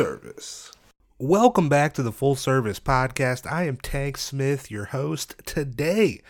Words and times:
service. 0.00 0.72
Welcome 1.18 1.68
back 1.68 1.92
to 1.92 2.02
the 2.02 2.10
Full 2.10 2.34
Service 2.34 2.80
Podcast. 2.80 3.46
I 3.46 3.64
am 3.64 3.76
Tank 3.76 4.16
Smith, 4.16 4.70
your 4.70 4.86
host. 4.86 5.34
Today, 5.44 6.22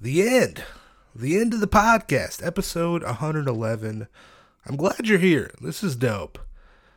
the 0.00 0.26
end. 0.26 0.64
The 1.14 1.38
end 1.38 1.52
of 1.52 1.60
the 1.60 1.66
podcast, 1.66 2.42
episode 2.42 3.02
111. 3.02 4.08
I'm 4.64 4.76
glad 4.76 5.06
you're 5.06 5.18
here. 5.18 5.50
This 5.60 5.84
is 5.84 5.96
dope. 5.96 6.38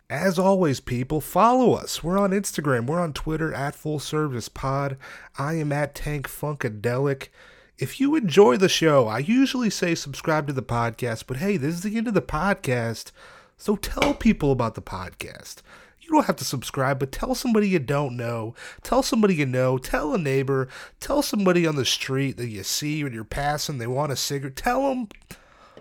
As 0.10 0.40
always, 0.40 0.80
people, 0.80 1.20
follow 1.20 1.74
us. 1.74 2.02
We're 2.02 2.18
on 2.18 2.32
Instagram. 2.32 2.88
We're 2.88 3.02
on 3.02 3.12
Twitter 3.12 3.54
at 3.54 3.76
Full 3.76 4.00
Service 4.00 4.48
Pod. 4.48 4.96
I 5.38 5.56
am 5.56 5.74
at 5.74 5.94
Tank 5.94 6.30
Funkadelic. 6.30 7.28
If 7.78 8.00
you 8.00 8.16
enjoy 8.16 8.56
the 8.56 8.70
show, 8.70 9.10
I 9.10 9.18
usually 9.18 9.70
say 9.70 9.94
subscribe 9.94 10.48
to 10.48 10.54
the 10.54 10.64
podcast, 10.64 11.26
but 11.28 11.36
hey, 11.36 11.58
this 11.58 11.76
is 11.76 11.82
the 11.82 11.98
end 11.98 12.08
of 12.08 12.14
the 12.14 12.22
podcast, 12.22 13.12
so 13.58 13.76
tell 13.76 14.14
people 14.14 14.54
about 14.54 14.76
the 14.76 14.82
podcast. 14.82 15.58
You 16.08 16.14
don't 16.14 16.26
have 16.26 16.38
to 16.38 16.46
subscribe, 16.46 17.00
but 17.00 17.12
tell 17.12 17.36
somebody 17.36 17.68
you 17.68 17.80
don't 17.80 18.16
know. 18.16 18.56
Tell 18.82 19.04
somebody 19.04 19.36
you 19.36 19.46
know. 19.46 19.78
Tell 19.78 20.14
a 20.14 20.18
neighbor. 20.18 20.70
Tell 21.02 21.22
somebody 21.22 21.68
on 21.68 21.76
the 21.76 21.84
street 21.84 22.38
that 22.38 22.48
you 22.48 22.64
see 22.64 23.04
when 23.04 23.12
you're 23.12 23.26
passing, 23.26 23.78
they 23.78 23.88
want 23.88 24.14
a 24.14 24.16
cigarette. 24.16 24.56
Tell 24.56 24.88
them 24.88 25.10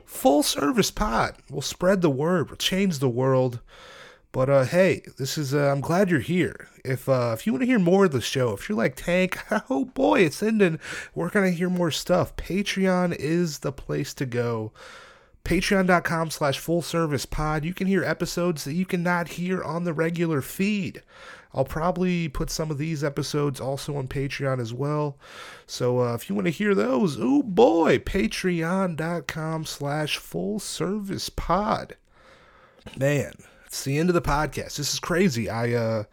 full 0.04 0.42
service 0.42 0.90
pod. 0.90 1.36
We'll 1.48 1.62
spread 1.62 2.02
the 2.02 2.10
word. 2.10 2.48
We'll 2.48 2.56
change 2.56 2.98
the 2.98 3.08
world. 3.08 3.60
But 4.32 4.50
uh, 4.50 4.64
hey, 4.64 5.02
this 5.16 5.38
is 5.38 5.54
uh, 5.54 5.70
I'm 5.72 5.80
glad 5.80 6.10
you're 6.10 6.18
here. 6.18 6.68
If 6.84 7.08
uh, 7.08 7.30
if 7.32 7.46
you 7.46 7.52
want 7.52 7.62
to 7.62 7.66
hear 7.66 7.78
more 7.78 8.06
of 8.06 8.12
the 8.12 8.20
show, 8.20 8.52
if 8.52 8.68
you're 8.68 8.77
like 8.77 8.96
Tank, 8.96 9.38
oh 9.70 9.84
boy, 9.84 10.22
it's 10.22 10.42
ending. 10.42 10.80
We're 11.14 11.30
gonna 11.30 11.52
hear 11.52 11.70
more 11.70 11.92
stuff. 11.92 12.34
Patreon 12.34 13.14
is 13.14 13.61
the 13.61 13.72
place 13.72 14.12
to 14.14 14.27
go. 14.27 14.72
Patreon.com 15.47 16.30
slash 16.30 16.58
full 16.58 16.83
service 16.83 17.25
pod. 17.25 17.64
You 17.64 17.72
can 17.72 17.86
hear 17.86 18.02
episodes 18.02 18.64
that 18.64 18.75
you 18.75 18.84
cannot 18.84 19.28
hear 19.28 19.62
on 19.62 19.84
the 19.84 19.92
regular 19.92 20.42
feed. 20.42 21.02
I'll 21.55 21.64
probably 21.64 22.28
put 22.28 22.50
some 22.50 22.69
of 22.72 22.78
these 22.78 23.05
episodes 23.05 23.61
also 23.61 23.97
on 23.97 24.08
Patreon 24.08 24.61
as 24.61 24.74
well. 24.74 25.17
So 25.64 26.00
uh, 26.00 26.14
if 26.14 26.28
you 26.28 26.34
want 26.34 26.47
to 26.47 26.50
hear 26.50 26.74
those, 26.74 27.17
oh 27.20 27.44
boy, 27.44 27.98
patreon.com 27.98 29.64
slash 29.67 30.17
full 30.17 30.58
service 30.58 31.28
pod. 31.28 31.94
Man, 32.97 33.33
it's 33.67 33.84
the 33.84 33.98
end 33.98 34.11
of 34.11 34.14
the 34.14 34.22
podcast. 34.22 34.77
This 34.77 34.92
is 34.92 34.98
crazy. 34.98 35.48
I 35.48 35.74
uh, 35.74 36.05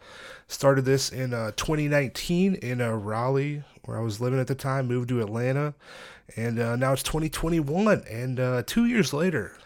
started 0.46 0.84
this 0.84 1.10
in 1.10 1.34
uh, 1.34 1.50
2019 1.56 2.54
in 2.54 2.78
Raleigh, 2.78 3.64
where 3.84 3.98
I 3.98 4.02
was 4.02 4.20
living 4.20 4.38
at 4.38 4.46
the 4.46 4.54
time, 4.54 4.86
moved 4.86 5.08
to 5.08 5.20
Atlanta, 5.20 5.74
and 6.36 6.58
uh, 6.58 6.76
now 6.76 6.92
it's 6.92 7.02
2021. 7.02 8.04
And 8.10 8.40
uh, 8.40 8.62
two 8.66 8.86
years 8.86 9.12
later, 9.12 9.56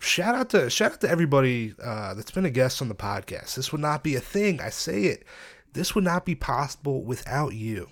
shout 0.00 0.34
out 0.34 0.50
to 0.50 0.70
shout 0.70 0.92
out 0.92 1.00
to 1.02 1.10
everybody 1.10 1.74
uh, 1.82 2.14
that's 2.14 2.30
been 2.30 2.44
a 2.44 2.50
guest 2.50 2.82
on 2.82 2.88
the 2.88 2.94
podcast. 2.94 3.54
This 3.54 3.72
would 3.72 3.80
not 3.80 4.02
be 4.02 4.14
a 4.14 4.20
thing. 4.20 4.60
I 4.60 4.70
say 4.70 5.04
it. 5.04 5.24
This 5.72 5.94
would 5.94 6.04
not 6.04 6.24
be 6.24 6.34
possible 6.34 7.02
without 7.02 7.54
you. 7.54 7.88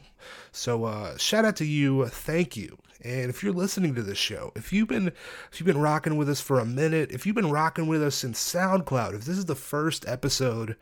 So 0.52 0.84
uh, 0.84 1.16
shout 1.16 1.44
out 1.44 1.56
to 1.56 1.64
you. 1.64 2.06
Thank 2.06 2.56
you. 2.56 2.78
And 3.02 3.30
if 3.30 3.42
you're 3.42 3.54
listening 3.54 3.94
to 3.94 4.02
this 4.02 4.18
show, 4.18 4.52
if 4.54 4.72
you've 4.72 4.88
been 4.88 5.08
if 5.08 5.58
you've 5.58 5.66
been 5.66 5.80
rocking 5.80 6.16
with 6.16 6.28
us 6.28 6.40
for 6.40 6.58
a 6.58 6.66
minute, 6.66 7.10
if 7.10 7.24
you've 7.24 7.36
been 7.36 7.50
rocking 7.50 7.86
with 7.86 8.02
us 8.02 8.24
in 8.24 8.32
SoundCloud, 8.32 9.14
if 9.14 9.24
this 9.24 9.38
is 9.38 9.46
the 9.46 9.54
first 9.54 10.06
episode 10.06 10.76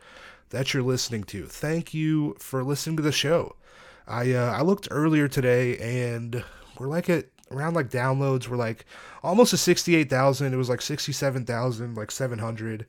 that 0.49 0.73
you're 0.73 0.83
listening 0.83 1.23
to, 1.25 1.45
thank 1.45 1.93
you 1.93 2.35
for 2.39 2.63
listening 2.63 2.97
to 2.97 3.03
the 3.03 3.11
show. 3.11 3.55
I 4.05 4.33
uh, 4.33 4.51
I 4.51 4.63
looked 4.63 4.89
earlier 4.91 5.29
today 5.29 5.77
and 5.77 6.43
we're 6.79 6.87
like 6.87 7.09
at 7.09 7.25
around 7.51 7.73
like 7.73 7.89
downloads 7.89 8.47
we're 8.47 8.57
like 8.57 8.85
almost 9.23 9.51
to 9.51 9.57
68,000. 9.57 10.53
It 10.53 10.57
was 10.57 10.69
like 10.69 10.81
67,000, 10.81 11.95
like 11.95 12.11
700. 12.11 12.85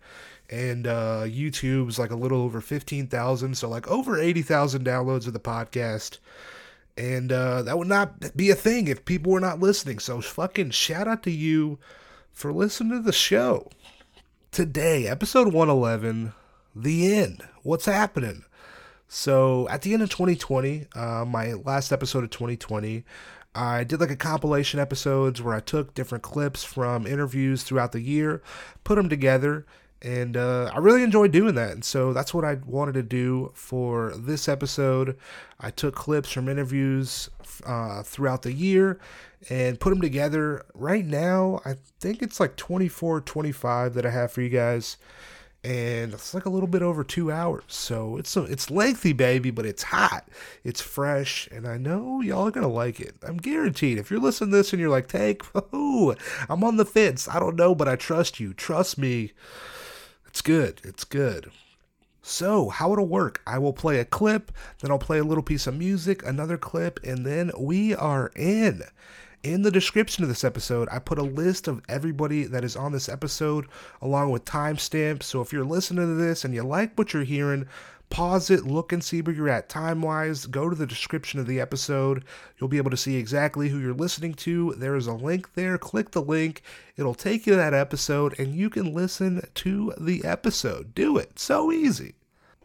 And 0.49 0.87
uh, 0.87 1.23
YouTube's 1.27 1.99
like 1.99 2.11
a 2.11 2.17
little 2.17 2.43
over 2.43 2.61
15,000. 2.61 3.57
So 3.57 3.69
like 3.69 3.89
over 3.89 4.19
80,000 4.19 4.85
downloads 4.85 5.27
of 5.27 5.33
the 5.33 5.41
podcast. 5.41 6.19
And 6.97 7.33
uh, 7.33 7.63
that 7.63 7.79
would 7.79 7.89
not 7.89 8.37
be 8.37 8.51
a 8.51 8.55
thing 8.55 8.89
if 8.89 9.05
people 9.05 9.33
were 9.33 9.41
not 9.41 9.61
listening. 9.61 9.99
So 9.99 10.21
fucking 10.21 10.71
shout 10.71 11.09
out 11.09 11.23
to 11.23 11.31
you 11.31 11.79
for 12.33 12.53
listening 12.53 12.93
to 12.93 13.01
the 13.01 13.13
show. 13.13 13.71
Today, 14.51 15.07
episode 15.07 15.53
111, 15.53 16.33
the 16.75 17.15
end. 17.15 17.43
What's 17.63 17.85
happening? 17.85 18.45
So 19.07 19.69
at 19.69 19.83
the 19.83 19.93
end 19.93 20.03
of 20.03 20.11
2020, 20.11 20.87
uh, 20.95 21.25
my 21.25 21.55
last 21.55 21.93
episode 21.93 22.25
of 22.25 22.31
2020, 22.31 23.05
I 23.55 23.85
did 23.85 24.01
like 24.01 24.11
a 24.11 24.17
compilation 24.17 24.79
episodes 24.79 25.43
where 25.43 25.55
I 25.55 25.61
took 25.61 25.95
different 25.95 26.23
clips 26.23 26.63
from 26.63 27.07
interviews 27.07 27.63
throughout 27.63 27.93
the 27.93 28.01
year, 28.01 28.43
put 28.85 28.95
them 28.95 29.09
together, 29.09 29.67
and 30.03 30.37
uh, 30.37 30.71
I 30.73 30.79
really 30.79 31.03
enjoyed 31.03 31.33
doing 31.33 31.55
that. 31.57 31.73
And 31.73 31.85
so 31.85 32.13
that's 32.13 32.33
what 32.33 32.45
I 32.45 32.55
wanted 32.65 32.95
to 32.95 33.03
do 33.03 33.51
for 33.55 34.15
this 34.17 34.49
episode. 34.49 35.17
I 35.59 35.71
took 35.71 35.95
clips 35.95 36.31
from 36.31 36.49
interviews 36.49 37.29
uh, 37.67 38.03
throughout 38.03 38.43
the 38.43 38.53
year 38.53 38.99
and 39.51 39.79
put 39.79 39.91
them 39.91 40.01
together. 40.01 40.65
Right 40.75 41.05
now, 41.05 41.61
I 41.65 41.75
think 41.99 42.23
it's 42.23 42.41
like 42.41 42.57
24, 42.57 43.21
25 43.23 43.95
that 43.95 44.07
I 44.07 44.11
have 44.11 44.33
for 44.33 44.41
you 44.41 44.49
guys. 44.49 44.97
And 45.63 46.15
it's 46.15 46.33
like 46.33 46.47
a 46.47 46.51
little 46.51 46.67
bit 46.67 46.81
over 46.81 47.05
two 47.05 47.31
hours, 47.31 47.65
so 47.69 48.17
it's 48.17 48.35
a, 48.35 48.45
it's 48.45 48.71
lengthy, 48.71 49.13
baby, 49.13 49.51
but 49.51 49.67
it's 49.67 49.83
hot, 49.83 50.27
it's 50.65 50.81
fresh, 50.81 51.51
and 51.53 51.69
I 51.69 51.77
know 51.77 52.23
y'all 52.23 52.49
are 52.49 52.51
gonna 52.51 52.67
like 52.67 52.99
it. 52.99 53.17
I'm 53.23 53.37
guaranteed. 53.37 53.99
If 53.99 54.11
you're 54.11 54.21
listening 54.21 54.53
to 54.53 54.57
this 54.57 54.73
and 54.73 54.81
you're 54.81 54.89
like, 54.89 55.09
"Tank, 55.09 55.45
I'm 55.55 56.65
on 56.65 56.79
the 56.79 56.87
fence. 56.87 57.29
I 57.29 57.39
don't 57.39 57.57
know, 57.57 57.75
but 57.75 57.89
I 57.89 57.97
trust 57.97 58.41
you. 58.41 58.55
Trust 58.55 58.97
me." 58.97 59.33
It's 60.27 60.41
good. 60.41 60.81
It's 60.85 61.05
good. 61.05 61.51
So, 62.23 62.69
how 62.69 62.93
it'll 62.93 63.09
work, 63.09 63.43
I 63.47 63.59
will 63.59 63.73
play 63.73 63.99
a 63.99 64.05
clip, 64.05 64.53
then 64.81 64.91
I'll 64.91 64.99
play 64.99 65.19
a 65.19 65.25
little 65.25 65.43
piece 65.43 65.67
of 65.67 65.77
music, 65.77 66.25
another 66.25 66.57
clip, 66.57 67.01
and 67.03 67.27
then 67.27 67.51
we 67.59 67.95
are 67.95 68.31
in. 68.37 68.83
In 69.43 69.63
the 69.63 69.71
description 69.71 70.23
of 70.23 70.29
this 70.29 70.45
episode, 70.45 70.87
I 70.93 70.99
put 70.99 71.19
a 71.19 71.23
list 71.23 71.67
of 71.67 71.81
everybody 71.89 72.45
that 72.45 72.63
is 72.63 72.77
on 72.77 72.93
this 72.93 73.09
episode 73.09 73.67
along 74.03 74.31
with 74.33 74.45
timestamps. 74.45 75.23
So 75.23 75.41
if 75.41 75.51
you're 75.51 75.65
listening 75.65 76.07
to 76.07 76.15
this 76.15 76.45
and 76.45 76.53
you 76.53 76.63
like 76.63 76.99
what 76.99 77.15
you're 77.15 77.25
hearing, 77.25 77.67
pause 78.11 78.51
it, 78.51 78.67
look 78.67 78.93
and 78.93 79.03
see 79.03 79.23
where 79.23 79.35
you're 79.35 79.49
at 79.49 79.71
time 79.71 80.03
wise. 80.03 80.45
Go 80.45 80.69
to 80.69 80.77
the 80.77 80.87
description 80.87 81.41
of 81.41 81.47
the 81.47 81.59
episode. 81.59 82.23
You'll 82.59 82.69
be 82.69 82.77
able 82.77 82.91
to 82.91 82.99
see 82.99 83.17
exactly 83.17 83.71
who 83.71 83.79
you're 83.79 83.95
listening 83.95 84.35
to. 84.35 84.75
There 84.77 84.95
is 84.95 85.07
a 85.07 85.15
link 85.15 85.55
there. 85.55 85.79
Click 85.79 86.11
the 86.11 86.21
link, 86.21 86.61
it'll 86.99 87.15
take 87.15 87.47
you 87.47 87.55
to 87.55 87.57
that 87.57 87.73
episode, 87.73 88.39
and 88.39 88.55
you 88.55 88.69
can 88.69 88.93
listen 88.93 89.49
to 89.55 89.95
the 89.99 90.23
episode. 90.23 90.95
Do 90.95 91.17
it. 91.17 91.39
So 91.39 91.73
easy. 91.73 92.13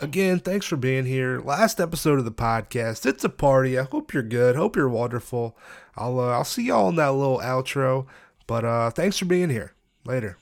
Again, 0.01 0.39
thanks 0.39 0.65
for 0.65 0.75
being 0.75 1.05
here. 1.05 1.39
Last 1.39 1.79
episode 1.79 2.19
of 2.19 2.25
the 2.25 2.31
podcast. 2.31 3.05
It's 3.05 3.23
a 3.23 3.29
party. 3.29 3.79
I 3.79 3.83
hope 3.83 4.13
you're 4.13 4.23
good. 4.23 4.57
Hope 4.57 4.75
you're 4.75 4.89
wonderful. 4.89 5.57
I'll 5.95 6.19
uh, 6.19 6.31
I'll 6.31 6.43
see 6.43 6.63
y'all 6.63 6.89
in 6.89 6.97
that 6.97 7.13
little 7.13 7.39
outro. 7.39 8.05
But 8.45 8.65
uh, 8.65 8.89
thanks 8.89 9.17
for 9.17 9.23
being 9.23 9.49
here. 9.49 9.73
Later. 10.03 10.37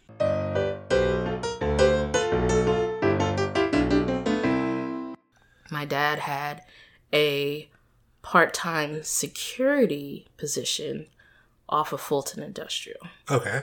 My 5.69 5.85
dad 5.85 6.17
had 6.17 6.63
a 7.13 7.69
part-time 8.23 9.03
security 9.03 10.25
position 10.35 11.05
off 11.69 11.93
of 11.93 12.01
Fulton 12.01 12.41
Industrial. 12.41 13.01
Okay. 13.29 13.61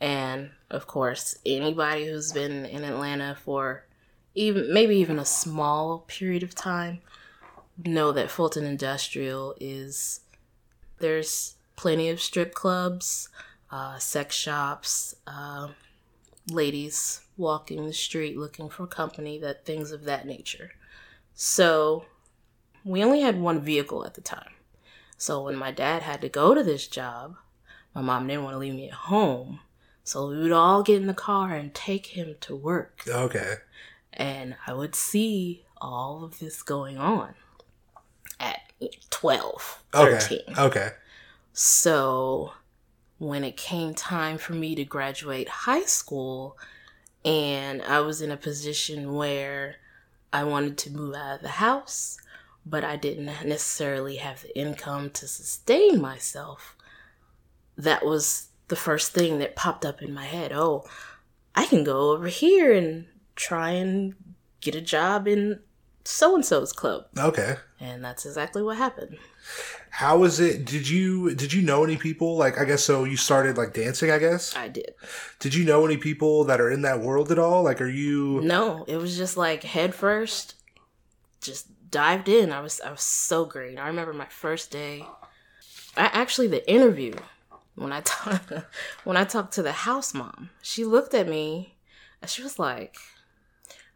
And 0.00 0.52
of 0.70 0.86
course, 0.86 1.36
anybody 1.44 2.06
who's 2.06 2.32
been 2.32 2.64
in 2.64 2.84
Atlanta 2.84 3.36
for 3.38 3.85
even 4.36 4.72
maybe 4.72 4.94
even 4.96 5.18
a 5.18 5.24
small 5.24 6.04
period 6.06 6.42
of 6.42 6.54
time 6.54 7.00
know 7.84 8.12
that 8.12 8.30
Fulton 8.30 8.64
Industrial 8.64 9.54
is 9.60 10.20
there's 10.98 11.56
plenty 11.74 12.08
of 12.08 12.20
strip 12.20 12.54
clubs, 12.54 13.28
uh, 13.70 13.98
sex 13.98 14.34
shops, 14.36 15.14
uh, 15.26 15.68
ladies 16.50 17.20
walking 17.36 17.86
the 17.86 17.92
street 17.92 18.36
looking 18.36 18.68
for 18.68 18.86
company, 18.86 19.38
that 19.38 19.66
things 19.66 19.90
of 19.90 20.04
that 20.04 20.26
nature. 20.26 20.70
So 21.34 22.06
we 22.84 23.02
only 23.02 23.20
had 23.20 23.40
one 23.40 23.60
vehicle 23.60 24.06
at 24.06 24.14
the 24.14 24.20
time. 24.20 24.52
So 25.18 25.44
when 25.44 25.56
my 25.56 25.70
dad 25.70 26.02
had 26.02 26.20
to 26.22 26.28
go 26.28 26.54
to 26.54 26.62
this 26.62 26.86
job, 26.86 27.36
my 27.94 28.00
mom 28.00 28.26
didn't 28.26 28.44
want 28.44 28.54
to 28.54 28.58
leave 28.58 28.74
me 28.74 28.88
at 28.88 28.94
home. 28.94 29.60
So 30.04 30.28
we 30.28 30.38
would 30.38 30.52
all 30.52 30.82
get 30.82 31.00
in 31.00 31.08
the 31.08 31.14
car 31.14 31.54
and 31.54 31.74
take 31.74 32.06
him 32.06 32.36
to 32.42 32.54
work. 32.54 33.02
Okay. 33.08 33.56
And 34.16 34.56
I 34.66 34.72
would 34.72 34.94
see 34.94 35.64
all 35.80 36.24
of 36.24 36.38
this 36.38 36.62
going 36.62 36.98
on 36.98 37.34
at 38.40 38.60
12, 39.10 39.82
13. 39.92 40.40
Okay. 40.48 40.60
Okay. 40.60 40.90
So 41.52 42.52
when 43.18 43.44
it 43.44 43.56
came 43.56 43.94
time 43.94 44.38
for 44.38 44.52
me 44.52 44.74
to 44.74 44.84
graduate 44.84 45.48
high 45.48 45.84
school, 45.84 46.58
and 47.24 47.82
I 47.82 48.00
was 48.00 48.20
in 48.22 48.30
a 48.30 48.36
position 48.36 49.14
where 49.14 49.76
I 50.32 50.44
wanted 50.44 50.78
to 50.78 50.90
move 50.90 51.14
out 51.14 51.36
of 51.36 51.42
the 51.42 51.48
house, 51.48 52.18
but 52.64 52.84
I 52.84 52.96
didn't 52.96 53.26
necessarily 53.26 54.16
have 54.16 54.42
the 54.42 54.58
income 54.58 55.10
to 55.10 55.26
sustain 55.26 56.00
myself, 56.00 56.76
that 57.76 58.04
was 58.04 58.48
the 58.68 58.76
first 58.76 59.12
thing 59.12 59.38
that 59.38 59.56
popped 59.56 59.84
up 59.84 60.02
in 60.02 60.12
my 60.12 60.24
head. 60.24 60.52
Oh, 60.52 60.84
I 61.54 61.66
can 61.66 61.84
go 61.84 62.10
over 62.10 62.28
here 62.28 62.72
and 62.72 63.06
try 63.36 63.70
and 63.70 64.14
get 64.60 64.74
a 64.74 64.80
job 64.80 65.28
in 65.28 65.60
so 66.04 66.34
and 66.34 66.44
so's 66.44 66.72
club. 66.72 67.06
Okay. 67.18 67.56
And 67.80 68.04
that's 68.04 68.24
exactly 68.24 68.62
what 68.62 68.76
happened. 68.76 69.18
How 69.90 70.18
was 70.18 70.40
it? 70.40 70.64
Did 70.64 70.88
you 70.88 71.34
did 71.34 71.52
you 71.52 71.62
know 71.62 71.84
any 71.84 71.96
people 71.96 72.36
like 72.36 72.58
I 72.58 72.64
guess 72.64 72.82
so 72.82 73.04
you 73.04 73.16
started 73.16 73.56
like 73.56 73.72
dancing, 73.72 74.10
I 74.10 74.18
guess? 74.18 74.56
I 74.56 74.68
did. 74.68 74.94
Did 75.38 75.54
you 75.54 75.64
know 75.64 75.84
any 75.86 75.96
people 75.96 76.44
that 76.44 76.60
are 76.60 76.70
in 76.70 76.82
that 76.82 77.00
world 77.00 77.30
at 77.30 77.38
all? 77.38 77.62
Like 77.62 77.80
are 77.80 77.88
you 77.88 78.40
No, 78.42 78.84
it 78.88 78.96
was 78.96 79.16
just 79.16 79.36
like 79.36 79.62
head 79.62 79.94
first, 79.94 80.54
just 81.40 81.68
dived 81.90 82.28
in. 82.28 82.52
I 82.52 82.60
was 82.60 82.80
I 82.80 82.90
was 82.90 83.02
so 83.02 83.44
great. 83.44 83.78
I 83.78 83.86
remember 83.86 84.12
my 84.12 84.26
first 84.26 84.70
day. 84.70 85.04
I 85.96 86.06
actually 86.06 86.48
the 86.48 86.68
interview 86.70 87.14
when 87.74 87.92
I 87.92 88.00
talked 88.04 88.52
when 89.04 89.16
I 89.16 89.24
talked 89.24 89.54
to 89.54 89.62
the 89.62 89.72
house 89.72 90.12
mom. 90.12 90.50
She 90.62 90.84
looked 90.84 91.14
at 91.14 91.28
me 91.28 91.76
and 92.20 92.30
she 92.30 92.42
was 92.42 92.58
like, 92.58 92.96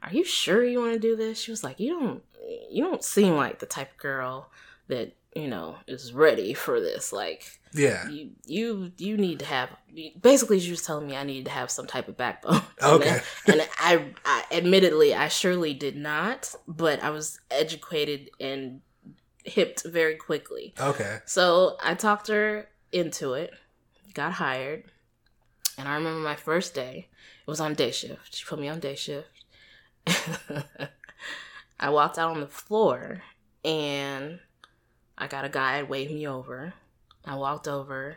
"Are 0.03 0.13
you 0.13 0.25
sure 0.25 0.65
you 0.65 0.81
want 0.81 0.93
to 0.95 0.99
do 0.99 1.17
this?" 1.17 1.39
She 1.41 1.51
was 1.51 1.63
like, 1.65 1.79
"You 1.81 1.99
don't 1.99 2.23
you 2.71 2.85
don't 2.85 3.05
seem 3.05 3.35
like 3.37 3.59
the 3.59 3.67
type 3.67 3.93
of 3.93 3.99
girl 3.99 4.51
that 4.89 5.13
you 5.35 5.49
know 5.49 5.77
is 5.87 6.13
ready 6.13 6.55
for 6.55 6.81
this. 6.81 7.13
Like, 7.13 7.61
Yeah. 7.73 8.09
you 8.09 8.31
you 8.47 8.93
you 8.99 9.17
need 9.17 9.39
to 9.41 9.45
have 9.45 9.71
basically 10.21 10.59
she 10.61 10.71
was 10.71 10.83
telling 10.83 11.07
me 11.07 11.17
I 11.17 11.23
needed 11.25 11.45
to 11.47 11.51
have 11.53 11.71
some 11.71 11.87
type 11.87 12.09
of 12.09 12.17
backbone. 12.17 12.63
Okay. 12.83 13.21
and, 13.47 13.69
I, 13.79 14.07
I 14.25 14.45
admittedly 14.51 15.15
I 15.15 15.29
surely 15.29 15.75
did 15.75 15.97
not, 15.97 16.55
but 16.67 17.03
I 17.03 17.11
was 17.11 17.41
educated 17.51 18.31
and 18.41 18.81
hipped 19.45 19.85
very 19.85 20.17
quickly. 20.17 20.75
Okay. 20.81 21.19
So 21.27 21.77
I 21.83 21.95
talked 21.95 22.29
her 22.29 22.69
into 22.91 23.35
it, 23.35 23.53
got 24.15 24.33
hired, 24.33 24.85
and 25.79 25.87
I 25.89 25.95
remember 25.95 26.21
my 26.21 26.37
first 26.37 26.75
day. 26.75 27.09
It 27.47 27.51
was 27.51 27.61
on 27.61 27.75
day 27.75 27.91
shift. 27.91 28.35
She 28.35 28.45
put 28.45 28.59
me 28.59 28.69
on 28.69 28.81
day 28.81 28.95
shift. 28.95 29.29
I 31.81 31.91
walked 31.91 32.19
out 32.19 32.33
on 32.33 32.41
the 32.41 32.47
floor 32.47 33.23
and 33.65 34.41
I 35.17 35.27
got 35.27 35.45
a 35.45 35.49
guy 35.49 35.83
wave 35.83 36.11
me 36.11 36.27
over. 36.27 36.75
I 37.25 37.37
walked 37.37 37.69
over 37.69 38.17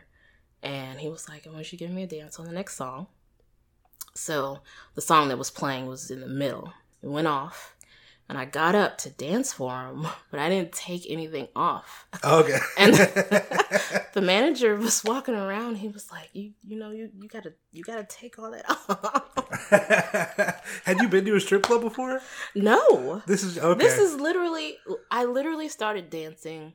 and 0.62 1.00
he 1.00 1.08
was 1.08 1.28
like, 1.28 1.46
I 1.46 1.50
want 1.50 1.72
you 1.72 1.78
to 1.78 1.84
give 1.84 1.94
me 1.94 2.02
a 2.04 2.06
dance 2.06 2.38
on 2.38 2.46
the 2.46 2.52
next 2.52 2.76
song. 2.76 3.06
So 4.14 4.60
the 4.94 5.00
song 5.00 5.28
that 5.28 5.38
was 5.38 5.50
playing 5.50 5.86
was 5.86 6.10
in 6.10 6.20
the 6.20 6.28
middle. 6.28 6.72
It 7.02 7.08
went 7.08 7.26
off 7.26 7.73
and 8.28 8.38
I 8.38 8.44
got 8.46 8.74
up 8.74 8.98
to 8.98 9.10
dance 9.10 9.52
for 9.52 9.86
him, 9.86 10.06
but 10.30 10.40
I 10.40 10.48
didn't 10.48 10.72
take 10.72 11.04
anything 11.10 11.48
off. 11.54 12.06
Okay. 12.24 12.58
And 12.78 12.94
the 14.14 14.20
manager 14.22 14.76
was 14.76 15.02
walking 15.04 15.34
around. 15.34 15.76
He 15.76 15.88
was 15.88 16.10
like, 16.10 16.30
"You, 16.32 16.52
you 16.66 16.78
know, 16.78 16.90
you, 16.90 17.10
you 17.20 17.28
gotta, 17.28 17.52
you 17.72 17.82
gotta 17.84 18.04
take 18.04 18.38
all 18.38 18.50
that 18.50 18.64
off." 18.68 19.34
Had 20.84 21.00
you 21.00 21.08
been 21.08 21.24
to 21.26 21.36
a 21.36 21.40
strip 21.40 21.62
club 21.62 21.80
before? 21.82 22.20
no, 22.54 23.22
This 23.26 23.42
is 23.42 23.58
okay. 23.58 23.78
this 23.78 23.98
is 23.98 24.20
literally. 24.20 24.76
I 25.10 25.24
literally 25.24 25.68
started 25.68 26.10
dancing. 26.10 26.74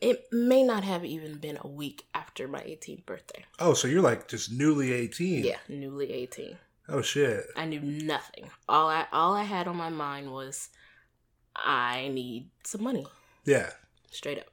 It 0.00 0.24
may 0.30 0.62
not 0.62 0.84
have 0.84 1.04
even 1.06 1.38
been 1.38 1.56
a 1.62 1.66
week 1.68 2.04
after 2.14 2.46
my 2.46 2.60
18th 2.60 3.06
birthday. 3.06 3.46
oh, 3.58 3.72
so 3.72 3.88
you're 3.88 4.02
like 4.02 4.28
just 4.28 4.52
newly 4.52 4.92
18. 4.92 5.42
Yeah, 5.44 5.56
newly 5.70 6.12
18. 6.12 6.58
Oh 6.88 7.00
shit. 7.02 7.46
I 7.56 7.64
knew 7.64 7.80
nothing. 7.80 8.50
All 8.68 8.88
I, 8.88 9.06
all 9.12 9.34
I 9.34 9.44
had 9.44 9.66
on 9.68 9.76
my 9.76 9.88
mind 9.90 10.30
was, 10.32 10.68
I 11.56 12.08
need 12.12 12.50
some 12.62 12.82
money. 12.82 13.06
Yeah. 13.44 13.70
Straight 14.10 14.38
up. 14.38 14.46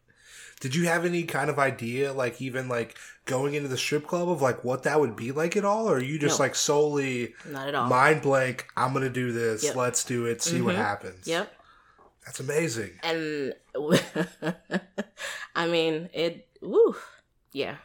Did 0.61 0.75
you 0.75 0.85
have 0.85 1.05
any 1.05 1.23
kind 1.23 1.49
of 1.49 1.57
idea, 1.57 2.13
like 2.13 2.39
even 2.41 2.69
like 2.69 2.95
going 3.25 3.55
into 3.55 3.67
the 3.67 3.77
strip 3.77 4.05
club 4.07 4.29
of 4.29 4.41
like 4.41 4.63
what 4.63 4.83
that 4.83 4.99
would 4.99 5.15
be 5.15 5.31
like 5.31 5.57
at 5.57 5.65
all, 5.65 5.89
or 5.89 5.95
are 5.95 5.99
you 6.01 6.19
just 6.19 6.37
No. 6.39 6.43
like 6.45 6.55
solely 6.55 7.33
Not 7.49 7.67
at 7.67 7.75
all. 7.75 7.87
mind 7.87 8.21
blank? 8.21 8.67
I'm 8.77 8.93
gonna 8.93 9.09
do 9.09 9.31
this. 9.31 9.63
Yep. 9.63 9.75
Let's 9.75 10.03
do 10.05 10.25
it. 10.25 10.41
See 10.43 10.61
what 10.61 10.75
Mhm. 10.75 10.77
happens. 10.77 11.27
Yep. 11.27 11.51
That's 12.25 12.39
amazing. 12.39 12.91
and 13.01 13.55
I 15.55 15.67
mean 15.67 16.09
it. 16.13 16.47
Woo, 16.61 16.95
yeah, 17.53 17.77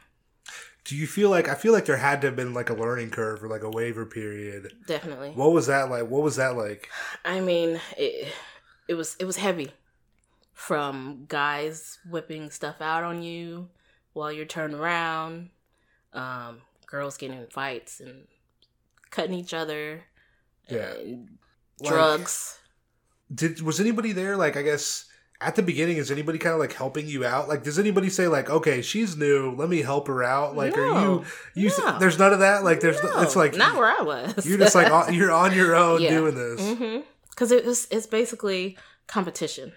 Do 0.87 0.97
you 0.97 1.07
feel 1.07 1.31
like 1.31 1.49
I 1.49 1.55
feel 1.55 1.73
like 1.73 1.85
there 1.87 1.97
had 1.97 2.21
to 2.21 2.29
have 2.29 2.37
been 2.37 2.55
like 2.55 2.71
a 2.71 2.75
learning 2.75 3.11
curve 3.11 3.43
or 3.43 3.49
like 3.49 3.63
a 3.63 3.71
waiver 3.71 4.07
period? 4.07 4.73
definitely. 4.87 5.31
What 5.31 5.53
was 5.53 5.67
that 5.67 5.91
like? 5.91 6.09
What 6.09 6.23
was 6.23 6.37
that 6.37 6.57
like? 6.57 6.89
I 7.25 7.41
mean 7.41 7.81
it. 7.97 8.33
It 8.89 8.95
was 8.95 9.17
it 9.19 9.25
was 9.25 9.37
heavy, 9.37 9.73
from 10.53 11.25
guys 11.29 11.99
whipping 12.09 12.51
stuff 12.51 12.81
out 12.81 13.03
on 13.05 13.23
you 13.23 13.69
while 14.13 14.31
you're 14.33 14.47
turned 14.47 14.75
around, 14.75 15.51
um, 16.13 16.63
girls 16.87 17.17
getting 17.17 17.39
in 17.39 17.47
fights 17.49 18.01
and 18.01 18.27
cutting 19.11 19.35
each 19.35 19.53
other, 19.53 20.05
Yeah. 20.69 20.93
and 20.95 21.39
Like- 21.81 21.93
drugs. 21.93 22.59
Did 23.35 23.61
was 23.61 23.81
anybody 23.81 24.13
there? 24.13 24.37
Like 24.37 24.57
I 24.57 24.63
guess 24.63 25.07
at 25.41 25.55
the 25.55 25.63
beginning, 25.63 25.99
is 25.99 26.11
anybody 26.11 26.39
kind 26.39 26.55
of 26.55 26.61
like 26.61 26.73
helping 26.73 27.07
you 27.07 27.25
out? 27.25 27.49
Like, 27.49 27.63
does 27.63 27.79
anybody 27.79 28.09
say 28.09 28.27
like, 28.29 28.49
okay, 28.49 28.81
she's 28.83 29.17
new, 29.17 29.55
let 29.55 29.69
me 29.69 29.83
help 29.83 30.07
her 30.09 30.23
out? 30.23 30.57
Like, 30.57 30.77
are 30.79 30.87
you 30.87 31.25
you? 31.55 31.71
No. 31.79 31.99
There's 31.99 32.19
none 32.19 32.33
of 32.33 32.39
that. 32.41 32.65
Like, 32.65 32.81
there's 32.81 33.03
No, 33.03 33.21
it's 33.21 33.37
like 33.37 33.55
not 33.55 33.77
where 33.77 33.91
I 33.91 34.03
was. 34.03 34.47
you're 34.47 34.59
just 34.59 34.75
like 34.75 34.91
on, 34.91 35.13
you're 35.15 35.33
on 35.33 35.55
your 35.55 35.75
own 35.75 36.01
Yeah. 36.01 36.11
doing 36.11 36.35
this. 36.35 37.05
Because 37.31 37.53
it 37.53 37.65
was 37.67 37.87
it's 37.91 38.07
basically 38.07 38.79
competition. 39.07 39.73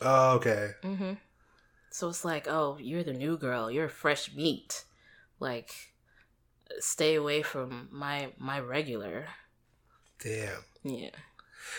Oh, 0.00 0.34
okay. 0.36 0.72
hmm 0.82 1.12
So 1.90 2.08
it's 2.08 2.24
like, 2.24 2.48
oh, 2.48 2.76
you're 2.80 3.04
the 3.04 3.12
new 3.14 3.38
girl. 3.38 3.70
You're 3.70 3.88
fresh 3.88 4.34
meat. 4.34 4.84
Like, 5.38 5.70
stay 6.80 7.14
away 7.14 7.42
from 7.42 7.88
my 7.92 8.32
my 8.38 8.58
regular. 8.58 9.26
Damn. 10.22 10.64
Yeah. 10.82 11.10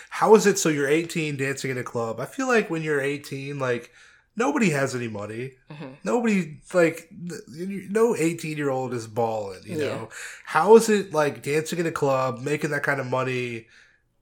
How 0.09 0.35
is 0.35 0.45
it? 0.45 0.57
So 0.59 0.69
you're 0.69 0.87
18, 0.87 1.37
dancing 1.37 1.71
in 1.71 1.77
a 1.77 1.83
club. 1.83 2.19
I 2.19 2.25
feel 2.25 2.47
like 2.47 2.69
when 2.69 2.81
you're 2.81 3.01
18, 3.01 3.59
like 3.59 3.91
nobody 4.35 4.69
has 4.71 4.95
any 4.95 5.07
money. 5.07 5.53
hmm 5.69 5.93
Nobody 6.03 6.61
like 6.73 7.09
no 7.11 8.15
18 8.15 8.57
year 8.57 8.69
old 8.69 8.93
is 8.93 9.07
balling. 9.07 9.61
You 9.65 9.77
Yeah. 9.77 9.85
know 9.87 10.09
how 10.45 10.75
is 10.75 10.87
it 10.89 11.13
like 11.13 11.41
dancing 11.43 11.79
in 11.79 11.85
a 11.85 11.91
club, 11.91 12.39
making 12.39 12.69
that 12.69 12.83
kind 12.83 12.99
of 12.99 13.07
money, 13.07 13.67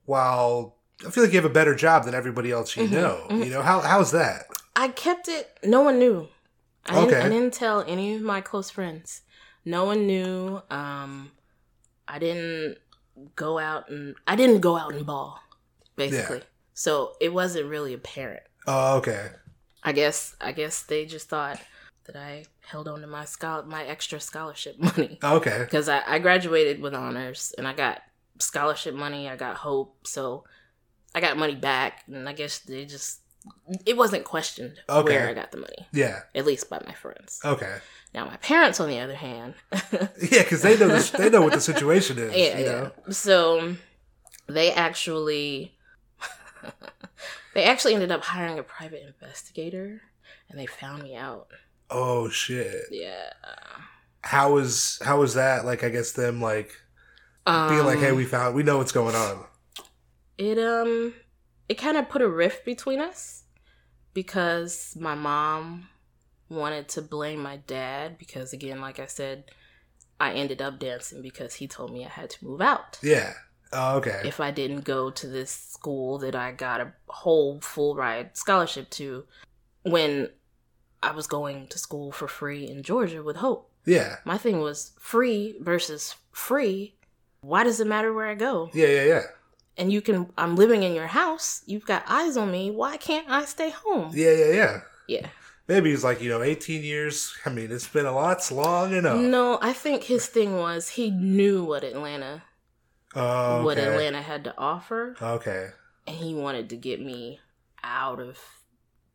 while 0.04 0.76
I 1.06 1.10
feel 1.10 1.22
like 1.24 1.32
you 1.32 1.38
have 1.40 1.50
a 1.50 1.54
better 1.54 1.74
job 1.74 2.04
than 2.04 2.14
everybody 2.14 2.50
else 2.50 2.76
you 2.76 2.84
Mhm, 2.88 2.90
know. 2.92 3.26
mhm. 3.30 3.44
You 3.44 3.50
know 3.50 3.62
how 3.62 3.80
how's 3.80 4.12
that? 4.12 4.46
I 4.74 4.88
kept 4.88 5.28
it. 5.28 5.58
No 5.62 5.82
one 5.82 5.98
knew. 5.98 6.28
I 6.86 6.94
didn't, 6.94 7.08
Okay. 7.14 7.20
I 7.20 7.28
didn't 7.28 7.54
tell 7.54 7.82
any 7.86 8.14
of 8.14 8.22
my 8.22 8.40
close 8.40 8.70
friends. 8.70 9.22
No 9.64 9.84
one 9.84 10.06
knew. 10.06 10.62
Um, 10.70 11.32
I 12.08 12.18
didn't 12.18 12.78
go 13.34 13.58
out 13.58 13.88
and 13.90 14.14
I 14.26 14.36
didn't 14.36 14.60
go 14.60 14.76
out 14.76 14.94
and 14.94 15.04
ball, 15.04 15.40
basically. 15.96 16.42
So 16.74 17.14
it 17.20 17.32
wasn't 17.32 17.66
really 17.66 17.94
apparent. 17.94 18.42
Oh, 18.66 18.96
okay. 18.98 19.28
I 19.82 19.92
guess 19.92 20.34
I 20.40 20.52
guess 20.52 20.82
they 20.82 21.06
just 21.06 21.28
thought 21.28 21.60
that 22.06 22.16
I 22.16 22.44
held 22.66 22.86
on 22.88 23.00
to 23.00 23.06
my 23.06 23.24
schol- 23.24 23.64
my 23.64 23.84
extra 23.84 24.20
scholarship 24.20 24.78
money 24.78 25.18
Okay. 25.22 25.58
because 25.60 25.88
I, 25.88 26.02
I 26.06 26.18
graduated 26.18 26.80
with 26.80 26.94
honors 26.94 27.54
and 27.56 27.66
I 27.66 27.72
got 27.72 28.02
scholarship 28.38 28.94
money. 28.94 29.28
I 29.28 29.36
got 29.36 29.56
hope, 29.56 30.06
so 30.06 30.44
I 31.14 31.20
got 31.20 31.36
money 31.36 31.54
back, 31.54 32.02
and 32.08 32.28
I 32.28 32.32
guess 32.32 32.58
they 32.58 32.84
just 32.84 33.20
it 33.86 33.96
wasn't 33.96 34.24
questioned 34.24 34.74
Okay. 34.88 35.14
where 35.14 35.28
I 35.28 35.34
got 35.34 35.52
the 35.52 35.58
money, 35.58 35.86
Yeah. 35.92 36.22
at 36.34 36.44
least 36.46 36.68
by 36.68 36.82
my 36.84 36.92
friends. 36.94 37.40
Okay. 37.44 37.76
Now 38.12 38.24
my 38.24 38.36
parents, 38.38 38.80
on 38.80 38.88
the 38.88 38.98
other 38.98 39.14
hand, 39.14 39.54
Yeah, 39.72 40.42
because 40.42 40.62
they 40.62 40.76
know 40.76 40.88
this, 40.88 41.10
they 41.10 41.30
know 41.30 41.42
what 41.42 41.52
the 41.52 41.60
situation 41.60 42.18
is. 42.26 42.34
yeah, 42.36 42.58
you 42.58 42.64
yeah. 42.64 42.88
So 43.10 43.76
they 44.48 44.72
actually 44.72 45.75
they 47.54 47.64
actually 47.64 47.94
ended 47.94 48.10
up 48.12 48.22
hiring 48.24 48.58
a 48.58 48.62
private 48.62 49.02
investigator, 49.06 50.02
and 50.48 50.58
they 50.58 50.66
found 50.66 51.02
me 51.02 51.14
out. 51.16 51.48
Oh 51.90 52.28
shit. 52.28 52.82
Yeah. 52.90 53.30
How 54.22 54.52
was 54.54 55.00
how 55.04 55.20
was 55.20 55.34
that? 55.34 55.64
Like 55.64 55.84
I 55.84 55.88
guess 55.88 56.12
them 56.12 56.40
like 56.40 56.72
being 57.46 57.84
like, 57.84 57.98
hey, 58.00 58.10
Um, 58.10 58.16
we 58.16 58.24
found 58.24 58.54
we 58.54 58.62
know 58.64 58.78
what's 58.78 58.92
going 58.92 59.14
on. 59.14 59.44
it 60.36 60.58
um 60.58 61.14
it 61.68 61.74
kind 61.74 61.96
of 61.96 62.08
put 62.08 62.22
a 62.22 62.28
rift 62.28 62.64
between 62.64 63.00
us 63.00 63.44
because 64.14 64.96
my 65.00 65.14
mom 65.14 65.88
wanted 66.48 66.88
to 66.88 67.02
blame 67.02 67.40
my 67.42 67.56
dad 67.56 68.18
because 68.18 68.52
again 68.52 68.80
like 68.80 68.98
i 69.00 69.06
said 69.06 69.44
i 70.20 70.32
ended 70.32 70.62
up 70.62 70.78
dancing 70.78 71.20
because 71.22 71.54
he 71.56 71.66
told 71.66 71.92
me 71.92 72.04
i 72.04 72.08
had 72.08 72.30
to 72.30 72.44
move 72.44 72.60
out 72.60 72.98
Yeah. 73.02 73.32
Oh, 73.72 73.96
okay. 73.96 74.22
if 74.24 74.40
i 74.40 74.50
didn't 74.50 74.84
go 74.84 75.10
to 75.10 75.26
this 75.26 75.50
school 75.50 76.18
that 76.18 76.34
i 76.34 76.52
got 76.52 76.80
a 76.80 76.92
whole 77.08 77.60
full 77.60 77.94
ride 77.96 78.36
scholarship 78.36 78.90
to 78.90 79.24
when 79.82 80.30
i 81.02 81.10
was 81.10 81.26
going 81.26 81.66
to 81.68 81.78
school 81.78 82.12
for 82.12 82.28
free 82.28 82.66
in 82.68 82.82
georgia 82.82 83.22
with 83.22 83.36
hope 83.36 83.70
yeah. 83.84 84.16
my 84.24 84.38
thing 84.38 84.60
was 84.60 84.92
free 84.98 85.56
versus 85.60 86.14
free 86.32 86.94
why 87.40 87.64
does 87.64 87.80
it 87.80 87.86
matter 87.86 88.12
where 88.12 88.26
i 88.26 88.34
go 88.34 88.70
Yeah. 88.72 88.88
Yeah. 88.88 89.04
Yeah. 89.04 89.22
and 89.76 89.92
you 89.92 90.00
can 90.00 90.30
I'm 90.38 90.56
living 90.56 90.82
in 90.82 90.94
your 90.94 91.08
house, 91.08 91.62
you've 91.66 91.86
got 91.86 92.04
eyes 92.08 92.36
on 92.36 92.50
me, 92.50 92.70
why 92.70 92.96
can't 92.96 93.28
I 93.28 93.44
stay 93.44 93.70
home? 93.70 94.10
Yeah. 94.14 94.32
Yeah. 94.32 94.52
Yeah. 94.52 94.80
Yeah. 95.06 95.26
Maybe 95.68 95.90
he's 95.90 96.04
like, 96.04 96.22
you 96.22 96.28
know, 96.30 96.42
18 96.42 96.82
years. 96.84 97.34
I 97.44 97.50
mean, 97.50 97.70
it's 97.72 97.88
been 97.88 98.06
a 98.06 98.12
lot. 98.12 98.38
It's 98.38 98.52
long 98.52 98.92
enough. 98.94 99.18
No, 99.20 99.58
I 99.60 99.72
think 99.72 100.04
his 100.04 100.26
thing 100.26 100.56
was 100.56 100.90
he 100.90 101.10
knew 101.10 101.64
what 101.64 101.82
Atlanta 101.84 102.42
Oh, 103.16 103.64
what. 103.64 103.78
Atlanta 103.78 104.20
had 104.20 104.44
to 104.44 104.54
offer, 104.58 105.16
Okay. 105.20 105.68
and 106.06 106.16
he 106.16 106.34
wanted 106.34 106.68
to 106.70 106.76
get 106.76 107.00
me 107.00 107.40
out 107.82 108.20
of 108.20 108.38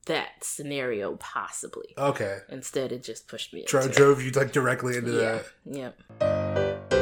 that 0.07 0.43
scenario 0.43 1.15
possibly. 1.17 1.93
Okay. 1.97 2.39
Instead, 2.49 2.91
it 2.91 3.03
just 3.03 3.27
pushed 3.27 3.53
me. 3.53 3.63
Dro- 3.67 3.81
into 3.81 3.91
it. 3.93 3.95
drove 3.97 4.23
you 4.23 4.31
like 4.31 4.51
directly 4.51 4.97
into 4.97 5.11
yeah, 5.11 5.39
that. 5.65 5.97
yep. 6.09 7.01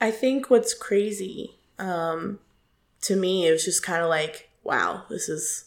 I 0.00 0.10
think 0.10 0.50
what's 0.50 0.74
crazy 0.74 1.58
um, 1.78 2.38
to 3.02 3.16
me, 3.16 3.46
it 3.46 3.52
was 3.52 3.64
just 3.64 3.82
kind 3.84 4.02
of 4.02 4.08
like, 4.08 4.50
wow, 4.64 5.04
this 5.08 5.28
is 5.28 5.66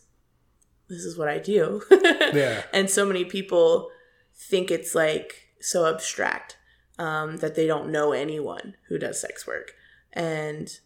this 0.87 1.03
is 1.03 1.17
what 1.17 1.27
I 1.27 1.37
do. 1.39 1.81
Yeah. 2.33 2.63
And 2.73 2.89
so 2.89 3.05
many 3.05 3.23
people 3.23 3.89
think 4.35 4.69
it's 4.71 4.93
like 4.93 5.44
so 5.65 5.85
abstract 5.85 6.57
um, 6.97 7.37
that 7.37 7.55
they 7.55 7.67
don't 7.67 7.91
know 7.91 8.11
anyone 8.11 8.75
who 8.87 8.97
does 8.97 9.19
sex 9.19 9.45
work, 9.45 9.73
and 10.13 10.79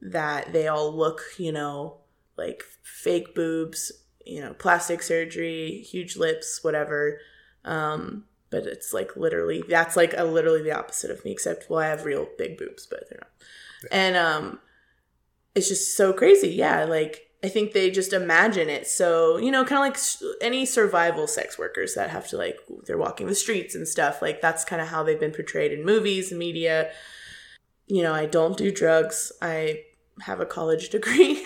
that 0.00 0.52
they 0.52 0.66
all 0.66 0.94
look, 0.94 1.22
you 1.38 1.52
know, 1.52 1.98
like 2.36 2.62
fake 2.82 3.34
boobs, 3.34 3.92
you 4.24 4.40
know, 4.40 4.54
plastic 4.54 5.02
surgery, 5.02 5.86
huge 5.88 6.16
lips, 6.16 6.60
whatever. 6.62 7.20
Um, 7.64 8.24
but 8.52 8.66
it's 8.66 8.92
like 8.92 9.16
literally 9.16 9.64
that's 9.68 9.96
like 9.96 10.14
a 10.16 10.24
literally 10.24 10.62
the 10.62 10.76
opposite 10.76 11.10
of 11.10 11.24
me 11.24 11.32
except 11.32 11.70
well 11.70 11.80
i 11.80 11.86
have 11.86 12.04
real 12.04 12.28
big 12.36 12.58
boobs 12.58 12.86
but 12.86 13.04
they're 13.08 13.18
not. 13.20 13.30
And 13.90 14.16
um 14.16 14.60
it's 15.54 15.68
just 15.68 15.96
so 15.96 16.12
crazy. 16.12 16.50
Yeah 16.50 16.84
like 16.84 17.31
i 17.44 17.48
think 17.48 17.72
they 17.72 17.90
just 17.90 18.12
imagine 18.12 18.68
it. 18.68 18.86
So 18.86 19.36
you 19.36 19.50
know 19.50 19.64
kind 19.64 19.84
of 19.84 19.92
like 19.92 20.36
any 20.40 20.64
survival 20.66 21.26
sex 21.26 21.58
workers 21.58 21.94
that 21.94 22.10
have 22.10 22.28
to 22.28 22.36
like 22.36 22.58
they're 22.86 22.98
walking 22.98 23.26
the 23.26 23.34
streets 23.34 23.74
and 23.74 23.86
stuff 23.86 24.22
like 24.22 24.40
that's 24.40 24.64
kind 24.64 24.82
of 24.82 24.88
how 24.88 25.02
they've 25.02 25.18
been 25.20 25.32
portrayed 25.32 25.72
in 25.72 25.84
movies 25.84 26.30
and 26.30 26.38
media. 26.38 26.90
You 27.86 28.02
know 28.02 28.14
i 28.14 28.26
don't 28.26 28.56
do 28.56 28.70
drugs. 28.70 29.32
I 29.40 29.84
have 30.20 30.40
a 30.40 30.46
college 30.46 30.88
degree. 30.96 31.44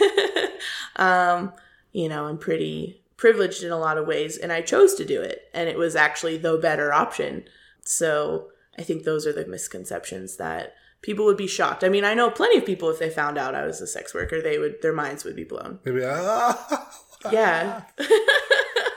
Um 0.96 1.52
you 1.92 2.08
know 2.08 2.26
i'm 2.26 2.38
pretty 2.38 3.02
privileged 3.16 3.62
in 3.62 3.72
a 3.72 3.78
lot 3.78 3.98
of 3.98 4.06
ways 4.06 4.36
and 4.36 4.52
I 4.52 4.60
chose 4.60 4.94
to 4.94 5.04
do 5.04 5.20
it 5.22 5.48
and 5.54 5.68
it 5.68 5.78
was 5.78 5.96
actually 5.96 6.36
the 6.36 6.58
better 6.58 6.92
option. 6.92 7.44
So 7.84 8.48
I 8.78 8.82
think 8.82 9.04
those 9.04 9.26
are 9.26 9.32
the 9.32 9.46
misconceptions 9.46 10.36
that 10.36 10.74
people 11.06 11.24
would 11.24 11.36
be 11.38 11.46
shocked. 11.46 11.82
I 11.84 11.88
mean, 11.88 12.04
I 12.04 12.12
know 12.14 12.28
plenty 12.30 12.58
of 12.58 12.66
people 12.66 12.90
if 12.90 12.98
they 12.98 13.08
found 13.08 13.38
out 13.38 13.54
I 13.54 13.64
was 13.64 13.80
a 13.80 13.86
sex 13.86 14.12
worker, 14.12 14.42
they 14.42 14.58
would 14.58 14.82
their 14.82 14.92
minds 14.92 15.24
would 15.24 15.36
be 15.36 15.44
blown. 15.44 15.78
Maybe. 15.84 16.04
Ah, 16.04 16.90
Yeah. 17.32 17.82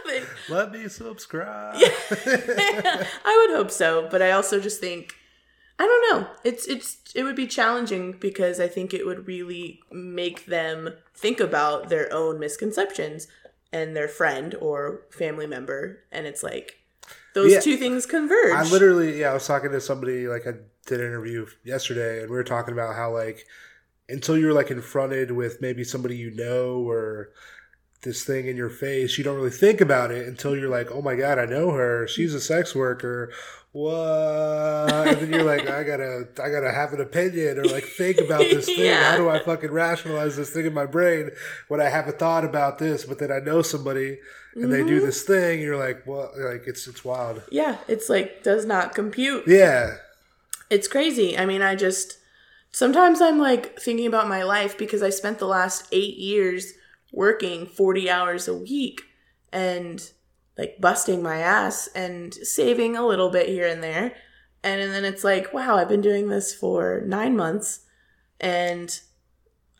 They- 0.05 0.23
Let 0.49 0.71
me 0.71 0.87
subscribe. 0.89 1.75
yeah, 1.77 1.91
I 3.25 3.45
would 3.47 3.55
hope 3.55 3.69
so, 3.69 4.07
but 4.09 4.21
I 4.23 4.31
also 4.31 4.59
just 4.59 4.79
think 4.81 5.13
I 5.77 5.85
don't 5.85 6.05
know. 6.21 6.27
It's 6.43 6.65
it's 6.67 6.97
it 7.15 7.23
would 7.23 7.35
be 7.35 7.45
challenging 7.47 8.13
because 8.19 8.59
I 8.59 8.67
think 8.67 8.91
it 8.93 9.05
would 9.05 9.27
really 9.27 9.79
make 9.91 10.47
them 10.47 10.89
think 11.15 11.39
about 11.39 11.89
their 11.89 12.11
own 12.11 12.39
misconceptions 12.39 13.27
and 13.71 13.95
their 13.95 14.07
friend 14.07 14.55
or 14.59 15.01
family 15.11 15.45
member 15.45 15.99
and 16.11 16.25
it's 16.25 16.41
like 16.41 16.77
those 17.35 17.51
Yeah. 17.53 17.59
two 17.59 17.77
things 17.77 18.07
converge. 18.07 18.53
I 18.53 18.63
literally, 18.63 19.19
yeah, 19.19 19.29
I 19.29 19.33
was 19.35 19.45
talking 19.45 19.71
to 19.71 19.79
somebody 19.79 20.27
like 20.27 20.47
I 20.47 20.53
did 20.89 20.99
an 20.99 21.07
interview 21.07 21.45
yesterday, 21.63 22.21
and 22.21 22.29
we 22.29 22.35
were 22.35 22.43
talking 22.43 22.73
about 22.73 22.95
how 22.95 23.13
like 23.13 23.45
until 24.09 24.37
you're 24.37 24.53
like 24.53 24.67
confronted 24.67 25.31
with 25.31 25.61
maybe 25.61 25.83
somebody 25.83 26.17
you 26.17 26.31
know 26.31 26.77
or 26.87 27.29
this 28.01 28.23
thing 28.23 28.47
in 28.47 28.55
your 28.57 28.69
face, 28.69 29.17
you 29.17 29.23
don't 29.23 29.35
really 29.35 29.49
think 29.49 29.81
about 29.81 30.09
it 30.11 30.25
until 30.27 30.55
you're 30.55 30.69
like, 30.69 30.89
oh 30.91 31.01
my 31.01 31.15
god, 31.15 31.37
I 31.37 31.45
know 31.45 31.71
her. 31.71 32.07
She's 32.07 32.33
a 32.33 32.39
sex 32.41 32.73
worker. 32.73 33.31
What? 33.71 35.07
And 35.07 35.17
then 35.21 35.33
you're 35.33 35.43
like, 35.43 35.69
I 35.69 35.83
gotta, 35.83 36.27
I 36.41 36.49
gotta 36.49 36.71
have 36.71 36.93
an 36.93 37.01
opinion 37.01 37.59
or 37.59 37.65
like 37.65 37.83
think 37.83 38.19
about 38.19 38.39
this 38.39 38.65
thing. 38.75 38.85
Yeah. 38.85 39.11
How 39.11 39.17
do 39.17 39.29
I 39.29 39.39
fucking 39.43 39.71
rationalize 39.71 40.37
this 40.37 40.49
thing 40.51 40.65
in 40.65 40.73
my 40.73 40.85
brain 40.85 41.31
when 41.67 41.81
I 41.81 41.89
haven't 41.89 42.19
thought 42.19 42.45
about 42.45 42.79
this? 42.79 43.05
But 43.05 43.19
then 43.19 43.31
I 43.31 43.39
know 43.39 43.61
somebody 43.61 44.19
and 44.55 44.71
they 44.73 44.79
Mm-hmm. 44.79 44.87
do 44.87 44.99
this 45.01 45.23
thing. 45.23 45.61
You're 45.61 45.77
like, 45.77 46.07
well, 46.07 46.31
like 46.37 46.63
it's 46.67 46.87
it's 46.87 47.03
wild. 47.05 47.43
yeah, 47.51 47.77
it's 47.87 48.09
like 48.09 48.43
does 48.43 48.65
not 48.65 48.95
compute. 48.95 49.43
Yeah. 49.47 49.97
It's 50.69 50.87
crazy. 50.87 51.37
I 51.37 51.45
mean, 51.45 51.61
I 51.61 51.75
just 51.75 52.17
sometimes 52.71 53.21
I'm 53.21 53.39
like 53.39 53.79
thinking 53.79 54.07
about 54.07 54.27
my 54.27 54.43
life 54.43 54.77
because 54.77 55.01
I 55.01 55.09
spent 55.09 55.39
the 55.39 55.47
last 55.47 55.87
eight 55.91 56.17
years 56.17 56.73
working 57.11 57.65
40 57.65 58.09
hours 58.09 58.47
a 58.47 58.55
week 58.55 59.01
and 59.51 60.11
like 60.57 60.79
busting 60.79 61.23
my 61.23 61.37
ass 61.39 61.87
and 61.95 62.33
saving 62.33 62.95
a 62.95 63.05
little 63.05 63.29
bit 63.29 63.47
here 63.47 63.67
and 63.67 63.81
there. 63.81 64.13
And, 64.63 64.81
and 64.81 64.93
then 64.93 65.05
it's 65.05 65.23
like, 65.23 65.53
wow, 65.53 65.77
I've 65.77 65.87
been 65.87 66.01
doing 66.01 66.27
this 66.27 66.53
for 66.53 67.01
nine 67.05 67.35
months 67.35 67.85
and 68.39 68.99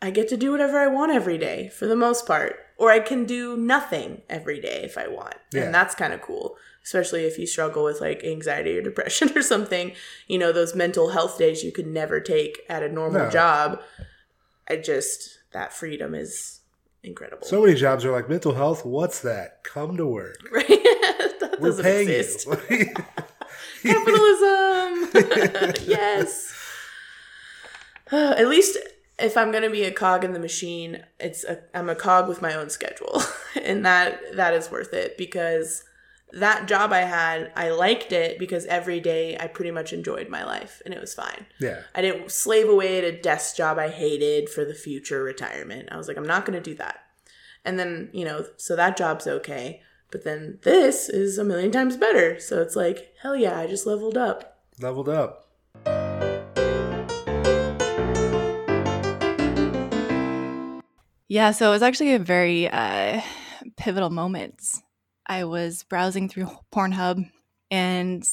I 0.02 0.10
get 0.10 0.28
to 0.28 0.36
do 0.36 0.50
whatever 0.50 0.78
I 0.78 0.86
want 0.86 1.12
every 1.12 1.38
day 1.38 1.68
for 1.68 1.86
the 1.86 1.96
most 1.96 2.26
part. 2.26 2.56
Or 2.78 2.90
I 2.90 3.00
can 3.00 3.26
do 3.26 3.58
nothing 3.58 4.22
every 4.30 4.58
day 4.58 4.80
if 4.82 4.96
I 4.96 5.06
want. 5.06 5.34
Yeah. 5.52 5.64
And 5.64 5.74
that's 5.74 5.94
kind 5.94 6.14
of 6.14 6.22
cool, 6.22 6.56
especially 6.84 7.24
if 7.24 7.38
you 7.38 7.46
struggle 7.46 7.84
with 7.84 8.00
like 8.00 8.24
anxiety 8.24 8.76
or 8.78 8.82
depression 8.82 9.30
or 9.36 9.42
something. 9.42 9.92
You 10.26 10.38
know, 10.38 10.52
those 10.52 10.74
mental 10.74 11.10
health 11.10 11.38
days 11.38 11.62
you 11.64 11.72
could 11.72 11.86
never 11.86 12.20
take 12.20 12.60
at 12.68 12.82
a 12.82 12.88
normal 12.88 13.24
No. 13.24 13.30
job. 13.30 13.80
I 14.68 14.76
just, 14.76 15.38
that 15.52 15.72
freedom 15.72 16.14
is 16.14 16.60
incredible. 17.02 17.46
So 17.46 17.62
many 17.62 17.74
jobs 17.74 18.04
are 18.04 18.12
like 18.12 18.28
mental 18.28 18.54
health. 18.54 18.84
What's 18.84 19.20
that? 19.20 19.64
Come 19.64 19.96
to 19.96 20.06
work. 20.06 20.36
right? 20.52 20.66
that 20.68 21.56
We're 21.60 21.68
doesn't 21.70 21.84
paying 21.84 22.08
exist. 22.08 22.46
you. 22.70 22.86
Capitalism. 23.82 25.10
yes. 25.86 26.54
At 28.12 28.48
least 28.48 28.76
if 29.18 29.36
I'm 29.36 29.50
going 29.50 29.62
to 29.62 29.70
be 29.70 29.84
a 29.84 29.92
cog 29.92 30.24
in 30.24 30.32
the 30.32 30.38
machine, 30.40 31.04
it's 31.18 31.44
a, 31.44 31.58
I'm 31.74 31.88
a 31.88 31.94
cog 31.94 32.28
with 32.28 32.42
my 32.42 32.54
own 32.54 32.70
schedule, 32.70 33.22
and 33.62 33.84
that 33.84 34.20
that 34.36 34.54
is 34.54 34.70
worth 34.70 34.92
it 34.94 35.16
because 35.18 35.84
that 36.32 36.68
job 36.68 36.92
I 36.92 37.00
had, 37.00 37.52
I 37.56 37.70
liked 37.70 38.12
it 38.12 38.38
because 38.38 38.64
every 38.66 39.00
day 39.00 39.36
I 39.38 39.46
pretty 39.46 39.70
much 39.70 39.92
enjoyed 39.92 40.28
my 40.28 40.44
life 40.44 40.80
and 40.84 40.94
it 40.94 41.00
was 41.00 41.14
fine. 41.14 41.46
yeah. 41.58 41.80
I 41.94 42.02
didn't 42.02 42.30
slave 42.30 42.68
away 42.68 42.98
at 42.98 43.04
a 43.04 43.20
desk 43.20 43.56
job 43.56 43.78
I 43.78 43.88
hated 43.88 44.48
for 44.48 44.64
the 44.64 44.74
future 44.74 45.22
retirement. 45.22 45.88
I 45.90 45.96
was 45.96 46.08
like, 46.08 46.16
I'm 46.16 46.26
not 46.26 46.46
going 46.46 46.60
to 46.60 46.70
do 46.70 46.76
that. 46.76 47.00
And 47.64 47.78
then, 47.78 48.10
you 48.12 48.24
know, 48.24 48.46
so 48.56 48.76
that 48.76 48.96
job's 48.96 49.26
okay. 49.26 49.82
But 50.10 50.24
then 50.24 50.58
this 50.62 51.08
is 51.08 51.38
a 51.38 51.44
million 51.44 51.70
times 51.70 51.96
better. 51.96 52.40
So 52.40 52.60
it's 52.60 52.74
like, 52.74 53.12
hell 53.22 53.36
yeah, 53.36 53.58
I 53.58 53.66
just 53.66 53.86
leveled 53.86 54.16
up. 54.16 54.58
Leveled 54.80 55.08
up. 55.08 55.46
Yeah, 61.28 61.52
so 61.52 61.68
it 61.68 61.70
was 61.70 61.82
actually 61.82 62.14
a 62.14 62.18
very 62.18 62.68
uh, 62.68 63.20
pivotal 63.76 64.10
moment. 64.10 64.60
I 65.30 65.44
was 65.44 65.84
browsing 65.84 66.28
through 66.28 66.50
Pornhub 66.74 67.30
and 67.70 68.28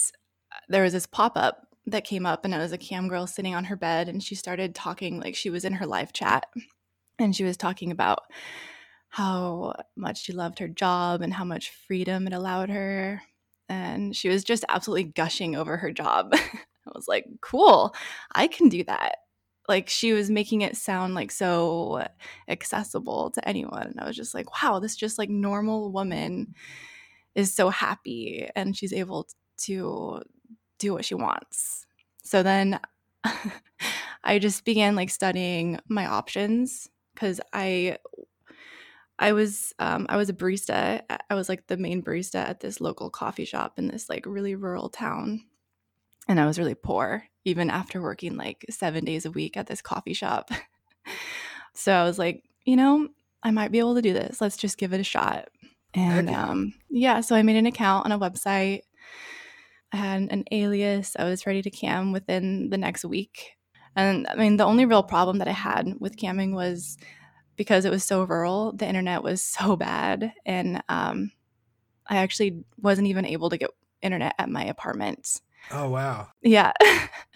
there 0.67 0.81
was 0.81 0.93
this 0.93 1.05
pop 1.05 1.33
up 1.37 1.67
that 1.85 2.03
came 2.03 2.25
up, 2.25 2.43
and 2.43 2.53
it 2.53 2.57
was 2.57 2.71
a 2.71 2.77
cam 2.77 3.07
girl 3.07 3.27
sitting 3.27 3.53
on 3.53 3.65
her 3.65 3.75
bed, 3.75 4.09
and 4.09 4.21
she 4.21 4.33
started 4.33 4.73
talking 4.73 5.19
like 5.19 5.35
she 5.35 5.51
was 5.51 5.63
in 5.63 5.73
her 5.73 5.85
live 5.85 6.11
chat. 6.11 6.47
And 7.19 7.35
she 7.35 7.43
was 7.43 7.55
talking 7.55 7.91
about 7.91 8.23
how 9.09 9.75
much 9.95 10.23
she 10.23 10.33
loved 10.33 10.59
her 10.59 10.67
job 10.67 11.21
and 11.21 11.33
how 11.33 11.43
much 11.43 11.71
freedom 11.87 12.27
it 12.27 12.33
allowed 12.33 12.69
her. 12.69 13.21
And 13.69 14.15
she 14.15 14.27
was 14.27 14.43
just 14.43 14.65
absolutely 14.67 15.05
gushing 15.05 15.55
over 15.55 15.77
her 15.77 15.91
job. 15.91 16.31
I 16.33 16.91
was 16.93 17.07
like, 17.07 17.25
cool, 17.41 17.95
I 18.33 18.47
can 18.47 18.69
do 18.69 18.83
that. 18.85 19.17
Like 19.67 19.89
she 19.89 20.13
was 20.13 20.29
making 20.29 20.61
it 20.61 20.77
sound 20.77 21.13
like 21.13 21.31
so 21.31 22.05
accessible 22.47 23.31
to 23.31 23.47
anyone. 23.47 23.87
And 23.87 23.99
I 23.99 24.07
was 24.07 24.15
just 24.15 24.33
like, 24.33 24.63
wow, 24.63 24.79
this 24.79 24.95
just 24.95 25.17
like 25.17 25.29
normal 25.29 25.91
woman 25.91 26.53
is 27.35 27.53
so 27.53 27.69
happy 27.69 28.47
and 28.55 28.75
she's 28.75 28.93
able 28.93 29.27
to 29.57 30.21
do 30.79 30.93
what 30.93 31.05
she 31.05 31.15
wants. 31.15 31.85
So 32.23 32.43
then 32.43 32.79
I 34.23 34.39
just 34.39 34.65
began 34.65 34.95
like 34.95 35.09
studying 35.09 35.79
my 35.87 36.05
options 36.05 36.89
because 37.13 37.41
I 37.53 37.97
I 39.19 39.33
was 39.33 39.73
um, 39.79 40.05
I 40.09 40.17
was 40.17 40.29
a 40.29 40.33
barista. 40.33 41.01
I 41.29 41.35
was 41.35 41.49
like 41.49 41.67
the 41.67 41.77
main 41.77 42.03
barista 42.03 42.35
at 42.35 42.59
this 42.59 42.79
local 42.79 43.09
coffee 43.09 43.45
shop 43.45 43.79
in 43.79 43.87
this 43.87 44.09
like 44.09 44.25
really 44.25 44.55
rural 44.55 44.89
town, 44.89 45.45
and 46.27 46.39
I 46.39 46.45
was 46.45 46.59
really 46.59 46.75
poor 46.75 47.23
even 47.47 47.69
after 47.69 48.01
working 48.01 48.35
like 48.35 48.65
seven 48.69 49.05
days 49.05 49.25
a 49.25 49.31
week 49.31 49.57
at 49.57 49.67
this 49.67 49.81
coffee 49.81 50.13
shop. 50.13 50.51
so 51.73 51.93
I 51.93 52.03
was 52.03 52.19
like, 52.19 52.43
you 52.65 52.75
know, 52.75 53.07
I 53.41 53.51
might 53.51 53.71
be 53.71 53.79
able 53.79 53.95
to 53.95 54.01
do 54.01 54.13
this. 54.13 54.41
Let's 54.41 54.57
just 54.57 54.77
give 54.77 54.93
it 54.93 54.99
a 54.99 55.05
shot. 55.05 55.49
And 55.93 56.29
um, 56.29 56.73
yeah, 56.89 57.21
so 57.21 57.35
I 57.35 57.41
made 57.41 57.55
an 57.55 57.65
account 57.65 58.05
on 58.05 58.11
a 58.11 58.19
website. 58.19 58.81
I 59.91 59.97
had 59.97 60.27
an 60.29 60.43
alias. 60.51 61.15
I 61.17 61.23
was 61.23 61.47
ready 61.47 61.61
to 61.61 61.69
cam 61.69 62.11
within 62.11 62.69
the 62.69 62.77
next 62.77 63.05
week. 63.05 63.53
And 63.95 64.27
I 64.27 64.35
mean, 64.35 64.57
the 64.57 64.65
only 64.65 64.85
real 64.85 65.01
problem 65.01 65.39
that 65.39 65.47
I 65.47 65.53
had 65.53 65.95
with 65.99 66.17
camming 66.17 66.53
was 66.53 66.97
because 67.55 67.85
it 67.85 67.89
was 67.89 68.03
so 68.03 68.23
rural, 68.23 68.73
the 68.73 68.87
internet 68.87 69.23
was 69.23 69.41
so 69.41 69.75
bad. 69.75 70.33
And 70.45 70.83
um, 70.89 71.31
I 72.05 72.17
actually 72.17 72.63
wasn't 72.77 73.07
even 73.07 73.25
able 73.25 73.49
to 73.49 73.57
get 73.57 73.71
internet 74.01 74.35
at 74.37 74.49
my 74.49 74.65
apartment. 74.65 75.41
Oh 75.71 75.89
wow. 75.89 76.27
Yeah. 76.41 76.71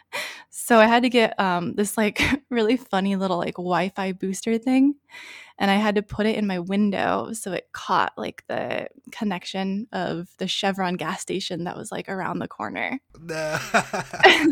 so 0.72 0.80
I 0.80 0.86
had 0.86 1.04
to 1.04 1.10
get 1.10 1.38
um, 1.38 1.74
this 1.74 1.98
like 1.98 2.22
really 2.50 2.78
funny 2.78 3.18
little 3.18 3.38
like 3.38 3.56
Wi-Fi 3.56 4.14
booster 4.14 4.58
thing, 4.58 4.96
and 5.60 5.70
I 5.70 5.76
had 5.76 5.96
to 5.96 6.02
put 6.02 6.26
it 6.26 6.38
in 6.38 6.48
my 6.48 6.60
window 6.60 7.34
so 7.34 7.52
it 7.52 7.68
caught 7.74 8.14
like 8.16 8.46
the 8.48 8.88
connection 9.12 9.88
of 9.92 10.30
the 10.38 10.48
Chevron 10.48 10.96
gas 10.96 11.20
station 11.20 11.66
that 11.66 11.76
was 11.76 11.92
like 11.92 12.08
around 12.08 12.40
the 12.40 12.48
corner. 12.48 13.02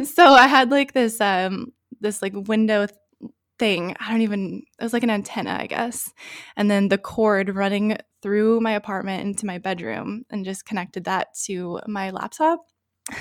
so 0.03 0.25
I 0.25 0.47
had 0.49 0.71
like 0.71 0.91
this 0.91 1.21
um 1.21 1.71
this 2.01 2.21
like 2.21 2.33
window 2.35 2.87
th- 2.87 2.99
thing. 3.57 3.95
I 3.97 4.11
don't 4.11 4.21
even 4.21 4.63
it 4.77 4.83
was 4.83 4.91
like 4.91 5.03
an 5.03 5.09
antenna, 5.09 5.57
I 5.57 5.67
guess. 5.67 6.11
And 6.57 6.69
then 6.69 6.89
the 6.89 6.97
cord 6.97 7.55
running 7.55 7.95
through 8.21 8.59
my 8.59 8.71
apartment 8.71 9.23
into 9.23 9.45
my 9.45 9.57
bedroom 9.57 10.25
and 10.29 10.43
just 10.43 10.65
connected 10.65 11.05
that 11.05 11.29
to 11.45 11.79
my 11.87 12.09
laptop. 12.09 12.65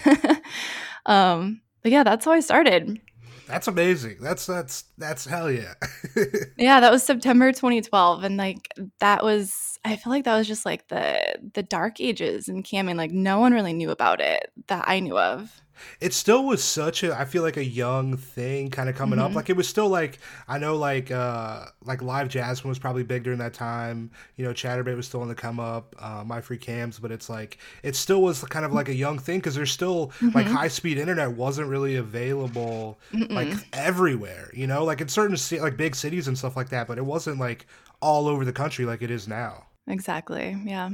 um 1.07 1.61
but 1.83 1.93
yeah, 1.93 2.03
that's 2.03 2.25
how 2.25 2.33
I 2.33 2.41
started. 2.41 3.01
That's 3.49 3.67
amazing. 3.67 4.19
That's 4.21 4.45
that's 4.47 4.85
that's 4.99 5.25
hell 5.25 5.51
yeah. 5.51 5.75
yeah, 6.59 6.81
that 6.81 6.93
was 6.93 7.03
September 7.03 7.51
2012 7.51 8.23
and 8.23 8.37
like 8.37 8.69
that 9.01 9.25
was 9.25 9.79
I 9.85 9.97
feel 9.97 10.13
like 10.13 10.25
that 10.25 10.37
was 10.37 10.47
just 10.47 10.67
like 10.67 10.89
the 10.89 11.39
the 11.55 11.63
dark 11.63 11.99
ages 11.99 12.49
in 12.49 12.63
camming 12.63 12.97
like 12.97 13.11
no 13.11 13.41
one 13.41 13.55
really 13.55 13.73
knew 13.73 13.91
about 13.91 14.21
it 14.21 14.53
that 14.67 14.85
I 14.87 15.01
knew 15.01 15.19
of 15.19 15.63
it 16.01 16.15
still 16.15 16.45
was 16.45 16.63
such 16.63 17.03
a 17.03 17.19
I 17.19 17.25
feel 17.25 17.43
like 17.43 17.57
a 17.57 17.65
young 17.65 18.17
thing 18.17 18.71
kind 18.71 18.89
of 18.89 18.95
coming 18.95 19.19
mm-hmm. 19.19 19.27
up. 19.27 19.35
Like 19.35 19.51
it 19.51 19.57
was 19.57 19.69
still 19.69 19.89
like 19.89 20.19
I 20.47 20.59
know 20.59 20.77
like 20.77 21.11
uh 21.11 21.67
like 21.85 22.01
LiveJasmin 22.01 22.65
was 22.65 22.79
probably 22.79 23.03
big 23.03 23.25
during 23.25 23.39
that 23.39 23.55
time. 23.55 24.11
You 24.37 24.45
know, 24.45 24.53
Chaturbate 24.53 24.97
was 24.97 25.07
still 25.07 25.23
on 25.23 25.29
the 25.29 25.35
come 25.35 25.61
up, 25.61 25.95
uh, 25.99 26.25
MyFreeCams, 26.25 27.01
but 27.01 27.11
it's 27.11 27.29
like 27.29 27.59
it 27.83 27.97
still 27.97 28.23
was 28.23 28.43
kind 28.45 28.65
of 28.65 28.73
like 28.73 28.89
a 28.89 28.95
young 28.95 29.19
thing 29.19 29.39
because 29.39 29.55
there's 29.55 29.73
still 29.73 30.09
mm-hmm. 30.21 30.31
like 30.31 30.47
high 30.47 30.69
speed 30.69 30.99
internet 30.99 31.33
wasn't 31.33 31.69
really 31.69 31.97
available 31.97 32.99
Mm-mm. 33.13 33.31
like 33.31 33.53
everywhere. 33.73 34.51
You 34.55 34.67
know, 34.67 34.85
like 34.85 35.01
in 35.01 35.09
certain 35.09 35.37
like 35.61 35.77
big 35.77 35.95
cities 35.95 36.29
and 36.29 36.37
stuff 36.37 36.57
like 36.57 36.71
that, 36.71 36.87
but 36.87 36.99
it 36.99 37.05
wasn't 37.05 37.39
like 37.39 37.67
all 38.01 38.29
over 38.29 38.45
the 38.45 38.53
country 38.53 38.85
like 38.85 39.03
it 39.03 39.11
is 39.11 39.27
now. 39.27 39.67
Exactly. 39.87 40.57
Yeah. 40.65 40.91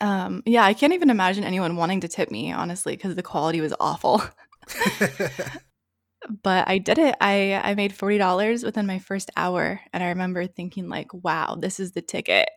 Um, 0.00 0.42
yeah, 0.46 0.64
I 0.64 0.74
can't 0.74 0.92
even 0.92 1.10
imagine 1.10 1.44
anyone 1.44 1.76
wanting 1.76 2.00
to 2.00 2.08
tip 2.08 2.30
me, 2.30 2.52
honestly, 2.52 2.94
because 2.94 3.14
the 3.14 3.22
quality 3.22 3.60
was 3.60 3.74
awful. 3.80 4.22
but 6.42 6.68
I 6.68 6.78
did 6.78 6.98
it. 6.98 7.14
I 7.20 7.60
I 7.62 7.74
made 7.74 7.92
forty 7.92 8.18
dollars 8.18 8.62
within 8.62 8.86
my 8.86 8.98
first 8.98 9.30
hour, 9.36 9.80
and 9.92 10.02
I 10.02 10.08
remember 10.08 10.46
thinking 10.46 10.88
like, 10.88 11.12
"Wow, 11.12 11.56
this 11.58 11.80
is 11.80 11.92
the 11.92 12.02
ticket." 12.02 12.48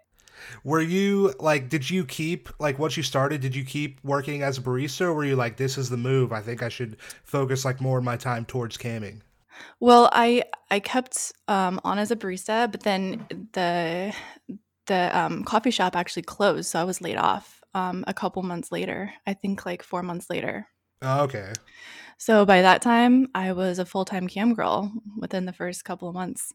Were 0.64 0.82
you 0.82 1.34
like, 1.40 1.70
did 1.70 1.90
you 1.90 2.04
keep 2.04 2.50
like 2.60 2.80
once 2.80 2.98
you 2.98 3.04
started? 3.04 3.42
Did 3.42 3.56
you 3.56 3.64
keep 3.64 4.04
working 4.04 4.42
as 4.42 4.58
a 4.58 4.62
barista, 4.62 5.02
or 5.02 5.14
were 5.14 5.26
you 5.26 5.36
like, 5.36 5.58
"This 5.58 5.78
is 5.78 5.90
the 5.90 5.98
move. 5.98 6.32
I 6.32 6.42
think 6.42 6.64
I 6.64 6.70
should 6.70 6.98
focus 7.24 7.66
like 7.66 7.82
more 7.82 7.98
of 8.00 8.04
my 8.04 8.18
time 8.18 8.46
towards 8.46 8.78
camming." 8.78 9.22
Well, 9.80 10.10
I 10.12 10.44
I 10.70 10.80
kept 10.80 11.34
um, 11.48 11.80
on 11.84 12.00
as 12.00 12.12
a 12.12 12.16
barista, 12.16 12.72
but 12.72 12.84
then 12.84 13.48
the 13.54 14.14
the 14.92 15.18
um, 15.18 15.44
coffee 15.46 15.72
shop 15.72 15.96
actually 15.96 16.24
closed, 16.24 16.70
so 16.70 16.80
I 16.80 16.84
was 16.84 17.00
laid 17.00 17.16
off 17.16 17.62
um, 17.74 18.04
a 18.08 18.14
couple 18.14 18.44
months 18.44 18.74
later. 18.74 19.14
I 19.26 19.34
think 19.34 19.66
like 19.66 19.84
four 19.84 20.04
months 20.04 20.30
later. 20.30 20.68
Oh, 21.02 21.24
okay. 21.24 21.54
So 22.18 22.46
by 22.46 22.62
that 22.62 22.82
time, 22.82 23.30
I 23.34 23.54
was 23.54 23.80
a 23.80 23.86
full 23.86 24.04
time 24.04 24.28
cam 24.28 24.54
girl 24.54 24.92
within 25.18 25.46
the 25.46 25.54
first 25.54 25.86
couple 25.86 26.10
of 26.10 26.14
months. 26.14 26.54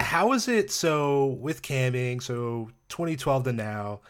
How 0.00 0.32
is 0.32 0.48
it 0.48 0.70
so 0.70 1.36
with 1.40 1.60
camming? 1.60 2.22
So 2.22 2.70
2012 2.88 3.44
to 3.44 3.52
now, 3.52 4.00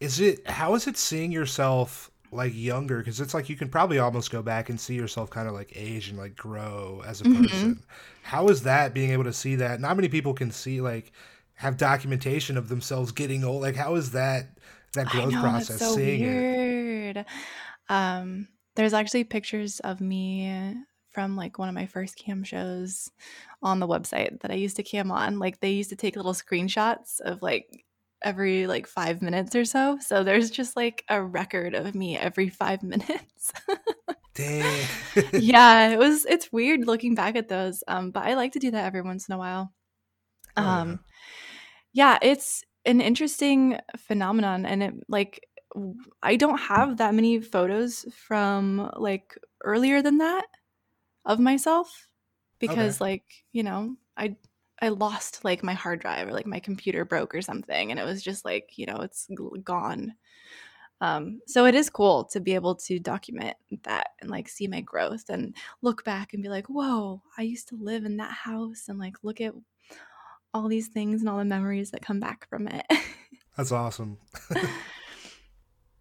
is 0.00 0.18
it 0.18 0.48
how 0.48 0.74
is 0.74 0.86
it 0.86 0.96
seeing 0.96 1.30
yourself 1.30 2.10
like 2.32 2.52
younger? 2.54 2.98
Because 2.98 3.20
it's 3.20 3.34
like 3.34 3.50
you 3.50 3.56
can 3.56 3.68
probably 3.68 3.98
almost 3.98 4.30
go 4.30 4.40
back 4.40 4.70
and 4.70 4.80
see 4.80 4.94
yourself 4.94 5.28
kind 5.28 5.46
of 5.46 5.52
like 5.54 5.72
age 5.76 6.08
and 6.08 6.18
like 6.18 6.34
grow 6.34 7.02
as 7.06 7.20
a 7.20 7.24
mm-hmm. 7.24 7.42
person. 7.42 7.82
How 8.22 8.48
is 8.48 8.62
that 8.62 8.94
being 8.94 9.10
able 9.10 9.24
to 9.24 9.32
see 9.34 9.56
that? 9.56 9.80
Not 9.80 9.96
many 9.96 10.08
people 10.08 10.32
can 10.32 10.50
see 10.50 10.80
like 10.80 11.12
have 11.60 11.76
documentation 11.76 12.56
of 12.56 12.70
themselves 12.70 13.12
getting 13.12 13.44
old. 13.44 13.60
Like, 13.60 13.76
how 13.76 13.94
is 13.96 14.12
that 14.12 14.56
that 14.94 15.08
growth 15.08 15.30
know, 15.30 15.42
process? 15.42 15.78
so 15.78 15.94
seeing 15.94 16.22
weird. 16.22 17.18
It? 17.18 17.26
Um, 17.90 18.48
there's 18.76 18.94
actually 18.94 19.24
pictures 19.24 19.78
of 19.80 20.00
me 20.00 20.74
from 21.10 21.36
like 21.36 21.58
one 21.58 21.68
of 21.68 21.74
my 21.74 21.84
first 21.84 22.16
cam 22.16 22.44
shows 22.44 23.10
on 23.62 23.78
the 23.78 23.86
website 23.86 24.40
that 24.40 24.50
I 24.50 24.54
used 24.54 24.76
to 24.76 24.82
cam 24.82 25.12
on. 25.12 25.38
Like, 25.38 25.60
they 25.60 25.72
used 25.72 25.90
to 25.90 25.96
take 25.96 26.16
little 26.16 26.32
screenshots 26.32 27.20
of 27.20 27.42
like 27.42 27.84
every 28.22 28.66
like 28.66 28.86
five 28.86 29.20
minutes 29.20 29.54
or 29.54 29.66
so. 29.66 29.98
So 30.00 30.24
there's 30.24 30.50
just 30.50 30.76
like 30.76 31.04
a 31.10 31.22
record 31.22 31.74
of 31.74 31.94
me 31.94 32.16
every 32.16 32.48
five 32.48 32.82
minutes. 32.82 33.52
Damn. 34.34 34.88
yeah, 35.34 35.90
it 35.90 35.98
was. 35.98 36.24
It's 36.24 36.50
weird 36.50 36.86
looking 36.86 37.14
back 37.14 37.36
at 37.36 37.48
those. 37.48 37.84
Um, 37.86 38.12
but 38.12 38.24
I 38.24 38.32
like 38.32 38.52
to 38.52 38.58
do 38.58 38.70
that 38.70 38.86
every 38.86 39.02
once 39.02 39.28
in 39.28 39.34
a 39.34 39.38
while. 39.38 39.74
Um, 40.56 41.00
oh, 41.02 41.09
yeah. 41.92 42.18
It's 42.22 42.64
an 42.84 43.00
interesting 43.00 43.78
phenomenon 43.96 44.64
and 44.66 44.82
it 44.82 44.94
like 45.08 45.46
I 46.22 46.36
don't 46.36 46.58
have 46.58 46.96
that 46.96 47.14
many 47.14 47.40
photos 47.40 48.04
from 48.12 48.90
like 48.96 49.38
earlier 49.62 50.02
than 50.02 50.18
that 50.18 50.46
of 51.24 51.38
myself 51.38 52.08
because 52.58 52.96
okay. 52.96 53.12
like, 53.12 53.24
you 53.52 53.62
know, 53.62 53.96
I 54.16 54.36
I 54.82 54.88
lost 54.88 55.44
like 55.44 55.62
my 55.62 55.74
hard 55.74 56.00
drive 56.00 56.28
or 56.28 56.32
like 56.32 56.46
my 56.46 56.58
computer 56.60 57.04
broke 57.04 57.34
or 57.34 57.42
something 57.42 57.90
and 57.90 58.00
it 58.00 58.04
was 58.04 58.22
just 58.22 58.44
like, 58.44 58.70
you 58.76 58.86
know, 58.86 58.96
it's 58.96 59.28
gone. 59.62 60.14
Um, 61.02 61.40
so 61.46 61.64
it 61.64 61.74
is 61.74 61.88
cool 61.88 62.24
to 62.24 62.40
be 62.40 62.54
able 62.54 62.74
to 62.74 62.98
document 62.98 63.56
that 63.84 64.08
and 64.20 64.30
like 64.30 64.48
see 64.48 64.66
my 64.66 64.82
growth 64.82 65.24
and 65.30 65.54
look 65.80 66.04
back 66.04 66.34
and 66.34 66.42
be 66.42 66.48
like, 66.50 66.66
whoa, 66.66 67.22
I 67.38 67.42
used 67.42 67.68
to 67.68 67.76
live 67.76 68.04
in 68.04 68.18
that 68.18 68.32
house 68.32 68.84
and 68.88 68.98
like 68.98 69.16
look 69.22 69.40
at 69.40 69.54
all 70.52 70.68
these 70.68 70.88
things 70.88 71.20
and 71.20 71.28
all 71.28 71.38
the 71.38 71.44
memories 71.44 71.90
that 71.90 72.02
come 72.02 72.20
back 72.20 72.48
from 72.48 72.68
it. 72.68 72.84
That's 73.56 73.72
awesome. 73.72 74.18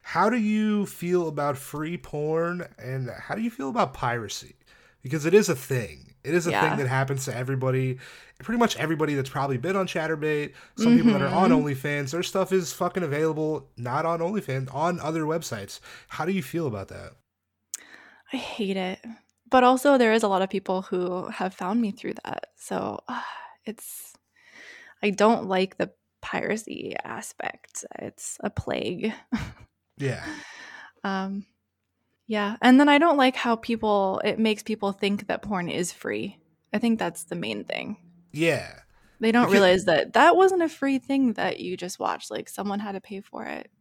how 0.01 0.29
do 0.29 0.37
you 0.37 0.85
feel 0.85 1.27
about 1.27 1.57
free 1.57 1.97
porn 1.97 2.67
and 2.77 3.09
how 3.09 3.35
do 3.35 3.41
you 3.41 3.49
feel 3.49 3.69
about 3.69 3.93
piracy? 3.93 4.55
Because 5.01 5.25
it 5.25 5.33
is 5.33 5.49
a 5.49 5.55
thing. 5.55 6.09
It 6.23 6.33
is 6.33 6.47
a 6.47 6.51
yeah. 6.51 6.69
thing 6.69 6.79
that 6.79 6.87
happens 6.87 7.25
to 7.25 7.35
everybody. 7.35 7.97
Pretty 8.39 8.59
much 8.59 8.75
everybody 8.77 9.15
that's 9.15 9.29
probably 9.29 9.57
been 9.57 9.75
on 9.75 9.87
Chaturbate, 9.87 10.53
some 10.77 10.87
mm-hmm. 10.87 10.97
people 10.97 11.13
that 11.13 11.21
are 11.21 11.33
on 11.33 11.51
mm-hmm. 11.51 11.65
OnlyFans, 11.65 12.11
their 12.11 12.23
stuff 12.23 12.51
is 12.51 12.73
fucking 12.73 13.03
available 13.03 13.69
not 13.77 14.05
on 14.05 14.19
OnlyFans, 14.19 14.73
on 14.73 14.99
other 14.99 15.23
websites. 15.23 15.79
How 16.09 16.25
do 16.25 16.31
you 16.31 16.43
feel 16.43 16.67
about 16.67 16.89
that? 16.89 17.13
I 18.33 18.37
hate 18.37 18.77
it. 18.77 18.99
But 19.49 19.63
also 19.63 19.97
there 19.97 20.13
is 20.13 20.23
a 20.23 20.27
lot 20.27 20.41
of 20.41 20.49
people 20.49 20.83
who 20.83 21.27
have 21.29 21.53
found 21.53 21.81
me 21.81 21.91
through 21.91 22.15
that. 22.25 22.47
So 22.57 22.99
uh, 23.07 23.21
it's 23.65 24.13
I 25.01 25.09
don't 25.11 25.47
like 25.47 25.77
the 25.77 25.91
piracy 26.21 26.95
aspect. 27.03 27.85
It's 27.99 28.37
a 28.41 28.49
plague. 28.49 29.13
yeah. 29.97 30.25
Um 31.01 31.45
yeah, 32.27 32.57
and 32.61 32.77
then 32.77 32.89
I 32.89 32.97
don't 32.97 33.15
like 33.15 33.37
how 33.37 33.55
people 33.55 34.21
it 34.25 34.37
makes 34.37 34.63
people 34.63 34.91
think 34.91 35.27
that 35.27 35.41
porn 35.41 35.69
is 35.69 35.93
free. 35.93 36.37
I 36.73 36.77
think 36.77 36.99
that's 36.99 37.23
the 37.23 37.35
main 37.35 37.63
thing. 37.63 37.95
Yeah. 38.33 38.69
They 39.19 39.31
don't 39.31 39.43
because, 39.45 39.53
realize 39.53 39.85
that 39.85 40.13
that 40.13 40.35
wasn't 40.35 40.61
a 40.61 40.69
free 40.69 40.99
thing 40.99 41.33
that 41.33 41.59
you 41.59 41.75
just 41.75 41.99
watched. 41.99 42.31
Like 42.31 42.47
someone 42.47 42.79
had 42.79 42.93
to 42.93 43.01
pay 43.01 43.21
for 43.21 43.45
it. 43.45 43.71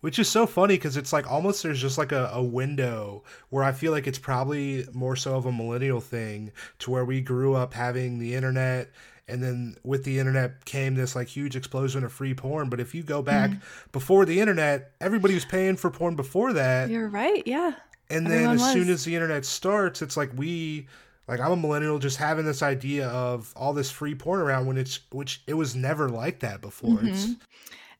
Which 0.00 0.18
is 0.18 0.28
so 0.28 0.46
funny 0.46 0.74
because 0.74 0.96
it's 0.96 1.12
like 1.12 1.30
almost 1.30 1.62
there's 1.62 1.80
just 1.80 1.96
like 1.96 2.12
a, 2.12 2.30
a 2.32 2.42
window 2.42 3.22
where 3.50 3.62
I 3.62 3.72
feel 3.72 3.92
like 3.92 4.06
it's 4.06 4.18
probably 4.18 4.84
more 4.92 5.14
so 5.14 5.36
of 5.36 5.46
a 5.46 5.52
millennial 5.52 6.00
thing 6.00 6.52
to 6.80 6.90
where 6.90 7.04
we 7.04 7.20
grew 7.20 7.54
up 7.54 7.72
having 7.72 8.18
the 8.18 8.34
internet 8.34 8.90
and 9.28 9.42
then 9.42 9.76
with 9.84 10.04
the 10.04 10.18
internet 10.18 10.64
came 10.64 10.94
this 10.94 11.14
like 11.14 11.28
huge 11.28 11.56
explosion 11.56 12.04
of 12.04 12.12
free 12.12 12.34
porn 12.34 12.68
but 12.68 12.80
if 12.80 12.94
you 12.94 13.02
go 13.02 13.22
back 13.22 13.50
mm-hmm. 13.50 13.60
before 13.92 14.24
the 14.24 14.40
internet 14.40 14.92
everybody 15.00 15.34
was 15.34 15.44
paying 15.44 15.76
for 15.76 15.90
porn 15.90 16.16
before 16.16 16.52
that 16.52 16.90
you're 16.90 17.08
right 17.08 17.42
yeah 17.46 17.72
and 18.10 18.26
Everyone 18.26 18.30
then 18.30 18.54
as 18.54 18.60
was. 18.60 18.72
soon 18.72 18.88
as 18.90 19.04
the 19.04 19.14
internet 19.14 19.44
starts 19.44 20.02
it's 20.02 20.16
like 20.16 20.30
we 20.36 20.86
like 21.28 21.40
i'm 21.40 21.52
a 21.52 21.56
millennial 21.56 21.98
just 21.98 22.16
having 22.16 22.44
this 22.44 22.62
idea 22.62 23.08
of 23.08 23.52
all 23.56 23.72
this 23.72 23.90
free 23.90 24.14
porn 24.14 24.40
around 24.40 24.66
when 24.66 24.76
it's 24.76 25.00
which 25.10 25.42
it 25.46 25.54
was 25.54 25.74
never 25.74 26.08
like 26.08 26.40
that 26.40 26.60
before 26.60 26.98
mm-hmm. 26.98 27.32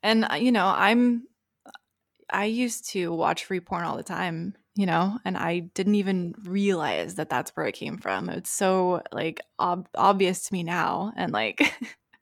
and 0.03 0.25
uh, 0.29 0.35
you 0.35 0.51
know 0.51 0.67
i'm 0.67 1.23
i 2.29 2.45
used 2.45 2.89
to 2.89 3.13
watch 3.13 3.45
free 3.45 3.59
porn 3.59 3.83
all 3.83 3.97
the 3.97 4.03
time 4.03 4.55
you 4.75 4.85
know 4.85 5.19
and 5.23 5.37
i 5.37 5.59
didn't 5.59 5.95
even 5.95 6.33
realize 6.43 7.15
that 7.15 7.29
that's 7.29 7.51
where 7.51 7.67
it 7.67 7.73
came 7.73 7.97
from. 7.97 8.29
It's 8.29 8.49
so 8.49 9.01
like 9.11 9.41
ob- 9.59 9.89
obvious 9.95 10.47
to 10.47 10.53
me 10.53 10.63
now 10.63 11.13
and 11.15 11.31
like 11.31 11.61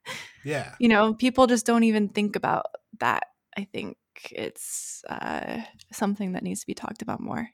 yeah. 0.44 0.74
you 0.78 0.88
know 0.88 1.14
people 1.14 1.46
just 1.46 1.66
don't 1.66 1.84
even 1.84 2.08
think 2.08 2.36
about 2.36 2.66
that 3.00 3.24
i 3.56 3.64
think 3.64 3.96
it's 4.30 5.02
uh, 5.08 5.62
something 5.92 6.32
that 6.32 6.42
needs 6.42 6.60
to 6.60 6.66
be 6.66 6.74
talked 6.74 7.02
about 7.02 7.20
more. 7.20 7.48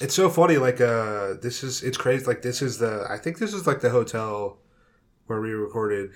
It's 0.00 0.14
so 0.14 0.30
funny 0.30 0.58
like 0.58 0.80
uh 0.80 1.34
this 1.42 1.64
is 1.64 1.82
it's 1.82 1.96
crazy 1.96 2.26
like 2.26 2.42
this 2.42 2.62
is 2.62 2.78
the 2.78 3.06
i 3.10 3.16
think 3.16 3.38
this 3.38 3.52
is 3.52 3.66
like 3.66 3.80
the 3.80 3.90
hotel 3.90 4.58
where 5.26 5.40
we 5.40 5.50
recorded 5.50 6.10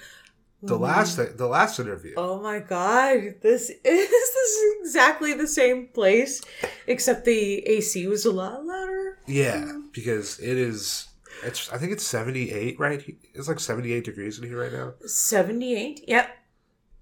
the 0.63 0.77
last 0.79 1.17
the 1.39 1.47
last 1.47 1.79
interview. 1.81 2.15
Oh 2.17 2.41
my 2.41 2.59
god, 2.59 3.37
this 3.43 3.71
is 3.71 3.81
this 3.83 4.11
is 4.35 4.75
exactly 4.81 5.33
the 5.35 5.47
same 5.49 5.89
place, 5.89 6.43
except 6.87 7.25
the 7.25 7.67
AC 7.67 8.07
was 8.07 8.25
a 8.27 8.33
lot 8.33 8.65
louder. 8.65 9.19
Yeah, 9.27 9.73
because 9.93 10.39
it 10.41 10.57
is. 10.57 11.09
It's 11.43 11.73
I 11.73 11.79
think 11.79 11.93
it's 11.93 12.05
seventy 12.07 12.51
eight 12.53 12.79
right. 12.79 13.03
It's 13.35 13.49
like 13.49 13.61
seventy 13.61 13.93
eight 13.93 14.05
degrees 14.05 14.39
in 14.39 14.45
here 14.47 14.61
right 14.63 14.73
now. 14.73 14.95
Seventy 15.07 15.75
eight. 15.75 16.05
Yep. 16.07 16.37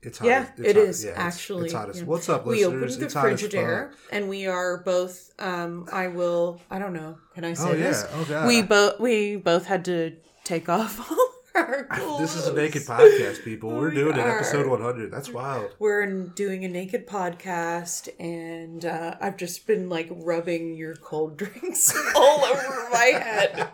It's 0.00 0.18
hot. 0.18 0.28
Yeah, 0.28 0.46
it's 0.56 0.60
it 0.60 0.76
hot- 0.76 0.84
is 0.84 1.04
yeah, 1.04 1.12
actually. 1.16 1.64
It's 1.64 1.74
hot 1.74 1.90
as, 1.90 1.98
yeah. 1.98 2.04
What's 2.06 2.28
up, 2.28 2.46
We 2.46 2.64
listeners? 2.64 2.94
opened 2.96 3.02
the 3.02 3.06
it's 3.06 3.14
Frigidaire, 3.14 3.92
and 4.12 4.28
we 4.28 4.46
are 4.46 4.76
both. 4.84 5.32
Um, 5.40 5.88
I 5.92 6.06
will. 6.06 6.60
I 6.70 6.78
don't 6.78 6.92
know. 6.92 7.18
Can 7.34 7.44
I 7.44 7.54
say 7.54 7.68
Oh 7.68 7.72
yeah. 7.72 7.82
this? 7.82 8.06
Oh 8.12 8.24
god. 8.28 8.46
We 8.46 8.62
both. 8.62 9.00
We 9.00 9.34
both 9.36 9.66
had 9.66 9.84
to 9.86 10.14
take 10.44 10.68
off 10.68 11.00
all. 11.10 11.27
This 11.54 12.37
is 12.37 12.46
a 12.46 12.52
naked 12.54 12.82
podcast, 12.82 13.42
people. 13.44 13.70
We're 13.70 13.88
We 13.90 13.94
doing 13.96 14.16
it. 14.16 14.20
are. 14.20 14.37
Episode 14.37 14.66
one 14.66 14.80
hundred. 14.82 15.11
That's 15.11 15.30
wild. 15.30 15.70
We're 15.78 16.06
doing 16.06 16.64
a 16.64 16.68
naked 16.68 17.06
podcast, 17.06 18.08
and 18.20 18.84
uh, 18.84 19.16
I've 19.20 19.37
just 19.37 19.66
been 19.66 19.88
like 19.88 20.08
rubbing 20.11 20.76
your 20.76 20.94
cold 20.96 21.37
drinks 21.38 21.94
all 22.14 22.44
over 22.44 22.88
my 22.92 23.04
head. 23.14 23.68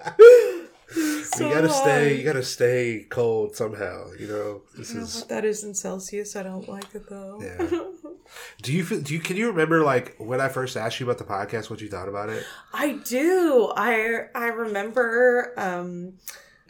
So 1.24 1.48
you 1.48 1.54
gotta 1.54 1.68
stay. 1.70 2.16
You 2.18 2.24
gotta 2.24 2.42
stay 2.42 3.06
cold 3.10 3.56
somehow. 3.56 4.12
You 4.18 4.28
know. 4.28 4.62
This 4.76 4.88
don't 4.90 4.98
know 4.98 5.04
is. 5.04 5.24
that 5.24 5.44
is 5.44 5.64
in 5.64 5.74
Celsius. 5.74 6.36
I 6.36 6.42
don't 6.44 6.68
like 6.68 6.94
it 6.94 7.08
though. 7.08 7.40
Yeah. 7.42 7.80
Do 8.62 8.72
you 8.72 8.84
feel? 8.84 9.00
Do 9.00 9.12
you? 9.14 9.20
Can 9.20 9.36
you 9.36 9.48
remember 9.48 9.82
like 9.82 10.14
when 10.18 10.40
I 10.40 10.48
first 10.48 10.76
asked 10.76 11.00
you 11.00 11.06
about 11.06 11.18
the 11.18 11.24
podcast? 11.24 11.70
What 11.70 11.80
you 11.80 11.88
thought 11.88 12.08
about 12.08 12.28
it? 12.30 12.44
I 12.72 12.92
do. 13.04 13.72
I 13.76 14.26
I 14.34 14.46
remember 14.48 15.52
um 15.56 16.14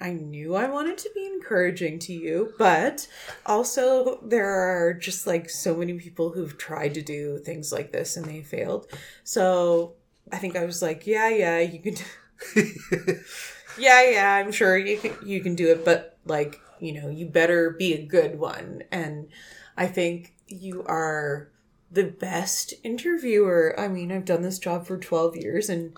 I 0.01 0.13
knew 0.13 0.55
I 0.55 0.69
wanted 0.69 0.99
to 0.99 1.11
be 1.15 1.25
encouraging 1.25 1.99
to 2.01 2.13
you, 2.13 2.53
but 2.59 3.07
also 3.47 4.19
there 4.23 4.51
are 4.51 4.93
just 4.93 5.27
like 5.27 5.49
so 5.49 5.77
many 5.77 5.95
people 5.95 6.31
who've 6.31 6.59
tried 6.59 6.95
to 6.95 7.03
do 7.03 7.39
things 7.39 7.73
like 7.73 7.93
this 7.93 8.17
and 8.17 8.27
they 8.27 8.43
failed. 8.43 8.87
So 9.23 9.95
I 10.33 10.39
think 10.39 10.57
I 10.57 10.65
was 10.65 10.83
like, 10.83 11.07
yeah, 11.07 11.29
yeah, 11.29 11.61
you 11.61 11.79
can 11.79 11.95
Yeah, 13.79 14.09
yeah, 14.09 14.35
I'm 14.35 14.53
sure 14.53 14.77
you 14.77 14.99
can 14.99 15.17
you 15.25 15.41
can 15.41 15.55
do 15.55 15.71
it, 15.71 15.85
but 15.85 16.17
like, 16.25 16.61
you 16.79 16.93
know, 16.93 17.09
you 17.09 17.27
better 17.27 17.71
be 17.71 17.95
a 17.95 18.05
good 18.05 18.39
one. 18.39 18.83
And 18.91 19.29
I 19.77 19.87
think 19.87 20.35
you 20.47 20.85
are 20.85 21.49
the 21.91 22.05
best 22.05 22.75
interviewer. 22.83 23.75
I 23.79 23.89
mean, 23.89 24.13
I've 24.13 24.25
done 24.25 24.43
this 24.43 24.59
job 24.59 24.87
for 24.87 24.99
12 24.99 25.37
years 25.37 25.69
and 25.69 25.97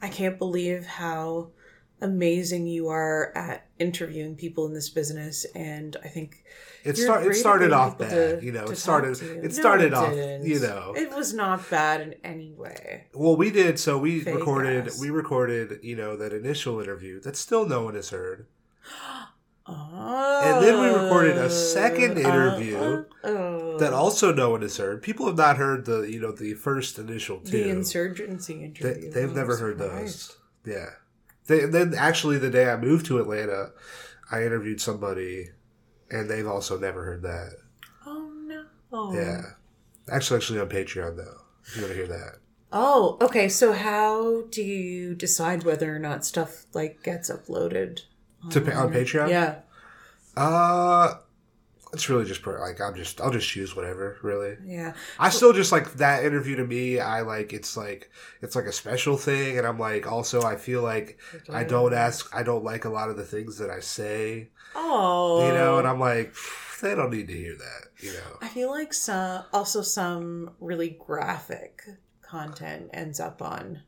I 0.00 0.08
can't 0.08 0.38
believe 0.38 0.86
how 0.86 1.50
amazing 2.00 2.66
you 2.66 2.88
are 2.88 3.32
at 3.36 3.66
interviewing 3.78 4.34
people 4.36 4.66
in 4.66 4.72
this 4.74 4.88
business 4.88 5.44
and 5.54 5.96
I 6.04 6.08
think 6.08 6.44
It 6.84 6.96
start. 6.96 7.26
It 7.26 7.34
started 7.34 7.72
off 7.72 7.98
bad. 7.98 8.40
to- 8.40 8.44
you 8.46 8.52
know, 8.52 8.64
it 8.64 8.76
started. 8.76 9.14
talk 9.14 9.18
to 9.20 9.26
you. 9.26 9.40
It 9.40 9.42
No, 9.44 9.48
started 9.50 9.92
off. 9.94 10.12
didn't. 10.14 10.46
You 10.46 10.60
know, 10.60 10.94
It 10.96 11.10
was 11.14 11.34
not 11.34 11.68
bad 11.70 12.00
in 12.00 12.14
any 12.24 12.52
way. 12.52 13.06
Well, 13.14 13.36
we 13.36 13.50
did. 13.50 13.78
So 13.78 13.98
we 13.98 14.20
Fake 14.20 14.34
recorded. 14.36 14.86
ass. 14.86 15.00
We 15.00 15.10
recorded. 15.10 15.80
You 15.82 15.96
know 15.96 16.16
that 16.16 16.32
initial 16.32 16.80
interview 16.80 17.20
that 17.20 17.36
still 17.36 17.66
no 17.66 17.82
one 17.82 17.94
has 17.94 18.10
heard. 18.10 18.46
Oh, 19.70 20.40
And 20.44 20.64
then 20.64 20.80
we 20.80 20.86
recorded 20.88 21.36
a 21.36 21.50
second 21.50 22.16
oh. 22.16 22.20
interview 22.20 23.04
oh. 23.24 23.76
That 23.78 23.92
also 23.92 24.32
no 24.32 24.50
one 24.50 24.62
has 24.62 24.76
heard. 24.78 25.02
People 25.02 25.26
have 25.26 25.36
not 25.36 25.56
heard 25.58 25.84
the 25.84 26.02
you 26.02 26.20
know 26.20 26.32
the 26.32 26.54
first 26.54 26.98
initial 26.98 27.40
two. 27.40 27.50
the 27.64 27.68
insurgency 27.68 28.54
They, 28.58 28.64
interview. 28.64 29.10
they've 29.12 29.26
oh, 29.26 29.30
I'm 29.30 29.36
never 29.36 29.56
heard 29.58 29.78
those. 29.78 30.36
Yeah. 30.64 30.86
They, 31.48 31.64
then 31.64 31.94
actually 31.94 32.38
the 32.38 32.50
day 32.50 32.70
I 32.70 32.76
moved 32.76 33.06
to 33.06 33.18
Atlanta, 33.18 33.72
I 34.30 34.44
interviewed 34.44 34.80
somebody, 34.80 35.48
and 36.10 36.30
they've 36.30 36.46
also 36.46 36.78
never 36.78 37.04
heard 37.04 37.22
that. 37.22 37.54
Oh 38.06 38.30
no. 38.44 39.12
Yeah. 39.14 39.42
Actually, 40.10 40.36
actually 40.36 40.60
on 40.60 40.68
Patreon 40.68 41.16
though. 41.16 41.40
If 41.64 41.76
you 41.76 41.82
want 41.82 41.92
to 41.92 41.98
hear 41.98 42.06
that. 42.06 42.36
Oh, 42.70 43.16
okay. 43.20 43.48
So 43.48 43.72
how 43.72 44.42
do 44.50 44.62
you 44.62 45.14
decide 45.14 45.64
whether 45.64 45.94
or 45.94 45.98
not 45.98 46.24
stuff 46.24 46.66
like 46.74 47.02
gets 47.02 47.30
uploaded? 47.30 48.00
To 48.50 48.60
pa- 48.60 48.82
on 48.82 48.92
Patreon. 48.92 49.30
Yeah. 49.30 49.60
Uh, 50.36 51.14
it's 51.92 52.08
really 52.08 52.24
just 52.24 52.42
per- 52.42 52.60
like 52.60 52.80
I'm 52.80 52.94
just 52.94 53.20
I'll 53.20 53.30
just 53.30 53.48
choose 53.48 53.74
whatever 53.74 54.18
really. 54.22 54.56
Yeah. 54.64 54.94
I 55.18 55.30
still 55.30 55.52
just 55.52 55.72
like 55.72 55.94
that 55.94 56.24
interview 56.24 56.56
to 56.56 56.64
me. 56.64 57.00
I 57.00 57.22
like 57.22 57.52
it's 57.52 57.76
like 57.76 58.10
it's 58.42 58.54
like 58.56 58.66
a 58.66 58.72
special 58.72 59.16
thing, 59.16 59.58
and 59.58 59.66
I'm 59.66 59.78
like 59.78 60.10
also 60.10 60.42
I 60.42 60.56
feel 60.56 60.82
like 60.82 61.18
I 61.50 61.64
don't 61.64 61.94
ask 61.94 62.28
I 62.34 62.42
don't 62.42 62.64
like 62.64 62.84
a 62.84 62.90
lot 62.90 63.08
of 63.10 63.16
the 63.16 63.24
things 63.24 63.58
that 63.58 63.70
I 63.70 63.80
say, 63.80 64.48
Oh. 64.74 65.46
you 65.46 65.52
know, 65.54 65.78
and 65.78 65.88
I'm 65.88 66.00
like 66.00 66.34
they 66.82 66.94
don't 66.94 67.10
need 67.10 67.28
to 67.28 67.34
hear 67.34 67.56
that, 67.56 67.88
you 68.04 68.12
know. 68.12 68.38
I 68.42 68.48
feel 68.48 68.70
like 68.70 68.92
some 68.92 69.44
also 69.52 69.82
some 69.82 70.50
really 70.60 70.96
graphic 71.04 71.82
content 72.22 72.90
ends 72.92 73.18
up 73.18 73.40
on, 73.42 73.48
on 73.50 73.80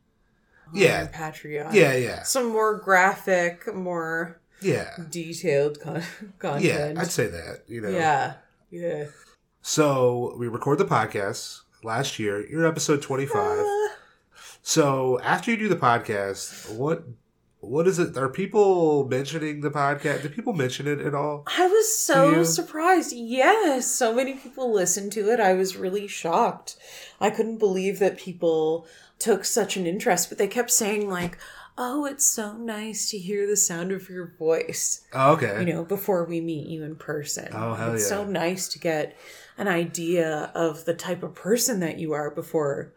Yeah. 0.72 1.06
Patreon. 1.08 1.74
Yeah, 1.74 1.94
yeah, 1.94 2.22
Some 2.22 2.46
more 2.48 2.78
graphic, 2.78 3.72
more 3.74 4.39
yeah, 4.62 4.96
detailed 5.10 5.80
con- 5.80 6.02
yeah. 6.60 6.94
I'd 6.96 7.10
say 7.10 7.26
that, 7.26 7.62
you 7.68 7.80
know. 7.80 7.88
Yeah. 7.88 8.34
Yeah. 8.70 9.06
So 9.62 10.34
we 10.38 10.48
record 10.48 10.78
the 10.78 10.84
podcast 10.84 11.60
last 11.82 12.18
year. 12.18 12.46
You're 12.48 12.66
episode 12.66 13.02
25. 13.02 13.36
Ah. 13.36 13.88
So 14.62 15.20
after 15.20 15.50
you 15.50 15.56
do 15.56 15.68
the 15.68 15.76
podcast, 15.76 16.74
what 16.74 17.04
what 17.60 17.86
is 17.86 17.98
it? 17.98 18.16
Are 18.16 18.28
people 18.28 19.06
mentioning 19.08 19.60
the 19.60 19.70
podcast? 19.70 20.22
Do 20.22 20.30
people 20.30 20.54
mention 20.54 20.86
it 20.86 21.00
at 21.00 21.14
all? 21.14 21.44
I 21.58 21.66
was 21.66 21.94
so 21.94 22.42
surprised. 22.42 23.12
Yes, 23.12 23.86
so 23.86 24.14
many 24.14 24.34
people 24.34 24.72
listened 24.72 25.12
to 25.12 25.30
it. 25.30 25.40
I 25.40 25.52
was 25.52 25.76
really 25.76 26.08
shocked. 26.08 26.76
I 27.20 27.28
couldn't 27.28 27.58
believe 27.58 27.98
that 27.98 28.18
people 28.18 28.86
took 29.18 29.44
such 29.44 29.76
an 29.76 29.86
interest, 29.86 30.30
but 30.30 30.38
they 30.38 30.48
kept 30.48 30.70
saying 30.70 31.10
like, 31.10 31.36
"Oh, 31.80 32.04
it's 32.04 32.24
so 32.26 32.52
nice 32.52 33.10
to 33.10 33.18
hear 33.18 33.46
the 33.46 33.56
sound 33.56 33.90
of 33.90 34.08
your 34.08 34.26
voice." 34.38 35.00
Oh, 35.12 35.32
okay. 35.32 35.64
You 35.64 35.72
know, 35.72 35.84
before 35.84 36.24
we 36.24 36.40
meet 36.40 36.68
you 36.68 36.84
in 36.84 36.94
person. 36.94 37.48
Oh, 37.52 37.74
hell 37.74 37.94
It's 37.94 38.08
so 38.08 38.24
nice 38.24 38.68
to 38.68 38.78
get 38.78 39.16
an 39.58 39.66
idea 39.66 40.52
of 40.54 40.84
the 40.84 40.94
type 40.94 41.22
of 41.22 41.34
person 41.34 41.80
that 41.80 41.98
you 41.98 42.12
are 42.12 42.30
before 42.30 42.92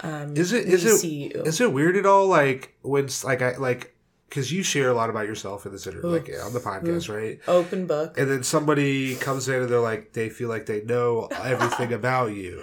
um, 0.00 0.36
Is 0.36 0.52
it, 0.52 0.66
is 0.66 0.84
we 0.84 0.90
it 0.90 0.96
see 0.96 1.32
you. 1.34 1.42
is 1.44 1.60
it 1.60 1.72
weird 1.72 1.96
at 1.96 2.06
all? 2.06 2.26
Like 2.26 2.74
when 2.82 3.08
like 3.24 3.42
I 3.42 3.56
like 3.56 3.94
because 4.28 4.52
you 4.52 4.62
share 4.62 4.90
a 4.90 4.94
lot 4.94 5.10
about 5.10 5.26
yourself 5.26 5.64
in 5.64 5.72
this 5.72 5.86
interview, 5.86 6.10
like 6.10 6.28
on 6.44 6.52
the 6.52 6.60
podcast, 6.60 7.14
right? 7.14 7.38
Open 7.46 7.86
book. 7.86 8.18
And 8.18 8.28
then 8.28 8.42
somebody 8.42 9.14
comes 9.14 9.48
in 9.48 9.62
and 9.62 9.70
they're 9.70 9.78
like, 9.80 10.12
they 10.12 10.28
feel 10.28 10.48
like 10.48 10.66
they 10.66 10.82
know 10.82 11.28
everything 11.42 11.92
about 11.92 12.34
you. 12.34 12.62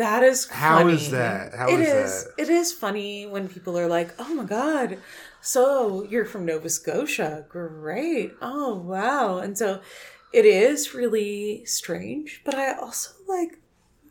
That 0.00 0.22
is 0.22 0.48
How 0.48 0.78
funny. 0.78 0.94
is 0.94 1.10
that? 1.10 1.54
How 1.54 1.68
It 1.68 1.80
is 1.80 1.88
is- 1.88 2.24
that? 2.24 2.32
It 2.42 2.48
is 2.48 2.72
funny 2.72 3.26
when 3.26 3.48
people 3.48 3.78
are 3.78 3.86
like, 3.86 4.10
"Oh 4.18 4.32
my 4.34 4.44
god, 4.44 4.96
so 5.40 6.04
you're 6.10 6.24
from 6.24 6.46
Nova 6.46 6.68
Scotia? 6.70 7.44
Great! 7.48 8.32
Oh 8.40 8.74
wow!" 8.76 9.38
And 9.38 9.56
so 9.58 9.80
it 10.32 10.46
is 10.46 10.94
really 10.94 11.64
strange, 11.66 12.40
but 12.44 12.54
I 12.54 12.72
also 12.74 13.10
like 13.28 13.58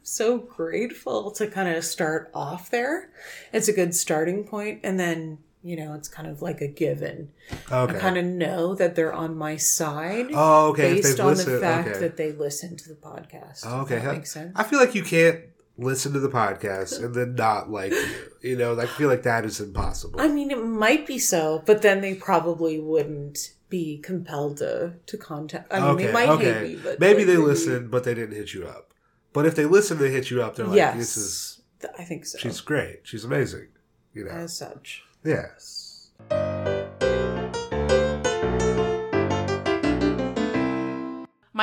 so 0.04 0.38
grateful 0.38 1.32
to 1.32 1.47
kind 1.47 1.69
of 1.75 1.84
start 1.84 2.30
off 2.34 2.69
there. 2.69 3.10
It's 3.54 3.67
a 3.67 3.73
good 3.73 3.93
starting 3.95 4.43
point, 4.43 4.82
and 4.84 4.99
then 4.99 5.39
you 5.63 5.75
know 5.75 5.93
it's 5.93 6.08
kind 6.08 6.28
of 6.28 6.41
like 6.41 6.62
a 6.62 6.67
given. 6.67 7.32
I 7.71 7.80
Okay. 7.82 7.99
kind 7.99 8.17
of 8.17 8.25
know 8.25 8.75
that 8.75 8.95
they're 8.95 9.13
on 9.13 9.36
my 9.36 9.56
side. 9.58 10.28
Oh, 10.34 10.69
okay. 10.69 10.93
Based 10.95 11.19
on 11.19 11.36
the 11.36 11.60
fact 11.60 11.88
okay. 11.89 11.99
that 11.99 12.15
they 12.17 12.32
listen 12.32 12.75
to 12.78 12.89
the 12.89 12.95
podcast. 12.95 13.62
Oh, 13.65 13.82
okay. 13.82 13.95
That 13.95 14.02
Hell- 14.04 14.13
make 14.13 14.28
sense. 14.28 14.52
I 14.56 14.63
feel 14.63 14.80
like 14.80 14.93
you 14.95 15.04
can't 15.04 15.39
listen 15.80 16.13
to 16.13 16.20
the 16.20 16.30
podcast 16.30 17.04
and 17.04 17.15
then 17.15 17.36
not 17.36 17.72
like 17.72 17.92
you. 17.92 18.15
You 18.42 18.56
know, 18.56 18.80
I 18.80 18.86
feel 18.86 19.10
like 19.10 19.24
that 19.24 19.46
is 19.46 19.60
impossible. 19.60 20.22
I 20.22 20.28
mean, 20.28 20.52
it 20.52 20.63
might 20.63 21.06
be 21.06 21.20
so, 21.20 21.62
but 21.65 21.82
then 21.82 22.02
they 22.02 22.15
probably 22.15 22.80
wouldn't 22.80 23.54
be 23.70 23.98
compelled 23.98 24.58
to 24.58 24.94
to 25.06 25.18
contact. 25.18 25.74
I 25.74 25.80
mean, 25.80 25.89
okay, 25.89 26.06
they 26.06 26.13
might 26.13 26.30
okay. 26.30 26.54
hate 26.54 26.62
me, 26.62 26.80
but 26.82 27.00
maybe 27.00 27.20
like, 27.20 27.28
they 27.28 27.38
listened, 27.38 27.92
but 27.92 28.04
they 28.04 28.13
didn't 28.13 28.36
hit 28.36 28.54
you 28.54 28.65
up. 28.65 28.94
But 29.34 29.46
if 29.46 29.56
they 29.56 29.65
listen, 29.65 29.98
they 29.98 30.12
hit 30.12 30.32
you 30.32 30.42
up. 30.42 30.56
They're 30.56 30.65
like, 30.65 30.78
Yes, 30.78 30.98
"This 30.98 31.18
is 31.18 31.62
I 31.98 32.04
think 32.04 32.26
so. 32.26 32.38
she's 32.38 32.62
great. 32.62 33.02
She's 33.04 33.24
amazing." 33.26 33.68
You 34.13 34.26
know, 34.26 34.32
as 34.32 34.58
such. 34.58 35.04
yeah. 35.24 36.76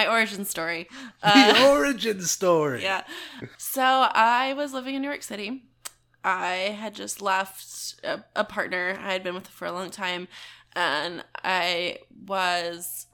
My 0.07 0.13
origin 0.13 0.45
story. 0.45 0.89
the 1.23 1.29
Uh, 1.29 1.69
origin 1.73 2.21
story. 2.23 2.83
yeah. 2.83 3.03
So 3.59 3.83
I 3.83 4.55
was 4.55 4.73
living 4.73 4.95
in 4.95 5.03
New 5.03 5.09
York 5.09 5.23
City. 5.23 5.65
I 6.25 6.77
had 6.79 6.95
just 6.95 7.23
left 7.23 7.95
a, 8.03 8.25
a 8.35 8.45
partner 8.45 8.99
I 9.01 9.13
had 9.13 9.23
been 9.23 9.35
with 9.35 9.47
for 9.49 9.67
a 9.67 9.73
long 9.73 9.91
time, 9.91 10.27
and 10.75 11.25
I 11.45 11.99
was 12.27 13.07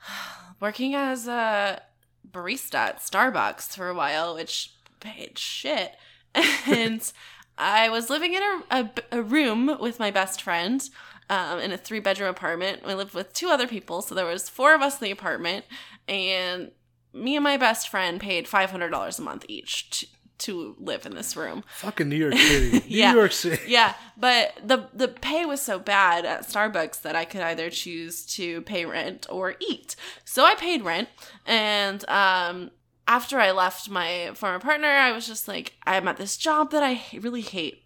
working 0.60 0.94
as 0.94 1.26
a 1.28 1.82
barista 2.30 2.74
at 2.76 2.98
Starbucks 3.00 3.74
for 3.76 3.88
a 3.88 3.94
while, 3.94 4.34
which 4.34 4.72
paid 5.00 5.38
shit. 5.38 5.92
And 6.66 7.12
I 7.56 7.88
was 7.88 8.10
living 8.10 8.34
in 8.34 8.42
a, 8.42 8.62
a, 8.70 8.90
a 9.12 9.22
room 9.22 9.76
with 9.80 10.00
my 10.00 10.10
best 10.10 10.42
friend, 10.42 10.82
um, 11.30 11.60
in 11.60 11.70
a 11.70 11.78
three 11.78 12.00
bedroom 12.00 12.30
apartment. 12.30 12.84
We 12.84 12.94
lived 12.94 13.14
with 13.14 13.32
two 13.32 13.48
other 13.48 13.68
people, 13.68 14.02
so 14.02 14.14
there 14.16 14.26
was 14.26 14.48
four 14.48 14.74
of 14.74 14.82
us 14.82 15.00
in 15.00 15.04
the 15.04 15.10
apartment, 15.12 15.64
and 16.08 16.70
me 17.12 17.36
and 17.36 17.44
my 17.44 17.56
best 17.56 17.88
friend 17.88 18.20
paid 18.20 18.48
five 18.48 18.70
hundred 18.70 18.90
dollars 18.90 19.18
a 19.18 19.22
month 19.22 19.44
each 19.48 19.90
to, 19.90 20.06
to 20.36 20.76
live 20.78 21.06
in 21.06 21.14
this 21.14 21.36
room. 21.36 21.62
Fucking 21.76 22.08
New 22.08 22.16
York 22.16 22.34
City. 22.34 22.70
New 22.72 22.82
Yeah. 22.88 23.14
York 23.14 23.32
City. 23.32 23.62
Yeah, 23.68 23.94
but 24.16 24.52
the 24.64 24.88
the 24.92 25.08
pay 25.08 25.44
was 25.46 25.60
so 25.60 25.78
bad 25.78 26.24
at 26.24 26.42
Starbucks 26.46 27.02
that 27.02 27.14
I 27.14 27.24
could 27.24 27.40
either 27.42 27.70
choose 27.70 28.26
to 28.34 28.62
pay 28.62 28.84
rent 28.84 29.26
or 29.30 29.54
eat. 29.60 29.94
So 30.24 30.44
I 30.44 30.54
paid 30.56 30.82
rent, 30.82 31.08
and 31.46 32.08
um, 32.08 32.70
after 33.06 33.38
I 33.38 33.52
left 33.52 33.88
my 33.88 34.32
former 34.34 34.58
partner, 34.58 34.88
I 34.88 35.12
was 35.12 35.26
just 35.26 35.46
like, 35.46 35.74
I'm 35.86 36.08
at 36.08 36.16
this 36.16 36.36
job 36.36 36.70
that 36.72 36.82
I 36.82 37.02
really 37.20 37.42
hate. 37.42 37.82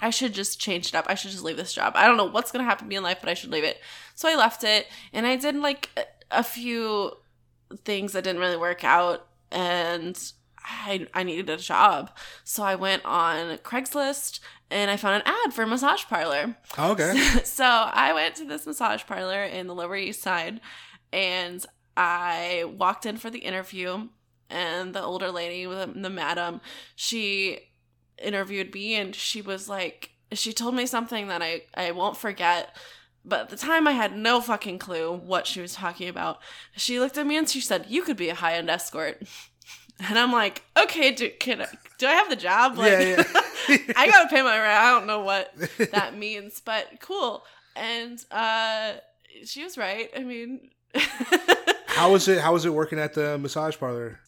I 0.00 0.10
should 0.10 0.32
just 0.32 0.58
change 0.60 0.88
it 0.88 0.94
up. 0.94 1.04
I 1.08 1.14
should 1.14 1.30
just 1.30 1.44
leave 1.44 1.56
this 1.56 1.72
job. 1.74 1.92
I 1.96 2.06
don't 2.06 2.16
know 2.16 2.24
what's 2.24 2.50
gonna 2.50 2.64
happen 2.64 2.86
to 2.86 2.88
me 2.88 2.96
in 2.96 3.02
life, 3.02 3.18
but 3.20 3.28
I 3.28 3.34
should 3.34 3.50
leave 3.50 3.62
it. 3.64 3.78
So 4.14 4.28
I 4.28 4.36
left 4.36 4.64
it, 4.64 4.86
and 5.12 5.26
I 5.26 5.36
did 5.36 5.54
like 5.56 5.90
a- 5.96 6.38
a 6.38 6.42
few 6.42 7.12
things 7.84 8.12
that 8.12 8.24
didn't 8.24 8.40
really 8.40 8.56
work 8.56 8.84
out, 8.84 9.26
and 9.50 10.20
I 10.64 11.06
I 11.14 11.22
needed 11.22 11.50
a 11.50 11.56
job. 11.56 12.10
So 12.42 12.62
I 12.62 12.74
went 12.74 13.04
on 13.04 13.58
Craigslist 13.58 14.40
and 14.70 14.90
I 14.90 14.96
found 14.96 15.16
an 15.16 15.22
ad 15.26 15.52
for 15.52 15.62
a 15.62 15.66
massage 15.66 16.04
parlor. 16.06 16.56
Oh, 16.78 16.92
okay. 16.92 17.14
so 17.44 17.64
I 17.64 18.12
went 18.12 18.34
to 18.36 18.44
this 18.44 18.66
massage 18.66 19.04
parlor 19.06 19.44
in 19.44 19.66
the 19.66 19.74
Lower 19.74 19.96
East 19.96 20.22
Side 20.22 20.60
and 21.12 21.64
I 21.96 22.64
walked 22.76 23.06
in 23.06 23.18
for 23.18 23.30
the 23.30 23.40
interview 23.40 24.08
and 24.50 24.94
the 24.94 25.02
older 25.02 25.30
lady 25.30 25.64
the, 25.64 25.90
the 25.94 26.10
madam 26.10 26.60
she 26.94 27.58
interviewed 28.22 28.74
me 28.74 28.94
and 28.94 29.14
she 29.14 29.40
was 29.40 29.68
like 29.68 30.10
she 30.32 30.52
told 30.52 30.74
me 30.74 30.86
something 30.86 31.28
that 31.28 31.42
I 31.42 31.62
I 31.74 31.92
won't 31.92 32.16
forget 32.16 32.76
but 33.24 33.40
at 33.40 33.48
the 33.50 33.56
time 33.56 33.86
I 33.88 33.92
had 33.92 34.16
no 34.16 34.40
fucking 34.40 34.78
clue 34.78 35.12
what 35.12 35.46
she 35.46 35.60
was 35.60 35.74
talking 35.74 36.08
about. 36.08 36.38
She 36.76 37.00
looked 37.00 37.16
at 37.18 37.26
me 37.26 37.36
and 37.36 37.48
she 37.48 37.60
said, 37.60 37.86
"You 37.88 38.02
could 38.02 38.16
be 38.16 38.28
a 38.28 38.34
high-end 38.34 38.70
escort." 38.70 39.22
And 40.08 40.18
I'm 40.18 40.32
like, 40.32 40.64
"Okay, 40.76 41.12
do 41.12 41.30
can 41.38 41.62
I, 41.62 41.68
do 41.98 42.06
I 42.08 42.14
have 42.14 42.28
the 42.28 42.34
job?" 42.34 42.76
Like, 42.76 42.90
Yeah, 42.90 43.22
yeah. 43.68 43.78
I 43.96 44.10
gotta 44.10 44.28
pay 44.28 44.42
my 44.42 44.58
rent. 44.58 44.80
I 44.80 44.90
don't 44.90 45.06
know 45.06 45.20
what 45.20 45.54
that 45.92 46.18
means, 46.18 46.60
but 46.60 47.00
cool. 47.00 47.44
And 47.76 48.18
uh, 48.32 48.94
she 49.44 49.62
was 49.62 49.78
right. 49.78 50.10
I 50.16 50.24
mean, 50.24 50.70
How 51.86 52.10
was 52.10 52.26
it? 52.26 52.40
How 52.40 52.52
was 52.52 52.64
it 52.64 52.74
working 52.74 52.98
at 52.98 53.14
the 53.14 53.38
massage 53.38 53.78
parlor? 53.78 54.18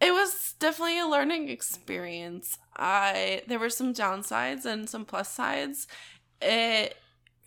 it 0.00 0.12
was 0.12 0.54
definitely 0.58 0.98
a 0.98 1.06
learning 1.06 1.50
experience. 1.50 2.56
I 2.76 3.42
there 3.46 3.58
were 3.58 3.68
some 3.70 3.92
downsides 3.92 4.64
and 4.64 4.88
some 4.88 5.04
plus 5.04 5.28
sides. 5.28 5.86
It 6.40 6.96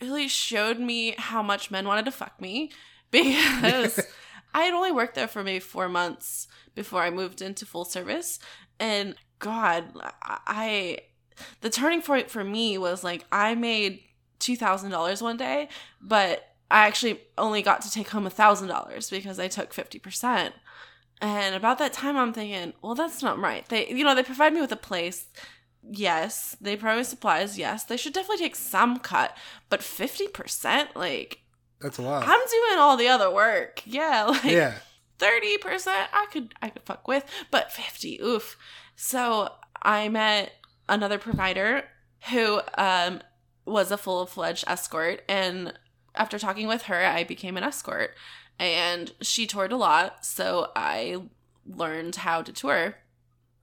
really 0.01 0.27
showed 0.27 0.79
me 0.79 1.15
how 1.17 1.41
much 1.41 1.71
men 1.71 1.87
wanted 1.87 2.05
to 2.05 2.11
fuck 2.11 2.39
me 2.41 2.71
because 3.11 3.99
I 4.53 4.63
had 4.63 4.73
only 4.73 4.91
worked 4.91 5.15
there 5.15 5.27
for 5.27 5.43
maybe 5.43 5.59
four 5.59 5.89
months 5.89 6.47
before 6.75 7.01
I 7.01 7.09
moved 7.09 7.41
into 7.41 7.65
full 7.65 7.85
service, 7.85 8.39
and 8.79 9.15
God, 9.39 9.85
I 10.21 10.99
the 11.61 11.69
turning 11.69 12.01
point 12.01 12.29
for 12.29 12.43
me 12.43 12.77
was 12.77 13.03
like 13.03 13.25
I 13.31 13.55
made 13.55 14.01
two 14.39 14.55
thousand 14.55 14.91
dollars 14.91 15.21
one 15.21 15.37
day, 15.37 15.69
but 16.01 16.55
I 16.71 16.87
actually 16.87 17.21
only 17.37 17.61
got 17.61 17.81
to 17.81 17.91
take 17.91 18.09
home 18.09 18.25
a 18.25 18.29
thousand 18.29 18.67
dollars 18.69 19.09
because 19.09 19.39
I 19.39 19.47
took 19.47 19.73
fifty 19.73 19.99
percent. 19.99 20.55
And 21.21 21.55
about 21.55 21.77
that 21.79 21.93
time, 21.93 22.17
I'm 22.17 22.33
thinking, 22.33 22.73
well, 22.81 22.93
that's 22.95 23.23
not 23.23 23.39
right. 23.39 23.67
They, 23.69 23.87
you 23.87 24.03
know, 24.03 24.15
they 24.15 24.23
provide 24.23 24.53
me 24.53 24.59
with 24.59 24.71
a 24.71 24.77
place. 24.77 25.27
Yes, 25.89 26.55
they 26.59 26.75
provide 26.75 26.97
me 26.97 27.03
supplies. 27.03 27.57
Yes, 27.57 27.83
they 27.83 27.97
should 27.97 28.13
definitely 28.13 28.43
take 28.43 28.55
some 28.55 28.99
cut, 28.99 29.37
but 29.69 29.83
fifty 29.83 30.27
percent, 30.27 30.95
like 30.95 31.39
That's 31.79 31.97
a 31.97 32.01
lot. 32.01 32.23
I'm 32.27 32.39
doing 32.49 32.79
all 32.79 32.97
the 32.97 33.07
other 33.07 33.31
work. 33.31 33.83
Yeah, 33.85 34.23
like 34.29 34.43
yeah. 34.43 34.75
thirty 35.19 35.57
percent 35.57 36.09
I 36.13 36.25
could 36.31 36.53
I 36.61 36.69
could 36.69 36.83
fuck 36.83 37.07
with, 37.07 37.23
but 37.51 37.71
fifty, 37.71 38.19
oof. 38.21 38.57
So 38.95 39.49
I 39.81 40.09
met 40.09 40.53
another 40.89 41.17
provider 41.17 41.83
who 42.31 42.61
um 42.77 43.21
was 43.65 43.91
a 43.91 43.97
full 43.97 44.25
fledged 44.25 44.63
escort, 44.67 45.21
and 45.27 45.73
after 46.15 46.39
talking 46.39 46.67
with 46.67 46.83
her, 46.83 47.05
I 47.05 47.23
became 47.23 47.57
an 47.57 47.63
escort, 47.63 48.11
and 48.57 49.11
she 49.21 49.45
toured 49.45 49.71
a 49.71 49.77
lot, 49.77 50.25
so 50.25 50.71
I 50.75 51.21
learned 51.67 52.17
how 52.17 52.41
to 52.41 52.53
tour. 52.53 52.95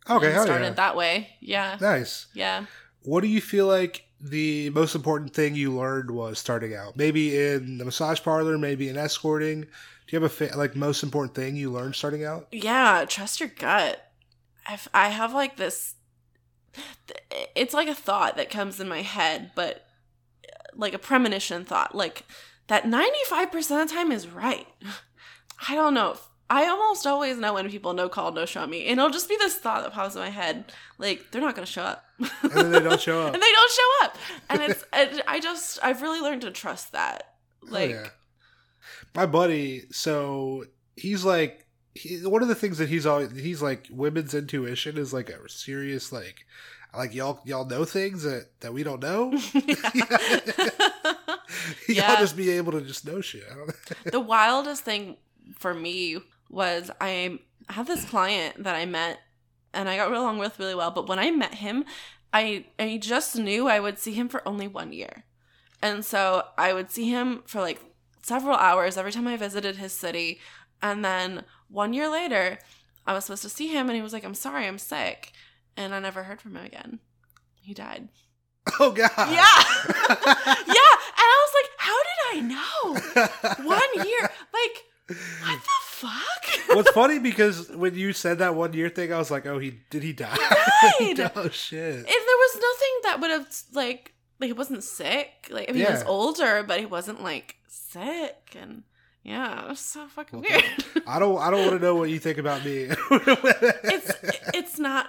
Okay. 0.08 0.32
and 0.32 0.42
started 0.42 0.64
yeah. 0.64 0.70
that 0.70 0.96
way. 0.96 1.28
Yeah, 1.40 1.76
Nice. 1.80 2.26
yeah. 2.34 2.66
What 3.02 3.22
do 3.22 3.28
you 3.28 3.40
feel 3.40 3.66
like 3.66 4.04
the 4.20 4.70
most 4.70 4.94
important 4.94 5.34
thing 5.34 5.54
you 5.54 5.72
learned 5.72 6.10
was 6.10 6.38
starting 6.38 6.74
out? 6.74 6.96
Maybe 6.96 7.36
in 7.36 7.78
the 7.78 7.84
massage 7.84 8.20
parlor, 8.22 8.58
maybe 8.58 8.88
in 8.88 8.96
escorting. 8.96 9.62
Do 9.62 9.68
you 10.08 10.20
have 10.20 10.24
a 10.24 10.28
fa- 10.28 10.56
like 10.56 10.76
most 10.76 11.02
important 11.02 11.34
thing 11.34 11.56
you 11.56 11.70
learned 11.70 11.94
starting 11.94 12.24
out? 12.24 12.48
Yeah, 12.52 13.04
trust 13.08 13.40
your 13.40 13.48
gut. 13.48 14.12
I've, 14.66 14.88
I 14.94 15.08
have 15.08 15.32
like 15.32 15.56
this. 15.56 15.94
It's 17.54 17.74
like 17.74 17.88
a 17.88 17.94
thought 17.94 18.36
that 18.36 18.50
comes 18.50 18.80
in 18.80 18.88
my 18.88 19.02
head, 19.02 19.50
but 19.54 19.84
like 20.74 20.94
a 20.94 20.98
premonition 20.98 21.64
thought, 21.64 21.94
like 21.94 22.24
that 22.68 22.86
ninety 22.88 23.18
five 23.26 23.50
percent 23.52 23.82
of 23.82 23.88
the 23.88 23.94
time 23.94 24.12
is 24.12 24.28
right. 24.28 24.66
I 25.68 25.74
don't 25.74 25.94
know. 25.94 26.16
I 26.50 26.66
almost 26.68 27.06
always 27.06 27.38
know 27.38 27.54
when 27.54 27.70
people 27.70 27.94
no 27.94 28.08
call, 28.10 28.30
no 28.32 28.44
show 28.44 28.66
me, 28.66 28.86
and 28.86 28.98
it'll 29.00 29.10
just 29.10 29.28
be 29.28 29.36
this 29.36 29.56
thought 29.56 29.82
that 29.84 29.92
pops 29.92 30.14
in 30.14 30.20
my 30.20 30.28
head, 30.28 30.64
like 30.98 31.30
they're 31.30 31.40
not 31.40 31.54
gonna 31.54 31.66
show 31.66 31.82
up, 31.82 32.04
And 32.18 32.50
then 32.52 32.70
they 32.70 32.80
don't 32.80 33.00
show 33.00 33.22
up. 33.26 33.32
and 33.34 33.42
they 33.42 33.52
don't 33.52 33.72
show 33.72 34.04
up, 34.04 34.18
and 34.50 34.62
it's 34.62 34.84
it, 34.92 35.22
I 35.26 35.40
just 35.40 35.78
I've 35.82 36.02
really 36.02 36.20
learned 36.20 36.42
to 36.42 36.50
trust 36.50 36.92
that. 36.92 37.34
Oh, 37.64 37.68
Like, 37.70 37.90
yeah. 37.90 38.08
my 39.14 39.24
buddy, 39.26 39.84
so 39.90 40.64
he's 40.96 41.24
like, 41.24 41.66
he, 41.94 42.18
one 42.26 42.42
of 42.42 42.48
the 42.48 42.54
things 42.54 42.78
that 42.78 42.88
he's 42.90 43.06
always, 43.06 43.30
he's 43.32 43.62
like, 43.62 43.86
women's 43.90 44.34
intuition 44.34 44.98
is 44.98 45.12
like 45.14 45.30
a 45.30 45.48
serious, 45.48 46.12
like, 46.12 46.44
like 46.94 47.14
y'all, 47.14 47.40
y'all 47.46 47.64
know 47.64 47.84
things 47.86 48.24
that, 48.24 48.48
that 48.60 48.74
we 48.74 48.82
don't 48.82 49.00
know. 49.00 49.32
y'all 49.54 49.64
Yeah. 51.88 52.16
just 52.20 52.36
be 52.36 52.50
able 52.50 52.72
to 52.72 52.80
just 52.82 53.06
know 53.06 53.20
shit. 53.20 53.44
I 53.50 53.54
don't 53.54 53.72
the 54.12 54.20
wildest 54.20 54.82
thing 54.84 55.16
for 55.56 55.74
me 55.74 56.18
was 56.48 56.90
I 57.00 57.38
had 57.68 57.86
this 57.86 58.04
client 58.04 58.62
that 58.62 58.74
I 58.74 58.84
met 58.84 59.20
and 59.72 59.88
I 59.88 59.96
got 59.96 60.12
along 60.12 60.38
with 60.38 60.58
really 60.58 60.74
well, 60.74 60.90
but 60.90 61.08
when 61.08 61.18
I 61.18 61.30
met 61.30 61.54
him, 61.54 61.84
I 62.32 62.66
I 62.78 62.98
just 62.98 63.36
knew 63.36 63.68
I 63.68 63.80
would 63.80 63.98
see 63.98 64.12
him 64.12 64.28
for 64.28 64.46
only 64.46 64.68
one 64.68 64.92
year. 64.92 65.24
And 65.80 66.04
so 66.04 66.44
I 66.56 66.72
would 66.72 66.90
see 66.90 67.08
him 67.10 67.42
for 67.46 67.60
like 67.60 67.80
several 68.22 68.56
hours 68.56 68.96
every 68.96 69.12
time 69.12 69.26
I 69.26 69.36
visited 69.36 69.76
his 69.76 69.92
city. 69.92 70.40
And 70.80 71.04
then 71.04 71.44
one 71.68 71.92
year 71.92 72.08
later, 72.08 72.58
I 73.06 73.14
was 73.14 73.24
supposed 73.24 73.42
to 73.42 73.48
see 73.48 73.68
him 73.68 73.88
and 73.88 73.96
he 73.96 74.02
was 74.02 74.12
like, 74.12 74.24
I'm 74.24 74.34
sorry, 74.34 74.66
I'm 74.66 74.78
sick. 74.78 75.32
And 75.76 75.94
I 75.94 75.98
never 75.98 76.24
heard 76.24 76.40
from 76.40 76.56
him 76.56 76.64
again. 76.64 77.00
He 77.62 77.74
died. 77.74 78.08
Oh 78.78 78.92
God. 78.92 79.10
Yeah. 79.16 79.26
yeah. 80.08 80.92
And 81.08 81.28
I 81.28 81.46
was 81.46 81.52
like, 81.58 81.70
how 81.78 81.98
did 82.02 82.18
I 82.30 82.40
know? 82.40 83.64
One 83.68 84.06
year. 84.06 84.20
Like, 84.52 84.84
what 85.08 85.16
the 85.62 85.68
fuck? 85.90 86.46
What's 86.76 86.90
funny 86.90 87.18
because 87.18 87.68
when 87.70 87.94
you 87.94 88.12
said 88.12 88.38
that 88.38 88.54
one 88.54 88.72
year 88.72 88.88
thing, 88.88 89.12
I 89.12 89.18
was 89.18 89.30
like, 89.30 89.46
oh, 89.46 89.58
he 89.58 89.78
did 89.90 90.02
he 90.02 90.12
die? 90.12 90.36
He 90.98 91.14
died. 91.14 91.32
oh 91.36 91.48
shit. 91.48 91.94
If 91.96 92.04
there 92.06 92.06
was 92.06 92.54
nothing 92.54 92.94
that 93.04 93.18
would 93.20 93.30
have 93.30 93.46
like 93.72 94.14
like 94.40 94.48
he 94.48 94.52
wasn't 94.52 94.82
sick. 94.84 95.48
Like 95.50 95.68
I 95.68 95.72
mean 95.72 95.84
he 95.86 95.90
was 95.92 96.02
Yeah. 96.02 96.08
older, 96.08 96.62
but 96.66 96.80
he 96.80 96.86
wasn't 96.86 97.22
like 97.22 97.56
sick 97.68 98.56
and 98.60 98.82
yeah, 99.24 99.62
it 99.62 99.68
was 99.68 99.78
so 99.78 100.08
fucking 100.08 100.40
Well, 100.40 100.50
weird. 100.50 101.04
I 101.06 101.20
don't. 101.20 101.38
I 101.38 101.48
don't 101.52 101.60
want 101.66 101.78
to 101.78 101.78
know 101.78 101.94
what 101.94 102.10
you 102.10 102.18
think 102.18 102.38
about 102.38 102.64
me. 102.64 102.88
it's 102.90 104.10
it's 104.52 104.78
not 104.80 105.06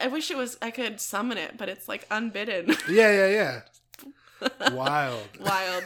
I 0.00 0.06
wish 0.06 0.30
it 0.30 0.36
was 0.36 0.56
I 0.62 0.70
could 0.70 1.00
summon 1.00 1.36
it, 1.38 1.56
but 1.58 1.68
it's 1.68 1.88
like 1.88 2.06
unbidden. 2.12 2.68
yeah, 2.88 3.26
yeah, 3.26 3.60
yeah. 4.40 4.70
Wild. 4.72 5.28
Wild. 5.40 5.84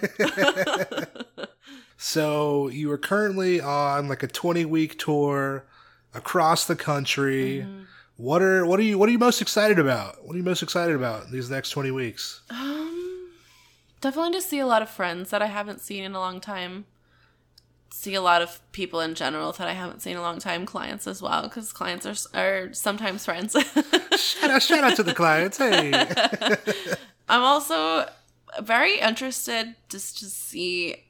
So 2.05 2.69
you 2.69 2.93
are 2.93 2.99
currently 2.99 3.63
on 3.63 4.09
like 4.09 4.23
a 4.23 4.27
20 4.27 4.67
week 4.67 4.99
tour 4.99 5.65
across 6.13 6.67
the 6.67 6.77
country. 6.77 7.65
Mm-hmm. 7.65 7.85
What 8.19 8.43
are 8.43 8.67
what 8.67 8.79
are 8.79 8.83
you 8.83 8.99
what 8.99 9.09
are 9.09 9.13
you 9.13 9.19
most 9.19 9.41
excited 9.41 9.79
about? 9.79 10.23
What 10.23 10.35
are 10.35 10.37
you 10.37 10.45
most 10.45 10.63
excited 10.63 10.95
about 10.95 11.31
these 11.31 11.49
next 11.49 11.71
20 11.71 11.91
weeks? 11.93 12.43
Um, 12.51 13.31
definitely 14.03 14.33
to 14.33 14.43
see 14.43 14.59
a 14.59 14.67
lot 14.67 14.83
of 14.83 14.91
friends 14.91 15.31
that 15.31 15.41
I 15.41 15.47
haven't 15.47 15.81
seen 15.81 16.05
in 16.05 16.15
a 16.15 16.19
long 16.19 16.43
time. 16.43 16.85
See 17.91 18.15
a 18.15 18.21
lot 18.21 18.43
of 18.43 18.61
people 18.73 19.01
in 19.01 19.15
general 19.15 19.53
that 19.53 19.67
I 19.67 19.73
haven't 19.73 20.03
seen 20.03 20.13
in 20.13 20.19
a 20.19 20.23
long 20.23 20.41
time. 20.41 20.67
Clients 20.67 21.07
as 21.07 21.23
well, 21.23 21.45
because 21.45 21.73
clients 21.73 22.05
are 22.05 22.39
are 22.39 22.75
sometimes 22.75 23.25
friends. 23.25 23.57
Shout 24.19 24.51
out, 24.51 24.63
shout 24.63 24.85
out 24.85 24.97
to 24.97 25.03
the 25.03 25.15
clients. 25.15 25.57
Hey. 25.57 25.91
I'm 27.31 27.43
also 27.43 28.11
very 28.61 29.01
interested 29.01 29.75
just 29.89 30.19
to 30.19 30.27
see 30.27 31.04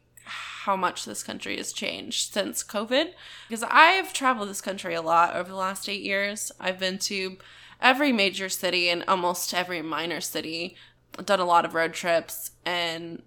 how 0.64 0.76
much 0.76 1.04
this 1.04 1.22
country 1.22 1.56
has 1.58 1.72
changed 1.72 2.32
since 2.32 2.64
COVID. 2.64 3.12
Because 3.48 3.64
I've 3.70 4.12
traveled 4.12 4.48
this 4.48 4.62
country 4.62 4.94
a 4.94 5.02
lot 5.02 5.36
over 5.36 5.50
the 5.50 5.56
last 5.56 5.88
eight 5.88 6.02
years. 6.02 6.50
I've 6.58 6.78
been 6.78 6.98
to 7.00 7.36
every 7.82 8.12
major 8.12 8.48
city 8.48 8.88
and 8.88 9.04
almost 9.06 9.52
every 9.52 9.82
minor 9.82 10.22
city, 10.22 10.76
done 11.22 11.40
a 11.40 11.44
lot 11.44 11.66
of 11.66 11.74
road 11.74 11.92
trips, 11.92 12.52
and 12.64 13.22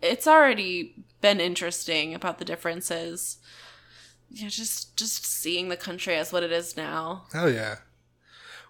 it's 0.00 0.26
already 0.26 1.04
been 1.20 1.40
interesting 1.40 2.14
about 2.14 2.38
the 2.38 2.44
differences. 2.44 3.36
Yeah, 4.30 4.48
just 4.48 4.96
just 4.96 5.26
seeing 5.26 5.68
the 5.68 5.76
country 5.76 6.14
as 6.14 6.32
what 6.32 6.42
it 6.42 6.52
is 6.52 6.76
now. 6.76 7.24
Hell 7.32 7.50
yeah. 7.50 7.76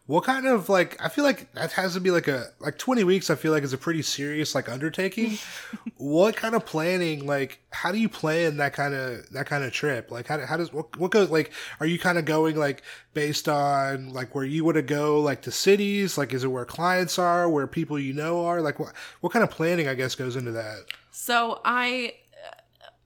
What 0.07 0.25
kind 0.25 0.47
of 0.47 0.69
like 0.69 1.01
I 1.05 1.09
feel 1.09 1.25
like 1.25 1.53
that 1.55 1.73
has 1.73 1.95
to 1.95 2.01
be 2.01 2.11
like 2.11 2.27
a 2.27 2.47
like 2.59 2.79
20 2.79 3.05
weeks 3.05 3.31
I 3.31 3.37
feel 3.37 3.53
like 3.53 3.63
is 3.63 3.73
a 3.73 3.79
pretty 3.79 4.03
serious 4.03 4.55
like 4.55 4.69
undertaking. 4.69 5.39
what 5.97 6.35
kind 6.37 6.55
of 6.55 6.67
planning 6.67 7.27
like 7.27 7.61
how 7.71 7.93
do 7.93 7.99
you 7.99 8.09
plan 8.09 8.57
that 8.57 8.73
kind 8.73 8.93
of 8.93 9.31
that 9.31 9.47
kind 9.47 9.63
of 9.63 9.73
trip? 9.73 10.11
Like 10.11 10.27
how, 10.27 10.45
how 10.45 10.57
does 10.57 10.73
what, 10.73 10.99
what 10.99 11.13
goes 11.13 11.31
like 11.31 11.53
are 11.79 11.87
you 11.87 11.99
kind 11.99 12.19
of 12.19 12.25
going 12.25 12.57
like 12.57 12.83
based 13.15 13.49
on 13.49 14.13
like 14.13 14.35
where 14.35 14.45
you 14.45 14.65
want 14.65 14.77
to 14.77 14.83
go 14.83 15.21
like 15.21 15.43
to 15.43 15.53
cities? 15.53 16.19
Like 16.19 16.33
is 16.33 16.43
it 16.43 16.49
where 16.49 16.65
clients 16.65 17.19
are, 17.19 17.49
where 17.49 17.67
people 17.67 17.99
you 17.99 18.13
know 18.13 18.45
are? 18.45 18.61
Like 18.61 18.81
what 18.81 18.93
what 19.21 19.33
kind 19.33 19.45
of 19.45 19.51
planning 19.51 19.87
I 19.87 19.95
guess 19.95 20.17
goes 20.17 20.35
into 20.35 20.51
that? 20.53 20.87
So 21.13 21.61
I 21.65 22.15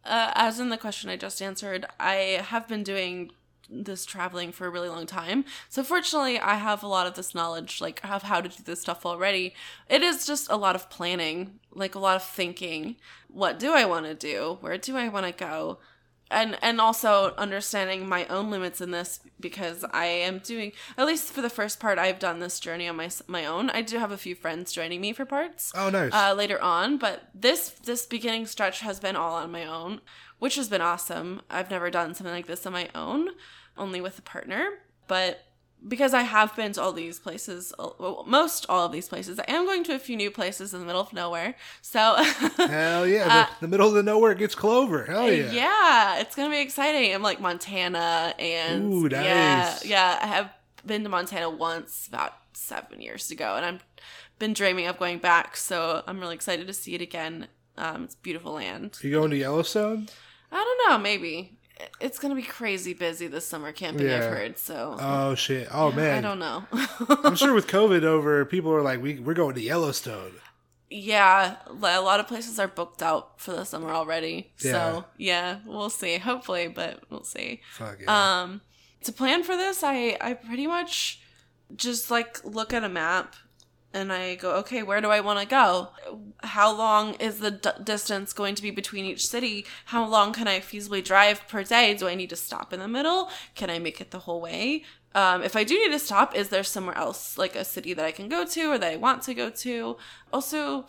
uh, 0.07 0.33
as 0.35 0.61
in 0.61 0.69
the 0.69 0.77
question 0.77 1.11
I 1.11 1.17
just 1.17 1.41
answered, 1.41 1.87
I 1.99 2.43
have 2.45 2.69
been 2.69 2.83
doing 2.83 3.31
this 3.71 4.05
traveling 4.05 4.53
for 4.53 4.67
a 4.67 4.71
really 4.71 4.89
long 4.89 5.07
time. 5.07 5.45
So 5.69 5.83
fortunately, 5.83 6.39
I 6.39 6.55
have 6.55 6.83
a 6.83 6.89
lot 6.89 7.07
of 7.07 7.15
this 7.15 7.35
knowledge, 7.35 7.81
like 7.81 8.01
of 8.05 8.23
how 8.23 8.41
to 8.41 8.49
do 8.49 8.63
this 8.65 8.81
stuff 8.81 9.05
already. 9.07 9.55
It 9.89 10.03
is 10.03 10.27
just 10.27 10.51
a 10.51 10.57
lot 10.57 10.75
of 10.75 10.91
planning, 10.91 11.61
like 11.73 11.95
a 11.95 11.99
lot 11.99 12.17
of 12.17 12.23
thinking. 12.25 12.97
What 13.29 13.59
do 13.59 13.73
I 13.73 13.85
want 13.85 14.07
to 14.07 14.15
do? 14.15 14.59
Where 14.61 14.79
do 14.79 14.97
I 14.97 15.09
want 15.09 15.27
to 15.27 15.33
go? 15.33 15.79
And 16.31 16.57
and 16.63 16.81
also 16.81 17.35
understanding 17.37 18.09
my 18.09 18.27
own 18.27 18.51
limits 18.51 18.81
in 18.81 18.91
this 18.91 19.21
because 19.39 19.85
I 19.93 20.07
am 20.07 20.39
doing 20.39 20.73
at 20.97 21.07
least 21.07 21.31
for 21.33 21.43
the 21.43 21.51
first 21.51 21.79
part 21.79 21.99
I've 21.99 22.19
done 22.19 22.39
this 22.41 22.59
journey 22.59 22.89
on 22.89 22.97
my 22.97 23.11
my 23.27 23.45
own. 23.45 23.71
I 23.71 23.83
do 23.83 23.99
have 23.99 24.11
a 24.11 24.17
few 24.17 24.35
friends 24.35 24.73
joining 24.73 25.01
me 25.01 25.13
for 25.13 25.27
parts. 25.27 25.71
Oh, 25.77 25.91
nice. 25.91 26.13
Uh, 26.13 26.35
later 26.35 26.61
on, 26.63 26.97
but 26.97 27.29
this 27.35 27.71
this 27.85 28.07
beginning 28.07 28.47
stretch 28.47 28.81
has 28.81 28.99
been 28.99 29.17
all 29.17 29.35
on 29.35 29.53
my 29.53 29.67
own, 29.67 30.01
which 30.45 30.57
has 30.57 30.69
been 30.69 30.83
awesome. 30.83 31.41
I've 31.49 31.71
never 31.71 31.89
done 31.89 32.13
something 32.13 32.35
like 32.35 32.47
this 32.47 32.67
on 32.67 32.75
my 32.75 32.91
own 32.95 33.31
only 33.79 34.03
with 34.03 34.19
a 34.19 34.21
partner. 34.21 34.73
But 35.09 35.43
because 35.89 36.13
I 36.13 36.21
have 36.21 36.55
been 36.55 36.75
to 36.75 36.83
all 36.83 36.93
these 36.93 37.19
places, 37.19 37.73
well, 37.79 38.27
most 38.27 38.67
all 38.69 38.85
of 38.85 38.93
these 38.93 39.09
places, 39.09 39.41
I 39.41 39.47
am 39.49 39.65
going 39.65 39.85
to 39.85 39.95
a 39.95 39.99
few 39.99 40.19
new 40.19 40.31
places 40.31 40.75
in 40.75 40.81
the 40.81 40.85
middle 40.85 41.01
of 41.01 41.15
nowhere. 41.15 41.55
So 41.81 41.99
hell 42.59 43.09
yeah, 43.09 43.27
uh, 43.27 43.47
the, 43.59 43.61
the, 43.63 43.69
middle 43.69 43.89
of 43.89 43.95
the 43.95 44.03
nowhere 44.03 44.35
gets 44.35 44.55
Clover. 44.55 45.05
Hell 45.05 45.33
yeah, 45.33 45.51
yeah, 45.51 46.21
it's 46.21 46.37
gonna 46.37 46.51
be 46.51 46.61
exciting. 46.61 47.15
I'm 47.15 47.23
like 47.23 47.41
Montana, 47.41 48.35
and 48.39 48.93
Ooh, 48.93 49.09
nice. 49.09 49.25
yeah, 49.25 49.79
yeah, 49.83 50.19
I 50.21 50.27
have 50.27 50.51
been 50.85 51.05
to 51.05 51.09
Montana 51.09 51.49
once 51.49 52.07
about 52.07 52.35
seven 52.53 53.01
years 53.01 53.31
ago, 53.31 53.55
and 53.57 53.65
I'm 53.65 53.81
been 54.39 54.53
dreaming 54.53 54.89
of 54.89 54.99
going 54.99 55.21
back. 55.21 55.57
So 55.57 56.03
I'm 56.07 56.21
really 56.21 56.35
excited 56.35 56.67
to 56.67 56.75
see 56.75 56.95
it 56.95 57.01
again. 57.01 57.49
Um, 57.79 58.05
it's 58.05 58.15
beautiful 58.15 58.53
land. 58.53 58.99
Are 59.03 59.07
you 59.07 59.15
going 59.15 59.31
to 59.31 59.39
Yellowstone? 59.39 60.09
I 60.55 60.65
don't 60.65 60.91
know, 60.91 60.99
maybe 60.99 61.59
it's 62.01 62.19
gonna 62.19 62.35
be 62.35 62.43
crazy 62.43 62.95
busy 62.95 63.27
this 63.27 63.47
summer 63.47 63.73
camping. 63.73 64.07
Yeah. 64.07 64.17
I've 64.17 64.25
heard. 64.25 64.59
So. 64.59 64.97
Oh 64.99 65.35
shit! 65.35 65.69
Oh 65.73 65.93
man. 65.93 66.19
I 66.19 66.21
don't 66.21 66.39
know. 66.39 66.65
I'm 67.25 67.37
sure 67.37 67.53
with 67.53 67.67
COVID 67.67 68.03
over, 68.03 68.45
people 68.45 68.73
are 68.73 68.83
like, 68.83 69.03
"We 69.03 69.19
we're 69.19 69.35
going 69.35 69.55
to 69.55 69.61
Yellowstone." 69.61 70.33
Yeah, 70.91 71.57
a 71.67 71.73
lot 71.73 72.21
of 72.21 72.29
places 72.29 72.59
are 72.59 72.69
booked 72.69 73.03
out 73.03 73.41
for 73.41 73.53
the 73.53 73.65
summer 73.65 73.91
already. 73.91 74.53
Yeah. 74.61 74.73
So 74.73 75.05
yeah, 75.17 75.59
we'll 75.67 75.91
see. 75.91 76.19
Hopefully, 76.19 76.69
but 76.69 77.03
we'll 77.11 77.25
see. 77.25 77.61
Fuck 77.73 77.99
yeah. 78.03 78.43
Um, 78.43 78.61
to 79.03 79.13
plan 79.13 79.43
for 79.43 79.57
this, 79.57 79.83
I 79.83 80.17
I 80.21 80.35
pretty 80.35 80.67
much 80.67 81.21
just 81.75 82.11
like 82.11 82.45
look 82.45 82.73
at 82.73 82.85
a 82.85 82.89
map 82.89 83.35
and 83.95 84.13
I 84.13 84.35
go, 84.35 84.57
okay, 84.57 84.83
where 84.83 85.01
do 85.01 85.09
I 85.09 85.21
want 85.21 85.39
to 85.41 85.47
go? 85.47 85.89
How 86.43 86.77
long 86.77 87.15
is 87.15 87.39
the 87.39 87.53
d- 87.53 87.71
distance 87.83 88.33
going 88.33 88.57
to 88.57 88.63
be 88.63 88.71
between 88.71 89.05
each 89.05 89.27
city? 89.27 89.65
How 89.87 90.05
long 90.05 90.33
can 90.33 90.49
I 90.49 90.59
feasibly 90.61 91.03
drive 91.03 91.47
per 91.47 91.63
day? 91.63 91.95
Do 91.95 92.09
I 92.09 92.17
need 92.17 92.31
to 92.31 92.37
stop 92.37 92.73
in 92.73 92.81
the 92.81 92.89
middle? 92.89 93.31
Can 93.55 93.71
I 93.71 93.79
make 93.79 94.01
it 94.01 94.11
the 94.11 94.19
whole 94.21 94.41
way? 94.41 94.83
Um, 95.15 95.43
if 95.45 95.55
I 95.55 95.63
do 95.63 95.79
need 95.79 95.93
to 95.93 95.99
stop, 96.01 96.35
is 96.35 96.49
there 96.49 96.65
somewhere 96.65 96.99
else, 96.99 97.39
like 97.39 97.55
a 97.55 97.65
city 97.65 97.95
that 97.95 98.05
I 98.05 98.11
can 98.11 98.29
go 98.29 98.45
to 98.45 98.73
or 98.73 98.79
that 98.79 98.93
I 98.93 98.97
want 98.97 99.23
to 99.23 99.35
go 99.35 99.49
to? 99.49 99.97
Also, 100.33 100.87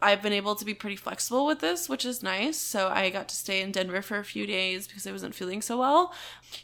I've 0.00 0.22
been 0.22 0.32
able 0.32 0.54
to 0.54 0.64
be 0.64 0.72
pretty 0.72 0.96
flexible 0.96 1.44
with 1.44 1.60
this, 1.60 1.86
which 1.86 2.06
is 2.06 2.22
nice. 2.22 2.56
So 2.56 2.88
I 2.88 3.10
got 3.10 3.28
to 3.28 3.36
stay 3.36 3.60
in 3.60 3.72
Denver 3.72 4.00
for 4.00 4.18
a 4.18 4.24
few 4.24 4.46
days 4.46 4.88
because 4.88 5.06
I 5.06 5.12
wasn't 5.12 5.34
feeling 5.34 5.60
so 5.60 5.76
well. 5.76 6.14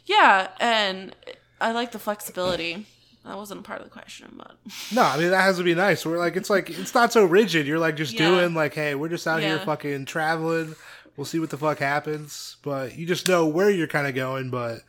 Yeah, 0.05 0.49
and 0.59 1.15
I 1.61 1.71
like 1.73 1.91
the 1.91 1.99
flexibility. 1.99 2.87
That 3.25 3.37
wasn't 3.37 3.61
a 3.61 3.63
part 3.63 3.81
of 3.81 3.85
the 3.85 3.91
question, 3.91 4.27
but 4.37 4.55
no, 4.93 5.01
I 5.01 5.17
mean 5.17 5.31
that 5.31 5.41
has 5.41 5.57
to 5.57 5.63
be 5.63 5.73
nice. 5.73 6.05
We're 6.05 6.19
like, 6.19 6.35
it's 6.35 6.49
like 6.49 6.69
it's 6.69 6.93
not 6.93 7.11
so 7.11 7.25
rigid. 7.25 7.65
You're 7.65 7.79
like 7.79 7.95
just 7.95 8.13
yeah. 8.13 8.29
doing 8.29 8.53
like, 8.53 8.75
hey, 8.75 8.93
we're 8.93 9.09
just 9.09 9.25
out 9.25 9.41
yeah. 9.41 9.49
here 9.49 9.59
fucking 9.59 10.05
traveling. 10.05 10.75
We'll 11.17 11.25
see 11.25 11.39
what 11.39 11.49
the 11.49 11.57
fuck 11.57 11.79
happens, 11.79 12.57
but 12.61 12.95
you 12.95 13.07
just 13.07 13.27
know 13.27 13.47
where 13.47 13.71
you're 13.71 13.87
kind 13.87 14.05
of 14.05 14.13
going. 14.13 14.51
But 14.51 14.81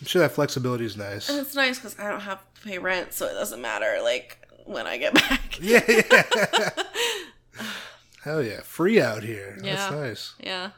I'm 0.00 0.06
sure 0.06 0.20
that 0.20 0.32
flexibility 0.32 0.84
is 0.84 0.96
nice. 0.96 1.28
And 1.28 1.38
it's 1.38 1.54
nice 1.54 1.78
because 1.78 1.96
I 1.98 2.10
don't 2.10 2.20
have 2.20 2.40
to 2.40 2.60
pay 2.62 2.78
rent, 2.78 3.12
so 3.12 3.26
it 3.26 3.34
doesn't 3.34 3.62
matter 3.62 4.00
like 4.02 4.44
when 4.64 4.88
I 4.88 4.96
get 4.96 5.14
back. 5.28 5.58
yeah, 5.60 5.84
yeah. 5.88 6.70
Hell 8.24 8.42
yeah, 8.42 8.62
free 8.62 9.00
out 9.00 9.22
here. 9.22 9.56
Yeah. 9.62 9.76
That's 9.76 9.92
nice. 9.92 10.34
Yeah. 10.40 10.70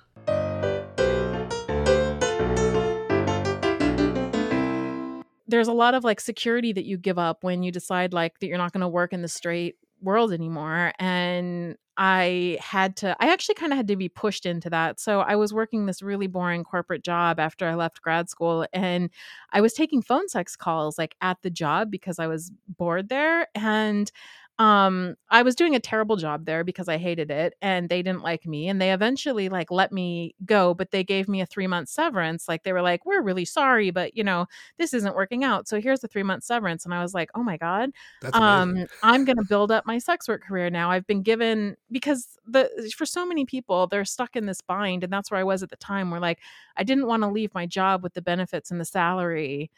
There's 5.48 5.68
a 5.68 5.72
lot 5.72 5.94
of 5.94 6.04
like 6.04 6.20
security 6.20 6.72
that 6.72 6.84
you 6.84 6.96
give 6.98 7.18
up 7.18 7.42
when 7.42 7.62
you 7.62 7.72
decide 7.72 8.12
like 8.12 8.38
that 8.38 8.46
you're 8.46 8.58
not 8.58 8.72
going 8.72 8.82
to 8.82 8.88
work 8.88 9.12
in 9.12 9.22
the 9.22 9.28
straight 9.28 9.76
world 10.00 10.32
anymore 10.32 10.92
and 10.98 11.76
I 12.00 12.58
had 12.60 12.94
to, 12.98 13.16
I 13.18 13.32
actually 13.32 13.56
kind 13.56 13.72
of 13.72 13.76
had 13.76 13.88
to 13.88 13.96
be 13.96 14.08
pushed 14.08 14.46
into 14.46 14.70
that. 14.70 15.00
So 15.00 15.18
I 15.18 15.34
was 15.34 15.52
working 15.52 15.86
this 15.86 16.00
really 16.00 16.28
boring 16.28 16.62
corporate 16.62 17.02
job 17.02 17.40
after 17.40 17.66
I 17.66 17.74
left 17.74 18.00
grad 18.00 18.30
school, 18.30 18.64
and 18.72 19.10
I 19.52 19.60
was 19.60 19.72
taking 19.72 20.00
phone 20.00 20.28
sex 20.28 20.54
calls 20.54 20.96
like 20.96 21.16
at 21.20 21.38
the 21.42 21.50
job 21.50 21.90
because 21.90 22.20
I 22.20 22.28
was 22.28 22.52
bored 22.68 23.08
there. 23.08 23.48
And 23.56 24.12
um 24.58 25.14
i 25.30 25.42
was 25.42 25.54
doing 25.54 25.76
a 25.76 25.80
terrible 25.80 26.16
job 26.16 26.44
there 26.44 26.64
because 26.64 26.88
i 26.88 26.96
hated 26.96 27.30
it 27.30 27.54
and 27.62 27.88
they 27.88 28.02
didn't 28.02 28.22
like 28.22 28.44
me 28.44 28.68
and 28.68 28.80
they 28.80 28.92
eventually 28.92 29.48
like 29.48 29.70
let 29.70 29.92
me 29.92 30.34
go 30.44 30.74
but 30.74 30.90
they 30.90 31.04
gave 31.04 31.28
me 31.28 31.40
a 31.40 31.46
3 31.46 31.66
month 31.68 31.88
severance 31.88 32.48
like 32.48 32.64
they 32.64 32.72
were 32.72 32.82
like 32.82 33.06
we're 33.06 33.22
really 33.22 33.44
sorry 33.44 33.90
but 33.90 34.16
you 34.16 34.24
know 34.24 34.46
this 34.76 34.92
isn't 34.92 35.14
working 35.14 35.44
out 35.44 35.68
so 35.68 35.80
here's 35.80 36.00
the 36.00 36.08
3 36.08 36.24
month 36.24 36.42
severance 36.42 36.84
and 36.84 36.92
i 36.92 37.00
was 37.00 37.14
like 37.14 37.30
oh 37.36 37.42
my 37.42 37.56
god 37.56 37.90
um 38.32 38.84
i'm 39.02 39.24
going 39.24 39.36
to 39.36 39.44
build 39.48 39.70
up 39.70 39.86
my 39.86 39.98
sex 39.98 40.28
work 40.28 40.42
career 40.42 40.70
now. 40.70 40.90
I've 40.90 41.06
been 41.06 41.22
given 41.22 41.76
because 41.90 42.38
the 42.46 42.68
for 42.96 43.06
so 43.06 43.24
many 43.24 43.44
people 43.44 43.86
they're 43.86 44.04
stuck 44.04 44.34
in 44.36 44.46
this 44.46 44.60
bind 44.60 45.04
and 45.04 45.12
that's 45.12 45.30
where 45.30 45.40
i 45.40 45.44
was 45.44 45.62
at 45.62 45.70
the 45.70 45.76
time 45.76 46.10
where 46.10 46.20
like 46.20 46.40
i 46.76 46.82
didn't 46.82 47.06
want 47.06 47.22
to 47.22 47.28
leave 47.28 47.54
my 47.54 47.66
job 47.66 48.02
with 48.02 48.14
the 48.14 48.22
benefits 48.22 48.70
and 48.70 48.80
the 48.80 48.84
salary 48.84 49.70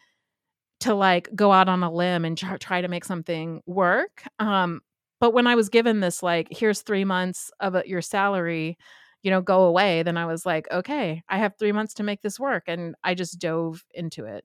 to 0.80 0.94
like 0.94 1.28
go 1.34 1.52
out 1.52 1.68
on 1.68 1.82
a 1.82 1.92
limb 1.92 2.24
and 2.24 2.36
try, 2.36 2.56
try 2.56 2.80
to 2.80 2.88
make 2.88 3.04
something 3.04 3.62
work. 3.66 4.24
Um, 4.38 4.80
but 5.20 5.34
when 5.34 5.46
I 5.46 5.54
was 5.54 5.68
given 5.68 6.00
this, 6.00 6.22
like, 6.22 6.48
here's 6.50 6.80
three 6.80 7.04
months 7.04 7.50
of 7.60 7.74
a, 7.74 7.82
your 7.86 8.02
salary, 8.02 8.78
you 9.22 9.30
know, 9.30 9.42
go 9.42 9.64
away, 9.64 10.02
then 10.02 10.16
I 10.16 10.24
was 10.24 10.46
like, 10.46 10.66
okay, 10.72 11.22
I 11.28 11.36
have 11.36 11.54
three 11.58 11.72
months 11.72 11.94
to 11.94 12.02
make 12.02 12.22
this 12.22 12.40
work. 12.40 12.64
And 12.66 12.94
I 13.04 13.14
just 13.14 13.38
dove 13.38 13.84
into 13.92 14.24
it. 14.24 14.44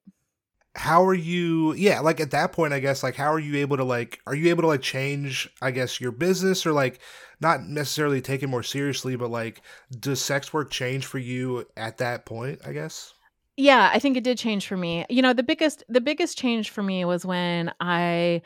How 0.78 1.06
are 1.06 1.14
you? 1.14 1.74
Yeah, 1.76 2.02
like 2.02 2.20
at 2.20 2.32
that 2.32 2.52
point, 2.52 2.74
I 2.74 2.80
guess, 2.80 3.02
like, 3.02 3.16
how 3.16 3.32
are 3.32 3.40
you 3.40 3.56
able 3.56 3.78
to, 3.78 3.86
like, 3.86 4.20
are 4.28 4.36
you 4.36 4.50
able 4.50 4.64
to, 4.64 4.68
like, 4.68 4.82
change, 4.82 5.50
I 5.62 5.72
guess, 5.72 6.02
your 6.02 6.12
business 6.12 6.66
or, 6.66 6.74
like, 6.74 7.00
not 7.40 7.64
necessarily 7.64 8.20
take 8.20 8.44
it 8.44 8.48
more 8.48 8.62
seriously, 8.64 9.16
but, 9.16 9.32
like, 9.32 9.62
does 9.98 10.22
sex 10.22 10.54
work 10.54 10.70
change 10.72 11.06
for 11.06 11.18
you 11.18 11.66
at 11.78 12.00
that 12.00 12.26
point, 12.26 12.60
I 12.68 12.74
guess? 12.74 13.14
Yeah 13.58 13.90
i 13.94 14.00
think 14.00 14.18
it 14.18 14.24
did 14.24 14.38
change 14.38 14.68
for 14.68 14.78
me. 14.78 15.06
You 15.10 15.22
know 15.22 15.34
the 15.34 15.44
biggest 15.44 15.84
the 15.90 16.02
biggest 16.02 16.38
change 16.38 16.70
for 16.70 16.84
me 16.84 17.06
was 17.06 17.26
when 17.26 17.72
i 17.80 18.42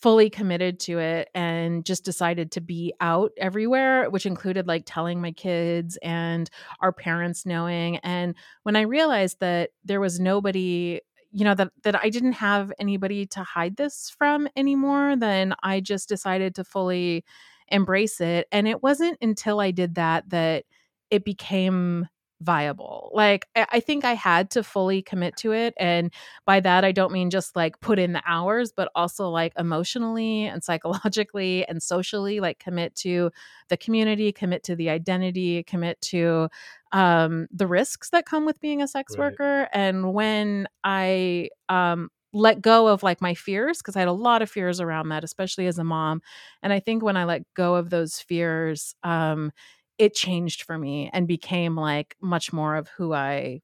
fully 0.00 0.28
committed 0.28 0.80
to 0.80 0.98
it 0.98 1.28
and 1.34 1.84
just 1.84 2.04
decided 2.04 2.50
to 2.52 2.60
be 2.60 2.92
out 3.00 3.32
everywhere 3.38 4.10
which 4.10 4.26
included 4.26 4.66
like 4.66 4.82
telling 4.86 5.20
my 5.20 5.32
kids 5.32 5.96
and 6.02 6.50
our 6.80 6.92
parents 6.92 7.46
knowing. 7.46 7.98
And 7.98 8.34
when 8.64 8.76
i 8.76 8.82
realized 8.82 9.40
that 9.40 9.70
there 9.84 10.00
was 10.00 10.20
nobody 10.20 11.00
you 11.32 11.44
know 11.44 11.54
that 11.54 11.70
that 11.82 11.96
I 12.02 12.10
didn't 12.10 12.34
have 12.34 12.72
anybody 12.78 13.26
to 13.26 13.42
hide 13.42 13.76
this 13.76 14.08
from 14.16 14.48
anymore 14.56 15.16
then 15.16 15.54
I 15.62 15.80
just 15.80 16.08
decided 16.08 16.54
to 16.56 16.64
fully 16.64 17.24
embrace 17.68 18.20
it. 18.20 18.46
And 18.52 18.68
it 18.68 18.82
wasn't 18.82 19.18
until 19.22 19.58
I 19.60 19.70
did 19.72 19.94
that 19.96 20.28
that 20.30 20.64
it 21.10 21.24
became 21.24 22.06
viable. 22.44 23.10
Like, 23.14 23.48
I 23.56 23.80
think 23.80 24.04
I 24.04 24.14
had 24.14 24.50
to 24.50 24.62
fully 24.62 25.02
commit 25.02 25.36
to 25.38 25.52
it. 25.52 25.74
And 25.78 26.12
by 26.46 26.60
that, 26.60 26.84
I 26.84 26.92
don't 26.92 27.12
mean 27.12 27.30
just 27.30 27.56
like 27.56 27.80
put 27.80 27.98
in 27.98 28.12
the 28.12 28.22
hours, 28.26 28.70
but 28.70 28.90
also 28.94 29.28
like 29.30 29.52
emotionally 29.58 30.44
and 30.44 30.62
psychologically 30.62 31.66
and 31.66 31.82
socially, 31.82 32.40
like 32.40 32.58
commit 32.58 32.94
to 32.96 33.30
the 33.68 33.76
community, 33.76 34.30
commit 34.30 34.62
to 34.64 34.76
the 34.76 34.90
identity, 34.90 35.62
commit 35.64 36.00
to 36.02 36.48
um, 36.92 37.48
the 37.50 37.66
risks 37.66 38.10
that 38.10 38.26
come 38.26 38.44
with 38.46 38.60
being 38.60 38.82
a 38.82 38.88
sex 38.88 39.16
right. 39.16 39.32
worker. 39.32 39.68
And 39.72 40.12
when 40.12 40.68
I, 40.84 41.48
um, 41.68 42.10
let 42.36 42.60
go 42.60 42.88
of 42.88 43.04
like 43.04 43.20
my 43.20 43.32
fears 43.32 43.78
because 43.78 43.94
I 43.94 44.00
had 44.00 44.08
a 44.08 44.12
lot 44.12 44.42
of 44.42 44.50
fears 44.50 44.80
around 44.80 45.08
that, 45.10 45.22
especially 45.22 45.68
as 45.68 45.78
a 45.78 45.84
mom. 45.84 46.20
And 46.64 46.72
I 46.72 46.80
think 46.80 47.00
when 47.00 47.16
I 47.16 47.24
let 47.24 47.42
go 47.54 47.76
of 47.76 47.90
those 47.90 48.18
fears, 48.18 48.96
um, 49.04 49.52
it 49.98 50.14
changed 50.14 50.62
for 50.62 50.78
me 50.78 51.10
and 51.12 51.28
became 51.28 51.76
like 51.76 52.16
much 52.20 52.52
more 52.52 52.76
of 52.76 52.88
who 52.88 53.12
I 53.12 53.62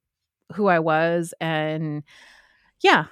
who 0.52 0.66
I 0.66 0.78
was 0.78 1.34
and 1.40 2.02
yeah. 2.80 3.06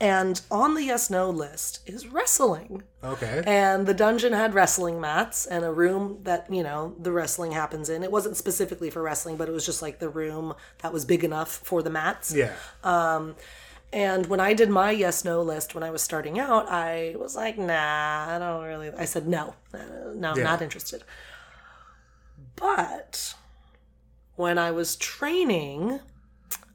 And 0.00 0.40
on 0.50 0.74
the 0.74 0.84
yes 0.84 1.10
no 1.10 1.28
list 1.28 1.80
is 1.88 2.06
wrestling. 2.06 2.84
Okay. 3.02 3.42
And 3.46 3.86
the 3.86 3.94
dungeon 3.94 4.32
had 4.32 4.54
wrestling 4.54 5.00
mats 5.00 5.44
and 5.44 5.64
a 5.64 5.72
room 5.72 6.20
that, 6.22 6.52
you 6.52 6.62
know, 6.62 6.94
the 7.00 7.10
wrestling 7.10 7.52
happens 7.52 7.88
in. 7.88 8.04
It 8.04 8.12
wasn't 8.12 8.36
specifically 8.36 8.90
for 8.90 9.02
wrestling, 9.02 9.36
but 9.36 9.48
it 9.48 9.52
was 9.52 9.66
just 9.66 9.82
like 9.82 9.98
the 9.98 10.08
room 10.08 10.54
that 10.82 10.92
was 10.92 11.04
big 11.04 11.24
enough 11.24 11.50
for 11.50 11.82
the 11.82 11.90
mats. 11.90 12.32
yeah. 12.34 12.54
Um, 12.84 13.34
And 13.92 14.26
when 14.26 14.38
I 14.40 14.52
did 14.52 14.68
my 14.68 14.90
yes 14.90 15.24
no 15.24 15.40
list 15.40 15.74
when 15.74 15.82
I 15.82 15.90
was 15.90 16.02
starting 16.02 16.38
out, 16.38 16.68
I 16.68 17.14
was 17.18 17.34
like, 17.34 17.56
nah, 17.58 18.26
I 18.28 18.38
don't 18.38 18.62
really. 18.64 18.90
I 18.90 19.06
said 19.06 19.26
no, 19.26 19.54
uh, 19.72 19.78
no, 20.14 20.36
Yeah. 20.36 20.44
not 20.44 20.60
interested. 20.62 21.02
But 22.56 23.34
when 24.36 24.58
I 24.58 24.70
was 24.72 24.96
training, 24.96 26.00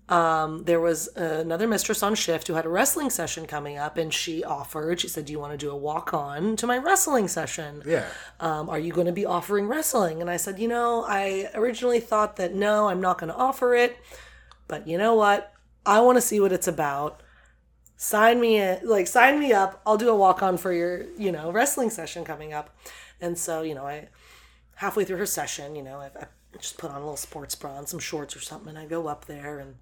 um, 0.09 0.63
there 0.65 0.79
was 0.79 1.07
another 1.15 1.67
mistress 1.67 2.01
on 2.03 2.15
shift 2.15 2.47
who 2.47 2.53
had 2.53 2.65
a 2.65 2.69
wrestling 2.69 3.09
session 3.09 3.45
coming 3.45 3.77
up, 3.77 3.97
and 3.97 4.13
she 4.13 4.43
offered. 4.43 4.99
She 4.99 5.07
said, 5.07 5.25
"Do 5.25 5.31
you 5.33 5.39
want 5.39 5.53
to 5.53 5.57
do 5.57 5.71
a 5.71 5.75
walk 5.77 6.13
on 6.13 6.55
to 6.57 6.67
my 6.67 6.77
wrestling 6.77 7.27
session?" 7.27 7.83
yeah. 7.85 8.07
um, 8.39 8.69
are 8.69 8.79
you 8.79 8.91
going 8.91 9.07
to 9.07 9.13
be 9.13 9.25
offering 9.25 9.67
wrestling? 9.67 10.19
And 10.19 10.29
I 10.29 10.37
said, 10.37 10.59
you 10.59 10.67
know, 10.67 11.05
I 11.07 11.49
originally 11.53 11.99
thought 11.99 12.35
that 12.37 12.53
no, 12.53 12.87
I'm 12.89 13.01
not 13.01 13.17
going 13.17 13.31
to 13.31 13.35
offer 13.37 13.75
it. 13.75 13.97
But 14.67 14.87
you 14.87 14.97
know 14.97 15.13
what? 15.15 15.52
I 15.85 16.01
want 16.01 16.17
to 16.17 16.21
see 16.21 16.39
what 16.39 16.51
it's 16.51 16.67
about. 16.67 17.21
Sign 17.95 18.41
me 18.41 18.57
in, 18.57 18.79
like 18.83 19.07
sign 19.07 19.39
me 19.39 19.53
up. 19.53 19.81
I'll 19.85 19.97
do 19.97 20.09
a 20.09 20.15
walk 20.15 20.43
on 20.43 20.57
for 20.57 20.73
your, 20.73 21.05
you 21.17 21.31
know, 21.31 21.51
wrestling 21.51 21.89
session 21.89 22.25
coming 22.25 22.53
up. 22.53 22.75
And 23.21 23.37
so, 23.37 23.61
you 23.61 23.75
know, 23.75 23.85
I 23.85 24.09
halfway 24.75 25.05
through 25.05 25.17
her 25.17 25.25
session, 25.25 25.75
you 25.75 25.83
know, 25.83 25.99
I, 25.99 26.05
I 26.07 26.25
just 26.59 26.77
put 26.77 26.89
on 26.91 26.97
a 26.97 26.99
little 26.99 27.17
sports 27.17 27.55
bra 27.55 27.77
and 27.77 27.87
some 27.87 27.99
shorts 27.99 28.35
or 28.35 28.39
something, 28.39 28.69
and 28.69 28.77
I 28.77 28.85
go 28.85 29.07
up 29.07 29.25
there 29.25 29.59
and 29.59 29.75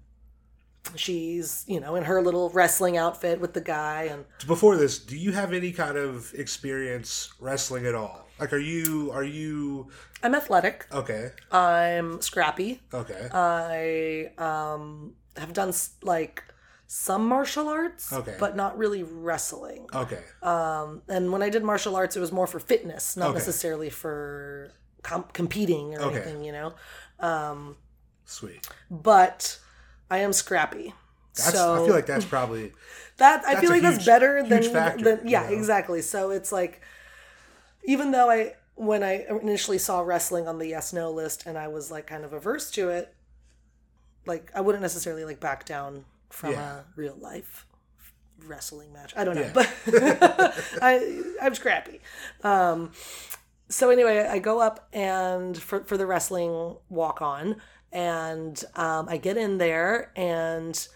she's, 0.96 1.64
you 1.66 1.80
know, 1.80 1.94
in 1.96 2.04
her 2.04 2.22
little 2.22 2.50
wrestling 2.50 2.96
outfit 2.96 3.40
with 3.40 3.54
the 3.54 3.60
guy 3.60 4.04
and 4.04 4.24
Before 4.46 4.76
this, 4.76 4.98
do 4.98 5.16
you 5.16 5.32
have 5.32 5.52
any 5.52 5.72
kind 5.72 5.96
of 5.96 6.32
experience 6.34 7.32
wrestling 7.40 7.86
at 7.86 7.94
all? 7.94 8.26
Like, 8.38 8.52
are 8.52 8.58
you 8.58 9.10
are 9.12 9.24
you 9.24 9.88
I'm 10.22 10.34
athletic. 10.34 10.86
okay? 10.92 11.30
I'm 11.50 12.20
scrappy. 12.20 12.80
Okay. 12.92 13.28
I 13.32 14.32
um 14.38 15.14
have 15.36 15.52
done 15.52 15.72
like 16.02 16.44
some 16.86 17.26
martial 17.26 17.68
arts, 17.68 18.12
Okay. 18.12 18.36
but 18.38 18.54
not 18.54 18.76
really 18.76 19.02
wrestling. 19.02 19.86
okay. 19.94 20.20
Um, 20.42 21.02
and 21.08 21.32
when 21.32 21.42
I 21.42 21.48
did 21.48 21.64
martial 21.64 21.96
arts, 21.96 22.16
it 22.16 22.20
was 22.20 22.32
more 22.32 22.46
for 22.46 22.60
fitness, 22.60 23.16
not 23.16 23.28
Okay. 23.30 23.38
necessarily 23.38 23.88
for 23.88 24.70
com- 25.02 25.24
competing 25.32 25.94
or 25.96 26.02
Okay. 26.02 26.16
anything, 26.16 26.44
you 26.44 26.52
know. 26.52 26.74
Um, 27.18 27.76
Sweet. 28.26 28.66
But 28.90 29.58
I 30.10 30.18
am 30.18 30.32
scrappy. 30.32 30.94
That's. 31.34 31.52
so 31.54 31.82
I 31.82 31.86
feel 31.86 31.94
like 31.94 32.04
that's 32.06 32.26
probably. 32.26 32.72
that 33.16 33.42
I 33.46 33.58
feel 33.58 33.70
like 33.70 33.80
huge- 33.82 33.94
that's 33.94 34.04
better 34.04 34.42
than, 34.46 34.62
factor, 34.64 35.02
than 35.16 35.26
yeah, 35.28 35.44
you 35.44 35.52
know? 35.52 35.56
exactly. 35.58 36.02
So 36.02 36.30
it's 36.30 36.52
like 36.52 36.82
even 37.84 38.10
though 38.10 38.30
I 38.30 38.54
when 38.74 39.02
I 39.02 39.24
initially 39.42 39.78
saw 39.78 40.00
wrestling 40.00 40.46
on 40.46 40.58
the 40.58 40.66
yes 40.66 40.92
no 40.92 41.10
list 41.10 41.44
and 41.46 41.56
I 41.56 41.68
was 41.68 41.90
like 41.90 42.06
kind 42.06 42.24
of 42.24 42.32
averse 42.34 42.70
to 42.72 42.90
it, 42.90 43.14
like 44.26 44.50
I 44.54 44.60
wouldn't 44.60 44.82
necessarily 44.82 45.24
like 45.24 45.40
back 45.40 45.64
down 45.64 46.04
from 46.30 46.52
Yeah. 46.52 46.76
a 46.80 46.82
real 46.96 47.16
life 47.20 47.66
wrestling 48.46 48.92
match. 48.92 49.12
I 49.16 49.24
don't 49.24 49.34
know, 49.36 49.42
Yeah. 49.42 49.52
but 49.52 49.70
I 50.82 51.22
I'm 51.40 51.54
scrappy. 51.54 52.00
Um 52.42 52.92
so 53.68 53.88
anyway, 53.90 54.26
I 54.28 54.38
go 54.38 54.60
up 54.60 54.88
and 54.92 55.56
for 55.56 55.84
for 55.84 55.96
the 55.96 56.06
wrestling 56.06 56.76
walk 56.90 57.22
on 57.22 57.56
and 57.90 58.62
um, 58.74 59.06
I 59.08 59.16
get 59.18 59.36
in 59.36 59.58
there 59.58 60.12
and 60.16 60.88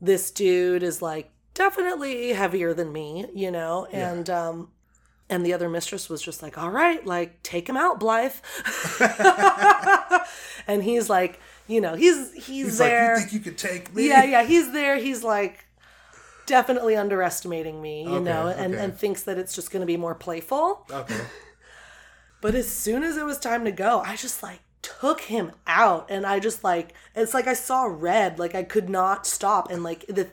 this 0.00 0.30
dude 0.30 0.82
is 0.82 1.00
like 1.02 1.30
definitely 1.54 2.32
heavier 2.32 2.74
than 2.74 2.92
me, 2.92 3.26
you 3.34 3.50
know, 3.50 3.86
and 3.92 4.28
um 4.30 4.70
and 5.28 5.46
the 5.46 5.52
other 5.52 5.68
mistress 5.68 6.08
was 6.08 6.20
just 6.22 6.42
like, 6.42 6.58
"All 6.58 6.70
right, 6.70 7.04
like 7.06 7.40
take 7.44 7.68
him 7.68 7.76
out, 7.76 8.00
Blythe." 8.00 8.34
and 10.66 10.82
he's 10.82 11.08
like, 11.08 11.38
you 11.70 11.80
know, 11.80 11.94
he's 11.94 12.32
he's, 12.34 12.46
He's 12.66 12.78
there. 12.78 13.14
like, 13.14 13.24
you 13.24 13.28
think 13.30 13.32
you 13.32 13.40
could 13.40 13.58
take 13.58 13.94
me? 13.94 14.08
yeah, 14.08 14.24
yeah, 14.24 14.44
he's 14.44 14.72
there. 14.72 14.96
He's 14.96 15.22
like 15.24 15.66
definitely 16.46 16.96
underestimating 16.96 17.80
me, 17.80 18.04
you 18.04 18.20
Okay, 18.20 18.24
know, 18.24 18.48
and 18.48 18.74
okay. 18.74 18.84
and 18.84 18.94
thinks 18.96 19.22
that 19.24 19.38
it's 19.38 19.54
just 19.54 19.70
going 19.70 19.80
to 19.80 19.86
be 19.86 19.96
more 19.96 20.14
playful. 20.14 20.86
Okay. 20.90 21.20
But 22.40 22.54
as 22.54 22.68
soon 22.70 23.02
as 23.02 23.16
it 23.16 23.24
was 23.24 23.38
time 23.38 23.64
to 23.64 23.72
go, 23.72 24.00
I 24.00 24.16
just 24.16 24.42
like 24.42 24.60
took 24.82 25.20
him 25.22 25.52
out 25.66 26.06
and 26.10 26.24
I 26.26 26.40
just 26.40 26.64
like 26.64 26.94
it's 27.14 27.34
like 27.34 27.46
I 27.46 27.54
saw 27.54 27.84
red, 27.84 28.38
like 28.38 28.54
I 28.54 28.62
could 28.62 28.88
not 28.88 29.26
stop 29.26 29.70
and 29.70 29.82
like 29.82 30.06
the 30.06 30.28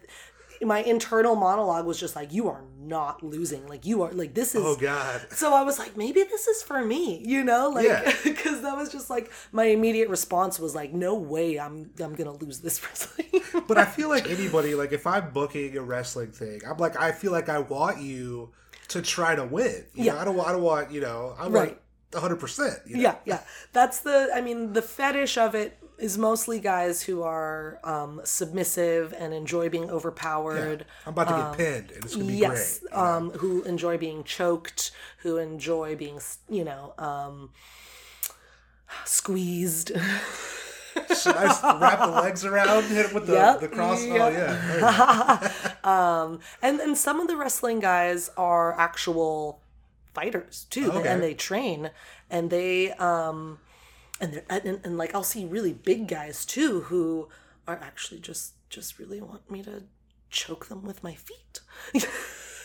my 0.62 0.80
internal 0.80 1.36
monologue 1.36 1.86
was 1.86 2.00
just 2.00 2.16
like 2.16 2.34
you 2.34 2.48
are 2.50 2.64
not 2.80 3.22
losing. 3.24 3.68
Like 3.68 3.86
you 3.86 4.02
are 4.04 4.12
like 4.12 4.34
this 4.34 4.56
is 4.56 4.62
Oh 4.64 4.76
God. 4.76 5.22
so 5.32 5.54
I 5.54 5.64
was 5.64 5.78
like, 5.80 5.96
maybe 5.98 6.24
this 6.24 6.48
is 6.48 6.64
for 6.64 6.84
me, 6.84 7.22
you 7.26 7.44
know, 7.44 7.70
like 7.70 7.86
Yeah. 7.86 8.14
because 8.24 8.62
that 8.62 8.76
was 8.76 8.92
just 8.92 9.10
like 9.10 9.32
my 9.52 9.66
immediate 9.66 10.10
response 10.10 10.60
was 10.60 10.74
like, 10.76 10.94
no 10.94 11.16
way, 11.16 11.60
I'm 11.60 11.92
I'm 12.00 12.16
gonna 12.16 12.32
lose 12.34 12.60
this 12.62 12.82
wrestling. 12.84 13.42
But 13.68 13.78
I 13.78 13.86
feel 13.86 14.10
like 14.10 14.30
anybody, 14.30 14.76
like 14.76 14.92
if 14.94 15.06
I'm 15.08 15.32
booking 15.32 15.78
a 15.78 15.82
wrestling 15.82 16.32
thing, 16.32 16.62
I'm 16.68 16.78
like, 16.78 17.00
I 17.00 17.12
feel 17.12 17.32
like 17.32 17.50
I 17.50 17.60
want 17.60 18.02
you 18.02 18.52
to 18.90 19.02
try 19.02 19.36
to 19.36 19.44
win. 19.44 19.86
You 19.94 20.06
Yeah. 20.06 20.14
know, 20.14 20.20
I 20.20 20.26
don't 20.26 20.36
want. 20.36 20.50
I 20.50 20.52
don't 20.54 20.62
want. 20.64 20.92
You 20.92 21.02
know, 21.02 21.36
I 21.38 21.44
want 21.44 21.54
Right. 21.54 21.82
100. 22.14 22.38
percent 22.38 22.74
yeah, 22.88 23.16
yeah, 23.26 23.42
that's 23.74 24.00
the. 24.00 24.30
I 24.34 24.40
mean, 24.40 24.72
the 24.74 24.82
fetish 24.82 25.38
of 25.38 25.56
it 25.56 25.78
is 25.98 26.18
mostly 26.18 26.60
guys 26.60 27.02
who 27.04 27.24
are 27.24 27.80
um, 27.84 28.22
submissive 28.24 29.14
and 29.18 29.34
enjoy 29.34 29.68
being 29.70 29.90
overpowered. 29.90 30.86
I'm 31.06 31.14
about 31.14 31.28
to 31.30 31.34
get 31.34 31.58
pinned, 31.58 31.92
and 31.92 32.06
it's 32.06 32.16
gonna 32.16 32.26
be 32.28 32.34
Um, 32.46 32.52
Yes, 32.52 32.80
great. 32.80 32.94
know? 32.94 33.00
um, 33.00 33.32
who 33.32 33.64
enjoy 33.64 33.98
being 33.98 34.24
choked, 34.24 34.92
who 35.20 35.38
enjoy 35.38 35.96
being, 35.96 36.20
you 36.50 36.64
know, 36.64 36.94
um, 36.98 37.52
squeezed. 39.06 39.92
So 41.14 41.32
nice 41.32 41.62
wrap 41.64 42.00
the 42.00 42.08
legs 42.08 42.44
around, 42.44 42.86
hit 42.86 43.06
it 43.06 43.14
with 43.14 43.28
the, 43.28 43.34
Yep, 43.34 43.60
the 43.62 43.68
cross. 43.68 44.00
Oh 44.02 44.30
yeah. 44.30 45.52
um, 45.84 46.40
and 46.64 46.80
and 46.80 46.98
some 46.98 47.20
of 47.20 47.28
the 47.28 47.38
wrestling 47.38 47.80
guys 47.80 48.32
are 48.36 48.74
actual 48.80 49.60
fighters 50.16 50.66
too, 50.72 50.92
Okay. 50.92 51.08
and 51.08 51.22
they 51.22 51.36
train, 51.36 51.92
and 52.32 52.50
they 52.50 52.92
um, 52.94 53.60
and 54.20 54.42
and, 54.50 54.80
and 54.84 54.98
like 54.98 55.14
I'll 55.14 55.24
see 55.24 55.46
really 55.46 55.74
big 55.74 56.08
guys 56.08 56.46
too 56.46 56.82
who 56.82 57.30
are 57.68 57.80
actually 57.82 58.20
just 58.20 58.54
just 58.70 59.00
really 59.00 59.22
want 59.22 59.50
me 59.50 59.64
to 59.64 59.84
choke 60.30 60.68
them 60.68 60.84
with 60.84 61.04
my 61.04 61.16
feet. 61.16 61.62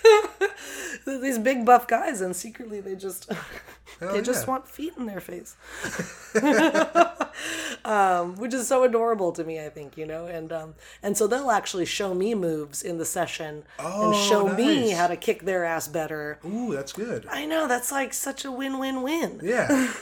These 1.06 1.38
big 1.38 1.64
buff 1.64 1.86
guys, 1.88 2.20
and 2.20 2.34
secretly 2.34 2.80
they 2.80 2.94
just 2.94 3.30
they 4.00 4.20
just 4.22 4.46
want 4.46 4.68
feet 4.68 4.92
in 4.96 5.06
their 5.06 5.20
face, 5.20 5.56
um, 7.84 8.36
which 8.36 8.54
is 8.54 8.68
so 8.68 8.84
adorable 8.84 9.32
to 9.32 9.44
me. 9.44 9.60
I 9.64 9.68
think 9.68 9.96
you 9.96 10.06
know, 10.06 10.26
and 10.26 10.52
um, 10.52 10.74
and 11.02 11.16
so 11.16 11.26
they'll 11.26 11.50
actually 11.50 11.86
show 11.86 12.14
me 12.14 12.34
moves 12.34 12.82
in 12.82 12.98
the 12.98 13.04
session 13.04 13.64
and 13.78 14.14
Oh, 14.14 14.28
show 14.28 14.48
me 14.48 14.90
how 14.90 15.06
to 15.08 15.16
kick 15.16 15.42
their 15.42 15.64
ass 15.64 15.88
better. 15.88 16.38
Ooh, 16.44 16.72
that's 16.74 16.92
good. 16.92 17.26
I 17.30 17.46
know 17.46 17.66
that's 17.66 17.90
like 17.92 18.12
such 18.14 18.44
a 18.44 18.52
win-win-win. 18.52 19.40
Yeah. 19.42 19.96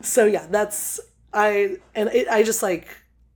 So 0.00 0.26
yeah, 0.26 0.46
that's 0.48 1.00
I 1.32 1.76
and 1.94 2.08
it, 2.10 2.28
I 2.28 2.42
just 2.42 2.62
like 2.62 2.88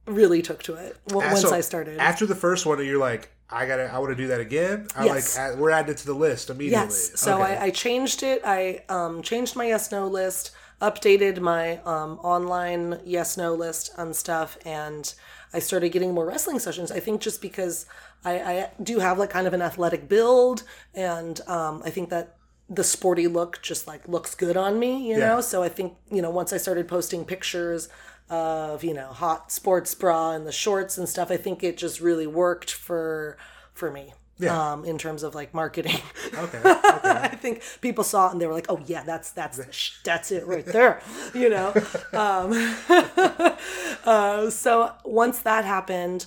really 0.06 0.42
took 0.42 0.62
to 0.64 0.74
it 0.74 0.96
w- 1.08 1.26
once 1.26 1.42
So, 1.42 1.54
I 1.54 1.60
started. 1.60 1.98
After 1.98 2.24
the 2.26 2.34
first 2.34 2.66
one, 2.66 2.84
you're 2.84 2.98
like, 2.98 3.30
I 3.52 3.66
gotta, 3.66 3.84
I 3.92 3.98
want 3.98 4.10
to 4.10 4.16
do 4.16 4.28
that 4.28 4.40
again. 4.40 4.88
I 4.94 5.04
Yes. 5.04 5.36
like, 5.36 5.58
we're 5.58 5.70
it 5.70 5.96
to 5.98 6.06
the 6.06 6.14
list 6.14 6.50
immediately. 6.50 6.98
Yes. 7.00 7.20
So 7.20 7.40
Okay. 7.40 7.42
I, 7.42 7.64
I 7.64 7.70
changed 7.70 8.22
it. 8.22 8.40
I 8.44 8.84
um, 8.88 9.22
changed 9.22 9.56
my 9.56 9.66
yes 9.66 9.90
no 9.90 10.06
list, 10.06 10.52
updated 10.80 11.40
my 11.40 11.78
um, 11.78 12.18
online 12.22 13.00
yes 13.04 13.36
no 13.36 13.54
list 13.54 13.90
and 13.98 14.14
stuff, 14.14 14.56
and 14.64 15.12
I 15.52 15.58
started 15.58 15.90
getting 15.90 16.14
more 16.14 16.26
wrestling 16.26 16.58
sessions. 16.60 16.90
I 16.92 17.00
think 17.00 17.20
just 17.20 17.42
because 17.42 17.86
I, 18.24 18.40
I 18.40 18.70
do 18.82 19.00
have 19.00 19.18
like 19.18 19.30
kind 19.30 19.46
of 19.46 19.54
an 19.54 19.62
athletic 19.62 20.08
build, 20.08 20.62
and 20.94 21.40
um, 21.48 21.82
I 21.84 21.90
think 21.90 22.10
that 22.10 22.36
the 22.70 22.84
sporty 22.84 23.26
look 23.26 23.60
just 23.60 23.86
like 23.86 24.06
looks 24.08 24.34
good 24.34 24.56
on 24.56 24.78
me, 24.78 25.08
you 25.08 25.18
Yeah. 25.18 25.26
know. 25.26 25.40
So 25.40 25.62
I 25.64 25.68
think 25.68 25.94
you 26.10 26.22
know 26.22 26.30
once 26.30 26.52
I 26.52 26.58
started 26.58 26.86
posting 26.88 27.24
pictures 27.24 27.88
of 28.30 28.82
you 28.84 28.94
know 28.94 29.08
hot 29.08 29.52
sports 29.52 29.94
bra 29.94 30.32
and 30.32 30.46
the 30.46 30.52
shorts 30.52 30.98
and 30.98 31.08
stuff, 31.08 31.30
I 31.30 31.36
think 31.36 31.62
it 31.62 31.76
just 31.76 32.00
really 32.00 32.26
worked 32.26 32.70
for 32.70 33.36
for 33.74 33.90
me. 33.90 34.14
Yeah. 34.38 34.72
Um, 34.72 34.84
in 34.84 34.98
terms 34.98 35.22
of 35.22 35.34
like 35.34 35.54
marketing. 35.54 36.00
okay. 36.34 36.58
okay. 36.58 36.70
I 37.04 37.28
think 37.28 37.62
people 37.80 38.02
saw 38.02 38.28
it 38.28 38.32
and 38.32 38.40
they 38.40 38.46
were 38.46 38.54
like, 38.54 38.66
"Oh 38.68 38.80
yeah, 38.86 39.04
that's 39.04 39.30
that's 39.30 39.60
sh- 39.74 39.98
that's 40.02 40.32
it 40.32 40.46
right 40.46 40.64
there," 40.64 41.00
you 41.34 41.48
know. 41.48 41.72
um, 42.12 42.52
uh, 44.04 44.50
so 44.50 44.92
once 45.04 45.40
that 45.40 45.64
happened, 45.64 46.26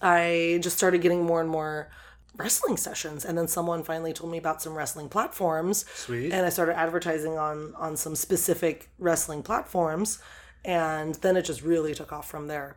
I 0.00 0.58
just 0.62 0.76
started 0.76 1.00
getting 1.00 1.24
more 1.24 1.40
and 1.40 1.50
more 1.50 1.90
wrestling 2.36 2.76
sessions. 2.76 3.24
And 3.24 3.36
then 3.36 3.48
someone 3.48 3.82
finally 3.82 4.12
told 4.12 4.30
me 4.30 4.38
about 4.38 4.62
some 4.62 4.74
wrestling 4.74 5.08
platforms. 5.08 5.84
Sweet. 5.94 6.32
And 6.32 6.46
I 6.46 6.50
started 6.50 6.76
advertising 6.78 7.38
on 7.38 7.74
on 7.76 7.96
some 7.96 8.14
specific 8.14 8.90
wrestling 8.98 9.42
platforms. 9.42 10.20
And 10.66 11.14
then 11.16 11.36
it 11.36 11.44
just 11.44 11.62
really 11.62 11.94
took 11.94 12.12
off 12.12 12.28
from 12.28 12.48
there. 12.48 12.76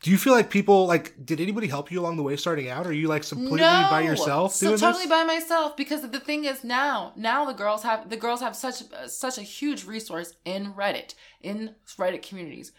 Do 0.00 0.10
you 0.10 0.18
feel 0.18 0.32
like 0.32 0.50
people 0.50 0.86
like? 0.86 1.14
Did 1.24 1.40
anybody 1.40 1.66
help 1.66 1.90
you 1.90 2.00
along 2.00 2.16
the 2.16 2.22
way 2.22 2.36
starting 2.36 2.68
out? 2.68 2.86
Or 2.86 2.90
are 2.90 2.92
you 2.92 3.08
like 3.08 3.26
completely 3.26 3.58
by 3.58 4.02
yourself 4.02 4.54
so 4.54 4.68
doing 4.68 4.78
totally 4.78 5.04
this? 5.04 5.10
by 5.10 5.24
myself 5.24 5.76
because 5.76 6.02
the 6.08 6.20
thing 6.20 6.44
is 6.44 6.64
now 6.64 7.12
now 7.16 7.44
the 7.44 7.54
girls 7.54 7.82
have 7.82 8.08
the 8.10 8.16
girls 8.16 8.40
have 8.40 8.56
such 8.56 8.82
such 9.06 9.38
a 9.38 9.42
huge 9.42 9.84
resource 9.84 10.34
in 10.44 10.72
reddit 10.74 11.14
in 11.42 11.74
reddit 11.98 12.22
communities 12.22 12.72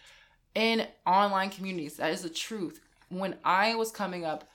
in 0.53 0.87
online 1.05 1.49
communities 1.49 1.97
that 1.97 2.11
is 2.11 2.21
the 2.21 2.29
truth 2.29 2.79
when 3.09 3.35
i 3.43 3.75
was 3.75 3.91
coming 3.91 4.23
up 4.23 4.47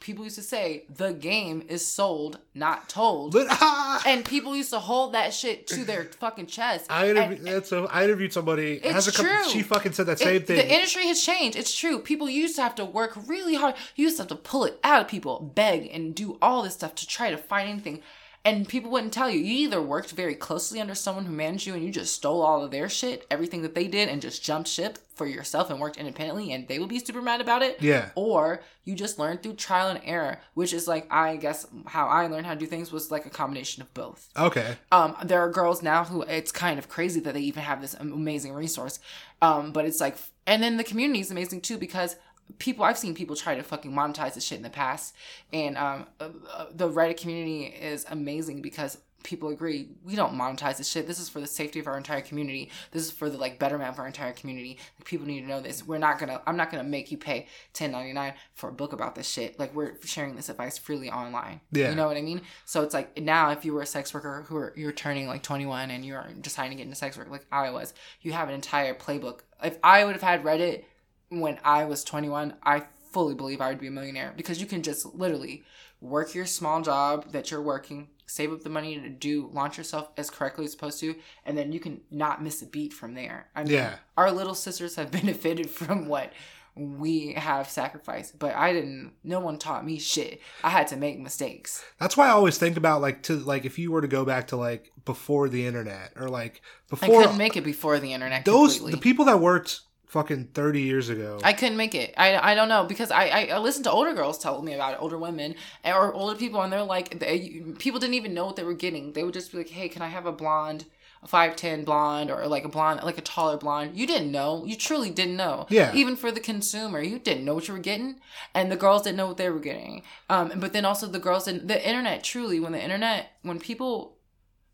people 0.00 0.24
used 0.24 0.36
to 0.36 0.42
say 0.42 0.84
the 0.94 1.12
game 1.12 1.62
is 1.68 1.84
sold 1.86 2.38
not 2.54 2.88
told 2.88 3.32
But, 3.32 3.46
ah! 3.50 4.02
and 4.06 4.24
people 4.24 4.54
used 4.56 4.70
to 4.70 4.78
hold 4.78 5.14
that 5.14 5.34
shit 5.34 5.66
to 5.68 5.84
their 5.84 6.04
fucking 6.04 6.46
chest 6.46 6.86
I 6.90 7.06
And- 7.06 7.18
interviewed. 7.18 7.44
That's 7.46 7.68
so. 7.68 7.86
I 7.86 8.04
interviewed 8.04 8.32
somebody. 8.32 8.74
It's 8.82 8.92
has 8.92 9.08
a 9.08 9.12
couple, 9.12 9.30
true. 9.30 9.50
She 9.50 9.62
fucking 9.62 9.92
said 9.92 10.06
that 10.06 10.20
It- 10.20 10.24
same 10.24 10.42
thing. 10.42 10.56
The 10.56 10.72
industry 10.72 11.06
has 11.06 11.22
changed. 11.22 11.56
It's 11.56 11.74
true. 11.76 11.98
People 11.98 12.28
used 12.28 12.56
to 12.56 12.62
have 12.62 12.74
to 12.76 12.84
work 12.84 13.12
really 13.26 13.54
hard. 13.56 13.74
You 13.96 14.04
used 14.04 14.16
to 14.16 14.22
have 14.22 14.28
to 14.28 14.36
pull 14.36 14.64
it 14.64 14.78
out 14.84 15.02
of 15.02 15.08
people, 15.08 15.40
beg, 15.54 15.86
and 15.92 16.14
do 16.14 16.38
all 16.40 16.62
this 16.62 16.74
stuff 16.74 16.94
to 16.96 17.06
try 17.06 17.30
to 17.30 17.36
find 17.36 17.68
anything. 17.68 18.00
And 18.48 18.68
people 18.68 18.90
wouldn't 18.90 19.12
tell 19.12 19.28
you. 19.28 19.40
You 19.40 19.66
either 19.66 19.82
worked 19.82 20.12
very 20.12 20.34
closely 20.34 20.80
under 20.80 20.94
someone 20.94 21.26
who 21.26 21.32
managed 21.32 21.66
you 21.66 21.74
and 21.74 21.84
you 21.84 21.90
just 21.90 22.14
stole 22.14 22.42
all 22.42 22.64
of 22.64 22.70
their 22.70 22.88
shit, 22.88 23.26
everything 23.30 23.62
that 23.62 23.74
they 23.74 23.86
did, 23.86 24.08
and 24.08 24.22
just 24.22 24.42
jumped 24.42 24.68
ship 24.68 24.98
for 25.14 25.26
yourself 25.26 25.68
and 25.68 25.80
worked 25.80 25.96
independently, 25.96 26.52
and 26.52 26.68
they 26.68 26.78
would 26.78 26.88
be 26.88 27.00
super 27.00 27.20
mad 27.20 27.40
about 27.40 27.62
it. 27.62 27.82
Yeah. 27.82 28.10
Or 28.14 28.62
you 28.84 28.94
just 28.94 29.18
learned 29.18 29.42
through 29.42 29.54
trial 29.54 29.88
and 29.88 30.00
error, 30.04 30.38
which 30.54 30.72
is 30.72 30.86
like, 30.86 31.12
I 31.12 31.36
guess, 31.36 31.66
how 31.86 32.06
I 32.06 32.28
learned 32.28 32.46
how 32.46 32.54
to 32.54 32.60
do 32.60 32.66
things 32.66 32.92
was 32.92 33.10
like 33.10 33.26
a 33.26 33.30
combination 33.30 33.82
of 33.82 33.92
both 33.94 34.28
okay. 34.38 34.76
um 34.92 35.16
there 35.24 35.40
are 35.40 35.50
girls 35.50 35.82
now 35.82 36.04
who 36.04 36.22
it's 36.22 36.52
kind 36.52 36.78
of 36.78 36.88
crazy 36.88 37.20
that 37.20 37.34
they 37.34 37.40
even 37.40 37.62
have 37.62 37.80
this 37.80 37.94
amazing 37.94 38.52
resource 38.52 39.00
um 39.42 39.72
but 39.72 39.84
it's 39.84 40.00
like 40.00 40.16
and 40.46 40.62
then 40.62 40.76
the 40.76 40.84
community 40.84 41.20
is 41.20 41.30
amazing 41.30 41.60
too 41.60 41.78
because 41.78 42.16
people 42.58 42.84
i've 42.84 42.98
seen 42.98 43.14
people 43.14 43.36
try 43.36 43.54
to 43.54 43.62
fucking 43.62 43.92
monetize 43.92 44.34
this 44.34 44.44
shit 44.44 44.56
in 44.56 44.62
the 44.64 44.70
past. 44.70 45.14
And 45.52 45.76
um 45.76 46.06
uh, 46.20 46.30
uh, 46.52 46.66
the 46.74 46.88
reddit 46.88 47.18
community 47.18 47.64
is 47.64 48.06
amazing 48.10 48.62
because 48.62 48.98
people 49.24 49.48
agree 49.48 49.88
we 50.04 50.14
don't 50.14 50.32
monetize 50.34 50.78
this 50.78 50.88
shit. 50.88 51.06
This 51.06 51.18
is 51.18 51.28
for 51.28 51.40
the 51.40 51.46
safety 51.46 51.80
of 51.80 51.86
our 51.86 51.96
entire 51.96 52.20
community. 52.20 52.70
This 52.92 53.04
is 53.04 53.10
for 53.10 53.28
the 53.28 53.36
like 53.36 53.58
betterment 53.58 53.90
of 53.90 53.98
our 53.98 54.06
entire 54.06 54.32
community. 54.32 54.78
Like, 54.98 55.04
people 55.04 55.26
need 55.26 55.40
to 55.42 55.46
know 55.46 55.60
this. 55.60 55.86
We're 55.86 55.98
not 55.98 56.18
gonna 56.18 56.40
i'm 56.46 56.56
not 56.56 56.70
gonna 56.70 56.84
make 56.84 57.10
you 57.10 57.18
pay 57.18 57.46
10.99 57.74 58.34
for 58.54 58.70
a 58.70 58.72
book 58.72 58.92
about 58.92 59.14
this 59.14 59.28
shit. 59.28 59.58
Like 59.58 59.74
we're 59.74 59.94
sharing 60.04 60.36
this 60.36 60.48
advice 60.48 60.78
freely 60.78 61.10
online. 61.10 61.60
Yeah. 61.72 61.90
you 61.90 61.96
know 61.96 62.06
what 62.06 62.16
i 62.16 62.22
mean? 62.22 62.40
So 62.64 62.82
it's 62.82 62.94
like 62.94 63.20
now 63.20 63.50
if 63.50 63.64
you 63.64 63.74
were 63.74 63.82
a 63.82 63.86
sex 63.86 64.14
worker 64.14 64.44
who 64.48 64.56
are 64.56 64.72
you're 64.76 64.92
turning 64.92 65.26
like 65.26 65.42
21 65.42 65.90
and 65.90 66.04
you're 66.04 66.26
deciding 66.40 66.70
to 66.70 66.76
get 66.76 66.84
into 66.84 66.96
sex 66.96 67.16
work 67.18 67.30
like 67.30 67.46
i 67.52 67.70
was 67.70 67.94
you 68.22 68.32
have 68.32 68.48
an 68.48 68.54
entire 68.54 68.94
playbook. 68.94 69.40
If 69.62 69.78
i 69.82 70.04
would 70.04 70.14
have 70.14 70.22
had 70.22 70.44
reddit 70.44 70.84
when 71.30 71.58
i 71.64 71.84
was 71.84 72.04
21 72.04 72.54
i 72.62 72.82
fully 73.12 73.34
believe 73.34 73.60
i 73.60 73.68
would 73.68 73.80
be 73.80 73.86
a 73.88 73.90
millionaire 73.90 74.32
because 74.36 74.60
you 74.60 74.66
can 74.66 74.82
just 74.82 75.04
literally 75.14 75.62
work 76.00 76.34
your 76.34 76.46
small 76.46 76.80
job 76.82 77.32
that 77.32 77.50
you're 77.50 77.62
working 77.62 78.08
save 78.26 78.52
up 78.52 78.62
the 78.62 78.68
money 78.70 79.00
to 79.00 79.08
do 79.08 79.48
launch 79.52 79.78
yourself 79.78 80.10
as 80.16 80.28
correctly 80.30 80.64
as 80.66 80.70
supposed 80.72 81.00
to 81.00 81.14
and 81.46 81.56
then 81.56 81.72
you 81.72 81.80
can 81.80 82.00
not 82.10 82.42
miss 82.42 82.60
a 82.62 82.66
beat 82.66 82.92
from 82.92 83.14
there 83.14 83.48
i 83.56 83.62
mean 83.64 83.72
Yeah. 83.72 83.94
our 84.16 84.30
little 84.30 84.54
sisters 84.54 84.96
have 84.96 85.10
benefited 85.20 85.70
from 85.70 86.06
what 86.08 86.32
we 86.76 87.32
have 87.32 87.68
sacrificed 87.68 88.38
but 88.38 88.54
i 88.54 88.72
didn't 88.72 89.10
no 89.24 89.40
one 89.40 89.58
taught 89.58 89.84
me 89.84 89.98
shit 89.98 90.40
i 90.62 90.70
had 90.70 90.86
to 90.86 90.96
make 90.96 91.18
mistakes 91.18 91.84
That's 91.98 92.16
why 92.16 92.26
I 92.28 92.30
always 92.30 92.56
think 92.56 92.76
about 92.76 93.00
like 93.00 93.24
to 93.24 93.34
like 93.36 93.64
if 93.64 93.78
you 93.80 93.90
were 93.90 94.00
to 94.00 94.06
go 94.06 94.24
back 94.24 94.46
to 94.48 94.56
like 94.56 94.92
before 95.04 95.48
the 95.48 95.66
internet 95.66 96.12
or 96.14 96.28
like 96.28 96.60
I 96.62 96.86
before 96.90 97.22
couldn't 97.22 97.36
make 97.38 97.56
it 97.56 97.64
before 97.64 97.98
the 97.98 98.12
internet. 98.12 98.44
those 98.44 98.74
completely. 98.76 98.92
the 98.92 98.98
people 99.02 99.24
that 99.24 99.40
worked 99.40 99.80
fucking 100.08 100.48
30 100.54 100.80
years 100.80 101.08
ago. 101.08 101.38
I 101.44 101.52
couldn't 101.52 101.76
make 101.76 101.94
it. 101.94 102.14
I, 102.16 102.52
I 102.52 102.54
don't 102.54 102.68
know 102.68 102.84
because 102.84 103.10
I, 103.10 103.26
I, 103.26 103.44
I 103.52 103.58
listened 103.58 103.84
to 103.84 103.90
older 103.90 104.14
girls 104.14 104.38
tell 104.38 104.60
me 104.62 104.74
about 104.74 104.94
it, 104.94 105.02
older 105.02 105.18
women 105.18 105.54
or 105.84 106.12
older 106.12 106.36
people, 106.36 106.60
and 106.62 106.72
they're 106.72 106.82
like, 106.82 107.20
they, 107.20 107.62
people 107.78 108.00
didn't 108.00 108.14
even 108.14 108.34
know 108.34 108.46
what 108.46 108.56
they 108.56 108.64
were 108.64 108.74
getting. 108.74 109.12
They 109.12 109.22
would 109.22 109.34
just 109.34 109.52
be 109.52 109.58
like, 109.58 109.68
hey, 109.68 109.88
can 109.88 110.02
I 110.02 110.08
have 110.08 110.24
a 110.24 110.32
blonde, 110.32 110.86
a 111.22 111.28
5'10 111.28 111.84
blonde, 111.84 112.30
or 112.30 112.46
like 112.46 112.64
a 112.64 112.68
blonde, 112.70 113.00
like 113.02 113.18
a 113.18 113.22
taller 113.22 113.58
blonde? 113.58 113.96
You 113.96 114.06
didn't 114.06 114.32
know. 114.32 114.64
You 114.64 114.76
truly 114.76 115.10
didn't 115.10 115.36
know. 115.36 115.66
Yeah. 115.68 115.94
Even 115.94 116.16
for 116.16 116.32
the 116.32 116.40
consumer, 116.40 117.02
you 117.02 117.18
didn't 117.18 117.44
know 117.44 117.54
what 117.54 117.68
you 117.68 117.74
were 117.74 117.80
getting, 117.80 118.18
and 118.54 118.72
the 118.72 118.76
girls 118.76 119.02
didn't 119.02 119.18
know 119.18 119.28
what 119.28 119.36
they 119.36 119.50
were 119.50 119.60
getting. 119.60 120.02
Um, 120.30 120.52
but 120.56 120.72
then 120.72 120.86
also 120.86 121.06
the 121.06 121.18
girls 121.18 121.44
didn't, 121.44 121.68
the 121.68 121.86
internet 121.86 122.24
truly, 122.24 122.60
when 122.60 122.72
the 122.72 122.82
internet, 122.82 123.32
when 123.42 123.58
people, 123.58 124.17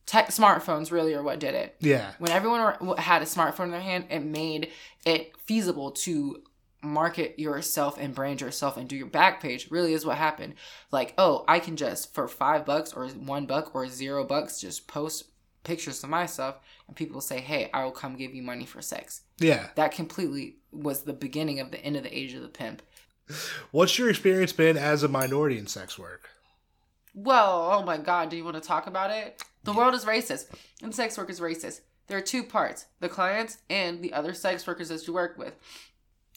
tech 0.06 0.28
smartphones 0.28 0.90
really 0.90 1.14
are 1.14 1.22
what 1.22 1.40
did 1.40 1.54
it 1.54 1.76
yeah. 1.80 2.12
when 2.18 2.30
everyone 2.30 2.96
had 2.98 3.22
a 3.22 3.24
smartphone 3.24 3.64
in 3.64 3.70
their 3.70 3.80
hand, 3.80 4.06
it 4.10 4.20
made 4.20 4.70
it 5.06 5.34
feasible 5.38 5.90
to 5.90 6.42
market 6.84 7.38
yourself 7.38 7.96
and 7.98 8.14
brand 8.14 8.40
yourself 8.40 8.76
and 8.76 8.88
do 8.88 8.96
your 8.96 9.06
Backpage. 9.06 9.70
Really 9.70 9.94
is 9.94 10.04
what 10.04 10.18
happened. 10.18 10.54
Like, 10.92 11.14
oh, 11.18 11.44
I 11.48 11.58
can 11.58 11.76
just 11.76 12.14
for 12.14 12.28
five 12.28 12.64
bucks 12.64 12.92
or 12.92 13.08
one 13.08 13.46
buck 13.46 13.74
or 13.74 13.88
zero 13.88 14.24
bucks 14.24 14.60
just 14.60 14.86
post 14.86 15.24
pictures 15.64 16.04
of 16.04 16.10
myself, 16.10 16.56
and 16.86 16.94
people 16.94 17.20
say, 17.20 17.40
"Hey, 17.40 17.70
I 17.72 17.84
will 17.84 17.90
come 17.90 18.16
give 18.16 18.34
you 18.34 18.42
money 18.42 18.66
for 18.66 18.82
sex." 18.82 19.22
Yeah. 19.38 19.68
That 19.76 19.92
completely 19.92 20.58
was 20.70 21.02
the 21.02 21.14
beginning 21.14 21.58
of 21.58 21.70
the 21.70 21.82
end 21.82 21.96
of 21.96 22.02
the 22.02 22.16
age 22.16 22.34
of 22.34 22.42
the 22.42 22.48
pimp. 22.48 22.82
What's 23.70 23.98
your 23.98 24.10
experience 24.10 24.52
been 24.52 24.76
as 24.76 25.02
a 25.02 25.08
minority 25.08 25.58
in 25.58 25.66
sex 25.66 25.98
work? 25.98 26.28
Well, 27.14 27.70
oh 27.72 27.82
my 27.82 27.96
God, 27.96 28.28
do 28.28 28.36
you 28.36 28.44
want 28.44 28.56
to 28.56 28.60
talk 28.60 28.86
about 28.86 29.10
it? 29.10 29.42
The 29.64 29.72
world 29.72 29.94
is 29.94 30.04
racist, 30.04 30.46
and 30.82 30.94
sex 30.94 31.16
work 31.18 31.30
is 31.30 31.40
racist. 31.40 31.80
There 32.06 32.18
are 32.18 32.22
two 32.22 32.42
parts 32.42 32.86
the 33.00 33.08
clients 33.08 33.58
and 33.70 34.02
the 34.02 34.12
other 34.12 34.34
sex 34.34 34.66
workers 34.66 34.88
that 34.90 35.06
you 35.06 35.14
work 35.14 35.38
with. 35.38 35.54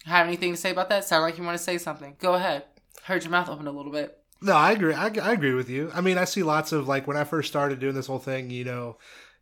Have 0.06 0.28
anything 0.28 0.54
to 0.54 0.58
say 0.58 0.72
about 0.72 0.90
that? 0.90 1.04
Sound 1.04 1.24
like 1.24 1.38
you 1.38 1.44
want 1.44 1.58
to 1.58 1.64
say 1.64 1.78
something. 1.78 2.16
Go 2.20 2.36
ahead. 2.36 2.64
Heard 3.04 3.24
your 3.24 3.32
mouth 3.32 3.50
open 3.50 3.68
a 3.68 3.72
little 3.72 3.92
bit. 3.92 4.18
No, 4.42 4.54
I 4.54 4.72
agree. 4.72 4.94
I, 4.94 5.08
I 5.22 5.34
agree 5.34 5.54
with 5.54 5.70
you. 5.70 5.92
I 5.94 6.02
mean, 6.02 6.18
I 6.18 6.26
see 6.26 6.44
lots 6.44 6.72
of 6.72 6.88
like 6.88 7.08
when 7.08 7.18
I 7.18 7.24
first 7.24 7.50
started 7.50 7.80
doing 7.80 7.96
this 7.96 8.08
whole 8.08 8.20
thing, 8.20 8.50
you 8.50 8.64
know, 8.64 8.98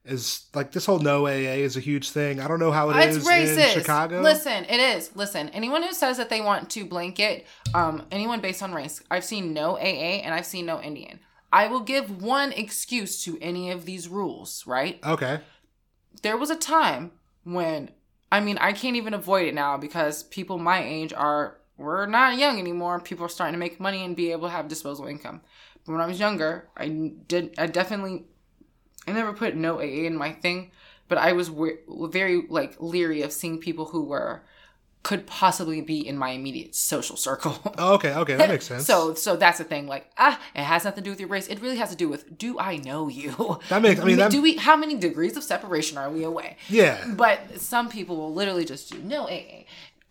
is 0.05 0.45
like 0.53 0.71
this 0.71 0.85
whole 0.85 0.99
no 0.99 1.27
AA 1.27 1.57
is 1.61 1.75
a 1.77 1.79
huge 1.79 2.11
thing. 2.11 2.39
I 2.39 2.47
don't 2.47 2.59
know 2.59 2.71
how 2.71 2.89
it 2.89 3.09
is 3.09 3.17
it's 3.17 3.27
racist. 3.27 3.75
in 3.75 3.81
Chicago. 3.81 4.21
Listen, 4.21 4.65
it 4.65 4.79
is. 4.79 5.15
Listen, 5.15 5.49
anyone 5.49 5.83
who 5.83 5.93
says 5.93 6.17
that 6.17 6.29
they 6.29 6.41
want 6.41 6.69
to 6.71 6.85
blanket 6.85 7.45
um, 7.73 8.03
anyone 8.11 8.39
based 8.39 8.63
on 8.63 8.73
race, 8.73 9.03
I've 9.11 9.25
seen 9.25 9.53
no 9.53 9.77
AA 9.77 10.21
and 10.23 10.33
I've 10.33 10.45
seen 10.45 10.65
no 10.65 10.81
Indian. 10.81 11.19
I 11.61 11.67
will 11.67 11.79
give 11.93 12.21
one 12.21 12.51
excuse 12.63 13.13
to 13.25 13.31
any 13.41 13.71
of 13.71 13.85
these 13.85 14.05
rules, 14.19 14.49
right? 14.75 14.95
Okay. 15.15 15.35
there 16.21 16.37
was 16.37 16.49
a 16.49 16.55
time 16.55 17.03
when 17.43 17.79
I 18.35 18.39
mean 18.45 18.57
I 18.69 18.71
can't 18.73 18.95
even 19.01 19.13
avoid 19.13 19.47
it 19.47 19.53
now 19.53 19.77
because 19.77 20.23
people 20.23 20.57
my 20.57 20.79
age 20.83 21.13
are 21.13 21.43
we're 21.77 22.05
not 22.07 22.37
young 22.43 22.57
anymore. 22.59 22.99
People 22.99 23.25
are 23.25 23.29
starting 23.37 23.53
to 23.53 23.59
make 23.65 23.79
money 23.79 24.03
and 24.05 24.15
be 24.15 24.31
able 24.31 24.47
to 24.47 24.55
have 24.57 24.67
disposable 24.67 25.09
income. 25.09 25.41
But 25.85 25.91
when 25.93 26.01
I 26.01 26.07
was 26.07 26.19
younger, 26.19 26.51
I 26.83 26.85
did 27.31 27.43
I 27.57 27.65
definitely 27.67 28.25
I 29.07 29.11
never 29.11 29.33
put 29.33 29.55
no 29.55 29.71
AA 29.79 30.05
in 30.09 30.15
my 30.17 30.31
thing, 30.43 30.71
but 31.09 31.17
I 31.17 31.31
was 31.33 31.47
we- 31.51 31.79
very 31.87 32.37
like 32.49 32.75
leery 32.79 33.21
of 33.23 33.31
seeing 33.31 33.59
people 33.59 33.85
who 33.85 34.03
were 34.03 34.43
could 35.05 35.27
possibly 35.27 35.81
be 35.81 35.99
in 36.09 36.17
my 36.17 36.31
immediate 36.31 36.73
social 36.73 37.15
circle. 37.15 37.53
Oh, 37.77 37.93
okay. 37.95 38.13
Okay. 38.21 38.35
That 38.37 38.49
makes 38.49 38.65
sense. 38.67 38.85
So 38.85 39.13
so 39.13 39.35
that's 39.35 39.59
the 39.59 39.63
thing. 39.63 39.85
Like 39.87 40.05
ah, 40.17 40.39
it 40.55 40.63
has 40.63 40.83
nothing 40.83 41.03
to 41.03 41.07
do 41.07 41.11
with 41.11 41.19
your 41.19 41.29
race. 41.29 41.47
It 41.47 41.61
really 41.61 41.77
has 41.83 41.89
to 41.91 41.95
do 42.03 42.07
with 42.09 42.37
do 42.45 42.57
I 42.59 42.77
know 42.77 43.07
you? 43.07 43.31
That 43.69 43.81
makes- 43.81 44.01
I 44.01 44.05
mean, 44.05 44.17
that- 44.21 44.31
do 44.31 44.41
we? 44.41 44.55
How 44.67 44.75
many 44.75 44.95
degrees 44.97 45.37
of 45.37 45.43
separation 45.43 45.97
are 45.99 46.09
we 46.09 46.23
away? 46.23 46.57
yeah. 46.69 46.97
But 47.23 47.37
some 47.61 47.87
people 47.89 48.15
will 48.17 48.33
literally 48.33 48.65
just 48.65 48.91
do 48.91 48.97
no 49.15 49.21
AA, 49.27 49.63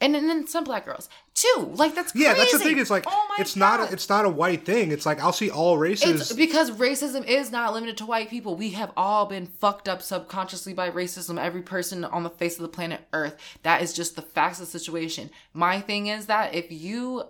and 0.05 0.15
then, 0.15 0.29
then 0.29 0.47
some 0.47 0.65
black 0.65 0.85
girls 0.85 1.09
too. 1.33 1.73
Like 1.75 1.95
that's 1.95 2.15
Yeah, 2.15 2.35
that's 2.35 2.53
the 2.53 2.59
thing. 2.59 2.79
It's 2.79 2.91
like 2.91 3.05
oh 3.07 3.35
it's 3.39 3.57
not 3.57 3.81
a, 3.81 3.93
it's 3.93 4.09
not 4.09 4.27
a 4.27 4.29
white 4.29 4.67
thing. 4.67 4.93
It's 4.93 5.07
like 5.07 5.19
I'll 5.21 5.33
see 5.33 5.51
all 5.51 5.79
races. 5.79 6.21
It's 6.21 6.33
because 6.35 6.71
racism 6.73 7.27
is 7.27 7.51
not 7.51 7.73
limited 7.73 7.97
to 7.99 8.07
white 8.07 8.29
people. 8.29 8.55
We 8.55 8.71
have 8.71 8.93
all 8.99 9.25
been 9.25 9.47
fucked 9.47 9.89
up 9.89 10.03
subconsciously 10.03 10.75
by 10.75 10.91
racism. 10.91 11.41
Every 11.41 11.63
person 11.63 12.05
on 12.05 12.23
the 12.23 12.31
face 12.31 12.57
of 12.57 12.63
the 12.63 12.69
planet 12.69 13.01
Earth. 13.15 13.37
That 13.63 13.81
is 13.81 13.95
just 13.95 14.15
the 14.15 14.23
facts 14.23 14.61
of 14.61 14.67
the 14.67 14.79
situation. 14.79 15.31
My 15.55 15.81
thing 15.81 16.09
is 16.09 16.27
that 16.27 16.55
if 16.55 16.71
you, 16.71 17.25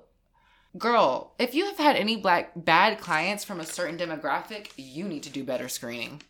girl, 0.77 1.35
if 1.39 1.55
you 1.55 1.66
have 1.66 1.79
had 1.79 1.95
any 1.95 2.16
black 2.16 2.51
bad 2.57 2.99
clients 2.99 3.45
from 3.45 3.61
a 3.61 3.66
certain 3.66 3.97
demographic, 3.97 4.70
you 4.77 5.05
need 5.05 5.22
to 5.22 5.31
do 5.31 5.45
better 5.45 5.68
screening. 5.68 6.22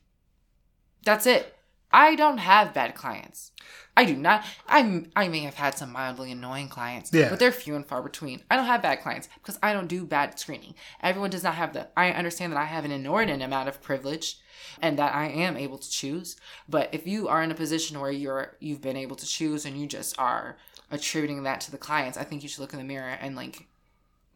That's 1.04 1.26
it. 1.26 1.56
I 1.94 2.16
don't 2.16 2.38
have 2.38 2.74
bad 2.74 2.94
clients. 2.94 3.52
I 3.96 4.04
do 4.04 4.16
not. 4.16 4.44
I 4.68 5.04
I 5.14 5.28
may 5.28 5.40
have 5.40 5.54
had 5.54 5.78
some 5.78 5.92
mildly 5.92 6.32
annoying 6.32 6.68
clients, 6.68 7.12
Yeah. 7.12 7.28
but 7.30 7.38
they're 7.38 7.52
few 7.52 7.76
and 7.76 7.86
far 7.86 8.02
between. 8.02 8.42
I 8.50 8.56
don't 8.56 8.66
have 8.66 8.82
bad 8.82 9.00
clients 9.02 9.28
because 9.40 9.58
I 9.62 9.72
don't 9.72 9.86
do 9.86 10.04
bad 10.04 10.38
screening. 10.40 10.74
Everyone 11.00 11.30
does 11.30 11.44
not 11.44 11.54
have 11.54 11.72
the. 11.72 11.86
I 11.96 12.10
understand 12.10 12.52
that 12.52 12.58
I 12.58 12.64
have 12.64 12.84
an 12.84 12.90
inordinate 12.90 13.40
amount 13.42 13.68
of 13.68 13.80
privilege, 13.80 14.38
and 14.82 14.98
that 14.98 15.14
I 15.14 15.26
am 15.28 15.56
able 15.56 15.78
to 15.78 15.88
choose. 15.88 16.36
But 16.68 16.88
if 16.92 17.06
you 17.06 17.28
are 17.28 17.42
in 17.44 17.52
a 17.52 17.54
position 17.54 18.00
where 18.00 18.10
you're 18.10 18.56
you've 18.58 18.82
been 18.82 18.96
able 18.96 19.14
to 19.16 19.26
choose 19.26 19.64
and 19.64 19.80
you 19.80 19.86
just 19.86 20.18
are 20.18 20.56
attributing 20.90 21.44
that 21.44 21.60
to 21.62 21.70
the 21.70 21.78
clients. 21.78 22.18
I 22.18 22.24
think 22.24 22.42
you 22.42 22.48
should 22.48 22.60
look 22.60 22.72
in 22.72 22.78
the 22.80 22.84
mirror 22.84 23.16
and 23.20 23.36
like 23.36 23.66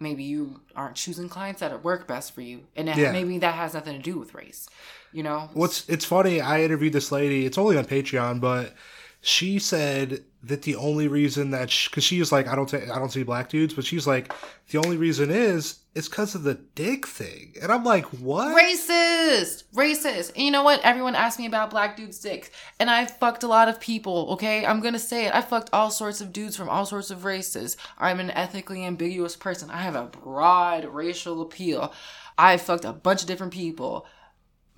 maybe 0.01 0.23
you 0.23 0.61
aren't 0.77 0.95
choosing 0.95 1.29
clients 1.29 1.59
that 1.61 1.83
work 1.83 2.07
best 2.07 2.33
for 2.33 2.41
you, 2.43 2.69
and 2.77 2.87
Yeah. 2.89 3.11
maybe 3.11 3.39
that 3.39 3.55
has 3.57 3.75
nothing 3.75 3.97
to 3.97 4.03
do 4.03 4.17
with 4.19 4.33
race. 4.35 4.69
You 5.13 5.23
know, 5.23 5.51
What's 5.55 5.89
it's 5.89 6.05
funny. 6.05 6.41
I 6.41 6.63
interviewed 6.63 6.93
this 6.93 7.11
lady. 7.11 7.47
It's 7.47 7.59
only 7.59 7.79
on 7.79 7.85
Patreon, 7.85 8.41
but 8.41 8.75
she 9.21 9.59
said 9.59 10.25
that 10.45 10.63
the 10.63 10.77
only 10.77 11.09
reason 11.09 11.51
that 11.51 11.75
because 11.91 12.05
she, 12.05 12.21
was 12.21 12.31
like, 12.31 12.47
I 12.47 12.55
don't, 12.55 12.69
ta- 12.69 12.95
I 12.95 12.99
don't 12.99 13.11
see 13.11 13.25
black 13.25 13.49
dudes, 13.49 13.75
but 13.75 13.85
she's 13.85 14.07
like, 14.07 14.33
the 14.71 14.79
only 14.79 14.97
reason 14.97 15.31
is 15.31 15.81
it's 15.95 16.09
because 16.09 16.37
of 16.37 16.45
the 16.45 16.55
dick 16.55 17.07
thing, 17.07 17.55
and 17.61 17.73
I'm 17.73 17.85
like, 17.85 18.05
what? 18.07 18.57
racist, 18.57 19.65
racist. 19.75 20.33
And 20.37 20.45
you 20.45 20.53
know 20.53 20.63
what? 20.63 20.81
Everyone 20.85 21.17
asked 21.17 21.41
me 21.41 21.47
about 21.47 21.71
black 21.71 21.97
dudes' 21.97 22.21
dicks, 22.21 22.51
and 22.79 22.89
I 22.89 23.07
fucked 23.07 23.43
a 23.43 23.49
lot 23.49 23.69
of 23.69 23.81
people. 23.81 24.29
Okay, 24.35 24.65
I'm 24.65 24.81
gonna 24.81 24.99
say 25.01 25.27
it. 25.27 25.35
I 25.35 25.41
fucked 25.41 25.71
all 25.73 25.91
sorts 25.91 26.21
of 26.21 26.33
dudes 26.33 26.57
from 26.57 26.69
all 26.69 26.87
sorts 26.87 27.11
of 27.11 27.25
races. 27.25 27.77
I'm 27.99 28.21
an 28.21 28.31
ethically 28.31 28.85
ambiguous 28.85 29.35
person. 29.35 29.71
I 29.71 29.83
have 29.83 29.97
a 29.97 30.05
broad 30.05 30.85
racial 30.85 31.43
appeal. 31.43 31.93
I 32.39 32.57
fucked 32.57 32.85
a 32.85 32.93
bunch 32.93 33.23
of 33.23 33.27
different 33.27 33.53
people. 33.53 34.07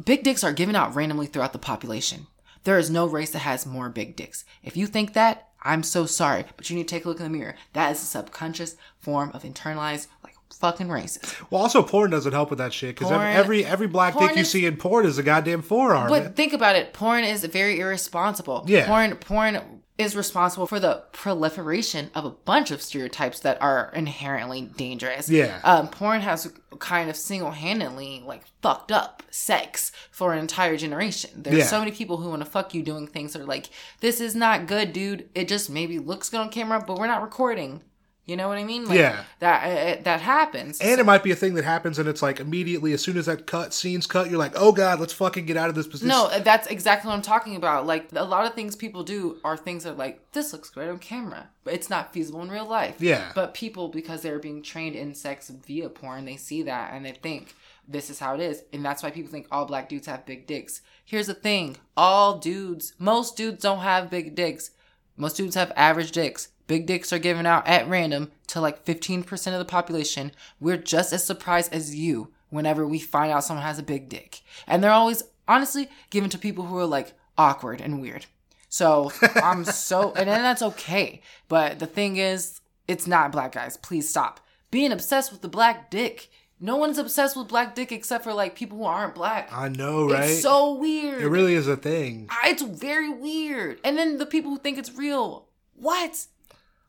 Big 0.04 0.22
dicks 0.22 0.44
are 0.44 0.52
given 0.52 0.76
out 0.76 0.94
randomly 0.94 1.26
throughout 1.26 1.52
the 1.52 1.58
population. 1.58 2.26
There 2.64 2.78
is 2.78 2.90
no 2.90 3.06
race 3.06 3.30
that 3.30 3.40
has 3.40 3.64
more 3.66 3.88
big 3.88 4.16
dicks. 4.16 4.44
If 4.62 4.76
you 4.76 4.86
think 4.86 5.14
that, 5.14 5.48
I'm 5.62 5.82
so 5.82 6.06
sorry, 6.06 6.44
but 6.56 6.68
you 6.70 6.76
need 6.76 6.88
to 6.88 6.94
take 6.94 7.04
a 7.04 7.08
look 7.08 7.18
in 7.18 7.24
the 7.24 7.30
mirror. 7.38 7.54
That 7.72 7.90
is 7.92 8.02
a 8.02 8.06
subconscious 8.06 8.76
form 8.98 9.30
of 9.34 9.42
internalized, 9.42 10.08
like, 10.22 10.34
fucking 10.58 10.88
racist. 10.88 11.40
Well, 11.50 11.62
also 11.62 11.82
porn 11.82 12.10
doesn't 12.10 12.32
help 12.32 12.50
with 12.50 12.58
that 12.58 12.72
shit 12.74 12.94
because 12.96 13.10
every 13.10 13.64
every 13.64 13.86
black 13.86 14.18
dick 14.18 14.34
you 14.36 14.42
is- 14.42 14.50
see 14.50 14.66
in 14.66 14.76
porn 14.76 15.06
is 15.06 15.16
a 15.16 15.22
goddamn 15.22 15.62
forearm. 15.62 16.08
But 16.08 16.36
think 16.36 16.52
about 16.52 16.76
it. 16.76 16.92
Porn 16.92 17.24
is 17.24 17.44
very 17.46 17.80
irresponsible. 17.80 18.64
Yeah. 18.66 18.86
Porn 18.86 19.16
porn 19.16 19.79
is 20.00 20.16
responsible 20.16 20.66
for 20.66 20.80
the 20.80 21.02
proliferation 21.12 22.10
of 22.14 22.24
a 22.24 22.30
bunch 22.30 22.70
of 22.70 22.80
stereotypes 22.80 23.40
that 23.40 23.60
are 23.60 23.92
inherently 23.94 24.62
dangerous. 24.62 25.28
Yeah. 25.28 25.60
Um, 25.62 25.88
porn 25.88 26.22
has 26.22 26.52
kind 26.78 27.10
of 27.10 27.16
single 27.16 27.50
handedly 27.50 28.22
like 28.24 28.42
fucked 28.62 28.90
up 28.90 29.22
sex 29.30 29.92
for 30.10 30.32
an 30.32 30.38
entire 30.38 30.76
generation. 30.76 31.30
There's 31.42 31.58
Yeah. 31.58 31.64
so 31.66 31.78
many 31.78 31.92
people 31.92 32.16
who 32.16 32.30
want 32.30 32.42
to 32.44 32.50
fuck 32.50 32.72
you 32.74 32.82
doing 32.82 33.06
things 33.06 33.32
that 33.34 33.42
are 33.42 33.46
like, 33.46 33.68
this 34.00 34.20
is 34.20 34.34
not 34.34 34.66
good, 34.66 34.92
dude. 34.92 35.28
It 35.34 35.46
just 35.48 35.68
maybe 35.68 35.98
looks 35.98 36.30
good 36.30 36.40
on 36.40 36.48
camera, 36.48 36.82
but 36.86 36.98
we're 36.98 37.06
not 37.06 37.22
recording. 37.22 37.82
You 38.26 38.36
know 38.36 38.46
what 38.46 38.58
I 38.58 38.64
mean? 38.64 38.84
Like, 38.84 38.98
Yeah. 38.98 39.24
That 39.40 39.98
uh, 39.98 40.02
that 40.04 40.20
happens. 40.20 40.80
and 40.80 41.00
it 41.00 41.04
might 41.04 41.24
be 41.24 41.32
a 41.32 41.36
thing 41.36 41.54
that 41.54 41.64
happens, 41.64 41.98
and 41.98 42.08
it's 42.08 42.22
like 42.22 42.38
immediately 42.38 42.92
as 42.92 43.02
soon 43.02 43.16
as 43.16 43.26
that 43.26 43.46
cut 43.46 43.74
scene's 43.74 44.06
cut, 44.06 44.30
you're 44.30 44.38
like, 44.38 44.52
oh 44.54 44.70
god, 44.72 45.00
let's 45.00 45.12
fucking 45.12 45.46
get 45.46 45.56
out 45.56 45.68
of 45.68 45.74
this 45.74 45.88
position. 45.88 46.08
No, 46.08 46.30
that's 46.38 46.68
exactly 46.68 47.08
what 47.08 47.14
I'm 47.14 47.22
talking 47.22 47.56
about. 47.56 47.86
Like 47.86 48.08
a 48.12 48.24
lot 48.24 48.46
of 48.46 48.54
things 48.54 48.76
people 48.76 49.02
do 49.02 49.38
are 49.42 49.56
things 49.56 49.84
that 49.84 49.94
are 49.94 49.96
like 49.96 50.30
this 50.32 50.52
looks 50.52 50.70
great 50.70 50.88
on 50.88 50.98
camera, 50.98 51.48
but 51.64 51.74
it's 51.74 51.90
not 51.90 52.12
feasible 52.12 52.42
in 52.42 52.50
real 52.50 52.66
life. 52.66 52.96
Yeah. 53.00 53.32
But 53.34 53.54
people, 53.54 53.88
because 53.88 54.22
they're 54.22 54.38
being 54.38 54.62
trained 54.62 54.94
in 54.94 55.14
sex 55.14 55.48
via 55.48 55.88
porn, 55.88 56.24
they 56.24 56.36
see 56.36 56.62
that 56.62 56.92
and 56.92 57.04
they 57.04 57.12
think 57.12 57.54
this 57.88 58.10
is 58.10 58.20
how 58.20 58.34
it 58.34 58.40
is, 58.40 58.62
and 58.72 58.84
that's 58.84 59.02
why 59.02 59.10
people 59.10 59.32
think 59.32 59.48
all 59.50 59.64
black 59.64 59.88
dudes 59.88 60.06
have 60.06 60.24
big 60.24 60.46
dicks. 60.46 60.82
Here's 61.04 61.26
the 61.26 61.34
thing: 61.34 61.78
all 61.96 62.38
dudes, 62.38 62.92
most 62.98 63.36
dudes 63.36 63.62
don't 63.62 63.80
have 63.80 64.08
big 64.10 64.36
dicks. 64.36 64.70
Most 65.16 65.36
dudes 65.36 65.56
have 65.56 65.72
average 65.74 66.12
dicks. 66.12 66.48
Big 66.70 66.86
dicks 66.86 67.12
are 67.12 67.18
given 67.18 67.46
out 67.46 67.66
at 67.66 67.88
random 67.88 68.30
to 68.46 68.60
like 68.60 68.84
15% 68.84 69.28
of 69.52 69.58
the 69.58 69.64
population. 69.64 70.30
We're 70.60 70.76
just 70.76 71.12
as 71.12 71.24
surprised 71.24 71.74
as 71.74 71.96
you 71.96 72.32
whenever 72.48 72.86
we 72.86 73.00
find 73.00 73.32
out 73.32 73.42
someone 73.42 73.66
has 73.66 73.80
a 73.80 73.82
big 73.82 74.08
dick. 74.08 74.42
And 74.68 74.80
they're 74.80 74.92
always, 74.92 75.24
honestly, 75.48 75.90
given 76.10 76.30
to 76.30 76.38
people 76.38 76.66
who 76.66 76.78
are 76.78 76.86
like 76.86 77.14
awkward 77.36 77.80
and 77.80 78.00
weird. 78.00 78.26
So 78.68 79.10
I'm 79.42 79.64
so, 79.64 80.12
and 80.12 80.28
then 80.28 80.42
that's 80.42 80.62
okay. 80.62 81.22
But 81.48 81.80
the 81.80 81.88
thing 81.88 82.18
is, 82.18 82.60
it's 82.86 83.08
not 83.08 83.32
black 83.32 83.50
guys. 83.50 83.76
Please 83.76 84.08
stop 84.08 84.38
being 84.70 84.92
obsessed 84.92 85.32
with 85.32 85.40
the 85.40 85.48
black 85.48 85.90
dick. 85.90 86.30
No 86.60 86.76
one's 86.76 86.98
obsessed 86.98 87.36
with 87.36 87.48
black 87.48 87.74
dick 87.74 87.90
except 87.90 88.22
for 88.22 88.32
like 88.32 88.54
people 88.54 88.78
who 88.78 88.84
aren't 88.84 89.16
black. 89.16 89.48
I 89.52 89.70
know, 89.70 90.08
right? 90.08 90.30
It's 90.30 90.42
so 90.42 90.74
weird. 90.74 91.20
it 91.20 91.26
really 91.30 91.54
is 91.56 91.66
a 91.66 91.76
thing. 91.76 92.28
It's 92.44 92.62
very 92.62 93.10
weird. 93.10 93.80
And 93.82 93.98
then 93.98 94.18
the 94.18 94.26
people 94.26 94.52
who 94.52 94.58
think 94.58 94.78
it's 94.78 94.94
real, 94.94 95.48
what? 95.74 96.26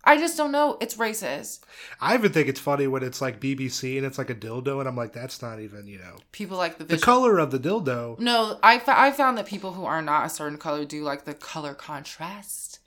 I 0.04 0.18
just 0.18 0.36
don't 0.36 0.52
know. 0.52 0.78
It's 0.82 0.96
racist. 0.96 1.60
I 2.00 2.16
even 2.16 2.32
think 2.32 2.48
it's 2.48 2.60
funny 2.60 2.88
when 2.88 3.04
it's 3.04 3.22
like 3.22 3.40
BBC 3.40 3.98
and 3.98 4.06
it's 4.06 4.18
like 4.18 4.30
a 4.32 4.36
dildo, 4.36 4.80
and 4.80 4.88
I'm 4.90 4.96
like, 4.96 5.14
that's 5.14 5.42
not 5.42 5.60
even, 5.60 5.86
you 5.88 6.00
know, 6.00 6.18
People 6.32 6.58
like 6.58 6.78
the 6.80 6.86
the 6.86 6.98
color 6.98 7.38
of 7.38 7.52
the 7.52 7.60
dildo. 7.60 8.18
no, 8.20 8.58
I 8.64 8.80
found 8.80 9.38
that 9.38 9.46
people 9.46 9.74
who 9.74 9.86
are 9.86 10.02
not 10.02 10.26
a 10.26 10.30
certain 10.30 10.58
color 10.58 10.86
do 10.86 11.04
like 11.04 11.26
the 11.26 11.34
color 11.36 11.74
contrast. 11.76 12.80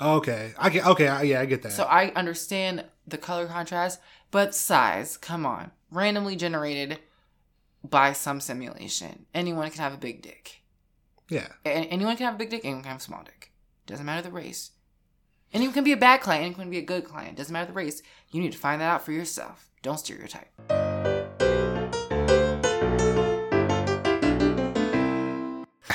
Okay, 0.00 0.52
I 0.58 0.70
get. 0.70 0.86
Okay, 0.86 1.06
I, 1.06 1.22
yeah, 1.22 1.40
I 1.40 1.44
get 1.46 1.62
that. 1.62 1.72
So 1.72 1.84
I 1.84 2.10
understand 2.16 2.84
the 3.06 3.18
color 3.18 3.46
contrast, 3.46 4.00
but 4.30 4.54
size, 4.54 5.16
come 5.16 5.46
on. 5.46 5.70
Randomly 5.90 6.34
generated 6.34 6.98
by 7.88 8.12
some 8.12 8.40
simulation. 8.40 9.26
Anyone 9.34 9.70
can 9.70 9.80
have 9.82 9.92
a 9.94 9.98
big 9.98 10.22
dick. 10.22 10.62
yeah, 11.28 11.48
A- 11.64 11.68
anyone 11.68 12.16
can 12.16 12.24
have 12.26 12.34
a 12.34 12.38
big 12.38 12.50
dick, 12.50 12.62
anyone 12.64 12.82
can 12.82 12.92
have 12.92 13.00
a 13.00 13.04
small 13.04 13.22
dick. 13.22 13.52
Doesn't 13.86 14.06
matter 14.06 14.22
the 14.22 14.30
race. 14.32 14.70
Anyone 15.54 15.72
can 15.72 15.84
be 15.84 15.92
a 15.92 15.96
bad 15.96 16.20
client, 16.20 16.44
anyone 16.44 16.62
can 16.62 16.70
be 16.70 16.78
a 16.78 16.82
good 16.82 17.04
client. 17.04 17.36
Doesn't 17.36 17.52
matter 17.52 17.68
the 17.68 17.72
race. 17.72 18.02
You 18.32 18.42
need 18.42 18.50
to 18.52 18.58
find 18.58 18.80
that 18.80 18.90
out 18.90 19.04
for 19.04 19.12
yourself. 19.12 19.70
Don't 19.82 19.98
stereotype. 19.98 20.48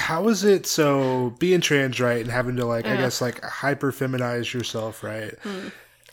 how 0.10 0.28
is 0.28 0.44
it 0.44 0.66
so 0.66 1.36
being 1.38 1.62
trans, 1.62 2.00
right, 2.00 2.22
and 2.22 2.32
having 2.32 2.56
to 2.56 2.66
like, 2.66 2.88
I 2.88 2.96
guess, 2.96 3.22
like 3.22 3.44
hyper 3.44 3.92
feminize 3.92 4.52
yourself, 4.52 5.04
right? 5.04 5.38
Hmm. 5.44 5.68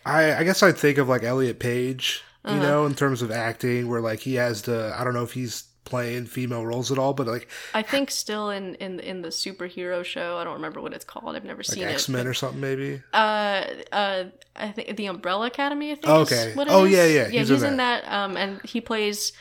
I 0.05 0.35
I 0.35 0.45
guess 0.45 0.63
I'd 0.63 0.77
think 0.77 0.99
of 0.99 1.09
like 1.09 1.23
Elliot 1.23 1.59
Page, 1.59 2.23
you 2.45 2.51
uh-huh. 2.51 2.63
know, 2.63 2.85
in 2.85 2.95
terms 2.95 3.23
of 3.23 3.31
acting, 3.31 3.89
where 3.89 4.03
like 4.03 4.21
he 4.21 4.35
has 4.35 4.61
to. 4.63 4.95
I 4.99 5.03
don't 5.03 5.15
know 5.15 5.23
if 5.23 5.33
he's 5.33 5.65
playing 5.87 6.27
female 6.27 6.67
roles 6.67 6.93
at 6.93 6.99
all, 6.99 7.15
but 7.15 7.27
like 7.27 7.49
I 7.73 7.81
think 7.81 8.11
still 8.11 8.51
in 8.51 8.75
in 8.75 9.01
in 9.01 9.23
the 9.23 9.29
superhero 9.29 10.05
show. 10.05 10.37
I 10.37 10.45
don't 10.45 10.55
remember 10.55 10.83
what 10.83 10.93
it's 10.93 11.05
called. 11.05 11.35
I've 11.35 11.45
never 11.45 11.61
like 11.61 11.67
seen 11.67 11.85
X 11.85 12.11
Men 12.11 12.27
or 12.27 12.35
something, 12.35 12.61
maybe. 12.61 13.03
Uh, 13.15 13.65
uh, 13.91 14.25
I 14.55 14.73
think 14.73 14.95
the 14.99 15.07
Umbrella 15.07 15.47
Academy. 15.47 15.93
I 15.93 15.95
think. 15.95 16.09
Oh, 16.09 16.21
okay. 16.21 16.53
Oh, 16.57 16.85
is. 16.85 16.93
yeah, 16.93 17.07
yeah, 17.07 17.13
Yeah, 17.29 17.41
he's 17.41 17.49
he's, 17.49 17.63
in 17.63 17.73
in 17.73 17.77
that. 17.79 18.07
Um, 18.13 18.37
and 18.37 18.61
he 18.63 18.83
plays. 18.83 19.33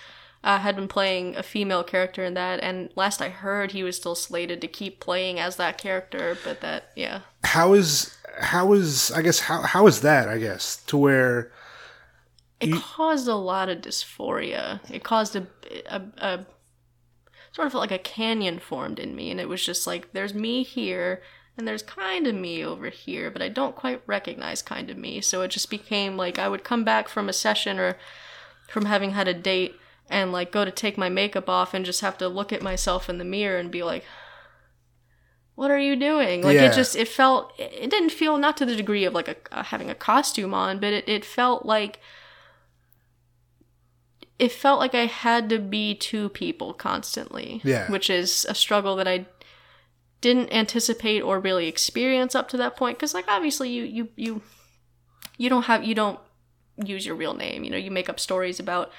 Uh, 0.44 0.60
had 0.60 0.76
been 0.76 0.88
playing 0.88 1.36
a 1.36 1.42
female 1.42 1.84
character 1.84 2.24
in 2.24 2.36
that, 2.36 2.60
and 2.62 2.92
last 2.96 3.20
I 3.20 3.30
heard, 3.30 3.72
he 3.72 3.82
was 3.82 3.96
still 3.96 4.14
slated 4.14 4.62
to 4.62 4.68
keep 4.68 5.00
playing 5.00 5.40
as 5.40 5.56
that 5.56 5.80
character. 5.80 6.38
But 6.44 6.62
that, 6.62 6.92
yeah, 6.96 7.22
How 7.44 7.74
is 7.74 8.16
how 8.40 8.74
is 8.74 9.12
I 9.12 9.24
guess 9.24 9.40
how 9.40 9.64
how 9.64 9.88
is 9.88 10.02
that? 10.02 10.30
I 10.30 10.38
guess 10.38 10.84
to 10.86 10.98
where 10.98 11.52
it 12.62 12.74
caused 12.74 13.28
a 13.28 13.36
lot 13.36 13.70
of 13.70 13.80
dysphoria. 13.80 14.80
It 14.90 15.04
caused 15.04 15.36
a, 15.36 15.46
a, 15.88 16.02
a 16.18 16.46
sort 17.52 17.68
of 17.68 17.74
like 17.74 17.92
a 17.92 17.98
canyon 17.98 18.60
formed 18.60 19.00
in 19.00 19.16
me, 19.16 19.32
and 19.32 19.40
it 19.40 19.50
was 19.50 19.66
just 19.66 19.88
like 19.88 20.12
there's 20.14 20.34
me 20.34 20.64
here, 20.64 21.22
and 21.58 21.68
there's 21.68 21.84
kind 21.84 22.28
of 22.28 22.36
me 22.36 22.64
over 22.64 22.90
here, 22.90 23.30
but 23.32 23.42
I 23.42 23.50
don't 23.50 23.76
quite 23.76 24.02
recognize 24.06 24.62
kind 24.62 24.90
of 24.90 24.98
me. 24.98 25.22
So 25.22 25.42
it 25.42 25.50
just 25.50 25.70
became 25.70 26.18
like 26.18 26.38
I 26.40 26.50
would 26.50 26.64
come 26.64 26.84
back 26.84 27.08
from 27.08 27.30
a 27.30 27.34
session 27.34 27.80
or 27.80 27.98
from 28.68 28.86
having 28.86 29.12
had 29.12 29.28
a 29.28 29.34
date 29.34 29.76
and 30.10 30.32
like 30.32 30.52
go 30.52 30.66
to 30.66 30.72
take 30.72 30.98
my 30.98 31.10
makeup 31.10 31.50
off 31.50 31.74
and 31.74 31.86
just 31.86 32.02
have 32.02 32.18
to 32.18 32.28
look 32.28 32.52
at 32.54 32.62
myself 32.62 33.10
in 33.10 33.18
the 33.18 33.26
mirror 33.26 33.58
and 33.58 33.72
be 33.72 33.84
like 33.84 34.04
what 35.56 35.72
are 35.72 35.80
you 35.80 35.96
doing 35.96 36.42
like 36.42 36.56
Yeah. 36.56 36.66
it 36.66 36.74
just 36.74 36.96
it 36.96 37.08
felt 37.08 37.54
it 37.58 37.90
didn't 37.90 38.12
feel 38.12 38.38
not 38.38 38.58
to 38.58 38.66
the 38.66 38.76
degree 38.76 39.06
of 39.06 39.14
like 39.14 39.48
a, 39.52 39.64
having 39.64 39.90
a 39.90 39.96
costume 39.96 40.54
on 40.54 40.80
but 40.80 40.94
it, 40.94 41.08
it 41.08 41.24
felt 41.26 41.66
like 41.66 42.00
it 44.40 44.52
felt 44.52 44.80
like 44.80 44.94
i 44.96 45.06
had 45.06 45.50
to 45.50 45.60
be 45.60 45.96
two 45.96 46.30
people 46.30 46.74
constantly 46.74 47.62
Yeah. 47.64 47.90
which 47.92 48.10
is 48.10 48.46
a 48.50 48.56
struggle 48.56 48.96
that 48.98 49.08
i 49.08 49.26
didn't 50.22 50.52
anticipate 50.52 51.22
or 51.22 51.40
really 51.40 51.68
experience 51.68 52.34
up 52.36 52.48
to 52.50 52.58
that 52.58 52.76
point 52.76 52.98
because 52.98 53.14
like 53.14 53.26
obviously 53.28 53.70
you 53.70 53.84
you 53.84 54.10
you 54.16 54.42
you 55.38 55.50
don't 55.50 55.64
have 55.64 55.84
you 55.84 55.94
don't 55.96 56.20
use 56.84 57.06
your 57.06 57.16
real 57.16 57.34
name 57.34 57.64
you 57.64 57.70
know 57.70 57.78
you 57.78 57.92
make 57.92 58.10
up 58.10 58.20
stories 58.20 58.60
about 58.60 58.92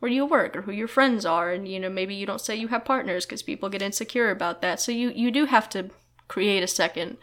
where 0.00 0.10
you 0.12 0.26
work 0.26 0.54
or 0.56 0.62
who 0.62 0.72
your 0.72 0.88
friends 0.88 1.24
are 1.24 1.50
and 1.50 1.66
you 1.66 1.80
know 1.80 1.88
maybe 1.88 2.14
you 2.14 2.26
don't 2.26 2.40
say 2.40 2.54
you 2.54 2.68
have 2.68 2.84
partners 2.84 3.24
because 3.24 3.42
people 3.42 3.68
get 3.68 3.80
insecure 3.82 4.30
about 4.30 4.60
that 4.60 4.78
so 4.80 4.92
you 4.92 5.10
you 5.10 5.30
do 5.30 5.46
have 5.46 5.68
to 5.68 5.88
create 6.28 6.62
a 6.62 6.66
second 6.66 7.16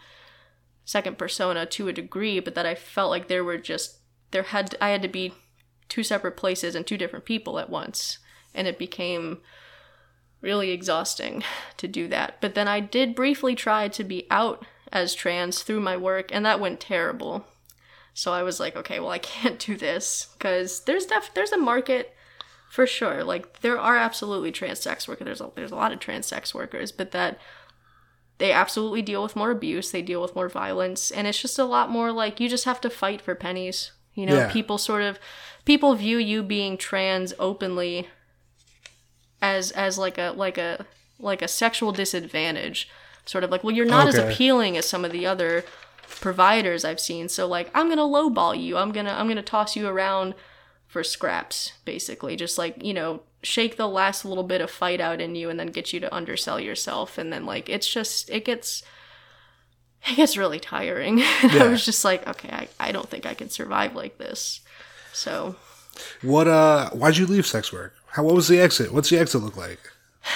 second 0.83 1.17
persona 1.17 1.65
to 1.65 1.87
a 1.87 1.93
degree 1.93 2.39
but 2.39 2.55
that 2.55 2.65
i 2.65 2.73
felt 2.75 3.11
like 3.11 3.27
there 3.27 3.43
were 3.43 3.57
just 3.57 3.97
there 4.31 4.43
had 4.43 4.75
i 4.81 4.89
had 4.89 5.01
to 5.01 5.07
be 5.07 5.33
two 5.91 6.03
separate 6.03 6.37
places 6.37 6.73
and 6.73 6.87
two 6.87 6.97
different 6.97 7.25
people 7.25 7.59
at 7.59 7.69
once. 7.69 8.17
And 8.55 8.65
it 8.65 8.79
became 8.79 9.41
really 10.39 10.71
exhausting 10.71 11.43
to 11.77 11.87
do 11.87 12.07
that. 12.07 12.39
But 12.39 12.55
then 12.55 12.67
i 12.67 12.79
did 12.79 13.13
briefly 13.13 13.53
try 13.55 13.89
to 13.89 14.03
be 14.03 14.25
out 14.31 14.65
as 14.91 15.13
trans 15.13 15.63
through 15.63 15.81
my 15.81 15.95
work 15.97 16.33
and 16.33 16.45
that 16.45 16.61
went 16.61 16.79
terrible. 16.79 17.45
So 18.13 18.31
i 18.31 18.41
was 18.41 18.59
like 18.59 18.75
okay 18.75 18.99
well 18.99 19.11
i 19.11 19.17
can't 19.33 19.59
do 19.59 19.75
this 19.75 20.27
because 20.33 20.85
there's 20.85 21.05
def- 21.05 21.33
there's 21.33 21.51
a 21.51 21.57
market 21.57 22.15
for 22.69 22.87
sure. 22.87 23.21
Like 23.25 23.59
there 23.59 23.77
are 23.77 23.97
absolutely 23.97 24.53
trans 24.53 24.79
sex 24.79 25.09
workers. 25.09 25.25
There's 25.25 25.41
a, 25.41 25.51
there's 25.55 25.73
a 25.73 25.75
lot 25.75 25.91
of 25.91 25.99
trans 25.99 26.25
sex 26.25 26.55
workers 26.55 26.93
but 26.93 27.11
that 27.11 27.37
they 28.37 28.53
absolutely 28.53 29.01
deal 29.01 29.21
with 29.21 29.35
more 29.35 29.51
abuse, 29.51 29.91
they 29.91 30.01
deal 30.01 30.21
with 30.21 30.35
more 30.35 30.49
violence, 30.49 31.11
and 31.11 31.27
it's 31.27 31.41
just 31.41 31.59
a 31.59 31.65
lot 31.65 31.91
more 31.91 32.11
like 32.11 32.39
you 32.39 32.49
just 32.49 32.65
have 32.65 32.81
to 32.81 32.89
fight 32.89 33.21
for 33.21 33.35
pennies. 33.35 33.91
You 34.13 34.25
know, 34.25 34.35
Yeah. 34.35 34.51
people 34.51 34.77
sort 34.77 35.03
of 35.03 35.17
people 35.65 35.95
view 35.95 36.17
you 36.17 36.43
being 36.43 36.77
trans 36.77 37.33
openly 37.39 38.07
as 39.41 39.71
as 39.71 39.97
like 39.97 40.17
a 40.17 40.33
like 40.35 40.57
a 40.57 40.85
like 41.19 41.41
a 41.41 41.47
sexual 41.47 41.91
disadvantage. 41.91 42.89
Sort 43.25 43.43
of 43.43 43.51
like, 43.51 43.63
well, 43.63 43.75
you're 43.75 43.85
not 43.85 44.07
as 44.07 44.17
appealing 44.17 44.75
as 44.77 44.89
some 44.89 45.05
of 45.05 45.11
the 45.11 45.25
other 45.27 45.63
providers 46.07 46.83
I've 46.83 46.99
seen. 46.99 47.29
So 47.29 47.47
like, 47.47 47.69
I'm 47.73 47.87
gonna 47.87 48.01
lowball 48.01 48.59
you. 48.61 48.77
I'm 48.77 48.91
gonna 48.91 49.13
I'm 49.13 49.27
gonna 49.27 49.43
toss 49.43 49.75
you 49.75 49.87
around 49.87 50.33
for 50.87 51.03
scraps, 51.03 51.73
basically. 51.85 52.35
Just 52.35 52.57
like 52.57 52.83
you 52.83 52.93
know, 52.93 53.21
shake 53.43 53.77
the 53.77 53.87
last 53.87 54.25
little 54.25 54.43
bit 54.43 54.59
of 54.61 54.69
fight 54.71 54.99
out 54.99 55.21
in 55.21 55.35
you, 55.35 55.49
and 55.49 55.59
then 55.59 55.67
get 55.67 55.93
you 55.93 55.99
to 55.99 56.13
undersell 56.13 56.59
yourself, 56.59 57.17
and 57.17 57.31
then 57.31 57.45
like 57.45 57.69
it's 57.69 57.87
just 57.87 58.29
it 58.29 58.43
gets 58.45 58.83
it 60.07 60.15
gets 60.15 60.37
really 60.37 60.59
tiring. 60.59 61.17
Yeah. 61.43 61.63
I 61.63 61.67
was 61.67 61.85
just 61.85 62.05
like, 62.05 62.27
okay, 62.27 62.49
I, 62.49 62.67
I 62.79 62.91
don't 62.91 63.09
think 63.09 63.25
I 63.25 63.33
can 63.33 63.49
survive 63.49 63.95
like 63.95 64.17
this. 64.17 64.61
So 65.13 65.55
What 66.21 66.47
uh 66.47 66.89
why'd 66.91 67.17
you 67.17 67.25
leave 67.27 67.45
sex 67.45 67.71
work? 67.73 67.93
How 68.11 68.23
what 68.23 68.35
was 68.35 68.47
the 68.47 68.59
exit? 68.59 68.93
What's 68.93 69.09
the 69.09 69.17
exit 69.19 69.41
look 69.41 69.57
like? 69.57 69.79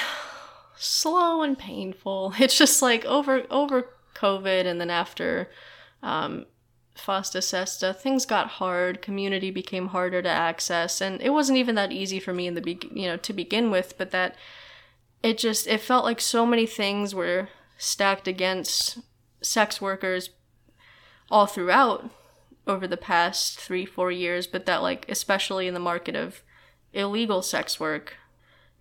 slow 0.78 1.42
and 1.42 1.58
painful. 1.58 2.34
It's 2.40 2.58
just 2.58 2.82
like 2.82 3.06
over 3.06 3.44
over 3.50 3.90
COVID 4.16 4.66
and 4.66 4.80
then 4.80 4.90
after 4.90 5.50
um, 6.04 6.46
Fosta 6.96 7.44
Sesta, 7.44 7.94
things 7.94 8.26
got 8.26 8.48
hard. 8.48 9.02
Community 9.02 9.52
became 9.52 9.88
harder 9.88 10.22
to 10.22 10.30
access, 10.30 11.02
and 11.02 11.22
it 11.22 11.32
wasn't 11.32 11.58
even 11.58 11.76
that 11.76 11.92
easy 11.92 12.20
for 12.20 12.34
me 12.34 12.48
in 12.48 12.54
the 12.54 12.62
be- 12.62 12.90
you 12.94 13.08
know 13.08 13.18
to 13.18 13.34
begin 13.34 13.70
with. 13.70 13.98
But 13.98 14.12
that 14.12 14.36
it 15.22 15.38
just 15.38 15.68
it 15.68 15.82
felt 15.82 16.06
like 16.06 16.22
so 16.22 16.46
many 16.46 16.66
things 16.66 17.14
were 17.14 17.50
stacked 17.78 18.28
against 18.28 19.00
sex 19.46 19.82
workers 19.82 20.32
all 21.30 21.46
throughout 21.46 22.10
over 22.68 22.88
the 22.88 22.98
past 22.98 23.60
three 23.60 23.86
four 23.86 24.12
years. 24.12 24.48
But 24.48 24.66
that 24.66 24.82
like 24.82 25.06
especially 25.10 25.68
in 25.68 25.74
the 25.74 25.80
market 25.80 26.16
of 26.16 26.42
illegal 26.94 27.42
sex 27.42 27.80
work, 27.80 28.16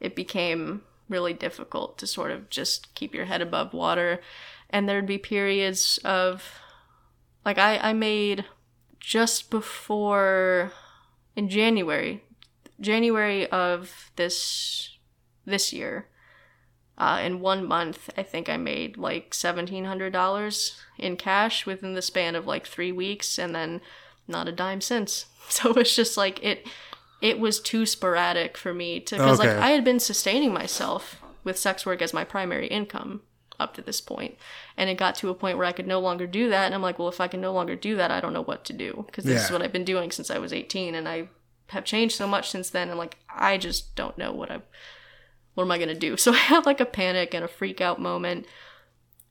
it 0.00 0.14
became 0.14 0.82
really 1.08 1.34
difficult 1.34 1.98
to 1.98 2.06
sort 2.06 2.30
of 2.30 2.48
just 2.48 2.94
keep 2.94 3.14
your 3.14 3.26
head 3.26 3.42
above 3.42 3.74
water. 3.74 4.20
And 4.70 4.88
there'd 4.88 5.06
be 5.06 5.18
periods 5.18 6.00
of, 6.04 6.58
like, 7.44 7.58
I, 7.58 7.76
I 7.76 7.92
made 7.92 8.44
just 8.98 9.50
before, 9.50 10.72
in 11.36 11.48
January, 11.48 12.24
January 12.80 13.46
of 13.50 14.10
this, 14.16 14.96
this 15.44 15.72
year, 15.72 16.08
uh, 16.96 17.20
in 17.22 17.40
one 17.40 17.66
month, 17.66 18.10
I 18.16 18.22
think 18.22 18.48
I 18.48 18.56
made 18.56 18.96
like 18.96 19.32
$1,700 19.32 20.76
in 20.98 21.16
cash 21.16 21.66
within 21.66 21.94
the 21.94 22.02
span 22.02 22.34
of 22.34 22.46
like 22.46 22.66
three 22.66 22.92
weeks 22.92 23.38
and 23.38 23.54
then 23.54 23.80
not 24.28 24.48
a 24.48 24.52
dime 24.52 24.80
since. 24.80 25.26
So 25.46 25.72
it's 25.72 25.94
just 25.94 26.16
like 26.16 26.42
it, 26.42 26.66
it 27.20 27.38
was 27.38 27.60
too 27.60 27.84
sporadic 27.84 28.56
for 28.56 28.72
me 28.72 28.98
to 29.00 29.16
because 29.16 29.38
like 29.38 29.50
I 29.50 29.72
had 29.72 29.84
been 29.84 30.00
sustaining 30.00 30.54
myself 30.54 31.20
with 31.44 31.58
sex 31.58 31.84
work 31.84 32.00
as 32.00 32.14
my 32.14 32.24
primary 32.24 32.66
income 32.66 33.20
up 33.60 33.74
to 33.74 33.82
this 33.82 34.00
point 34.00 34.36
and 34.76 34.88
it 34.88 34.96
got 34.96 35.14
to 35.16 35.28
a 35.28 35.34
point 35.34 35.58
where 35.58 35.66
I 35.66 35.72
could 35.72 35.86
no 35.86 36.00
longer 36.00 36.26
do 36.26 36.48
that 36.48 36.64
and 36.64 36.74
I'm 36.74 36.80
like 36.80 36.98
well 36.98 37.08
if 37.08 37.20
I 37.20 37.28
can 37.28 37.42
no 37.42 37.52
longer 37.52 37.76
do 37.76 37.96
that 37.96 38.10
I 38.10 38.20
don't 38.20 38.32
know 38.32 38.42
what 38.42 38.64
to 38.64 38.72
do 38.72 39.04
because 39.06 39.24
this 39.24 39.44
is 39.44 39.50
what 39.50 39.60
I've 39.60 39.72
been 39.72 39.84
doing 39.84 40.10
since 40.10 40.30
I 40.30 40.38
was 40.38 40.52
18 40.52 40.94
and 40.94 41.06
I 41.06 41.28
have 41.68 41.84
changed 41.84 42.16
so 42.16 42.26
much 42.26 42.50
since 42.50 42.70
then 42.70 42.88
and 42.88 42.98
like 42.98 43.18
I 43.28 43.58
just 43.58 43.94
don't 43.94 44.16
know 44.16 44.32
what 44.32 44.50
I 44.50 44.62
what 45.54 45.64
am 45.64 45.70
I 45.70 45.78
going 45.78 45.88
to 45.88 45.94
do 45.94 46.16
so 46.18 46.32
I 46.32 46.36
had 46.36 46.66
like 46.66 46.80
a 46.80 46.86
panic 46.86 47.34
and 47.34 47.44
a 47.44 47.48
freak 47.48 47.80
out 47.80 48.00
moment 48.00 48.46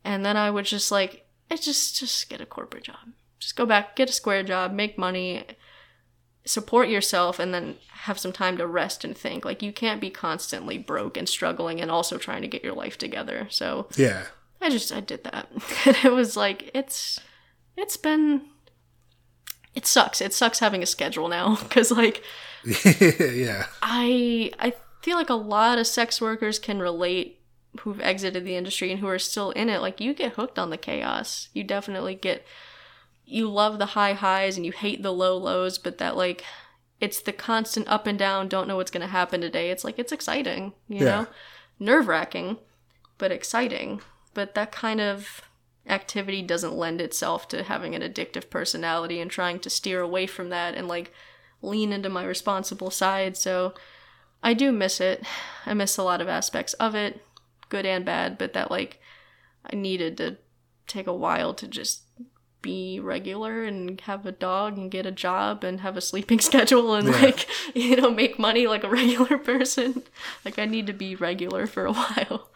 and 0.03 0.25
then 0.25 0.37
I 0.37 0.49
would 0.51 0.65
just 0.65 0.91
like 0.91 1.25
I 1.51 1.55
just 1.55 1.97
just 1.97 2.29
get 2.29 2.41
a 2.41 2.45
corporate 2.45 2.83
job 2.83 3.13
just 3.39 3.55
go 3.55 3.65
back 3.65 3.95
get 3.95 4.09
a 4.09 4.13
square 4.13 4.43
job 4.43 4.73
make 4.73 4.97
money 4.97 5.45
support 6.45 6.89
yourself 6.89 7.39
and 7.39 7.53
then 7.53 7.75
have 7.89 8.19
some 8.19 8.33
time 8.33 8.57
to 8.57 8.67
rest 8.67 9.03
and 9.03 9.17
think. 9.17 9.45
Like 9.45 9.61
you 9.61 9.71
can't 9.71 10.01
be 10.01 10.09
constantly 10.09 10.77
broke 10.77 11.17
and 11.17 11.27
struggling 11.27 11.79
and 11.79 11.89
also 11.89 12.17
trying 12.17 12.41
to 12.41 12.47
get 12.47 12.63
your 12.63 12.73
life 12.73 12.97
together. 12.97 13.47
So 13.49 13.87
Yeah. 13.95 14.25
I 14.61 14.69
just 14.69 14.91
I 14.93 14.99
did 14.99 15.23
that. 15.25 15.49
and 15.85 15.97
it 16.03 16.11
was 16.11 16.35
like 16.35 16.71
it's 16.73 17.19
it's 17.77 17.97
been 17.97 18.41
it 19.73 19.87
sucks. 19.87 20.21
It 20.21 20.33
sucks 20.33 20.59
having 20.59 20.83
a 20.83 20.85
schedule 20.85 21.29
now 21.29 21.55
cuz 21.69 21.91
like 21.91 22.23
yeah. 22.65 23.67
I 23.81 24.51
I 24.59 24.73
feel 25.03 25.17
like 25.17 25.29
a 25.29 25.35
lot 25.35 25.77
of 25.77 25.85
sex 25.85 26.19
workers 26.21 26.57
can 26.57 26.79
relate 26.79 27.41
who've 27.81 28.01
exited 28.01 28.45
the 28.45 28.55
industry 28.55 28.91
and 28.91 28.99
who 29.01 29.07
are 29.07 29.19
still 29.19 29.51
in 29.51 29.67
it. 29.69 29.81
Like 29.81 29.99
you 29.99 30.13
get 30.13 30.33
hooked 30.33 30.57
on 30.57 30.69
the 30.69 30.77
chaos. 30.77 31.49
You 31.53 31.63
definitely 31.63 32.15
get 32.15 32.45
you 33.25 33.49
love 33.49 33.79
the 33.79 33.87
high 33.87 34.13
highs 34.13 34.57
and 34.57 34.65
you 34.65 34.71
hate 34.71 35.03
the 35.03 35.13
low 35.13 35.35
lows, 35.37 35.77
but 35.77 35.97
that 35.97 36.15
like 36.15 36.43
it's 37.01 37.21
the 37.21 37.33
constant 37.33 37.87
up 37.89 38.07
and 38.07 38.17
down, 38.17 38.47
don't 38.47 38.67
know 38.67 38.77
what's 38.77 38.91
gonna 38.91 39.07
happen 39.07 39.41
today. 39.41 39.69
It's 39.71 39.83
like 39.83 39.99
it's 39.99 40.11
exciting, 40.11 40.73
you 40.87 40.99
Yeah. 40.99 41.05
know? 41.05 41.27
Nerve 41.79 42.07
wracking, 42.07 42.57
but 43.17 43.31
exciting. 43.31 44.01
But 44.33 44.55
that 44.55 44.71
kind 44.71 45.01
of 45.01 45.41
activity 45.87 46.41
doesn't 46.41 46.77
lend 46.77 47.01
itself 47.01 47.47
to 47.49 47.63
having 47.63 47.93
an 47.93 48.01
addictive 48.01 48.49
personality 48.49 49.19
and 49.19 49.29
trying 49.29 49.59
to 49.59 49.69
steer 49.69 49.99
away 49.99 50.27
from 50.27 50.49
that 50.49 50.75
and 50.75 50.87
like 50.87 51.11
lean 51.61 51.91
into 51.91 52.07
my 52.09 52.23
responsible 52.23 52.89
side. 52.91 53.35
So 53.35 53.73
I 54.43 54.53
do 54.53 54.71
miss 54.71 54.99
it. 55.01 55.23
I 55.65 55.73
miss 55.73 55.97
a 55.97 56.03
lot 56.03 56.21
of 56.21 56.27
aspects 56.27 56.73
of 56.73 56.93
it, 56.93 57.21
good 57.69 57.85
and 57.85 58.03
bad, 58.05 58.37
but 58.37 58.53
that 58.53 58.69
like 58.69 58.99
I 59.71 59.75
needed 59.75 60.17
to 60.17 60.37
take 60.87 61.07
a 61.07 61.13
while 61.13 61.53
to 61.55 61.67
just 61.67 62.01
be 62.61 62.99
regular 62.99 63.63
and 63.63 63.99
have 64.01 64.25
a 64.25 64.31
dog 64.31 64.77
and 64.77 64.89
get 64.91 65.05
a 65.05 65.11
job 65.11 65.63
and 65.63 65.79
have 65.81 65.97
a 65.97 66.01
sleeping 66.01 66.39
schedule 66.49 66.93
and 66.93 67.07
Yeah. 67.07 67.21
like 67.21 67.47
you 67.75 67.95
know 67.95 68.11
make 68.11 68.37
money 68.37 68.67
like 68.67 68.83
a 68.83 68.89
regular 68.89 69.37
person. 69.51 70.03
Like 70.43 70.59
I 70.59 70.65
need 70.65 70.87
to 70.87 70.93
be 70.93 71.15
regular 71.15 71.65
for 71.65 71.85
a 71.85 71.93
while. 71.93 72.49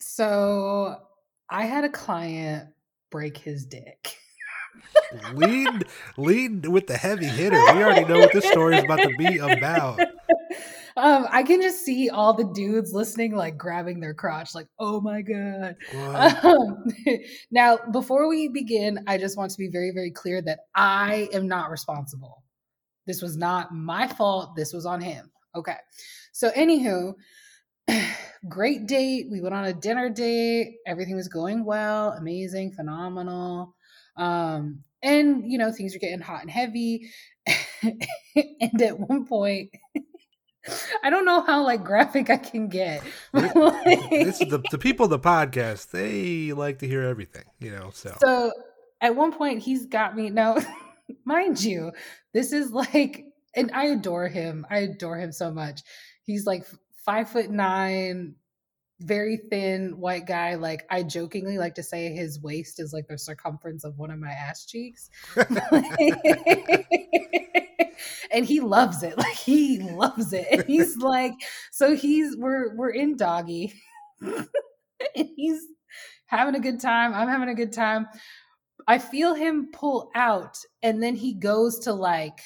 So 0.00 0.96
I 1.50 1.64
had 1.66 1.84
a 1.84 1.88
client 1.88 2.70
break 3.10 3.36
his 3.38 3.64
dick. 3.64 4.16
Lead 5.32 5.84
lead 6.16 6.66
with 6.66 6.86
the 6.86 6.96
heavy 6.96 7.26
hitter. 7.26 7.56
We 7.56 7.82
already 7.82 8.04
know 8.04 8.20
what 8.20 8.32
this 8.32 8.48
story 8.48 8.76
is 8.76 8.84
about 8.84 9.00
to 9.00 9.14
be 9.16 9.38
about. 9.38 10.00
Um, 10.98 11.28
I 11.30 11.44
can 11.44 11.62
just 11.62 11.84
see 11.84 12.10
all 12.10 12.34
the 12.34 12.50
dudes 12.52 12.92
listening, 12.92 13.36
like 13.36 13.56
grabbing 13.56 14.00
their 14.00 14.14
crotch, 14.14 14.52
like, 14.52 14.66
oh 14.80 15.00
my 15.00 15.22
God. 15.22 15.76
Um, 15.94 16.84
now, 17.52 17.78
before 17.92 18.28
we 18.28 18.48
begin, 18.48 19.04
I 19.06 19.16
just 19.16 19.36
want 19.36 19.52
to 19.52 19.58
be 19.58 19.68
very, 19.68 19.92
very 19.94 20.10
clear 20.10 20.42
that 20.42 20.58
I 20.74 21.28
am 21.32 21.46
not 21.46 21.70
responsible. 21.70 22.42
This 23.06 23.22
was 23.22 23.36
not 23.36 23.72
my 23.72 24.08
fault. 24.08 24.56
This 24.56 24.72
was 24.72 24.86
on 24.86 25.00
him. 25.00 25.30
Okay. 25.54 25.76
So, 26.32 26.50
anywho, 26.50 27.14
great 28.48 28.86
date. 28.86 29.28
We 29.30 29.40
went 29.40 29.54
on 29.54 29.66
a 29.66 29.72
dinner 29.72 30.10
date. 30.10 30.78
Everything 30.84 31.14
was 31.14 31.28
going 31.28 31.64
well, 31.64 32.10
amazing, 32.10 32.72
phenomenal. 32.72 33.76
Um, 34.18 34.82
and 35.02 35.50
you 35.50 35.58
know, 35.58 35.72
things 35.72 35.94
are 35.94 35.98
getting 36.00 36.20
hot 36.20 36.42
and 36.42 36.50
heavy. 36.50 37.10
and 37.82 38.82
at 38.82 38.98
one 38.98 39.26
point, 39.26 39.70
I 41.02 41.08
don't 41.10 41.24
know 41.24 41.40
how 41.42 41.62
like 41.64 41.84
graphic 41.84 42.28
I 42.30 42.36
can 42.36 42.68
get. 42.68 43.02
this 43.32 43.54
Like- 43.54 44.12
is 44.12 44.38
the 44.40 44.62
the 44.70 44.78
people 44.78 45.08
the 45.08 45.18
podcast. 45.18 45.90
They 45.92 46.52
like 46.52 46.78
to 46.80 46.86
hear 46.88 47.02
everything, 47.02 47.44
you 47.60 47.70
know. 47.70 47.90
So, 47.94 48.14
So 48.20 48.52
at 49.00 49.14
one 49.16 49.32
point, 49.32 49.62
he's 49.62 49.86
got 49.86 50.16
me. 50.16 50.30
Now, 50.30 50.58
mind 51.24 51.62
you, 51.62 51.92
this 52.34 52.52
is 52.52 52.70
like, 52.72 53.24
and 53.54 53.70
I 53.72 53.86
adore 53.86 54.28
him. 54.28 54.66
I 54.68 54.78
adore 54.80 55.16
him 55.18 55.32
so 55.32 55.50
much. 55.52 55.80
He's 56.24 56.44
like 56.44 56.66
five 57.06 57.30
foot 57.30 57.50
nine, 57.50 58.34
very 59.00 59.36
thin 59.50 59.98
white 59.98 60.26
guy. 60.26 60.54
Like, 60.54 60.84
I 60.90 61.02
jokingly 61.02 61.58
like 61.58 61.74
to 61.76 61.82
say 61.82 62.12
his 62.12 62.40
waist 62.40 62.80
is 62.80 62.92
like 62.92 63.08
the 63.08 63.18
circumference 63.18 63.84
of 63.84 63.98
one 63.98 64.10
of 64.10 64.18
my 64.18 64.30
ass 64.30 64.66
cheeks. 64.66 65.10
and 68.30 68.44
he 68.44 68.60
loves 68.60 69.02
it. 69.02 69.16
Like, 69.16 69.34
he 69.34 69.78
loves 69.80 70.32
it. 70.32 70.46
And 70.50 70.64
he's 70.64 70.96
like, 71.00 71.34
so 71.70 71.94
he's, 71.94 72.36
we're, 72.36 72.74
we're 72.74 72.90
in 72.90 73.16
doggy. 73.16 73.72
and 74.20 74.48
he's 75.36 75.62
having 76.26 76.54
a 76.54 76.60
good 76.60 76.80
time. 76.80 77.14
I'm 77.14 77.28
having 77.28 77.48
a 77.48 77.54
good 77.54 77.72
time. 77.72 78.08
I 78.86 78.98
feel 78.98 79.34
him 79.34 79.68
pull 79.70 80.10
out, 80.14 80.56
and 80.82 81.02
then 81.02 81.14
he 81.14 81.34
goes 81.34 81.78
to 81.80 81.92
like, 81.92 82.40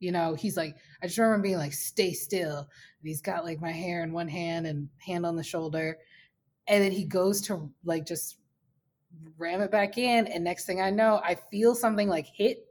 you 0.00 0.12
know, 0.12 0.34
he's 0.34 0.56
like, 0.56 0.76
I 1.02 1.06
just 1.06 1.18
remember 1.18 1.42
being 1.42 1.56
like, 1.56 1.72
stay 1.72 2.12
still. 2.12 2.68
And 3.00 3.08
he's 3.08 3.20
got 3.22 3.44
like 3.44 3.60
my 3.60 3.70
hair 3.72 4.02
in 4.02 4.12
one 4.12 4.28
hand 4.28 4.66
and 4.66 4.88
hand 4.98 5.24
on 5.24 5.36
the 5.36 5.44
shoulder. 5.44 5.98
And 6.66 6.82
then 6.82 6.92
he 6.92 7.04
goes 7.04 7.40
to 7.42 7.70
like 7.84 8.06
just 8.06 8.38
ram 9.38 9.60
it 9.60 9.70
back 9.70 9.98
in. 9.98 10.26
And 10.26 10.44
next 10.44 10.66
thing 10.66 10.80
I 10.80 10.90
know, 10.90 11.20
I 11.24 11.34
feel 11.34 11.74
something 11.74 12.08
like 12.08 12.26
hit 12.26 12.66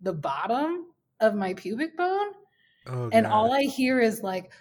the 0.00 0.12
bottom 0.12 0.86
of 1.20 1.34
my 1.34 1.54
pubic 1.54 1.96
bone. 1.96 2.28
oh, 2.86 3.10
And 3.12 3.26
God. 3.26 3.32
all 3.32 3.52
I 3.52 3.62
hear 3.62 4.00
is 4.00 4.22
like, 4.22 4.52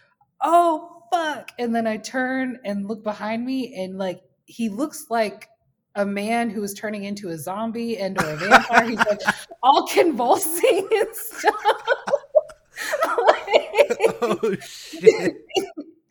oh 0.41 1.03
fuck. 1.11 1.51
And 1.59 1.73
then 1.75 1.87
I 1.87 1.97
turn 1.97 2.59
and 2.65 2.87
look 2.87 3.03
behind 3.03 3.45
me 3.45 3.73
and 3.75 3.97
like 3.97 4.21
he 4.45 4.69
looks 4.69 5.07
like 5.09 5.49
a 5.95 6.05
man 6.05 6.49
who 6.49 6.61
is 6.61 6.73
turning 6.73 7.05
into 7.05 7.29
a 7.29 7.37
zombie 7.37 7.97
and 7.97 8.21
or 8.21 8.31
a 8.31 8.35
vampire. 8.35 8.89
He's 8.89 8.97
like 8.99 9.21
all 9.63 9.87
convulsing 9.93 10.87
and 10.91 11.15
stuff. 11.15 11.53
oh 14.21 14.55
shit. 14.61 15.33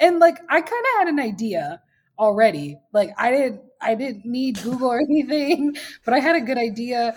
and 0.00 0.18
like 0.18 0.38
I 0.48 0.60
kind 0.60 0.84
of 0.94 0.98
had 0.98 1.08
an 1.08 1.20
idea 1.20 1.80
already. 2.18 2.78
Like 2.92 3.10
I 3.18 3.30
didn't 3.30 3.60
I 3.80 3.94
didn't 3.94 4.24
need 4.24 4.62
Google 4.62 4.88
or 4.88 5.00
anything, 5.00 5.76
but 6.04 6.14
I 6.14 6.20
had 6.20 6.36
a 6.36 6.40
good 6.40 6.58
idea. 6.58 7.16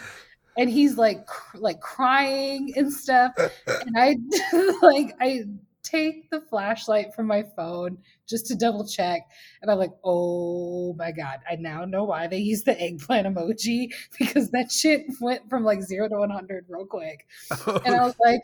And 0.57 0.70
he's 0.70 0.97
like 0.97 1.28
cr- 1.28 1.57
like 1.57 1.80
crying 1.82 2.74
and 2.76 2.91
stuff. 2.91 3.34
And 3.38 3.95
I 3.97 4.18
like 4.82 5.15
I 5.22 5.43
take 5.84 6.30
the 6.30 6.41
flashlight 6.41 7.13
from 7.15 7.28
my 7.28 7.43
phone 7.55 7.97
just 8.28 8.45
to 8.47 8.55
double 8.55 8.86
check. 8.86 9.22
And 9.61 9.72
I'm 9.72 9.78
like, 9.78 9.93
oh 10.03 10.93
my 10.93 11.11
God, 11.11 11.39
I 11.49 11.55
now 11.55 11.86
know 11.86 12.03
why 12.03 12.28
they 12.28 12.39
use 12.39 12.63
the 12.63 12.80
eggplant 12.80 13.28
emoji 13.28 13.93
because 14.20 14.51
that 14.51 14.72
shit 14.72 15.05
went 15.22 15.49
from 15.49 15.63
like 15.63 15.82
zero 15.82 16.09
to 16.09 16.15
100 16.18 16.65
real 16.68 16.86
quick. 16.86 17.26
Oh, 17.68 17.82
and 17.86 17.95
I 17.95 18.03
was 18.03 18.15
like, 18.24 18.41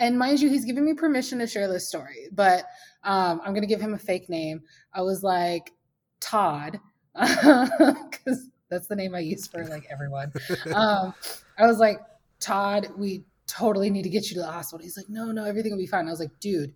and 0.00 0.18
mind 0.18 0.40
you, 0.40 0.48
he's 0.48 0.64
giving 0.64 0.84
me 0.84 0.94
permission 0.94 1.38
to 1.38 1.46
share 1.46 1.68
this 1.68 1.86
story, 1.86 2.28
but 2.32 2.64
um, 3.04 3.40
I'm 3.44 3.52
going 3.52 3.60
to 3.60 3.68
give 3.68 3.80
him 3.80 3.92
a 3.92 3.98
fake 3.98 4.28
name. 4.30 4.62
I 4.94 5.02
was 5.02 5.22
like, 5.22 5.72
Todd, 6.20 6.80
because 7.14 8.48
that's 8.70 8.88
the 8.88 8.96
name 8.96 9.14
I 9.14 9.20
use 9.20 9.46
for 9.46 9.64
like 9.66 9.86
everyone. 9.90 10.32
Um, 10.74 11.14
I 11.58 11.66
was 11.66 11.78
like, 11.78 12.00
Todd, 12.40 12.88
we 12.96 13.24
totally 13.46 13.90
need 13.90 14.02
to 14.02 14.08
get 14.08 14.30
you 14.30 14.34
to 14.36 14.40
the 14.40 14.50
hospital. 14.50 14.82
He's 14.82 14.96
like, 14.96 15.10
no, 15.10 15.32
no, 15.32 15.44
everything 15.44 15.72
will 15.72 15.78
be 15.78 15.86
fine. 15.86 16.08
I 16.08 16.10
was 16.10 16.20
like, 16.20 16.40
dude, 16.40 16.72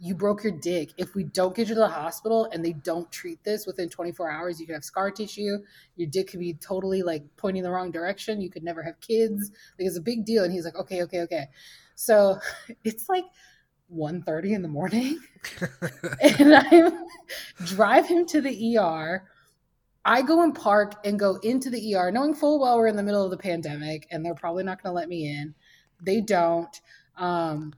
you 0.00 0.16
broke 0.16 0.42
your 0.42 0.52
dick. 0.52 0.90
If 0.96 1.14
we 1.14 1.22
don't 1.22 1.54
get 1.54 1.68
you 1.68 1.76
to 1.76 1.80
the 1.80 1.88
hospital 1.88 2.48
and 2.52 2.64
they 2.64 2.72
don't 2.72 3.10
treat 3.12 3.44
this 3.44 3.66
within 3.68 3.88
24 3.88 4.28
hours, 4.28 4.58
you 4.58 4.66
could 4.66 4.74
have 4.74 4.82
scar 4.82 5.12
tissue. 5.12 5.58
Your 5.94 6.08
dick 6.08 6.28
could 6.28 6.40
be 6.40 6.54
totally 6.54 7.02
like 7.02 7.22
pointing 7.36 7.62
the 7.62 7.70
wrong 7.70 7.92
direction. 7.92 8.40
You 8.40 8.50
could 8.50 8.64
never 8.64 8.82
have 8.82 8.98
kids. 9.00 9.52
Like 9.78 9.86
it's 9.86 9.96
a 9.96 10.00
big 10.00 10.24
deal. 10.24 10.42
And 10.42 10.52
he's 10.52 10.64
like, 10.64 10.74
okay, 10.74 11.04
okay, 11.04 11.20
okay. 11.20 11.48
So 11.94 12.38
it's 12.84 13.08
like 13.08 13.24
1.30 13.94 14.54
in 14.54 14.62
the 14.62 14.68
morning. 14.68 15.18
and 16.20 16.54
I 16.54 16.90
drive 17.64 18.06
him 18.06 18.26
to 18.26 18.40
the 18.40 18.78
ER. 18.78 19.24
I 20.04 20.22
go 20.22 20.42
and 20.42 20.54
park 20.54 20.94
and 21.04 21.18
go 21.18 21.36
into 21.42 21.70
the 21.70 21.94
ER, 21.94 22.10
knowing 22.10 22.34
full 22.34 22.60
well 22.60 22.76
we're 22.76 22.88
in 22.88 22.96
the 22.96 23.02
middle 23.02 23.24
of 23.24 23.30
the 23.30 23.36
pandemic 23.36 24.08
and 24.10 24.24
they're 24.24 24.34
probably 24.34 24.64
not 24.64 24.82
going 24.82 24.92
to 24.92 24.96
let 24.96 25.08
me 25.08 25.30
in. 25.30 25.54
They 26.00 26.20
don't. 26.20 26.80
Um, 27.16 27.74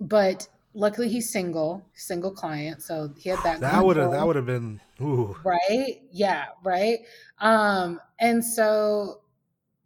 but 0.00 0.46
luckily 0.74 1.08
he's 1.08 1.30
single, 1.30 1.84
single 1.94 2.30
client, 2.30 2.82
so 2.82 3.12
he 3.16 3.30
had 3.30 3.40
that. 3.42 3.60
That 3.60 3.84
would 3.84 3.96
have 3.96 4.12
that 4.12 4.26
would 4.26 4.36
have 4.36 4.46
been 4.46 4.80
ooh. 5.00 5.36
right. 5.44 6.00
Yeah, 6.12 6.46
right. 6.62 7.00
Um, 7.38 8.00
and 8.18 8.44
so 8.44 9.20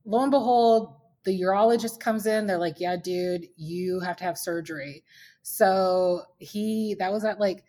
lo 0.04 0.22
and 0.22 0.30
behold, 0.30 0.94
the 1.24 1.40
urologist 1.42 2.00
comes 2.00 2.26
in. 2.26 2.46
They're 2.46 2.58
like, 2.58 2.80
"Yeah, 2.80 2.96
dude, 2.96 3.46
you 3.56 4.00
have 4.00 4.16
to 4.18 4.24
have 4.24 4.38
surgery." 4.38 5.04
So 5.42 6.22
he 6.38 6.94
that 6.98 7.12
was 7.12 7.24
at 7.24 7.40
like 7.40 7.64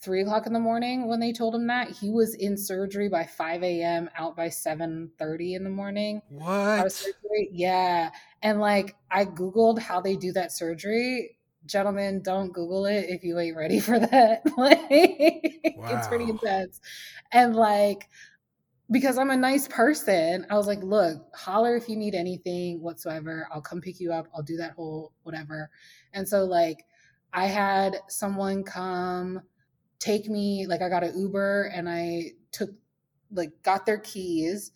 three 0.00 0.22
o'clock 0.22 0.46
in 0.46 0.52
the 0.52 0.60
morning 0.60 1.08
when 1.08 1.18
they 1.20 1.32
told 1.32 1.54
him 1.54 1.66
that 1.66 1.90
he 1.90 2.10
was 2.10 2.34
in 2.34 2.56
surgery 2.56 3.08
by 3.08 3.24
5 3.24 3.62
a.m 3.64 4.08
out 4.16 4.36
by 4.36 4.48
7.30 4.48 5.56
in 5.56 5.64
the 5.64 5.70
morning 5.70 6.22
What? 6.28 7.02
yeah 7.50 8.10
and 8.42 8.60
like 8.60 8.94
i 9.10 9.24
googled 9.24 9.80
how 9.80 10.00
they 10.00 10.14
do 10.14 10.30
that 10.32 10.52
surgery 10.52 11.36
gentlemen 11.66 12.22
don't 12.22 12.52
google 12.52 12.86
it 12.86 13.06
if 13.08 13.24
you 13.24 13.38
ain't 13.40 13.56
ready 13.56 13.80
for 13.88 13.98
that 13.98 14.42
like 14.56 14.80
it's 14.90 16.06
pretty 16.06 16.30
intense 16.30 16.80
and 17.32 17.56
like 17.56 18.08
because 18.90 19.18
i'm 19.18 19.30
a 19.30 19.36
nice 19.36 19.68
person 19.68 20.46
i 20.50 20.56
was 20.56 20.66
like 20.66 20.82
look 20.82 21.22
holler 21.34 21.76
if 21.76 21.88
you 21.88 21.96
need 21.96 22.14
anything 22.14 22.80
whatsoever. 22.80 23.48
I'll 23.52 23.60
come 23.60 23.80
pick 23.80 24.00
you 24.00 24.12
up. 24.12 24.26
I'll 24.34 24.42
do 24.42 24.56
that 24.56 24.72
whole 24.72 25.12
whatever. 25.22 25.70
And 26.12 26.28
so 26.28 26.44
like 26.44 26.84
i 27.32 27.46
had 27.46 27.96
someone 28.08 28.64
come 28.64 29.40
take 29.98 30.28
me 30.28 30.66
like 30.66 30.80
i 30.80 30.88
got 30.88 31.04
an 31.04 31.18
uber 31.18 31.70
and 31.74 31.88
i 31.88 32.30
took 32.52 32.70
like 33.30 33.50
got 33.62 33.84
their 33.84 33.98
keys 33.98 34.72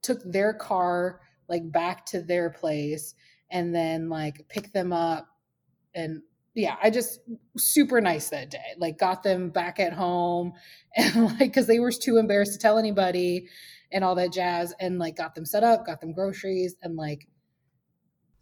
took 0.00 0.20
their 0.24 0.52
car 0.52 1.20
like 1.48 1.70
back 1.70 2.04
to 2.06 2.20
their 2.20 2.50
place 2.50 3.14
and 3.50 3.74
then 3.74 4.08
like 4.08 4.44
picked 4.48 4.72
them 4.72 4.92
up 4.92 5.28
and 5.94 6.22
yeah 6.54 6.76
i 6.82 6.90
just 6.90 7.20
super 7.56 8.00
nice 8.00 8.28
that 8.30 8.50
day 8.50 8.74
like 8.78 8.98
got 8.98 9.22
them 9.22 9.48
back 9.50 9.80
at 9.80 9.92
home 9.92 10.52
and 10.96 11.24
like 11.24 11.38
because 11.38 11.66
they 11.66 11.78
were 11.80 11.92
too 11.92 12.18
embarrassed 12.18 12.52
to 12.52 12.58
tell 12.58 12.78
anybody 12.78 13.46
and 13.90 14.04
all 14.04 14.14
that 14.14 14.32
jazz 14.32 14.74
and 14.80 14.98
like 14.98 15.16
got 15.16 15.34
them 15.34 15.44
set 15.46 15.64
up 15.64 15.86
got 15.86 16.00
them 16.00 16.12
groceries 16.12 16.74
and 16.82 16.96
like 16.96 17.26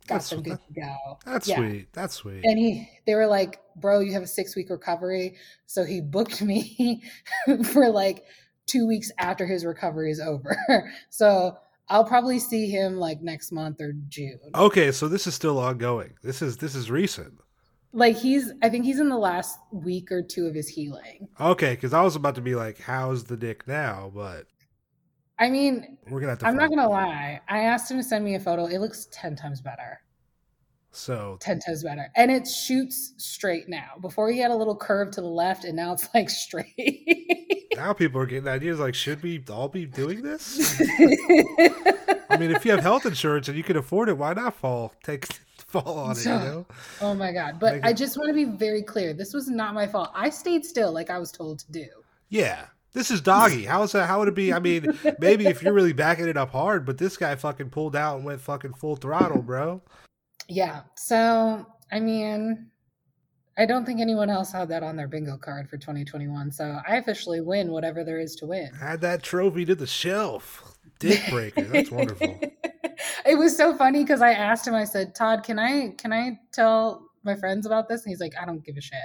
got 0.07 0.15
That's- 0.15 0.31
them 0.31 0.43
good 0.43 0.59
to 0.67 0.81
go 0.81 1.19
That's 1.25 1.47
Yeah. 1.49 1.57
sweet. 1.57 1.93
That's 1.93 2.15
sweet. 2.15 2.45
and 2.45 2.59
he 2.59 2.89
they 3.07 3.15
were 3.15 3.27
like 3.27 3.61
bro 3.77 4.01
you 4.01 4.13
have 4.15 4.23
a 4.23 4.27
six 4.27 4.57
week 4.57 4.71
recovery 4.71 5.37
so 5.67 5.85
he 5.85 6.01
booked 6.01 6.43
me 6.43 7.03
for 7.73 7.89
like 7.91 8.25
two 8.67 8.87
weeks 8.87 9.11
after 9.19 9.47
his 9.47 9.65
recovery 9.65 10.11
is 10.11 10.21
over 10.21 10.57
so 11.11 11.57
i'll 11.89 12.05
probably 12.05 12.39
see 12.39 12.69
him 12.69 12.97
like 12.97 13.21
next 13.21 13.51
month 13.53 13.81
or 13.81 13.93
june 14.09 14.39
okay, 14.55 14.91
so 14.93 15.09
this 15.09 15.27
is 15.27 15.35
still 15.35 15.59
ongoing. 15.59 16.15
This 16.23 16.41
is 16.43 16.57
this 16.59 16.75
is 16.75 16.91
recent. 16.91 17.35
Like 17.93 18.17
he's 18.17 18.53
i 18.63 18.69
think 18.69 18.85
he's 18.85 19.01
in 19.01 19.09
the 19.09 19.19
last 19.19 19.59
week 19.73 20.13
or 20.13 20.23
two 20.23 20.47
of 20.47 20.55
his 20.55 20.69
healing. 20.69 21.29
Okay, 21.41 21.75
because 21.75 21.93
I 21.93 22.03
was 22.03 22.17
about 22.17 22.37
to 22.37 22.41
be 22.41 22.55
like, 22.55 22.79
"How's 22.79 23.25
the 23.25 23.37
dick 23.37 23.67
now?" 23.67 24.11
But 24.15 24.47
i 25.39 25.49
mean 25.49 25.97
we're 26.11 26.21
gonna 26.21 26.37
i'm 26.43 26.57
not 26.57 26.71
gonna 26.71 26.89
lie. 26.89 27.41
I 27.49 27.61
asked 27.61 27.91
him 27.91 27.97
to 27.97 28.03
send 28.03 28.25
me 28.25 28.35
a 28.35 28.41
photo. 28.41 28.67
It 28.67 28.79
looks 28.79 29.09
10 29.13 29.37
times 29.37 29.61
better. 29.61 30.01
So 30.93 31.39
10 31.41 31.61
times 31.61 31.85
better. 31.85 32.09
And 32.17 32.31
it 32.31 32.47
shoots 32.47 33.15
straight 33.17 33.69
now. 33.69 33.93
Before 34.01 34.31
he 34.31 34.39
had 34.39 34.51
a 34.51 34.57
little 34.57 34.77
curve 34.77 35.13
to 35.13 35.21
the 35.21 35.29
left 35.29 35.65
and 35.65 35.77
now 35.77 35.93
it's 35.93 36.09
like 36.15 36.31
straight. 36.45 37.69
Now 37.77 37.93
people 37.93 38.21
are 38.21 38.27
getting 38.27 38.49
ideas 38.49 38.81
like, 38.81 38.95
should 38.95 39.23
we 39.23 39.43
all 39.49 39.69
be 39.69 39.87
doing 39.87 40.23
this? 40.23 40.81
I 42.31 42.37
mean, 42.39 42.51
if 42.51 42.65
you 42.65 42.73
have 42.73 42.81
health 42.81 43.07
insurance 43.07 43.49
and 43.49 43.57
you 43.57 43.63
can 43.63 43.77
afford 43.77 44.09
it, 44.09 44.19
why 44.19 44.35
not 44.35 44.55
fall? 44.55 44.93
Take 45.03 45.27
fall 45.71 45.99
on 45.99 46.13
it? 46.13 46.25
You 46.25 46.31
know? 46.31 46.67
Oh 47.01 47.15
my 47.15 47.33
god! 47.33 47.59
But 47.59 47.75
Make 47.77 47.85
I 47.85 47.93
just 47.93 48.17
want 48.17 48.29
to 48.29 48.35
be 48.35 48.45
very 48.45 48.83
clear. 48.83 49.13
This 49.15 49.33
was 49.33 49.49
not 49.49 49.75
my 49.75 49.87
fault. 49.87 50.11
I 50.15 50.31
stayed 50.31 50.65
still, 50.65 50.93
like 50.93 51.11
I 51.11 51.19
was 51.19 51.33
told 51.33 51.61
to 51.61 51.73
do. 51.73 51.87
Yeah. 52.29 52.67
This 52.93 53.11
is 53.11 53.21
doggy. 53.21 53.65
How 53.67 53.83
is 53.85 53.93
that? 53.93 54.07
How 54.07 54.19
would 54.19 54.29
it 54.29 54.35
be? 54.35 54.53
I 54.53 54.59
mean, 54.59 54.99
maybe 55.21 55.47
if 55.47 55.63
you're 55.63 55.73
really 55.73 55.93
backing 55.93 56.29
it 56.29 56.37
up 56.37 56.51
hard, 56.51 56.85
but 56.85 56.99
this 56.99 57.17
guy 57.17 57.35
fucking 57.37 57.71
pulled 57.71 57.95
out 57.95 58.17
and 58.17 58.25
went 58.25 58.41
fucking 58.41 58.75
full 58.75 58.97
throttle, 58.97 59.43
bro. 59.43 59.81
Yeah. 60.49 60.83
So 60.97 61.65
I 61.93 62.01
mean, 62.01 62.71
I 63.59 63.67
don't 63.67 63.85
think 63.85 64.01
anyone 64.01 64.31
else 64.31 64.53
had 64.53 64.69
that 64.71 64.83
on 64.83 64.97
their 64.97 65.09
bingo 65.09 65.37
card 65.37 65.69
for 65.69 65.77
2021. 65.77 66.51
So 66.51 66.81
I 66.87 66.97
officially 66.97 67.41
win 67.41 67.71
whatever 67.71 68.05
there 68.05 68.19
is 68.19 68.35
to 68.37 68.47
win. 68.47 68.71
Add 68.81 69.01
that 69.03 69.23
trophy 69.23 69.65
to 69.67 69.75
the 69.75 69.87
shelf. 69.87 70.79
Dick 71.01 71.21
breaker. 71.31 71.65
That's 71.65 71.91
wonderful. 71.91 72.39
it 73.27 73.37
was 73.37 73.57
so 73.57 73.75
funny 73.75 74.05
because 74.05 74.23
I 74.23 74.33
asked 74.33 74.67
him. 74.67 74.75
I 74.75 74.85
said, 74.85 75.15
"Todd, 75.15 75.43
can 75.43 75.59
I 75.59 75.95
can 75.99 76.13
I 76.13 76.39
tell 76.53 77.09
my 77.25 77.35
friends 77.35 77.67
about 77.67 77.89
this?" 77.89 78.05
And 78.05 78.11
he's 78.11 78.21
like, 78.21 78.35
"I 78.41 78.47
don't 78.47 78.65
give 78.65 78.77
a 78.77 78.81
shit." 78.81 78.99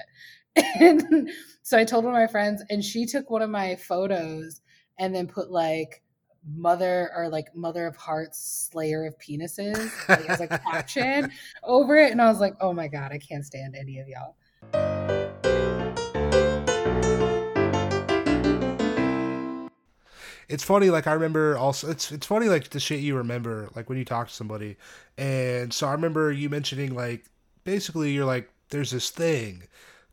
And 0.79 1.29
so 1.63 1.77
I 1.77 1.83
told 1.83 2.05
one 2.05 2.13
of 2.13 2.19
my 2.19 2.31
friends, 2.31 2.63
and 2.69 2.83
she 2.83 3.05
took 3.05 3.29
one 3.29 3.41
of 3.41 3.49
my 3.49 3.75
photos 3.75 4.61
and 4.99 5.13
then 5.13 5.27
put 5.27 5.51
like 5.51 6.01
mother 6.47 7.11
or 7.15 7.27
like 7.29 7.53
mother 7.55 7.87
of 7.87 7.95
hearts 7.95 8.69
slayer 8.71 9.05
of 9.05 9.17
penises 9.17 9.91
like, 10.07 10.29
as 10.29 10.41
a 10.41 10.47
caption 10.47 11.31
over 11.63 11.95
it 11.95 12.11
and 12.11 12.21
i 12.21 12.29
was 12.29 12.39
like 12.39 12.53
oh 12.61 12.71
my 12.71 12.87
god 12.87 13.11
i 13.11 13.17
can't 13.17 13.43
stand 13.43 13.75
any 13.75 13.99
of 13.99 14.07
y'all 14.07 14.35
it's 20.49 20.63
funny 20.63 20.89
like 20.89 21.07
i 21.07 21.13
remember 21.13 21.57
also 21.57 21.89
it's 21.89 22.11
it's 22.11 22.25
funny 22.25 22.47
like 22.47 22.69
the 22.69 22.79
shit 22.79 22.99
you 22.99 23.15
remember 23.15 23.69
like 23.75 23.89
when 23.89 23.97
you 23.97 24.05
talk 24.05 24.27
to 24.27 24.33
somebody. 24.33 24.77
And 25.17 25.73
so 25.73 25.87
i 25.87 25.91
remember 25.91 26.31
you 26.31 26.49
mentioning 26.49 26.93
like 26.93 27.25
basically 27.63 28.11
you're 28.11 28.25
like 28.25 28.49
there's 28.69 28.91
this 28.91 29.09
thing 29.09 29.63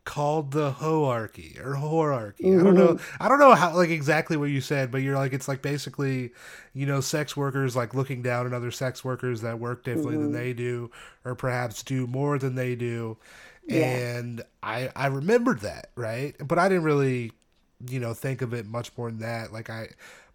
called 0.05 0.51
the 0.51 0.72
hoarchy 0.72 1.57
or 1.62 1.76
horarchy 1.76 2.59
i 2.59 2.62
don't 2.62 2.74
know 2.74 2.95
mm-hmm. 2.95 3.22
i 3.22 3.28
don't 3.28 3.39
know 3.39 3.55
how 3.55 3.72
like 3.76 3.89
exactly 3.89 4.37
what 4.37 4.51
you 4.51 4.61
said 4.61 4.91
but 4.91 4.99
you're 4.99 5.14
like 5.14 5.33
it's 5.33 5.47
like 5.47 5.62
basically 5.62 6.33
you 6.74 6.85
know 6.85 7.01
sex 7.01 7.37
workers 7.37 7.76
like 7.76 7.95
looking 7.95 8.20
down 8.20 8.45
on 8.45 8.53
other 8.53 8.72
sex 8.72 9.05
workers 9.05 9.43
that 9.43 9.61
work 9.61 9.85
differently 9.85 10.16
than 10.16 10.24
mm-hmm. 10.24 10.33
they 10.33 10.53
do 10.53 10.91
or 11.24 11.37
perhaps 11.37 11.85
do 11.85 12.07
more 12.09 12.37
than 12.39 12.57
they 12.57 12.74
do. 12.74 13.16
Yeah. 13.64 13.87
and 13.87 14.43
i 14.61 14.91
i 14.97 15.07
remembered 15.07 15.61
that 15.61 15.91
right? 15.95 16.35
But 16.45 16.59
i 16.59 16.68
didn't 16.68 16.85
really 16.85 17.30
you 17.89 18.01
know 18.01 18.12
think 18.12 18.43
of 18.43 18.53
it 18.53 18.66
much 18.66 18.91
more 18.97 19.09
than 19.09 19.20
that. 19.20 19.53
Like 19.53 19.70
i 19.70 19.89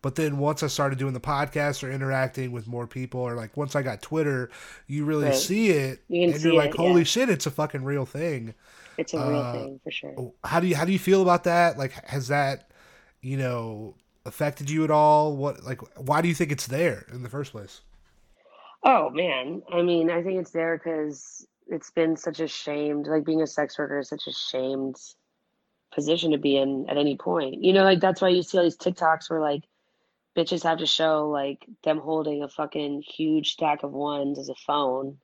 but 0.08 0.16
then 0.16 0.38
once 0.38 0.64
I 0.64 0.68
started 0.68 0.98
doing 0.98 1.14
the 1.14 1.20
podcast 1.20 1.84
or 1.84 1.92
interacting 1.92 2.54
with 2.54 2.66
more 2.66 2.88
people, 2.88 3.20
or 3.20 3.36
like 3.36 3.58
once 3.58 3.76
I 3.76 3.82
got 3.82 4.02
Twitter, 4.02 4.50
you 4.88 5.04
really 5.04 5.26
Right. 5.26 5.34
see 5.34 5.72
it, 5.72 6.02
You 6.10 6.30
and 6.32 6.42
you're 6.42 6.54
like, 6.54 6.76
it, 6.76 6.76
"Holy 6.76 7.04
yeah. 7.04 7.04
shit, 7.04 7.30
it's 7.30 7.46
a 7.46 7.52
fucking 7.52 7.84
real 7.84 8.06
thing." 8.06 8.54
It's 8.96 9.16
a 9.16 9.20
real 9.20 9.44
Uh, 9.44 9.54
thing 9.54 9.80
for 9.84 9.90
sure. 9.90 10.22
How 10.44 10.60
do 10.60 10.68
you 10.68 10.76
how 10.76 10.86
do 10.86 10.92
you 10.92 11.00
feel 11.00 11.22
about 11.22 11.44
that? 11.46 11.78
Like, 11.78 11.92
has 12.08 12.28
that 12.30 12.72
you 13.22 13.38
know 13.38 13.96
affected 14.26 14.70
you 14.70 14.84
at 14.84 14.92
all? 14.92 15.36
What 15.36 15.64
like 15.64 15.82
why 15.98 16.22
do 16.22 16.28
you 16.30 16.36
think 16.36 16.52
it's 16.52 16.68
there 16.68 17.06
in 17.12 17.24
the 17.24 17.30
first 17.30 17.52
place? 17.52 17.82
Oh 18.84 19.10
man, 19.10 19.62
I 19.72 19.82
mean, 19.82 20.10
I 20.10 20.24
think 20.24 20.40
it's 20.40 20.52
there 20.52 20.78
because 20.78 21.46
it's 21.68 21.92
been 21.92 22.16
such 22.16 22.40
a 22.40 22.48
shamed, 22.48 23.08
like 23.08 23.26
being 23.26 23.42
a 23.42 23.48
sex 23.48 23.78
worker 23.78 24.00
is 24.00 24.10
such 24.10 24.28
a 24.28 24.32
shamed 24.32 24.96
position 25.94 26.32
to 26.32 26.38
be 26.38 26.58
in 26.58 26.86
at 26.90 26.98
any 26.98 27.18
point. 27.18 27.64
You 27.64 27.74
know, 27.74 27.84
like 27.84 28.00
that's 28.00 28.22
why 28.22 28.30
you 28.30 28.44
see 28.44 28.58
all 28.58 28.64
these 28.64 28.78
TikToks 28.78 29.30
where 29.30 29.42
like 29.42 29.64
bitches 30.38 30.64
have 30.64 30.80
to 30.80 30.86
show 30.88 31.30
like 31.30 31.66
them 31.84 32.00
holding 32.00 32.44
a 32.44 32.50
fucking 32.50 33.04
huge 33.08 33.52
stack 33.54 33.84
of 33.84 33.92
ones 33.94 34.40
as 34.40 34.50
a 34.50 34.56
phone, 34.56 35.18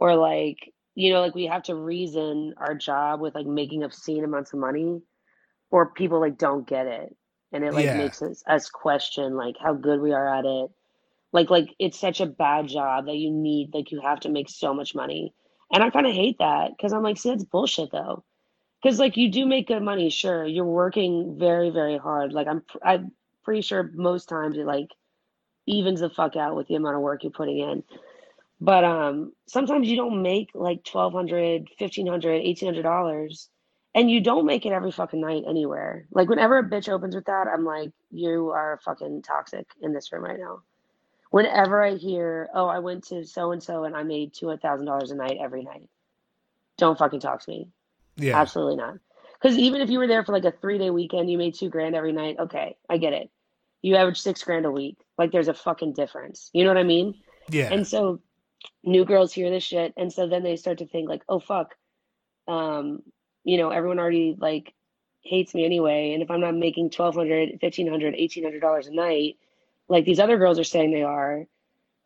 or 0.00 0.16
like 0.16 0.72
you 0.94 1.12
know, 1.12 1.20
like 1.22 1.34
we 1.34 1.46
have 1.46 1.64
to 1.64 1.74
reason 1.76 2.54
our 2.58 2.74
job 2.74 3.20
with 3.20 3.34
like 3.34 3.46
making 3.46 3.84
obscene 3.84 4.24
amounts 4.24 4.52
of 4.54 4.60
money, 4.60 5.02
or 5.70 5.92
people 5.92 6.20
like 6.20 6.38
don't 6.38 6.68
get 6.68 6.86
it, 6.86 7.16
and 7.52 7.64
it 7.64 7.74
like 7.74 7.92
Yeah. 7.92 7.92
makes 7.92 8.22
us, 8.22 8.42
us 8.48 8.70
question 8.70 9.36
like 9.36 9.56
how 9.62 9.74
good 9.74 10.00
we 10.00 10.12
are 10.12 10.28
at 10.28 10.44
it. 10.46 10.70
Like 11.32 11.50
like 11.50 11.74
it's 11.78 11.98
such 11.98 12.20
a 12.20 12.26
bad 12.26 12.68
job 12.68 13.06
that 13.06 13.16
you 13.16 13.30
need 13.32 13.70
like 13.74 13.92
you 13.92 14.00
have 14.02 14.20
to 14.20 14.30
make 14.30 14.48
so 14.48 14.74
much 14.74 14.94
money. 14.94 15.34
And 15.72 15.82
i 15.82 15.90
kind 15.90 16.06
of 16.06 16.12
hate 16.14 16.38
that 16.40 16.72
because 16.76 16.92
i'm 16.92 17.02
like 17.02 17.18
see 17.18 17.30
that's 17.30 17.44
bullshit 17.44 17.90
though. 17.92 18.24
Because 18.82 18.98
like 19.00 19.16
you 19.16 19.30
do 19.30 19.46
make 19.46 19.68
good 19.68 19.82
money 19.82 20.10
sure. 20.10 20.46
You're 20.46 20.64
working 20.66 21.36
very 21.38 21.70
very 21.70 21.98
hard. 21.98 22.32
Like 22.32 22.48
i'm 22.48 22.62
i'm 22.84 23.12
pretty 23.46 23.62
sure 23.62 23.90
most 23.94 24.28
times 24.28 24.58
it 24.58 24.66
like 24.66 24.90
evens 25.66 26.00
the 26.00 26.10
fuck 26.10 26.36
out 26.36 26.56
with 26.56 26.68
the 26.68 26.76
amount 26.76 26.96
of 26.96 27.02
work 27.02 27.24
you're 27.24 27.32
putting 27.32 27.60
in 27.60 27.84
but 28.60 28.84
um 28.84 29.32
sometimes 29.46 29.88
you 29.88 29.96
don't 29.96 30.22
make 30.22 30.50
like 30.54 30.86
1200 30.90 31.68
1500 31.78 32.44
1800 32.44 32.82
dollars 32.82 33.50
and 33.94 34.10
you 34.10 34.20
don't 34.20 34.46
make 34.46 34.66
it 34.66 34.72
every 34.72 34.92
fucking 34.92 35.22
night 35.22 35.44
anywhere 35.48 36.06
like 36.12 36.28
whenever 36.28 36.58
a 36.58 36.68
bitch 36.68 36.90
opens 36.90 37.14
with 37.14 37.26
that 37.26 37.48
i'm 37.48 37.64
like 37.64 37.92
you 38.12 38.50
are 38.50 38.80
fucking 38.84 39.22
toxic 39.22 39.66
in 39.82 39.94
this 39.94 40.12
room 40.12 40.24
right 40.24 40.40
now 40.40 40.60
whenever 41.30 41.84
I 41.84 41.96
hear, 41.96 42.48
oh, 42.54 42.66
I 42.66 42.80
went 42.80 43.04
to 43.08 43.24
so 43.24 43.52
and 43.52 43.62
so 43.62 43.84
and 43.84 43.96
I 43.96 44.04
made 44.04 44.34
two 44.34 44.48
hundred 44.48 44.62
thousand 44.62 44.86
dollars 44.86 45.10
a 45.10 45.16
night 45.16 45.38
every 45.40 45.64
night, 45.64 45.90
don't 46.78 46.98
fucking 46.98 47.20
talk 47.20 47.42
to 47.42 47.50
me. 47.50 47.68
Yeah, 48.16 48.40
Absolutely 48.40 48.76
not. 48.76 48.96
Because 49.40 49.58
even 49.58 49.82
if 49.82 49.90
you 49.90 49.98
were 49.98 50.06
there 50.06 50.24
for 50.24 50.32
like 50.32 50.46
a 50.46 50.52
three 50.52 50.78
day 50.78 50.90
weekend, 50.90 51.30
you 51.30 51.38
made 51.38 51.54
two 51.54 51.68
grand 51.68 51.94
every 51.94 52.12
night. 52.12 52.36
Okay, 52.38 52.76
I 52.88 52.98
get 52.98 53.12
it. 53.12 53.30
You 53.82 53.96
average 53.96 54.20
six 54.20 54.42
grand 54.42 54.66
a 54.66 54.70
week. 54.70 54.96
Like 55.18 55.32
there's 55.32 55.48
a 55.48 55.54
fucking 55.54 55.92
difference. 55.94 56.50
You 56.52 56.64
know 56.64 56.70
what 56.70 56.78
I 56.78 56.84
mean? 56.84 57.14
yeah, 57.50 57.72
And 57.72 57.86
so 57.86 58.20
new 58.82 59.04
girls 59.04 59.32
hear 59.32 59.50
this 59.50 59.64
shit, 59.64 59.92
and 59.96 60.12
so 60.12 60.26
then 60.26 60.42
they 60.42 60.56
start 60.56 60.78
to 60.78 60.86
think 60.86 61.08
like, 61.08 61.22
oh 61.28 61.38
fuck, 61.38 61.74
um, 62.48 63.02
you 63.44 63.58
know, 63.58 63.70
everyone 63.70 63.98
already 63.98 64.36
like 64.38 64.74
hates 65.22 65.54
me 65.54 65.64
anyway, 65.64 66.12
and 66.12 66.22
if 66.22 66.30
I'm 66.30 66.40
not 66.40 66.54
making 66.54 66.90
twelve 66.90 67.14
hundred, 67.14 67.58
fifteen 67.60 67.88
hundred, 67.88 68.14
eighteen 68.16 68.44
hundred 68.44 68.60
dollars 68.60 68.86
a 68.86 68.94
night, 68.94 69.36
like 69.88 70.04
these 70.04 70.20
other 70.20 70.38
girls 70.38 70.58
are 70.58 70.64
saying 70.64 70.90
they 70.92 71.02
are, 71.02 71.46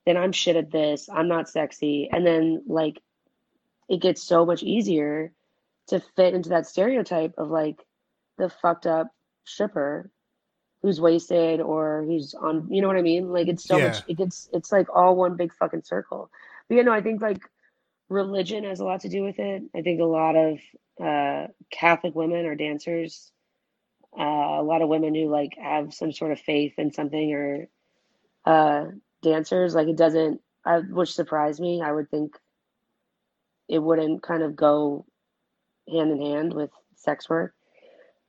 then 0.07 0.16
I'm 0.16 0.33
shit 0.33 0.57
at 0.57 0.71
this. 0.71 1.09
I'm 1.12 1.29
not 1.29 1.49
sexy, 1.49 2.09
and 2.12 2.27
then 2.27 2.62
like 2.66 3.01
it 3.89 4.01
gets 4.01 4.23
so 4.23 4.45
much 4.47 4.62
easier 4.62 5.33
to 5.89 6.01
fit 6.16 6.35
into 6.35 6.51
that 6.51 6.66
stereotype 6.66 7.35
of 7.39 7.51
like 7.51 7.85
the 8.39 8.49
fucked 8.49 8.87
up 8.87 9.09
stripper 9.45 10.11
who's 10.83 11.01
wasted 11.01 11.61
or 11.61 12.05
who's 12.07 12.35
on 12.35 12.66
you 12.70 12.83
know 12.83 12.89
what 12.89 12.97
I 12.97 13.03
mean? 13.03 13.28
Like 13.31 13.49
it's 13.49 13.64
so 13.66 13.78
Yeah. 13.78 13.81
much 13.81 14.03
it 14.07 14.16
gets 14.18 14.49
it's 14.53 14.72
like 14.72 14.89
all 14.95 15.16
one 15.16 15.37
big 15.37 15.53
fucking 15.55 15.83
circle. 15.85 16.31
But 16.68 16.76
you 16.76 16.85
know, 16.85 16.93
I 16.93 17.03
think 17.03 17.22
like 17.22 17.41
religion 18.09 18.64
has 18.64 18.81
a 18.81 18.85
lot 18.85 19.01
to 19.03 19.09
do 19.09 19.22
with 19.22 19.39
it. 19.39 19.62
I 19.76 19.83
think 19.83 20.01
a 20.01 20.05
lot 20.05 20.37
of 20.37 20.59
uh 21.03 21.49
Catholic 21.70 22.14
women 22.14 22.47
are 22.47 22.55
dancers. 22.57 23.33
Uh, 24.18 24.61
a 24.61 24.62
lot 24.62 24.83
of 24.83 24.89
women 24.89 25.14
who 25.14 25.28
like 25.31 25.55
have 25.61 25.95
some 25.95 26.12
sort 26.12 26.33
of 26.33 26.41
faith 26.41 26.74
in 26.78 26.93
something 26.93 27.33
or 27.35 27.68
uh 28.45 28.87
dancers. 29.22 29.74
Like 29.74 29.89
it 29.89 29.97
doesn't 29.97 30.41
I 30.64 30.78
which 30.81 31.14
surprised 31.14 31.61
me. 31.61 31.83
I 31.83 31.93
would 31.93 32.11
think 32.11 32.37
it 33.68 33.78
wouldn't 33.78 34.22
kind 34.22 34.43
of 34.43 34.57
go 34.57 35.07
hand 35.91 36.11
in 36.12 36.20
hand 36.20 36.55
with 36.55 36.70
sex 36.97 37.28
work. 37.28 37.55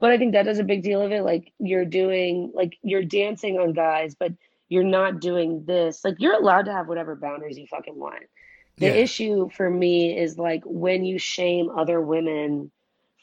But 0.02 0.12
I 0.12 0.20
think 0.20 0.34
that 0.34 0.44
does 0.46 0.60
a 0.60 0.66
big 0.66 0.84
deal 0.84 1.02
of 1.02 1.14
it. 1.14 1.24
Like 1.24 1.54
you're 1.60 1.86
doing, 1.86 2.52
like 2.56 2.78
you're 2.84 3.06
dancing 3.06 3.60
on 3.60 3.74
guys, 3.74 4.16
but 4.20 4.34
you're 4.70 4.84
not 4.84 5.22
doing 5.22 5.66
this. 5.68 6.04
Like 6.06 6.16
you're 6.20 6.40
allowed 6.40 6.64
to 6.66 6.74
have 6.74 6.90
whatever 6.90 7.16
boundaries 7.16 7.60
you 7.60 7.68
fucking 7.68 7.98
want. 7.98 8.24
The 8.80 8.88
Yeah. 8.88 8.96
issue 8.96 9.50
for 9.56 9.70
me 9.70 10.18
is 10.18 10.38
like 10.40 10.64
when 10.66 11.06
you 11.06 11.20
shame 11.20 11.70
other 11.70 12.02
women 12.02 12.72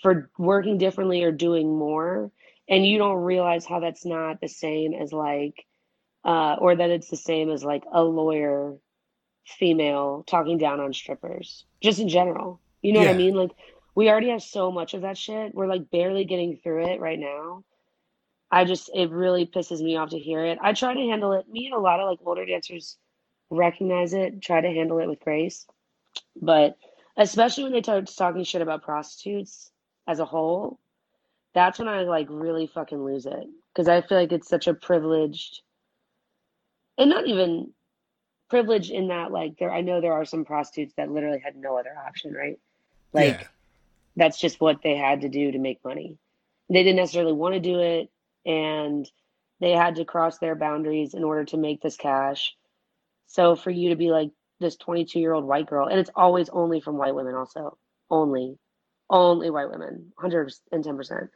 for 0.03 0.31
working 0.39 0.79
differently 0.79 1.24
or 1.24 1.33
doing 1.33 1.76
more, 1.76 2.33
and 2.68 2.87
you 2.87 2.99
don't 2.99 3.18
realize 3.18 3.66
how 3.66 3.81
that's 3.81 4.07
not 4.07 4.41
the 4.41 4.49
same 4.49 4.95
as 4.95 5.12
like, 5.12 5.66
uh, 6.24 6.57
or 6.61 6.76
that 6.76 6.91
it's 6.91 7.11
the 7.11 7.16
same 7.16 7.51
as 7.51 7.64
like 7.64 7.85
a 7.93 8.05
lawyer 8.05 8.76
female 9.47 10.24
talking 10.29 10.59
down 10.59 10.81
on 10.81 10.93
strippers, 10.93 11.66
just 11.83 12.01
in 12.01 12.09
general. 12.09 12.61
You 12.83 12.93
know 12.93 13.01
what 13.01 13.09
I 13.09 13.14
mean? 13.14 13.35
Like, 13.35 13.53
we 13.99 14.09
already 14.09 14.28
have 14.28 14.44
so 14.44 14.70
much 14.70 14.94
of 14.94 15.03
that 15.03 15.18
shit. 15.18 15.53
We're 15.53 15.66
like 15.66 15.90
barely 15.90 16.24
getting 16.24 16.57
through 16.57 16.86
it 16.86 17.01
right 17.01 17.18
now. 17.18 17.64
I 18.49 18.64
just, 18.64 18.90
it 18.94 19.11
really 19.11 19.44
pisses 19.44 19.80
me 19.80 19.96
off 19.96 20.11
to 20.11 20.18
hear 20.20 20.44
it. 20.44 20.57
I 20.62 20.72
try 20.72 20.94
to 20.94 21.01
handle 21.01 21.32
it. 21.32 21.49
Me 21.51 21.66
and 21.66 21.74
a 21.74 21.80
lot 21.80 21.99
of 21.99 22.09
like 22.09 22.20
older 22.24 22.46
dancers 22.46 22.96
recognize 23.51 24.12
it, 24.12 24.40
try 24.40 24.61
to 24.61 24.68
handle 24.68 25.01
it 25.01 25.09
with 25.09 25.18
grace. 25.18 25.66
But 26.40 26.78
especially 27.16 27.64
when 27.64 27.72
they 27.72 27.82
start 27.82 28.09
talking 28.16 28.44
shit 28.44 28.62
about 28.62 28.84
prostitutes 28.84 29.72
as 30.07 30.20
a 30.20 30.24
whole, 30.24 30.78
that's 31.53 31.80
when 31.80 31.88
I 31.88 32.03
like 32.03 32.28
really 32.30 32.68
fucking 32.68 33.05
lose 33.05 33.26
it. 33.26 33.49
Because 33.74 33.88
I 33.88 34.03
feel 34.03 34.16
like 34.16 34.30
it's 34.30 34.49
such 34.49 34.68
a 34.68 34.74
privileged, 34.74 35.62
and 36.96 37.11
not 37.11 37.26
even 37.26 37.72
privileged 38.49 38.92
in 38.92 39.09
that 39.09 39.32
like 39.32 39.59
there 39.59 39.72
I 39.72 39.80
know 39.80 40.01
there 40.01 40.12
are 40.12 40.24
some 40.24 40.44
prostitutes 40.44 40.94
that 40.99 41.11
literally 41.11 41.40
had 41.40 41.57
no 41.57 41.76
other 41.76 41.96
option, 42.07 42.32
right? 42.32 42.61
Like 43.12 43.40
yeah, 43.40 43.46
that's 44.19 44.39
just 44.39 44.61
what 44.61 44.83
they 44.83 44.97
had 44.97 45.23
to 45.23 45.29
do 45.29 45.53
to 45.53 45.59
make 45.59 45.85
money. 45.85 46.19
They 46.71 46.83
didn't 46.83 46.97
necessarily 46.97 47.33
want 47.33 47.55
to 47.55 47.61
do 47.61 47.81
it 47.81 48.11
and 48.45 49.11
they 49.61 49.73
had 49.73 49.97
to 49.97 50.05
cross 50.05 50.39
their 50.39 50.55
boundaries 50.55 51.14
in 51.14 51.25
order 51.25 51.45
to 51.47 51.57
make 51.57 51.81
this 51.83 51.97
cash. 51.97 52.55
So 53.27 53.57
for 53.57 53.71
you 53.71 53.91
to 53.91 53.97
be 53.97 54.11
like 54.11 54.31
this 54.61 54.77
22 54.77 55.21
year 55.21 55.33
old 55.33 55.45
white 55.45 55.66
girl, 55.66 55.89
and 55.89 55.99
it's 55.99 56.11
always 56.14 56.49
only 56.49 56.81
from 56.81 56.97
white 56.97 57.14
women, 57.14 57.35
also 57.35 57.77
only, 58.11 58.59
only 59.11 59.51
white 59.51 59.71
women, 59.71 60.12
110%, 60.21 61.29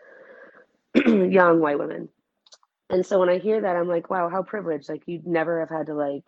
young 1.32 1.60
white 1.60 1.78
women. 1.78 2.08
And 2.90 3.06
so 3.06 3.18
when 3.18 3.30
I 3.30 3.38
hear 3.38 3.60
that, 3.60 3.76
I'm 3.76 3.88
like, 3.88 4.10
wow, 4.10 4.28
how 4.28 4.42
privileged. 4.42 4.88
Like, 4.88 5.02
you'd 5.06 5.26
never 5.26 5.60
have 5.60 5.70
had 5.70 5.86
to, 5.86 5.94
like, 5.94 6.24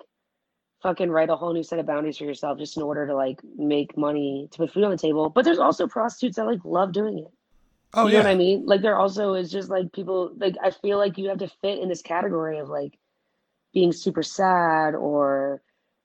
fucking 0.85 1.11
write 1.11 1.30
a 1.30 1.35
whole 1.37 1.55
new 1.55 1.62
set 1.62 1.78
of 1.78 1.87
boundaries 1.87 2.18
for 2.18 2.24
yourself 2.24 2.59
just 2.59 2.76
in 2.76 2.82
order 2.82 3.07
to, 3.07 3.16
like, 3.16 3.41
make 3.57 3.97
money 3.97 4.49
to 4.53 4.59
put 4.59 4.70
food 4.70 4.85
on 4.85 4.91
the 4.91 4.99
table. 4.99 5.30
But 5.30 5.45
there's 5.45 5.59
also 5.59 5.89
prostitutes 5.89 6.37
that, 6.37 6.45
like, 6.45 6.61
love 6.64 6.93
doing 6.93 7.18
it. 7.20 7.32
oh 7.95 8.07
you 8.07 8.12
know 8.12 8.18
yeah, 8.18 8.24
what 8.24 8.30
I 8.30 8.35
mean? 8.37 8.66
Like, 8.66 8.82
there 8.82 8.97
also 8.97 9.32
is 9.32 9.51
just, 9.51 9.70
like, 9.70 9.93
people, 9.93 10.30
like, 10.37 10.57
I 10.62 10.70
feel 10.70 10.99
like 10.99 11.16
you 11.16 11.30
have 11.30 11.39
to 11.39 11.49
fit 11.62 11.78
in 11.78 11.89
this 11.89 12.03
category 12.03 12.59
of, 12.59 12.68
like, 12.68 12.99
being 13.72 13.93
super 13.93 14.22
sad 14.22 14.95
or, 14.95 15.62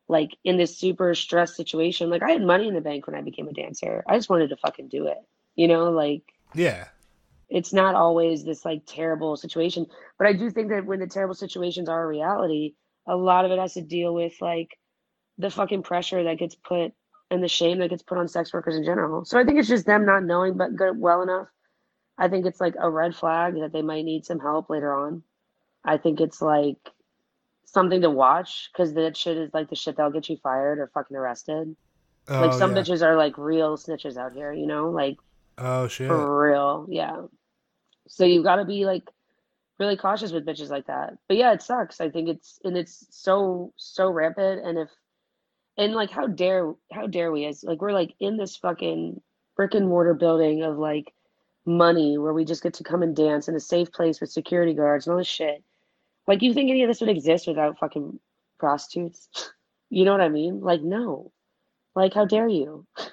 like, 0.07 0.31
in 0.45 0.57
this 0.57 0.77
super 0.77 1.13
stressed 1.13 1.57
situation. 1.57 2.09
Like, 2.09 2.23
I 2.23 2.31
had 2.31 2.41
money 2.41 2.69
in 2.69 2.73
the 2.73 2.81
bank 2.81 3.05
when 3.05 3.17
I 3.17 3.21
became 3.21 3.49
a 3.49 3.53
dancer. 3.53 4.03
I 4.07 4.15
just 4.15 4.29
wanted 4.29 4.47
to 4.49 4.57
fucking 4.57 4.87
do 4.87 5.07
it. 5.07 5.17
You 5.55 5.67
know, 5.67 5.91
like, 5.91 6.23
yeah, 6.53 6.85
it's 7.49 7.73
not 7.73 7.95
always 7.95 8.45
this 8.45 8.63
like 8.63 8.83
terrible 8.85 9.35
situation 9.35 9.85
but 10.17 10.27
i 10.27 10.33
do 10.33 10.49
think 10.51 10.69
that 10.69 10.85
when 10.85 10.99
the 10.99 11.07
terrible 11.07 11.33
situations 11.35 11.89
are 11.89 12.03
a 12.03 12.07
reality 12.07 12.73
a 13.09 13.15
lot 13.15 13.43
of 13.43 13.51
it 13.51 13.59
has 13.59 13.73
to 13.73 13.81
deal 13.81 14.13
with 14.13 14.33
like 14.39 14.77
the 15.39 15.49
fucking 15.49 15.81
pressure 15.83 16.23
that 16.23 16.37
gets 16.37 16.55
put 16.55 16.93
and 17.31 17.43
the 17.43 17.47
shame 17.47 17.79
that 17.79 17.89
gets 17.89 18.03
put 18.03 18.17
on 18.17 18.27
sex 18.27 18.53
workers 18.53 18.75
in 18.75 18.83
general. 18.83 19.25
So 19.25 19.39
i 19.39 19.43
think 19.43 19.59
it's 19.59 19.67
just 19.67 19.85
them 19.85 20.05
not 20.05 20.23
knowing 20.23 20.55
but 20.55 20.75
good 20.75 20.97
well 20.97 21.21
enough. 21.21 21.47
I 22.17 22.27
think 22.27 22.45
it's 22.45 22.61
like 22.61 22.75
a 22.79 22.89
red 22.89 23.15
flag 23.15 23.55
that 23.59 23.71
they 23.73 23.81
might 23.81 24.05
need 24.05 24.25
some 24.25 24.39
help 24.39 24.69
later 24.69 24.93
on. 24.93 25.23
I 25.83 25.97
think 25.97 26.21
it's 26.21 26.41
like 26.41 26.77
something 27.65 28.01
to 28.01 28.09
watch 28.09 28.69
because 28.71 28.93
that 28.93 29.17
shit 29.17 29.37
is 29.37 29.53
like 29.53 29.69
the 29.69 29.75
shit 29.75 29.95
that'll 29.95 30.11
get 30.11 30.29
you 30.29 30.37
fired 30.37 30.79
or 30.79 30.91
fucking 30.93 31.17
arrested. 31.17 31.75
Oh, 32.27 32.41
like 32.41 32.53
some 32.53 32.75
yeah. 32.75 32.81
bitches 32.81 33.01
are 33.01 33.15
like 33.15 33.37
real 33.37 33.75
snitches 33.75 34.17
out 34.17 34.33
here 34.33 34.53
you 34.53 34.67
know? 34.67 34.91
Like 34.91 35.17
oh 35.57 35.87
shit, 35.87 36.07
for 36.07 36.49
real, 36.49 36.85
yeah. 36.89 37.23
So 38.07 38.25
you've 38.25 38.43
got 38.43 38.57
to 38.57 38.65
be 38.65 38.85
like 38.85 39.09
really 39.79 39.97
cautious 39.97 40.31
with 40.31 40.45
bitches 40.45 40.69
like 40.69 40.87
that. 40.87 41.17
But 41.27 41.37
yeah, 41.37 41.53
it 41.53 41.61
sucks. 41.61 42.01
I 42.01 42.09
think 42.09 42.29
it's 42.29 42.59
and 42.63 42.77
it's 42.77 43.07
so 43.11 43.73
so 43.77 44.09
rampant. 44.09 44.65
And 44.65 44.77
if 44.77 44.89
and 45.77 45.93
like 45.93 46.11
how 46.11 46.27
dare 46.27 46.73
how 46.91 47.07
dare 47.07 47.31
we 47.31 47.45
as 47.45 47.63
like 47.63 47.81
we're 47.81 47.93
like 47.93 48.13
in 48.19 48.37
this 48.37 48.57
fucking 48.57 49.21
brick 49.55 49.73
and 49.73 49.87
mortar 49.87 50.13
building 50.13 50.63
of 50.63 50.77
like 50.77 51.13
money 51.65 52.17
where 52.17 52.33
we 52.33 52.45
just 52.45 52.63
get 52.63 52.73
to 52.75 52.83
come 52.83 53.03
and 53.03 53.15
dance 53.15 53.47
in 53.47 53.55
a 53.55 53.59
safe 53.59 53.91
place 53.91 54.19
with 54.19 54.31
security 54.31 54.73
guards 54.73 55.05
and 55.05 55.13
all 55.13 55.17
this 55.17 55.27
shit. 55.27 55.63
Like, 56.27 56.41
you 56.41 56.53
think 56.53 56.69
any 56.69 56.83
of 56.83 56.89
this 56.89 57.01
would 57.01 57.09
exist 57.09 57.47
without 57.47 57.79
fucking 57.79 58.19
prostitutes? 58.59 59.29
you 59.89 60.05
know 60.05 60.11
what 60.11 60.21
I 60.21 60.29
mean? 60.29 60.61
Like, 60.61 60.81
no. 60.81 61.31
Like, 61.95 62.13
how 62.13 62.25
dare 62.25 62.47
you? 62.47 62.85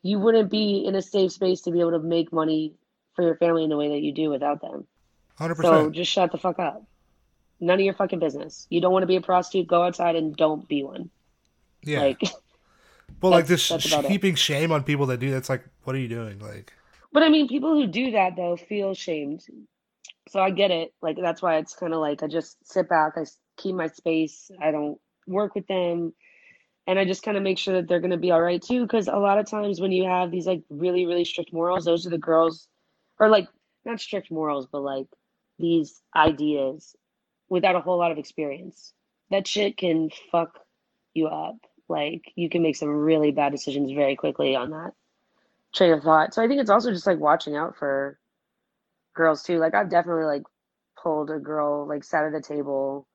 You 0.00 0.20
wouldn't 0.20 0.48
be 0.48 0.84
in 0.86 0.94
a 0.94 1.02
safe 1.02 1.32
space 1.32 1.62
to 1.62 1.72
be 1.72 1.80
able 1.80 1.90
to 1.90 1.98
make 1.98 2.32
money 2.32 2.72
for 3.16 3.24
your 3.24 3.34
family 3.34 3.64
in 3.64 3.68
the 3.68 3.76
way 3.76 3.88
that 3.88 4.00
you 4.00 4.14
do 4.14 4.30
without 4.30 4.60
them. 4.60 4.86
100%. 5.38 5.62
So 5.62 5.90
just 5.90 6.10
shut 6.10 6.32
the 6.32 6.38
fuck 6.38 6.58
up. 6.58 6.84
None 7.60 7.78
of 7.78 7.84
your 7.84 7.94
fucking 7.94 8.18
business. 8.20 8.66
You 8.70 8.80
don't 8.80 8.92
want 8.92 9.02
to 9.02 9.06
be 9.08 9.16
a 9.16 9.20
prostitute, 9.20 9.66
go 9.68 9.82
outside 9.82 10.16
and 10.16 10.36
don't 10.36 10.68
be 10.68 10.82
one. 10.84 11.10
yeah. 11.82 12.00
Like, 12.02 12.20
well, 13.22 13.32
like 13.32 13.46
this 13.46 13.68
that's 13.68 13.86
about 13.86 14.04
it. 14.04 14.10
heaping 14.10 14.34
shame 14.36 14.72
on 14.72 14.82
people 14.84 15.06
that 15.06 15.18
do 15.18 15.30
that's 15.30 15.48
like, 15.48 15.64
what 15.84 15.96
are 15.96 15.98
you 15.98 16.08
doing? 16.08 16.38
Like, 16.38 16.72
But 17.12 17.22
I 17.22 17.28
mean, 17.28 17.48
people 17.48 17.74
who 17.74 17.86
do 17.86 18.12
that 18.12 18.36
though 18.36 18.56
feel 18.56 18.94
shamed. 18.94 19.42
So 20.28 20.40
I 20.40 20.50
get 20.50 20.70
it. 20.70 20.92
Like 21.02 21.16
that's 21.20 21.42
why 21.42 21.56
it's 21.58 21.74
kind 21.74 21.94
of 21.94 22.00
like 22.00 22.22
I 22.22 22.26
just 22.28 22.56
sit 22.66 22.88
back, 22.88 23.14
I 23.16 23.24
keep 23.56 23.74
my 23.74 23.88
space, 23.88 24.50
I 24.62 24.70
don't 24.70 24.98
work 25.26 25.54
with 25.54 25.66
them, 25.66 26.12
and 26.86 26.98
I 26.98 27.04
just 27.04 27.22
kind 27.22 27.36
of 27.36 27.42
make 27.42 27.58
sure 27.58 27.74
that 27.74 27.88
they're 27.88 28.00
gonna 28.00 28.18
be 28.18 28.30
all 28.30 28.42
right 28.42 28.62
too. 28.62 28.82
Because 28.82 29.08
a 29.08 29.16
lot 29.16 29.38
of 29.38 29.46
times 29.46 29.80
when 29.80 29.92
you 29.92 30.04
have 30.04 30.30
these 30.30 30.46
like 30.46 30.62
really 30.70 31.06
really 31.06 31.24
strict 31.24 31.52
morals, 31.52 31.84
those 31.84 32.06
are 32.06 32.10
the 32.10 32.18
girls, 32.18 32.68
or 33.18 33.28
like 33.28 33.48
not 33.84 34.00
strict 34.00 34.30
morals, 34.30 34.66
but 34.70 34.82
like 34.82 35.06
these 35.58 36.00
ideas 36.14 36.94
without 37.48 37.76
a 37.76 37.80
whole 37.80 37.98
lot 37.98 38.12
of 38.12 38.18
experience. 38.18 38.92
That 39.30 39.46
shit 39.46 39.76
can 39.76 40.10
fuck 40.30 40.58
you 41.14 41.26
up. 41.26 41.56
Like 41.88 42.32
you 42.36 42.48
can 42.50 42.62
make 42.62 42.76
some 42.76 42.88
really 42.88 43.30
bad 43.30 43.52
decisions 43.52 43.92
very 43.92 44.16
quickly 44.16 44.54
on 44.54 44.70
that 44.70 44.92
train 45.74 45.92
of 45.92 46.02
thought. 46.02 46.34
So 46.34 46.42
I 46.42 46.48
think 46.48 46.60
it's 46.60 46.70
also 46.70 46.90
just 46.90 47.06
like 47.06 47.18
watching 47.18 47.56
out 47.56 47.76
for 47.76 48.18
girls 49.14 49.42
too. 49.42 49.58
Like 49.58 49.74
I've 49.74 49.90
definitely 49.90 50.24
like 50.24 50.42
pulled 51.02 51.30
a 51.30 51.38
girl, 51.38 51.86
like 51.86 52.04
sat 52.04 52.24
at 52.24 52.34
a 52.34 52.40
table 52.40 53.06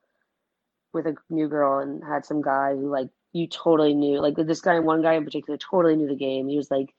with 0.92 1.06
a 1.06 1.14
new 1.28 1.48
girl 1.48 1.80
and 1.80 2.02
had 2.04 2.24
some 2.24 2.42
guy 2.42 2.74
who 2.74 2.90
like 2.90 3.08
you 3.32 3.46
totally 3.48 3.94
knew. 3.94 4.20
Like 4.20 4.36
this 4.36 4.60
guy, 4.60 4.78
one 4.78 5.02
guy 5.02 5.14
in 5.14 5.24
particular, 5.24 5.58
totally 5.58 5.96
knew 5.96 6.08
the 6.08 6.14
game. 6.14 6.48
He 6.48 6.56
was 6.56 6.70
like 6.70 6.94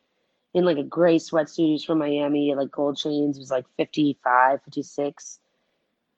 in 0.55 0.65
like 0.65 0.77
a 0.77 0.83
gray 0.83 1.17
sweatsuit. 1.17 1.73
He's 1.73 1.83
from 1.83 1.99
Miami, 1.99 2.55
like 2.55 2.71
gold 2.71 2.97
chains. 2.97 3.37
He 3.37 3.41
was 3.41 3.51
like 3.51 3.65
55, 3.77 4.63
56. 4.63 5.39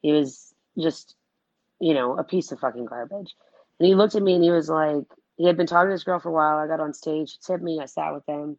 He 0.01 0.11
was 0.13 0.53
just, 0.79 1.15
you 1.81 1.93
know, 1.93 2.17
a 2.17 2.23
piece 2.23 2.53
of 2.53 2.59
fucking 2.59 2.85
garbage. 2.85 3.35
And 3.79 3.88
he 3.88 3.95
looked 3.95 4.15
at 4.15 4.23
me 4.23 4.35
and 4.35 4.43
he 4.43 4.51
was 4.51 4.69
like, 4.69 5.03
he 5.35 5.45
had 5.45 5.57
been 5.57 5.67
talking 5.67 5.89
to 5.89 5.93
this 5.93 6.05
girl 6.05 6.19
for 6.19 6.29
a 6.29 6.31
while. 6.31 6.57
I 6.57 6.67
got 6.67 6.79
on 6.79 6.93
stage, 6.93 7.33
he 7.33 7.38
tipped 7.45 7.61
me, 7.61 7.79
I 7.81 7.85
sat 7.85 8.13
with 8.13 8.25
him 8.25 8.57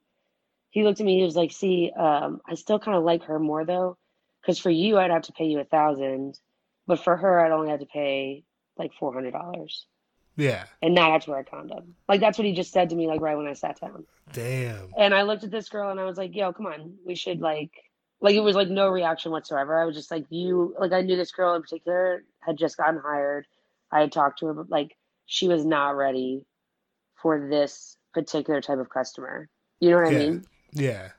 he 0.70 0.84
looked 0.84 1.00
at 1.00 1.06
me 1.06 1.18
he 1.18 1.24
was 1.24 1.36
like 1.36 1.52
see 1.52 1.90
um 1.96 2.40
i 2.46 2.54
still 2.54 2.78
kind 2.78 2.96
of 2.96 3.04
like 3.04 3.24
her 3.24 3.38
more 3.38 3.64
though 3.64 3.96
because 4.40 4.58
for 4.58 4.70
you 4.70 4.98
i'd 4.98 5.10
have 5.10 5.22
to 5.22 5.32
pay 5.32 5.46
you 5.46 5.60
a 5.60 5.64
thousand 5.64 6.38
but 6.86 7.02
for 7.02 7.16
her 7.16 7.44
i'd 7.44 7.52
only 7.52 7.70
have 7.70 7.80
to 7.80 7.86
pay 7.86 8.44
like 8.76 8.92
four 8.98 9.12
hundred 9.12 9.32
dollars 9.32 9.86
yeah. 10.38 10.64
and 10.80 10.94
not 10.94 11.12
have 11.12 11.24
to 11.24 11.30
wear 11.30 11.40
a 11.40 11.44
condom 11.44 11.94
like 12.08 12.20
that's 12.20 12.38
what 12.38 12.46
he 12.46 12.54
just 12.54 12.72
said 12.72 12.88
to 12.88 12.96
me 12.96 13.06
like 13.06 13.20
right 13.20 13.36
when 13.36 13.46
i 13.46 13.52
sat 13.52 13.78
down 13.80 14.06
Damn. 14.32 14.88
and 14.96 15.12
i 15.14 15.22
looked 15.22 15.44
at 15.44 15.50
this 15.50 15.68
girl 15.68 15.90
and 15.90 16.00
i 16.00 16.04
was 16.04 16.16
like 16.16 16.34
yo 16.34 16.52
come 16.54 16.64
on 16.66 16.94
we 17.04 17.14
should 17.14 17.40
like 17.40 17.72
like 18.22 18.34
it 18.34 18.40
was 18.40 18.56
like 18.56 18.68
no 18.68 18.88
reaction 18.88 19.30
whatsoever 19.30 19.78
i 19.78 19.84
was 19.84 19.94
just 19.94 20.10
like 20.10 20.24
you 20.30 20.74
like 20.78 20.92
i 20.92 21.02
knew 21.02 21.16
this 21.16 21.32
girl 21.32 21.54
in 21.54 21.60
particular 21.62 22.24
had 22.40 22.56
just 22.56 22.76
gotten 22.78 22.98
hired 23.04 23.46
i 23.92 24.00
had 24.00 24.10
talked 24.12 24.38
to 24.38 24.46
her 24.46 24.54
but 24.54 24.70
like 24.70 24.96
she 25.26 25.46
was 25.48 25.64
not 25.66 25.90
ready 25.90 26.42
for 27.20 27.48
this 27.50 27.96
particular 28.14 28.60
type 28.62 28.78
of 28.78 28.88
customer 28.88 29.48
you 29.80 29.90
know 29.90 29.96
what 29.96 30.06
i 30.08 30.10
mean 30.16 30.44
Yeah. 30.72 31.10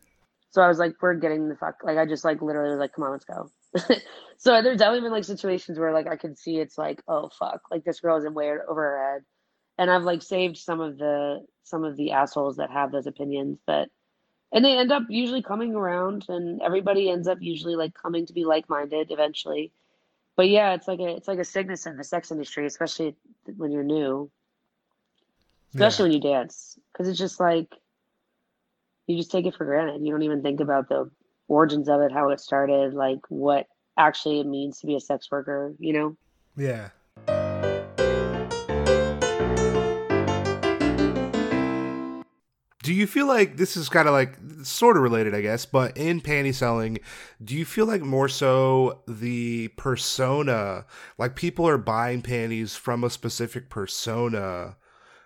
so 0.51 0.61
I 0.61 0.67
was 0.67 0.79
like, 0.79 0.95
we're 1.01 1.13
getting 1.15 1.47
the 1.49 1.55
fuck. 1.55 1.77
Like, 1.83 1.97
I 1.97 2.05
just 2.05 2.23
like 2.23 2.41
literally 2.41 2.71
was 2.71 2.79
like, 2.79 2.93
come 2.93 3.03
on, 3.03 3.11
let's 3.11 3.25
go. 3.25 3.49
so 4.39 4.61
there's 4.61 4.77
definitely 4.77 5.01
been 5.01 5.11
like 5.11 5.25
situations 5.25 5.77
where 5.77 5.91
like 5.91 6.07
I 6.07 6.15
can 6.15 6.37
see 6.37 6.57
it's 6.57 6.77
like, 6.77 7.03
oh 7.09 7.29
fuck, 7.37 7.61
like 7.69 7.83
this 7.83 7.99
girl 7.99 8.17
is 8.17 8.23
in 8.23 8.33
way 8.33 8.49
over 8.49 8.81
her 8.81 9.13
head. 9.13 9.23
And 9.77 9.91
I've 9.91 10.03
like 10.03 10.21
saved 10.21 10.57
some 10.57 10.79
of 10.79 10.97
the 10.97 11.45
some 11.63 11.83
of 11.83 11.97
the 11.97 12.11
assholes 12.11 12.55
that 12.55 12.71
have 12.71 12.91
those 12.91 13.05
opinions, 13.05 13.59
but 13.67 13.89
and 14.53 14.63
they 14.63 14.77
end 14.77 14.93
up 14.93 15.03
usually 15.09 15.43
coming 15.43 15.75
around, 15.75 16.25
and 16.29 16.61
everybody 16.61 17.09
ends 17.09 17.27
up 17.27 17.39
usually 17.41 17.75
like 17.75 17.93
coming 17.93 18.25
to 18.27 18.33
be 18.33 18.45
like 18.45 18.69
minded 18.69 19.11
eventually. 19.11 19.73
But 20.37 20.47
yeah, 20.47 20.73
it's 20.73 20.87
like 20.87 20.99
a 20.99 21.17
it's 21.17 21.27
like 21.27 21.39
a 21.39 21.43
sickness 21.43 21.85
in 21.85 21.97
the 21.97 22.03
sex 22.05 22.31
industry, 22.31 22.65
especially 22.65 23.17
when 23.57 23.73
you're 23.73 23.83
new, 23.83 24.31
especially 25.73 26.03
when 26.03 26.13
you 26.13 26.21
dance, 26.21 26.79
because 26.93 27.09
it's 27.09 27.19
just 27.19 27.41
like 27.41 27.67
you 29.05 29.17
just 29.17 29.31
take 29.31 29.45
it 29.45 29.55
for 29.55 29.65
granted. 29.65 30.01
You 30.01 30.11
don't 30.11 30.23
even 30.23 30.41
think 30.41 30.61
about 30.61 30.87
the 30.87 31.11
origins 31.49 31.89
of 31.89 31.99
it, 31.99 32.13
how 32.13 32.29
it 32.29 32.39
started, 32.39 32.93
like 32.93 33.19
what 33.27 33.67
actually 33.99 34.39
it 34.39 34.47
means 34.47 34.79
to 34.79 34.87
be 34.87 34.95
a 34.95 34.99
sex 34.99 35.29
worker, 35.29 35.73
you 35.77 35.93
know? 35.93 36.15
Yeah. 36.55 36.89
Do 42.81 42.93
you 42.95 43.05
feel 43.05 43.27
like 43.27 43.57
this 43.57 43.77
is 43.77 43.87
kind 43.89 44.07
of 44.07 44.13
like 44.13 44.35
sort 44.63 44.97
of 44.97 45.03
related, 45.03 45.35
I 45.35 45.41
guess, 45.41 45.65
but 45.65 45.95
in 45.95 46.21
panty 46.21 46.55
selling, 46.55 46.97
do 47.43 47.55
you 47.55 47.65
feel 47.65 47.85
like 47.85 48.01
more 48.01 48.29
so 48.29 49.03
the 49.07 49.67
persona, 49.77 50.85
like 51.19 51.35
people 51.35 51.67
are 51.67 51.77
buying 51.77 52.23
panties 52.23 52.75
from 52.75 53.03
a 53.03 53.09
specific 53.11 53.69
persona 53.69 54.77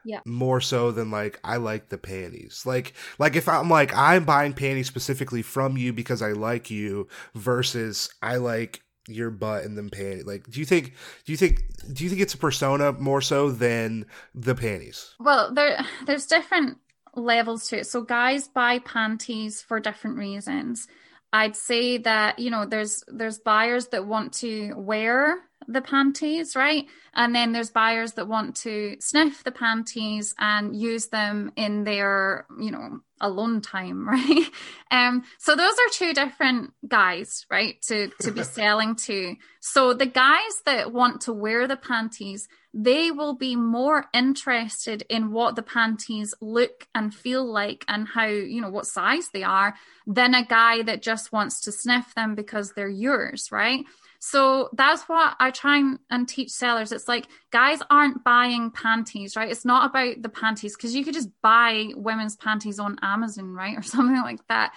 Yeah. 0.06 0.20
more 0.26 0.62
so 0.62 0.92
than 0.92 1.12
like 1.12 1.40
I 1.44 1.58
like 1.58 1.90
the 1.90 1.98
panties. 1.98 2.64
Like 2.66 2.94
like 3.20 3.36
if 3.36 3.48
I'm 3.48 3.70
like 3.70 3.96
I'm 3.96 4.26
buying 4.26 4.54
panties 4.54 4.88
specifically 4.88 5.42
from 5.42 5.78
you 5.78 5.94
because 5.94 6.22
I 6.22 6.32
like 6.32 6.70
you 6.70 7.08
versus 7.36 8.10
I 8.22 8.38
like 8.38 8.82
your 9.08 9.30
butt 9.30 9.64
and 9.66 9.78
them 9.78 9.90
panties. 9.90 10.26
Like 10.26 10.50
do 10.50 10.60
you 10.60 10.66
think 10.66 10.94
do 11.26 11.32
you 11.32 11.38
think 11.38 11.64
do 11.92 12.04
you 12.04 12.10
think 12.10 12.22
it's 12.22 12.34
a 12.34 12.38
persona 12.38 12.94
more 12.94 13.22
so 13.22 13.52
than 13.52 14.06
the 14.34 14.56
panties? 14.56 15.16
Well, 15.20 15.54
there 15.54 15.86
there's 16.06 16.26
different 16.26 16.78
levels 17.16 17.68
to 17.70 17.80
it. 17.80 17.88
So 17.88 18.02
guys 18.02 18.48
buy 18.48 18.80
panties 18.80 19.62
for 19.62 19.80
different 19.80 20.18
reasons. 20.18 20.88
I'd 21.32 21.56
say 21.56 21.98
that, 21.98 22.38
you 22.38 22.52
know, 22.52 22.66
there's 22.66 23.04
there's 23.08 23.40
buyers 23.40 23.88
that 23.88 24.06
want 24.06 24.34
to 24.36 24.74
wear 24.76 25.38
the 25.68 25.82
panties, 25.82 26.56
right? 26.56 26.86
And 27.14 27.36
then 27.36 27.52
there's 27.52 27.70
buyers 27.70 28.14
that 28.14 28.28
want 28.28 28.56
to 28.58 28.98
sniff 29.00 29.44
the 29.44 29.52
panties 29.52 30.34
and 30.40 30.76
use 30.76 31.08
them 31.08 31.52
in 31.56 31.84
their, 31.84 32.46
you 32.60 32.72
know, 32.72 33.02
alone 33.22 33.62
time, 33.62 34.08
right? 34.10 34.48
Um, 34.92 35.24
so 35.40 35.56
those 35.56 35.74
are 35.74 35.92
two 35.92 36.14
different 36.14 36.74
guys, 36.88 37.46
right? 37.50 37.82
To 37.84 38.10
to 38.22 38.32
be 38.32 38.44
selling 38.58 38.96
to. 39.08 39.36
So 39.60 39.94
the 39.94 40.06
guys 40.06 40.62
that 40.66 40.92
want 40.92 41.22
to 41.22 41.34
wear 41.34 41.68
the 41.68 41.78
panties, 41.78 42.48
they 42.74 43.12
will 43.12 43.36
be 43.36 43.56
more 43.56 44.06
interested 44.14 45.04
in 45.10 45.32
what 45.32 45.56
the 45.56 45.62
panties 45.64 46.34
look 46.42 46.88
and 46.94 47.14
feel 47.14 47.46
like 47.46 47.86
and 47.88 48.08
how, 48.08 48.26
you 48.26 48.62
know, 48.62 48.70
what 48.70 48.88
size 48.88 49.30
they 49.34 49.44
are 49.44 49.76
than 50.08 50.34
a 50.34 50.46
guy 50.46 50.82
that 50.84 51.02
just 51.02 51.32
wants 51.32 51.62
to 51.62 51.72
sniff 51.72 52.14
them 52.16 52.36
because 52.36 52.74
they're 52.74 52.90
yours, 52.90 53.50
right? 53.52 53.86
So 54.26 54.70
that's 54.72 55.04
what 55.10 55.36
I 55.38 55.52
try 55.52 55.80
and, 55.80 56.00
and 56.10 56.26
teach 56.26 56.50
sellers. 56.50 56.94
It's 56.94 57.10
like 57.10 57.28
guys 57.52 57.80
aren't 57.90 58.24
buying 58.24 58.72
panties, 58.72 59.36
right? 59.36 59.52
It's 59.52 59.66
not 59.66 59.90
about 59.90 60.22
the 60.22 60.30
panties 60.30 60.78
because 60.78 60.96
you 60.96 61.04
could 61.04 61.14
just 61.14 61.30
buy 61.42 61.90
women's 61.94 62.38
panties 62.38 62.80
on 62.80 62.98
Amazon, 63.02 63.54
right? 63.54 63.78
Or 63.78 63.82
something 63.82 64.22
like 64.22 64.40
that. 64.48 64.72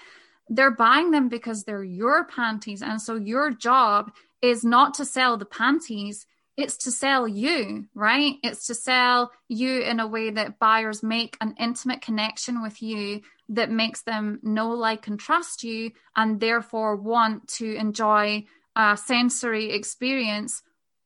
They're 0.48 0.72
buying 0.72 1.12
them 1.12 1.28
because 1.28 1.62
they're 1.62 1.84
your 1.84 2.24
panties. 2.24 2.82
And 2.82 3.00
so 3.00 3.14
your 3.14 3.52
job 3.52 4.10
is 4.42 4.64
not 4.64 4.94
to 4.94 5.04
sell 5.04 5.36
the 5.36 5.44
panties, 5.44 6.26
it's 6.56 6.76
to 6.78 6.90
sell 6.90 7.28
you, 7.28 7.86
right? 7.94 8.34
It's 8.42 8.66
to 8.66 8.74
sell 8.74 9.30
you 9.46 9.80
in 9.82 10.00
a 10.00 10.08
way 10.08 10.30
that 10.30 10.58
buyers 10.58 11.04
make 11.04 11.36
an 11.40 11.54
intimate 11.56 12.00
connection 12.02 12.62
with 12.62 12.82
you 12.82 13.20
that 13.50 13.70
makes 13.70 14.02
them 14.02 14.40
know, 14.42 14.70
like, 14.70 15.06
and 15.06 15.20
trust 15.20 15.62
you, 15.62 15.92
and 16.16 16.40
therefore 16.40 16.96
want 16.96 17.46
to 17.46 17.76
enjoy 17.76 18.44
a 18.76 18.96
sensory 18.96 19.72
experience 19.72 20.62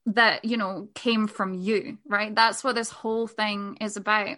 that, 0.07 0.45
you 0.45 0.57
know, 0.57 0.89
came 0.95 1.27
from 1.27 1.55
you, 1.55 1.99
right? 2.07 2.35
That's 2.35 2.63
what 2.63 2.75
this 2.75 2.91
whole 2.91 3.27
thing 3.27 3.79
is 3.81 3.97
about. 3.97 4.37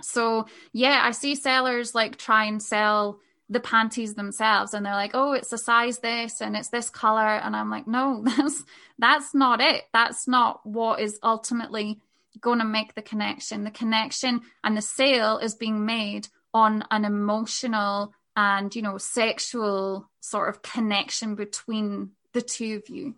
So, 0.00 0.46
yeah, 0.72 1.02
I 1.04 1.10
see 1.12 1.34
sellers 1.34 1.94
like 1.94 2.16
try 2.16 2.44
and 2.46 2.60
sell 2.62 3.20
the 3.52 3.60
panties 3.60 4.14
themselves 4.14 4.72
and 4.72 4.84
they're 4.84 4.94
like 4.94 5.10
oh 5.12 5.32
it's 5.32 5.52
a 5.52 5.58
size 5.58 5.98
this 5.98 6.40
and 6.40 6.56
it's 6.56 6.70
this 6.70 6.88
color 6.88 7.20
and 7.20 7.54
i'm 7.54 7.70
like 7.70 7.86
no 7.86 8.22
that's 8.36 8.64
that's 8.98 9.34
not 9.34 9.60
it 9.60 9.84
that's 9.92 10.26
not 10.26 10.64
what 10.64 11.00
is 11.00 11.18
ultimately 11.22 12.00
going 12.40 12.58
to 12.58 12.64
make 12.64 12.94
the 12.94 13.02
connection 13.02 13.64
the 13.64 13.70
connection 13.70 14.40
and 14.64 14.76
the 14.76 14.82
sale 14.82 15.36
is 15.38 15.54
being 15.54 15.84
made 15.84 16.28
on 16.54 16.82
an 16.90 17.04
emotional 17.04 18.14
and 18.36 18.74
you 18.74 18.80
know 18.80 18.96
sexual 18.96 20.08
sort 20.20 20.48
of 20.48 20.62
connection 20.62 21.34
between 21.34 22.10
the 22.32 22.42
two 22.42 22.80
of 22.82 22.94
you. 22.94 23.14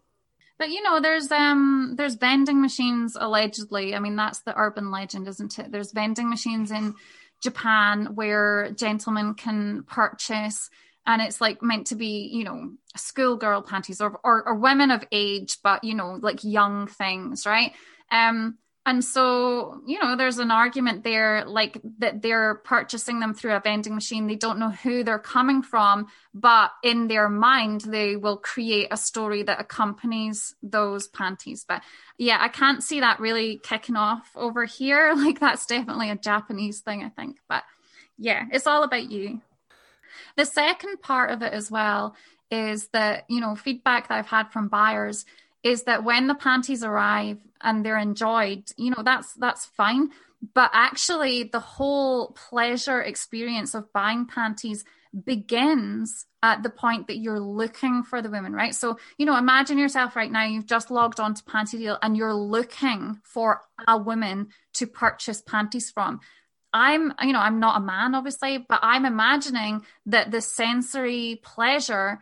But 0.58 0.70
you 0.70 0.82
know 0.82 1.00
there's 1.00 1.30
um 1.32 1.94
there's 1.96 2.14
vending 2.14 2.60
machines 2.60 3.16
allegedly. 3.18 3.94
I 3.94 3.98
mean 3.98 4.16
that's 4.16 4.40
the 4.40 4.56
urban 4.56 4.90
legend 4.90 5.26
isn't 5.28 5.58
it? 5.58 5.72
There's 5.72 5.92
vending 5.92 6.28
machines 6.28 6.70
in 6.70 6.94
Japan 7.42 8.14
where 8.14 8.70
gentlemen 8.70 9.34
can 9.34 9.82
purchase 9.82 10.70
and 11.06 11.20
it's 11.20 11.40
like 11.40 11.62
meant 11.62 11.88
to 11.88 11.96
be 11.96 12.30
you 12.32 12.44
know 12.44 12.72
schoolgirl 12.96 13.62
panties 13.62 14.00
or, 14.00 14.18
or 14.22 14.46
or 14.46 14.54
women 14.54 14.90
of 14.90 15.04
age 15.10 15.58
but 15.62 15.82
you 15.84 15.94
know 15.94 16.18
like 16.22 16.44
young 16.44 16.86
things 16.86 17.46
right? 17.46 17.72
Um 18.10 18.58
and 18.86 19.02
so, 19.02 19.80
you 19.86 19.98
know, 19.98 20.14
there's 20.14 20.38
an 20.38 20.50
argument 20.50 21.04
there 21.04 21.44
like 21.46 21.80
that 21.98 22.20
they're 22.20 22.56
purchasing 22.56 23.18
them 23.18 23.32
through 23.32 23.54
a 23.54 23.60
vending 23.60 23.94
machine. 23.94 24.26
They 24.26 24.34
don't 24.34 24.58
know 24.58 24.70
who 24.70 25.02
they're 25.02 25.18
coming 25.18 25.62
from, 25.62 26.08
but 26.34 26.70
in 26.82 27.08
their 27.08 27.30
mind, 27.30 27.80
they 27.82 28.16
will 28.16 28.36
create 28.36 28.88
a 28.90 28.98
story 28.98 29.42
that 29.42 29.58
accompanies 29.58 30.54
those 30.62 31.08
panties. 31.08 31.64
But 31.66 31.82
yeah, 32.18 32.36
I 32.38 32.48
can't 32.48 32.82
see 32.82 33.00
that 33.00 33.20
really 33.20 33.58
kicking 33.62 33.96
off 33.96 34.30
over 34.36 34.64
here. 34.64 35.14
Like, 35.24 35.40
that's 35.40 35.64
definitely 35.64 36.10
a 36.10 36.16
Japanese 36.16 36.80
thing, 36.80 37.02
I 37.02 37.08
think. 37.08 37.38
But 37.48 37.62
yeah, 38.18 38.44
it's 38.52 38.66
all 38.66 38.82
about 38.82 39.10
you. 39.10 39.40
The 40.36 40.44
second 40.44 41.00
part 41.00 41.30
of 41.30 41.40
it 41.40 41.54
as 41.54 41.70
well 41.70 42.14
is 42.50 42.88
that, 42.88 43.24
you 43.30 43.40
know, 43.40 43.54
feedback 43.54 44.08
that 44.08 44.18
I've 44.18 44.26
had 44.26 44.52
from 44.52 44.68
buyers 44.68 45.24
is 45.64 45.84
that 45.84 46.04
when 46.04 46.28
the 46.28 46.34
panties 46.34 46.84
arrive 46.84 47.38
and 47.60 47.84
they're 47.84 47.98
enjoyed, 47.98 48.70
you 48.76 48.90
know, 48.90 49.02
that's 49.02 49.32
that's 49.32 49.64
fine. 49.64 50.10
But 50.52 50.70
actually 50.74 51.44
the 51.44 51.60
whole 51.60 52.32
pleasure 52.32 53.00
experience 53.00 53.74
of 53.74 53.90
buying 53.92 54.26
panties 54.26 54.84
begins 55.24 56.26
at 56.42 56.62
the 56.62 56.68
point 56.68 57.06
that 57.06 57.16
you're 57.16 57.40
looking 57.40 58.02
for 58.02 58.20
the 58.20 58.28
women, 58.28 58.52
right? 58.52 58.74
So, 58.74 58.98
you 59.16 59.24
know, 59.24 59.38
imagine 59.38 59.78
yourself 59.78 60.16
right 60.16 60.30
now, 60.30 60.44
you've 60.44 60.66
just 60.66 60.90
logged 60.90 61.18
on 61.18 61.32
to 61.34 61.42
Panty 61.44 61.78
Deal 61.78 61.98
and 62.02 62.16
you're 62.16 62.34
looking 62.34 63.20
for 63.22 63.62
a 63.88 63.96
woman 63.96 64.48
to 64.74 64.86
purchase 64.86 65.40
panties 65.40 65.90
from. 65.90 66.20
I'm, 66.74 67.14
you 67.22 67.32
know, 67.32 67.38
I'm 67.38 67.60
not 67.60 67.78
a 67.78 67.84
man, 67.84 68.14
obviously, 68.14 68.58
but 68.58 68.80
I'm 68.82 69.06
imagining 69.06 69.86
that 70.06 70.32
the 70.32 70.40
sensory 70.40 71.40
pleasure 71.42 72.18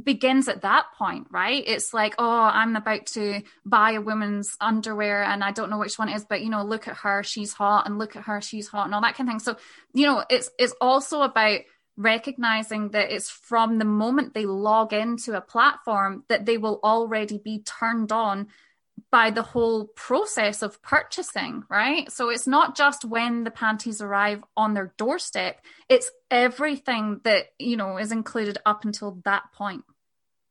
begins 0.00 0.48
at 0.48 0.62
that 0.62 0.86
point, 0.98 1.28
right? 1.30 1.62
It's 1.66 1.94
like, 1.94 2.14
oh, 2.18 2.50
I'm 2.52 2.74
about 2.74 3.06
to 3.06 3.42
buy 3.64 3.92
a 3.92 4.00
woman's 4.00 4.56
underwear 4.60 5.22
and 5.22 5.44
I 5.44 5.52
don't 5.52 5.70
know 5.70 5.78
which 5.78 5.98
one 5.98 6.08
it 6.08 6.16
is, 6.16 6.24
but 6.24 6.42
you 6.42 6.50
know, 6.50 6.64
look 6.64 6.88
at 6.88 6.96
her, 6.98 7.22
she's 7.22 7.52
hot, 7.52 7.86
and 7.86 7.98
look 7.98 8.16
at 8.16 8.24
her, 8.24 8.40
she's 8.40 8.68
hot, 8.68 8.86
and 8.86 8.94
all 8.94 9.02
that 9.02 9.14
kind 9.14 9.28
of 9.28 9.32
thing. 9.32 9.40
So, 9.40 9.56
you 9.92 10.06
know, 10.06 10.24
it's 10.28 10.50
it's 10.58 10.74
also 10.80 11.22
about 11.22 11.60
recognizing 11.96 12.90
that 12.90 13.12
it's 13.12 13.30
from 13.30 13.78
the 13.78 13.84
moment 13.84 14.34
they 14.34 14.46
log 14.46 14.92
into 14.92 15.36
a 15.36 15.40
platform 15.40 16.24
that 16.28 16.44
they 16.44 16.58
will 16.58 16.80
already 16.82 17.38
be 17.38 17.60
turned 17.60 18.10
on 18.10 18.48
by 19.14 19.30
the 19.30 19.42
whole 19.42 19.84
process 19.84 20.60
of 20.60 20.82
purchasing, 20.82 21.62
right? 21.70 22.10
So 22.10 22.30
it's 22.30 22.48
not 22.48 22.76
just 22.76 23.04
when 23.04 23.44
the 23.44 23.50
panties 23.52 24.02
arrive 24.02 24.42
on 24.56 24.74
their 24.74 24.92
doorstep, 24.96 25.60
it's 25.88 26.10
everything 26.32 27.20
that, 27.22 27.44
you 27.60 27.76
know, 27.76 27.96
is 27.96 28.10
included 28.10 28.58
up 28.66 28.84
until 28.84 29.20
that 29.24 29.44
point. 29.52 29.84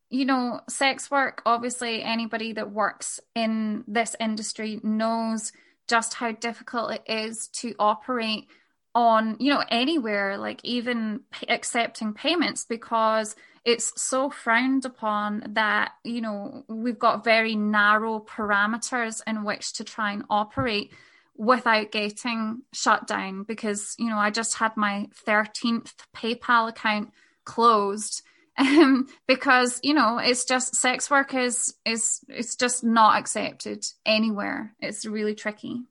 You 0.10 0.24
know, 0.24 0.62
sex 0.70 1.12
work, 1.12 1.42
obviously, 1.46 2.04
anybody 2.04 2.54
that 2.54 2.72
works 2.72 3.20
in 3.36 3.84
this 3.86 4.16
industry 4.18 4.80
knows 4.82 5.52
just 5.90 6.14
how 6.14 6.32
difficult 6.32 6.94
it 6.94 7.04
is 7.06 7.50
to 7.60 7.76
operate 7.78 8.48
on, 8.96 9.36
you 9.42 9.52
know, 9.52 9.66
anywhere, 9.68 10.38
like 10.38 10.62
even 10.64 11.20
p- 11.34 11.50
accepting 11.50 12.14
payments 12.14 12.64
because 12.64 13.36
it's 13.66 13.94
so 14.02 14.30
frowned 14.30 14.86
upon 14.86 15.44
that 15.50 15.94
you 16.04 16.22
know 16.22 16.64
we've 16.68 17.00
got 17.00 17.24
very 17.24 17.56
narrow 17.56 18.20
parameters 18.20 19.22
in 19.26 19.44
which 19.44 19.74
to 19.74 19.84
try 19.84 20.12
and 20.12 20.24
operate 20.30 20.92
without 21.36 21.92
getting 21.92 22.62
shut 22.74 23.08
down 23.08 23.44
because 23.44 23.96
you 23.98 24.10
know 24.10 24.18
i 24.18 24.30
just 24.30 24.56
had 24.56 24.76
my 24.78 25.08
13th 25.26 25.94
paypal 26.16 26.70
account 26.70 27.12
closed 27.46 28.22
um, 28.58 29.08
because 29.28 29.80
you 29.82 29.94
know 29.96 30.20
it's 30.20 30.46
just 30.46 30.76
sex 30.76 31.10
work 31.10 31.34
is 31.34 31.74
is 31.86 32.20
it's 32.30 32.56
just 32.56 32.84
not 32.84 33.18
accepted 33.18 33.84
anywhere. 34.06 34.76
It's 34.80 35.06
really 35.06 35.34
tricky. 35.34 35.82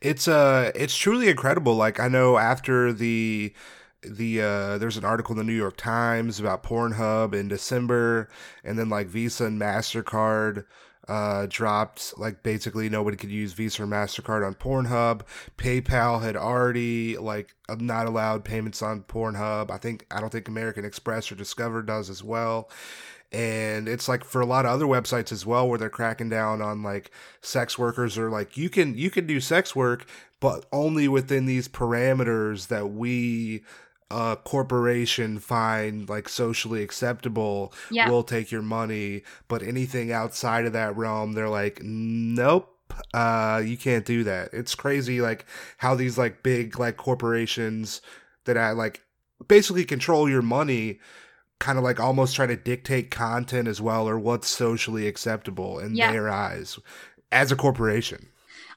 It's 0.00 0.28
uh 0.28 0.70
it's 0.76 0.96
truly 0.96 1.28
incredible. 1.28 1.74
Like 1.74 1.98
i 1.98 2.06
know 2.06 2.38
after 2.38 2.92
the 2.92 3.52
the 4.02 4.40
uh, 4.40 4.78
there's 4.78 4.96
an 4.96 5.04
article 5.04 5.32
in 5.32 5.38
the 5.38 5.44
New 5.44 5.56
York 5.56 5.76
Times 5.76 6.40
about 6.40 6.62
Pornhub 6.62 7.34
in 7.34 7.48
December, 7.48 8.28
and 8.64 8.78
then 8.78 8.88
like 8.88 9.06
Visa 9.06 9.46
and 9.46 9.60
Mastercard 9.60 10.64
uh, 11.08 11.46
dropped 11.48 12.16
like 12.18 12.42
basically 12.42 12.88
nobody 12.88 13.16
could 13.16 13.30
use 13.30 13.52
Visa 13.52 13.82
or 13.82 13.86
Mastercard 13.86 14.46
on 14.46 14.54
Pornhub. 14.54 15.22
PayPal 15.58 16.22
had 16.22 16.36
already 16.36 17.18
like 17.18 17.54
not 17.78 18.06
allowed 18.06 18.44
payments 18.44 18.80
on 18.80 19.02
Pornhub. 19.02 19.70
I 19.70 19.78
think 19.78 20.06
I 20.10 20.20
don't 20.20 20.30
think 20.30 20.48
American 20.48 20.84
Express 20.84 21.30
or 21.30 21.34
Discover 21.34 21.82
does 21.82 22.08
as 22.08 22.22
well. 22.22 22.70
And 23.32 23.88
it's 23.88 24.08
like 24.08 24.24
for 24.24 24.40
a 24.40 24.46
lot 24.46 24.66
of 24.66 24.72
other 24.72 24.86
websites 24.86 25.30
as 25.30 25.46
well 25.46 25.68
where 25.68 25.78
they're 25.78 25.88
cracking 25.88 26.28
down 26.28 26.60
on 26.62 26.82
like 26.82 27.10
sex 27.40 27.78
workers 27.78 28.18
or 28.18 28.28
like 28.28 28.56
you 28.56 28.68
can 28.68 28.96
you 28.96 29.10
can 29.10 29.26
do 29.26 29.40
sex 29.40 29.74
work 29.76 30.06
but 30.40 30.64
only 30.72 31.06
within 31.06 31.46
these 31.46 31.68
parameters 31.68 32.68
that 32.68 32.90
we 32.90 33.62
a 34.10 34.36
corporation 34.44 35.38
find 35.38 36.08
like 36.08 36.28
socially 36.28 36.82
acceptable 36.82 37.72
Yeah. 37.90 38.08
will 38.08 38.22
take 38.24 38.50
your 38.50 38.62
money 38.62 39.22
but 39.48 39.62
anything 39.62 40.10
outside 40.12 40.66
of 40.66 40.72
that 40.72 40.96
realm 40.96 41.32
they're 41.32 41.48
like 41.48 41.80
nope 41.82 42.76
uh 43.14 43.62
you 43.64 43.76
can't 43.76 44.04
do 44.04 44.24
that 44.24 44.48
it's 44.52 44.74
crazy 44.74 45.20
like 45.20 45.46
how 45.78 45.94
these 45.94 46.18
like 46.18 46.42
big 46.42 46.78
like 46.78 46.96
corporations 46.96 48.00
that 48.46 48.56
I 48.58 48.72
like 48.72 49.02
basically 49.48 49.84
control 49.84 50.28
your 50.28 50.42
money 50.42 50.98
kind 51.60 51.78
of 51.78 51.84
like 51.84 52.00
almost 52.00 52.34
try 52.34 52.46
to 52.46 52.56
dictate 52.56 53.10
content 53.10 53.68
as 53.68 53.80
well 53.80 54.08
or 54.08 54.18
what's 54.18 54.48
socially 54.48 55.06
acceptable 55.06 55.78
in 55.78 55.94
Yeah. 55.94 56.10
their 56.12 56.28
eyes 56.28 56.78
as 57.30 57.52
a 57.52 57.56
corporation 57.56 58.28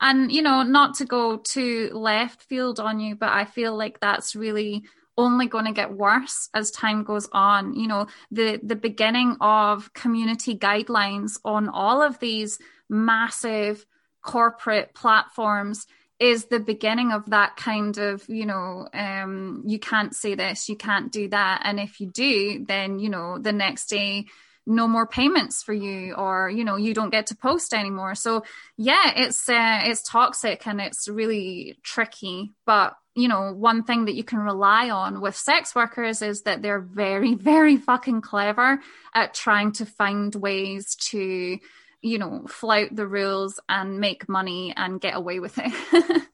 And, 0.01 0.31
you 0.31 0.41
know, 0.41 0.63
not 0.63 0.95
to 0.95 1.05
go 1.05 1.37
too 1.37 1.89
left 1.93 2.43
field 2.43 2.79
on 2.79 2.99
you, 2.99 3.15
but 3.15 3.29
I 3.29 3.45
feel 3.45 3.75
like 3.77 3.99
that's 3.99 4.35
really 4.35 4.83
only 5.17 5.47
going 5.47 5.65
to 5.65 5.71
get 5.71 5.93
worse 5.93 6.49
as 6.53 6.71
time 6.71 7.03
goes 7.03 7.29
on. 7.31 7.75
You 7.75 7.87
know, 7.87 8.07
the, 8.31 8.59
the 8.63 8.75
beginning 8.75 9.37
of 9.41 9.93
community 9.93 10.57
guidelines 10.57 11.39
on 11.45 11.69
all 11.69 12.01
of 12.01 12.19
these 12.19 12.59
massive 12.89 13.85
corporate 14.21 14.93
platforms 14.93 15.85
is 16.19 16.45
the 16.45 16.59
beginning 16.59 17.11
of 17.11 17.29
that 17.31 17.57
kind 17.57 17.97
of, 17.97 18.23
you 18.29 18.45
know, 18.45 18.87
um, 18.93 19.63
you 19.65 19.79
can't 19.79 20.15
say 20.15 20.35
this, 20.35 20.69
you 20.69 20.75
can't 20.75 21.11
do 21.11 21.27
that. 21.29 21.61
And 21.65 21.79
if 21.79 21.99
you 21.99 22.07
do, 22.07 22.63
then, 22.65 22.99
you 22.99 23.09
know, 23.09 23.37
the 23.37 23.51
next 23.51 23.87
day, 23.87 24.27
no 24.65 24.87
more 24.87 25.05
payments 25.05 25.61
for 25.61 25.73
you 25.73 26.13
or 26.13 26.49
you 26.49 26.63
know 26.63 26.75
you 26.75 26.93
don't 26.93 27.09
get 27.09 27.27
to 27.27 27.35
post 27.35 27.73
anymore. 27.73 28.15
So 28.15 28.43
yeah 28.77 29.11
it's 29.15 29.49
uh, 29.49 29.81
it's 29.83 30.01
toxic 30.01 30.65
and 30.67 30.79
it's 30.79 31.07
really 31.07 31.77
tricky. 31.83 32.53
But 32.65 32.95
you 33.15 33.27
know 33.27 33.53
one 33.53 33.83
thing 33.83 34.05
that 34.05 34.15
you 34.15 34.23
can 34.23 34.39
rely 34.39 34.89
on 34.89 35.21
with 35.21 35.35
sex 35.35 35.75
workers 35.75 36.21
is 36.21 36.43
that 36.43 36.61
they're 36.61 36.79
very 36.81 37.35
very 37.51 37.77
fucking 37.77 38.21
clever 38.21 38.79
at 39.13 39.33
trying 39.33 39.71
to 39.73 39.85
find 39.85 40.33
ways 40.35 40.95
to 40.95 41.57
you 42.01 42.17
know 42.17 42.45
flout 42.47 42.95
the 42.95 43.07
rules 43.07 43.59
and 43.69 43.99
make 43.99 44.29
money 44.29 44.73
and 44.75 45.01
get 45.01 45.15
away 45.15 45.39
with 45.39 45.59
it. 45.61 46.23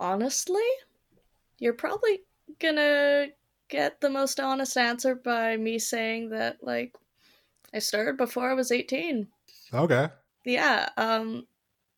Honestly, 0.00 0.62
you're 1.58 1.74
probably 1.74 2.20
gonna 2.60 3.28
get 3.68 4.00
the 4.00 4.10
most 4.10 4.40
honest 4.40 4.76
answer 4.76 5.14
by 5.14 5.56
me 5.56 5.78
saying 5.78 6.30
that, 6.30 6.62
like, 6.62 6.94
I 7.74 7.80
started 7.80 8.16
before 8.16 8.50
I 8.50 8.54
was 8.54 8.72
18. 8.72 9.28
okay 9.72 10.08
Yeah, 10.44 10.88
um, 10.96 11.46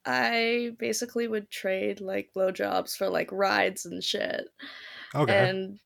I 0.04 0.72
basically 0.78 1.28
would 1.28 1.50
trade, 1.50 2.00
like, 2.00 2.32
blowjobs 2.34 2.96
for, 2.96 3.08
like, 3.08 3.30
rides 3.32 3.86
and 3.86 4.02
shit. 4.02 4.48
Okay. 5.14 5.50
And 5.50 5.78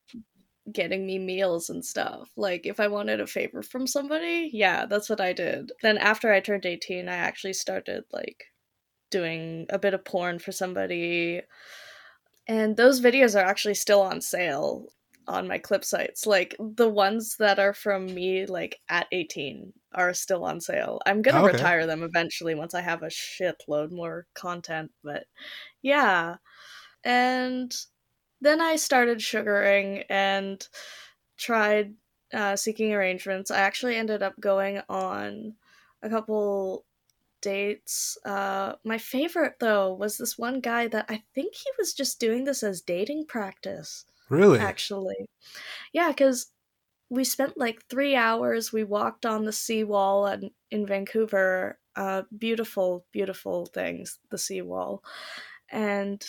getting 0.72 1.06
me 1.06 1.18
meals 1.18 1.70
and 1.70 1.84
stuff. 1.84 2.30
Like, 2.36 2.66
if 2.66 2.80
I 2.80 2.88
wanted 2.88 3.20
a 3.20 3.26
favor 3.26 3.62
from 3.62 3.86
somebody, 3.86 4.50
yeah, 4.52 4.86
that's 4.86 5.10
what 5.10 5.20
I 5.20 5.32
did. 5.32 5.72
Then 5.82 5.98
after 5.98 6.32
I 6.32 6.40
turned 6.40 6.66
18, 6.66 7.08
I 7.08 7.16
actually 7.16 7.54
started, 7.54 8.04
like, 8.12 8.44
doing 9.10 9.66
a 9.70 9.78
bit 9.78 9.94
of 9.94 10.04
porn 10.04 10.38
for 10.38 10.52
somebody. 10.52 11.42
And 12.46 12.76
those 12.76 13.00
videos 13.00 13.34
are 13.40 13.44
actually 13.44 13.74
still 13.74 14.02
on 14.02 14.20
sale 14.20 14.88
on 15.26 15.48
my 15.48 15.58
clip 15.58 15.84
sites. 15.84 16.26
Like 16.26 16.54
the 16.58 16.88
ones 16.88 17.36
that 17.38 17.58
are 17.58 17.72
from 17.72 18.06
me 18.14 18.44
like 18.46 18.80
at 18.88 19.06
18 19.12 19.72
are 19.92 20.12
still 20.12 20.44
on 20.44 20.60
sale. 20.60 21.00
I'm 21.06 21.22
going 21.22 21.36
to 21.36 21.42
Okay. 21.42 21.42
retire 21.42 21.86
them 21.86 22.02
eventually 22.02 22.54
once 22.54 22.74
I 22.74 22.82
have 22.82 23.02
a 23.02 23.06
shitload 23.06 23.90
more 23.92 24.26
content, 24.34 24.92
but 25.02 25.26
yeah. 25.82 26.36
And 27.04 27.74
then 28.40 28.60
I 28.60 28.76
started 28.76 29.22
sugaring 29.22 30.04
and 30.10 30.66
tried 31.36 31.94
uh, 32.32 32.56
seeking 32.56 32.92
arrangements. 32.92 33.50
I 33.50 33.60
actually 33.60 33.96
ended 33.96 34.22
up 34.22 34.38
going 34.40 34.82
on 34.88 35.56
a 36.02 36.10
couple 36.10 36.86
dates. 37.44 38.18
Uh, 38.24 38.74
my 38.84 38.98
favorite 38.98 39.54
though 39.60 39.92
was 39.92 40.16
this 40.16 40.38
one 40.38 40.60
guy 40.60 40.88
that 40.88 41.06
I 41.08 41.22
think 41.34 41.54
he 41.54 41.70
was 41.78 41.94
just 41.94 42.18
doing 42.18 42.44
this 42.44 42.62
as 42.62 42.80
dating 42.80 43.26
practice. 43.26 44.06
Really? 44.30 44.58
Actually, 44.58 45.26
yeah, 45.92 46.08
because 46.08 46.50
we 47.10 47.24
spent 47.24 47.58
like 47.58 47.84
three 47.88 48.16
hours. 48.16 48.72
We 48.72 48.84
walked 48.84 49.26
on 49.26 49.44
the 49.44 49.52
seawall 49.52 50.26
and 50.26 50.50
in 50.70 50.86
Vancouver. 50.86 51.78
Uh, 51.96 52.22
beautiful, 52.36 53.06
beautiful 53.12 53.66
things. 53.66 54.18
The 54.30 54.38
seawall, 54.38 55.04
and 55.70 56.24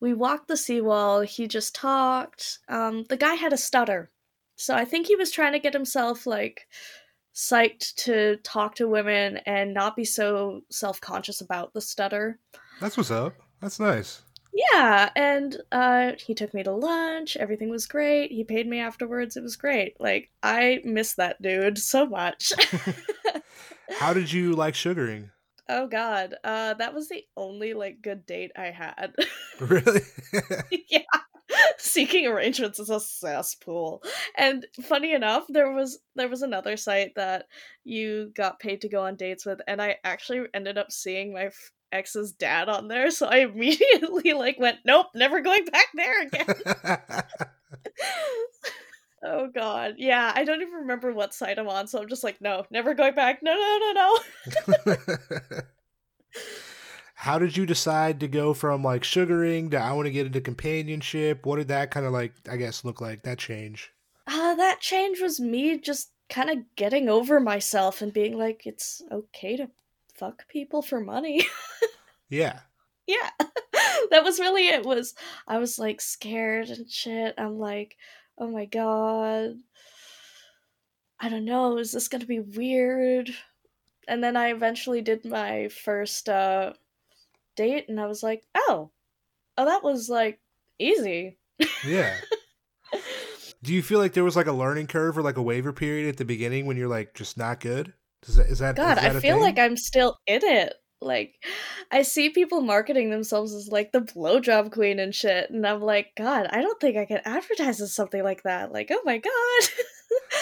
we 0.00 0.12
walked 0.12 0.48
the 0.48 0.56
seawall. 0.56 1.20
He 1.20 1.46
just 1.48 1.74
talked. 1.74 2.58
Um, 2.68 3.04
the 3.04 3.16
guy 3.16 3.34
had 3.34 3.52
a 3.52 3.56
stutter, 3.56 4.10
so 4.56 4.74
I 4.74 4.84
think 4.84 5.06
he 5.06 5.16
was 5.16 5.30
trying 5.30 5.52
to 5.52 5.58
get 5.58 5.72
himself 5.72 6.26
like 6.26 6.66
psyched 7.36 7.94
to 7.96 8.36
talk 8.38 8.74
to 8.76 8.88
women 8.88 9.36
and 9.46 9.74
not 9.74 9.94
be 9.94 10.04
so 10.04 10.62
self 10.70 11.00
conscious 11.00 11.40
about 11.40 11.72
the 11.74 11.80
stutter. 11.80 12.38
That's 12.80 12.96
what's 12.96 13.10
up. 13.10 13.34
That's 13.60 13.78
nice. 13.78 14.22
Yeah, 14.72 15.10
and 15.14 15.54
uh, 15.70 16.12
he 16.18 16.34
took 16.34 16.54
me 16.54 16.62
to 16.62 16.72
lunch. 16.72 17.36
Everything 17.36 17.68
was 17.68 17.86
great. 17.86 18.32
He 18.32 18.42
paid 18.42 18.66
me 18.66 18.80
afterwards. 18.80 19.36
It 19.36 19.42
was 19.42 19.56
great. 19.56 20.00
Like 20.00 20.30
I 20.42 20.80
miss 20.82 21.14
that 21.14 21.40
dude 21.42 21.78
so 21.78 22.06
much. 22.06 22.52
How 23.98 24.14
did 24.14 24.32
you 24.32 24.54
like 24.54 24.74
sugaring? 24.74 25.30
oh 25.68 25.86
God, 25.86 26.34
uh, 26.44 26.74
that 26.74 26.94
was 26.94 27.08
the 27.08 27.24
only 27.36 27.74
like 27.74 28.02
good 28.02 28.26
date 28.26 28.52
I 28.56 28.66
had. 28.66 29.14
Really? 29.58 30.02
yeah. 30.90 31.00
Seeking 31.78 32.26
arrangements 32.26 32.78
is 32.78 32.90
a 32.90 33.00
cesspool. 33.00 34.02
And 34.36 34.66
funny 34.82 35.12
enough, 35.12 35.44
there 35.48 35.72
was 35.72 35.98
there 36.14 36.28
was 36.28 36.42
another 36.42 36.76
site 36.76 37.14
that 37.16 37.46
you 37.84 38.32
got 38.34 38.60
paid 38.60 38.80
to 38.82 38.88
go 38.88 39.04
on 39.04 39.16
dates 39.16 39.46
with, 39.46 39.60
and 39.66 39.80
I 39.80 39.96
actually 40.04 40.42
ended 40.54 40.78
up 40.78 40.92
seeing 40.92 41.32
my 41.32 41.46
f- 41.46 41.72
ex's 41.92 42.32
dad 42.32 42.68
on 42.68 42.88
there, 42.88 43.10
so 43.10 43.26
I 43.26 43.38
immediately 43.40 44.32
like 44.32 44.58
went, 44.58 44.78
Nope, 44.84 45.06
never 45.14 45.40
going 45.40 45.64
back 45.66 45.86
there 45.94 46.22
again. 46.22 46.46
oh 49.24 49.48
god. 49.54 49.94
Yeah, 49.98 50.32
I 50.34 50.44
don't 50.44 50.62
even 50.62 50.74
remember 50.74 51.12
what 51.12 51.34
site 51.34 51.58
I'm 51.58 51.68
on, 51.68 51.86
so 51.86 52.00
I'm 52.00 52.08
just 52.08 52.24
like, 52.24 52.40
no, 52.40 52.64
never 52.70 52.94
going 52.94 53.14
back. 53.14 53.40
No, 53.42 53.54
no, 53.54 53.92
no, 53.92 53.92
no. 53.92 55.62
How 57.18 57.38
did 57.38 57.56
you 57.56 57.64
decide 57.64 58.20
to 58.20 58.28
go 58.28 58.52
from 58.52 58.84
like 58.84 59.02
sugaring 59.02 59.70
to 59.70 59.78
I 59.78 59.92
want 59.92 60.04
to 60.04 60.12
get 60.12 60.26
into 60.26 60.40
companionship? 60.40 61.46
What 61.46 61.56
did 61.56 61.68
that 61.68 61.90
kind 61.90 62.04
of 62.04 62.12
like, 62.12 62.34
I 62.48 62.56
guess, 62.56 62.84
look 62.84 63.00
like? 63.00 63.22
That 63.22 63.38
change? 63.38 63.90
Uh, 64.26 64.54
that 64.54 64.80
change 64.80 65.20
was 65.20 65.40
me 65.40 65.78
just 65.78 66.10
kind 66.28 66.50
of 66.50 66.58
getting 66.76 67.08
over 67.08 67.40
myself 67.40 68.02
and 68.02 68.12
being 68.12 68.36
like, 68.36 68.66
it's 68.66 69.00
okay 69.10 69.56
to 69.56 69.70
fuck 70.14 70.46
people 70.48 70.82
for 70.82 71.00
money. 71.00 71.44
Yeah. 72.28 72.58
yeah. 73.06 73.30
that 74.10 74.24
was 74.24 74.40
really 74.40 74.66
it. 74.66 74.84
Was 74.84 75.14
I 75.46 75.58
was 75.58 75.78
like 75.78 76.00
scared 76.00 76.70
and 76.70 76.90
shit. 76.90 77.34
I'm 77.38 77.58
like, 77.58 77.96
oh 78.36 78.48
my 78.48 78.64
god. 78.64 79.54
I 81.20 81.28
don't 81.28 81.44
know, 81.44 81.78
is 81.78 81.92
this 81.92 82.08
gonna 82.08 82.26
be 82.26 82.40
weird? 82.40 83.30
And 84.08 84.22
then 84.22 84.36
I 84.36 84.48
eventually 84.48 85.02
did 85.02 85.24
my 85.24 85.68
first 85.68 86.28
uh 86.28 86.72
date 87.56 87.88
and 87.88 88.00
I 88.00 88.06
was 88.06 88.22
like, 88.22 88.44
oh. 88.54 88.90
Oh 89.58 89.64
that 89.64 89.82
was 89.82 90.08
like 90.08 90.38
easy. 90.78 91.38
Yeah. 91.86 92.14
Do 93.62 93.72
you 93.74 93.82
feel 93.82 93.98
like 93.98 94.12
there 94.12 94.24
was 94.24 94.36
like 94.36 94.46
a 94.46 94.52
learning 94.52 94.86
curve 94.86 95.16
or 95.18 95.22
like 95.22 95.38
a 95.38 95.42
waiver 95.42 95.72
period 95.72 96.08
at 96.08 96.18
the 96.18 96.24
beginning 96.24 96.66
when 96.66 96.76
you're 96.76 96.88
like 96.88 97.14
just 97.14 97.36
not 97.38 97.60
good? 97.60 97.92
Is 98.28 98.36
that 98.36 98.46
is 98.46 98.58
that 98.60 98.76
God, 98.76 98.98
is 98.98 99.02
that 99.02 99.16
I 99.16 99.20
feel 99.20 99.36
thing? 99.36 99.42
like 99.42 99.58
I'm 99.58 99.76
still 99.76 100.18
in 100.26 100.40
it. 100.44 100.74
Like, 101.00 101.34
I 101.92 102.02
see 102.02 102.30
people 102.30 102.62
marketing 102.62 103.10
themselves 103.10 103.54
as 103.54 103.68
like 103.68 103.92
the 103.92 104.00
blowjob 104.00 104.72
queen 104.72 104.98
and 104.98 105.14
shit, 105.14 105.50
and 105.50 105.66
I'm 105.66 105.82
like, 105.82 106.08
God, 106.16 106.46
I 106.50 106.62
don't 106.62 106.80
think 106.80 106.96
I 106.96 107.04
can 107.04 107.20
advertise 107.24 107.80
as 107.82 107.92
something 107.94 108.24
like 108.24 108.42
that. 108.44 108.72
Like, 108.72 108.88
oh 108.90 109.02
my 109.04 109.18
God, 109.18 109.68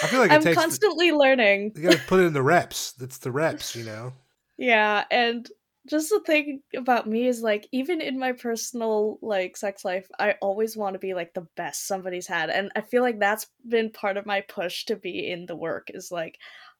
I 0.03 0.07
feel 0.07 0.19
like 0.21 0.31
I'm 0.31 0.41
takes 0.41 0.55
the- 0.55 0.61
constantly 0.61 1.11
learning. 1.11 1.73
you 1.75 1.83
gotta 1.83 1.99
put 2.07 2.21
it 2.21 2.23
in 2.27 2.33
the 2.33 2.41
reps. 2.41 2.93
That's 2.93 3.17
the 3.17 3.31
reps, 3.31 3.75
you 3.75 3.85
know. 3.85 4.13
Yeah, 4.57 5.03
and 5.11 5.49
just 5.87 6.09
the 6.09 6.19
thing 6.19 6.61
about 6.75 7.07
me 7.07 7.27
is 7.27 7.41
like, 7.41 7.67
even 7.71 8.01
in 8.01 8.17
my 8.17 8.31
personal 8.31 9.19
like 9.21 9.55
sex 9.55 9.85
life, 9.85 10.07
I 10.19 10.35
always 10.41 10.75
want 10.75 10.93
to 10.93 10.99
be 10.99 11.13
like 11.13 11.33
the 11.33 11.47
best 11.55 11.87
somebody's 11.87 12.27
had, 12.27 12.49
and 12.49 12.71
I 12.75 12.81
feel 12.81 13.03
like 13.03 13.19
that's 13.19 13.47
been 13.67 13.91
part 13.91 14.17
of 14.17 14.25
my 14.25 14.41
push 14.41 14.85
to 14.85 14.95
be 14.95 15.31
in 15.31 15.45
the 15.45 15.55
work. 15.55 15.91
Is 15.93 16.11
like, 16.11 16.39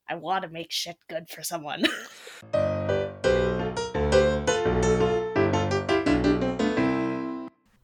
I 0.09 0.15
want 0.15 0.43
to 0.43 0.49
make 0.49 0.71
shit 0.71 0.97
good 1.07 1.29
for 1.29 1.43
someone. 1.43 1.85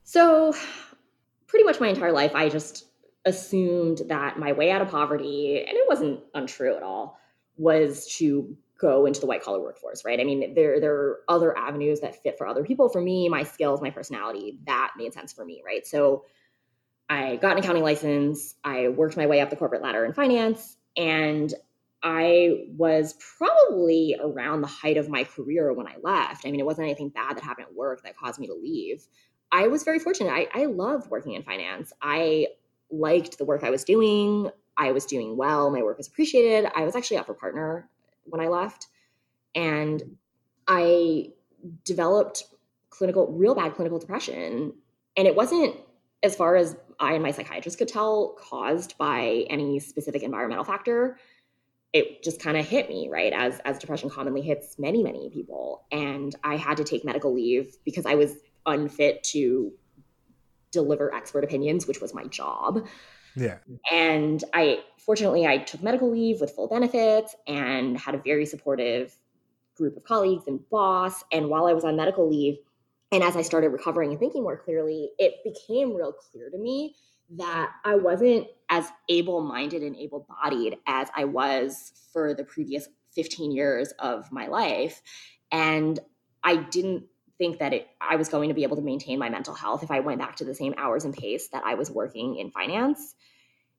So, 0.03 0.53
pretty 1.47 1.63
much 1.63 1.79
my 1.79 1.87
entire 1.87 2.11
life, 2.11 2.35
I 2.35 2.49
just 2.49 2.87
assumed 3.23 4.01
that 4.09 4.37
my 4.37 4.51
way 4.51 4.69
out 4.69 4.81
of 4.81 4.89
poverty, 4.89 5.63
and 5.65 5.69
it 5.69 5.85
wasn't 5.87 6.19
untrue 6.33 6.75
at 6.75 6.83
all, 6.83 7.17
was 7.55 8.07
to 8.17 8.57
go 8.81 9.05
into 9.05 9.19
the 9.19 9.27
white 9.27 9.43
collar 9.43 9.61
workforce, 9.61 10.03
right? 10.03 10.19
I 10.19 10.23
mean, 10.23 10.53
there 10.55 10.79
there 10.79 10.95
are 10.95 11.19
other 11.29 11.57
avenues 11.57 11.99
that 12.01 12.21
fit 12.21 12.37
for 12.37 12.47
other 12.47 12.63
people. 12.63 12.89
For 12.89 13.01
me, 13.01 13.29
my 13.29 13.43
skills, 13.43 13.81
my 13.81 13.91
personality, 13.91 14.59
that 14.65 14.93
made 14.97 15.13
sense 15.13 15.31
for 15.31 15.45
me, 15.45 15.61
right? 15.65 15.85
So, 15.85 16.25
I 17.09 17.35
got 17.35 17.53
an 17.53 17.59
accounting 17.59 17.83
license. 17.83 18.55
I 18.63 18.87
worked 18.87 19.17
my 19.17 19.27
way 19.27 19.41
up 19.41 19.49
the 19.49 19.55
corporate 19.55 19.81
ladder 19.81 20.05
in 20.05 20.13
finance, 20.13 20.77
and 20.97 21.53
I 22.03 22.65
was 22.77 23.13
probably 23.37 24.15
around 24.19 24.61
the 24.61 24.67
height 24.67 24.97
of 24.97 25.09
my 25.09 25.23
career 25.23 25.71
when 25.73 25.87
I 25.87 25.97
left. 26.01 26.45
I 26.45 26.51
mean, 26.51 26.59
it 26.59 26.65
wasn't 26.65 26.85
anything 26.85 27.09
bad 27.09 27.37
that 27.37 27.43
happened 27.43 27.67
at 27.67 27.75
work 27.75 28.01
that 28.03 28.17
caused 28.17 28.39
me 28.39 28.47
to 28.47 28.55
leave. 28.55 29.05
I 29.51 29.67
was 29.67 29.83
very 29.83 29.99
fortunate. 29.99 30.31
I, 30.31 30.47
I 30.53 30.65
loved 30.65 31.11
working 31.11 31.33
in 31.33 31.43
finance. 31.43 31.93
I 32.01 32.47
liked 32.89 33.37
the 33.37 33.45
work 33.45 33.63
I 33.63 33.69
was 33.69 33.83
doing. 33.83 34.49
I 34.77 34.91
was 34.93 35.05
doing 35.05 35.37
well. 35.37 35.69
My 35.69 35.83
work 35.83 35.97
was 35.97 36.07
appreciated. 36.07 36.71
I 36.75 36.83
was 36.83 36.95
actually 36.95 37.17
up 37.17 37.27
for 37.27 37.33
partner 37.33 37.89
when 38.31 38.41
I 38.41 38.47
left. 38.47 38.87
And 39.53 40.17
I 40.67 41.29
developed 41.83 42.43
clinical, 42.89 43.27
real 43.31 43.55
bad 43.55 43.75
clinical 43.75 43.99
depression. 43.99 44.73
And 45.17 45.27
it 45.27 45.35
wasn't, 45.35 45.75
as 46.23 46.35
far 46.35 46.55
as 46.55 46.75
I 46.99 47.13
and 47.13 47.23
my 47.23 47.31
psychiatrist 47.31 47.77
could 47.77 47.87
tell, 47.87 48.37
caused 48.39 48.97
by 48.97 49.45
any 49.49 49.79
specific 49.79 50.23
environmental 50.23 50.63
factor. 50.63 51.17
It 51.93 52.23
just 52.23 52.39
kind 52.39 52.55
of 52.55 52.65
hit 52.65 52.87
me, 52.87 53.09
right? 53.11 53.33
As 53.33 53.59
as 53.65 53.79
depression 53.79 54.09
commonly 54.09 54.41
hits 54.41 54.79
many, 54.79 55.03
many 55.03 55.29
people. 55.29 55.85
And 55.91 56.33
I 56.43 56.55
had 56.55 56.77
to 56.77 56.83
take 56.83 57.03
medical 57.03 57.33
leave 57.33 57.75
because 57.83 58.05
I 58.05 58.15
was 58.15 58.37
unfit 58.65 59.23
to 59.23 59.73
deliver 60.71 61.13
expert 61.13 61.43
opinions, 61.43 61.87
which 61.87 61.99
was 61.99 62.13
my 62.13 62.25
job. 62.25 62.87
Yeah. 63.35 63.57
And 63.91 64.43
I 64.53 64.83
fortunately 64.97 65.47
I 65.47 65.57
took 65.57 65.81
medical 65.81 66.11
leave 66.11 66.41
with 66.41 66.51
full 66.51 66.67
benefits 66.67 67.35
and 67.47 67.97
had 67.97 68.15
a 68.15 68.19
very 68.19 68.45
supportive 68.45 69.15
group 69.75 69.97
of 69.97 70.03
colleagues 70.03 70.47
and 70.47 70.59
boss. 70.69 71.23
And 71.31 71.49
while 71.49 71.65
I 71.65 71.73
was 71.73 71.83
on 71.83 71.95
medical 71.95 72.29
leave, 72.29 72.57
and 73.11 73.23
as 73.23 73.35
I 73.35 73.41
started 73.41 73.69
recovering 73.69 74.11
and 74.11 74.19
thinking 74.19 74.43
more 74.43 74.57
clearly, 74.57 75.09
it 75.17 75.35
became 75.43 75.95
real 75.95 76.13
clear 76.13 76.49
to 76.49 76.57
me 76.57 76.95
that 77.37 77.71
I 77.83 77.95
wasn't 77.95 78.47
as 78.69 78.89
able 79.09 79.41
minded 79.41 79.83
and 79.83 79.95
able 79.95 80.27
bodied 80.27 80.77
as 80.87 81.09
I 81.15 81.25
was 81.25 81.93
for 82.13 82.33
the 82.33 82.43
previous 82.43 82.87
15 83.15 83.51
years 83.51 83.93
of 83.99 84.31
my 84.31 84.47
life. 84.47 85.01
And 85.51 85.99
I 86.43 86.57
didn't 86.57 87.05
think 87.41 87.57
that 87.57 87.73
it, 87.73 87.87
I 87.99 88.17
was 88.17 88.29
going 88.29 88.49
to 88.49 88.53
be 88.53 88.61
able 88.61 88.75
to 88.75 88.83
maintain 88.83 89.17
my 89.17 89.27
mental 89.27 89.55
health 89.55 89.81
if 89.81 89.89
I 89.89 89.99
went 90.01 90.19
back 90.19 90.35
to 90.35 90.45
the 90.45 90.53
same 90.53 90.75
hours 90.77 91.05
and 91.05 91.13
pace 91.13 91.47
that 91.47 91.63
I 91.65 91.73
was 91.73 91.89
working 91.89 92.35
in 92.35 92.51
finance. 92.51 93.15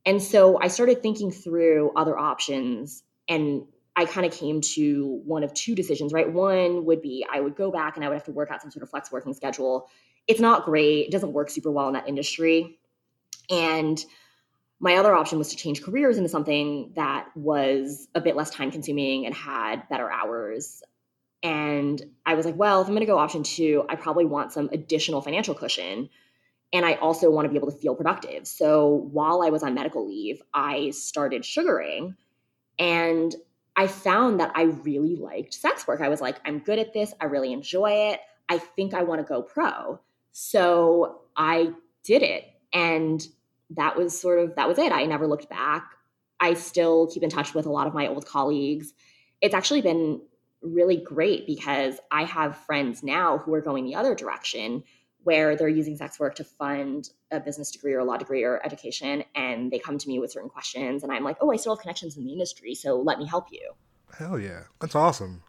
And 0.04 0.20
so 0.20 0.58
I 0.60 0.66
started 0.66 1.00
thinking 1.00 1.30
through 1.30 1.92
other 1.94 2.18
options 2.18 3.04
and 3.28 3.62
I 3.94 4.06
kind 4.06 4.26
of 4.26 4.32
came 4.32 4.62
to 4.74 5.20
one 5.24 5.44
of 5.44 5.54
two 5.54 5.76
decisions, 5.76 6.12
right? 6.12 6.30
One 6.30 6.86
would 6.86 7.02
be 7.02 7.24
I 7.32 7.38
would 7.38 7.54
go 7.54 7.70
back 7.70 7.94
and 7.94 8.04
I 8.04 8.08
would 8.08 8.14
have 8.14 8.24
to 8.24 8.32
work 8.32 8.50
out 8.50 8.62
some 8.62 8.72
sort 8.72 8.82
of 8.82 8.90
flex 8.90 9.12
working 9.12 9.32
schedule. 9.32 9.88
It's 10.26 10.40
not 10.40 10.64
great, 10.64 11.06
it 11.06 11.12
doesn't 11.12 11.32
work 11.32 11.48
super 11.48 11.70
well 11.70 11.86
in 11.86 11.94
that 11.94 12.08
industry. 12.08 12.80
And 13.48 14.04
my 14.80 14.96
other 14.96 15.14
option 15.14 15.38
was 15.38 15.50
to 15.50 15.56
change 15.56 15.82
careers 15.82 16.16
into 16.16 16.28
something 16.28 16.90
that 16.96 17.28
was 17.36 18.08
a 18.16 18.20
bit 18.20 18.34
less 18.34 18.50
time 18.50 18.72
consuming 18.72 19.24
and 19.24 19.32
had 19.32 19.88
better 19.88 20.10
hours. 20.10 20.82
And 21.42 22.00
I 22.24 22.34
was 22.34 22.46
like, 22.46 22.56
well, 22.56 22.80
if 22.80 22.86
I'm 22.86 22.94
going 22.94 23.00
to 23.00 23.06
go 23.06 23.18
option 23.18 23.42
two, 23.42 23.84
I 23.88 23.96
probably 23.96 24.24
want 24.24 24.52
some 24.52 24.68
additional 24.72 25.20
financial 25.20 25.54
cushion. 25.54 26.08
And 26.72 26.86
I 26.86 26.94
also 26.94 27.30
want 27.30 27.44
to 27.46 27.48
be 27.50 27.56
able 27.56 27.70
to 27.70 27.76
feel 27.76 27.94
productive. 27.94 28.46
So 28.46 29.08
while 29.12 29.42
I 29.42 29.50
was 29.50 29.62
on 29.62 29.74
medical 29.74 30.06
leave, 30.06 30.40
I 30.54 30.90
started 30.90 31.44
sugaring 31.44 32.16
and 32.78 33.34
I 33.76 33.86
found 33.86 34.40
that 34.40 34.52
I 34.54 34.62
really 34.62 35.16
liked 35.16 35.54
sex 35.54 35.86
work. 35.86 36.00
I 36.00 36.08
was 36.08 36.20
like, 36.20 36.40
I'm 36.44 36.60
good 36.60 36.78
at 36.78 36.92
this. 36.92 37.12
I 37.20 37.26
really 37.26 37.52
enjoy 37.52 38.10
it. 38.12 38.20
I 38.48 38.58
think 38.58 38.94
I 38.94 39.02
want 39.02 39.20
to 39.20 39.26
go 39.26 39.42
pro. 39.42 40.00
So 40.32 41.22
I 41.36 41.72
did 42.04 42.22
it. 42.22 42.44
And 42.72 43.26
that 43.70 43.96
was 43.96 44.18
sort 44.18 44.38
of 44.38 44.54
that 44.56 44.68
was 44.68 44.78
it. 44.78 44.92
I 44.92 45.04
never 45.04 45.26
looked 45.26 45.48
back. 45.48 45.92
I 46.40 46.54
still 46.54 47.06
keep 47.06 47.22
in 47.22 47.30
touch 47.30 47.54
with 47.54 47.66
a 47.66 47.70
lot 47.70 47.86
of 47.86 47.94
my 47.94 48.08
old 48.08 48.26
colleagues. 48.26 48.92
It's 49.40 49.54
actually 49.54 49.82
been 49.82 50.20
really 50.62 50.96
great 50.96 51.46
because 51.46 51.98
I 52.10 52.24
have 52.24 52.56
friends 52.56 53.02
now 53.02 53.38
who 53.38 53.52
are 53.54 53.60
going 53.60 53.84
the 53.84 53.94
other 53.94 54.14
direction 54.14 54.84
where 55.24 55.54
they're 55.54 55.68
using 55.68 55.96
sex 55.96 56.18
work 56.18 56.34
to 56.36 56.44
fund 56.44 57.10
a 57.30 57.38
business 57.38 57.70
degree 57.70 57.92
or 57.92 58.00
a 58.00 58.04
law 58.04 58.16
degree 58.16 58.42
or 58.42 58.64
education 58.64 59.22
and 59.34 59.70
they 59.70 59.78
come 59.78 59.98
to 59.98 60.08
me 60.08 60.18
with 60.18 60.32
certain 60.32 60.50
questions 60.50 61.02
and 61.02 61.12
I'm 61.12 61.22
like, 61.22 61.36
"Oh, 61.40 61.52
I 61.52 61.56
still 61.56 61.74
have 61.74 61.80
connections 61.80 62.16
in 62.16 62.24
the 62.24 62.32
industry, 62.32 62.74
so 62.74 63.00
let 63.00 63.18
me 63.18 63.26
help 63.26 63.46
you." 63.52 63.72
Hell 64.18 64.38
yeah. 64.38 64.64
That's 64.80 64.94
awesome. 64.94 65.42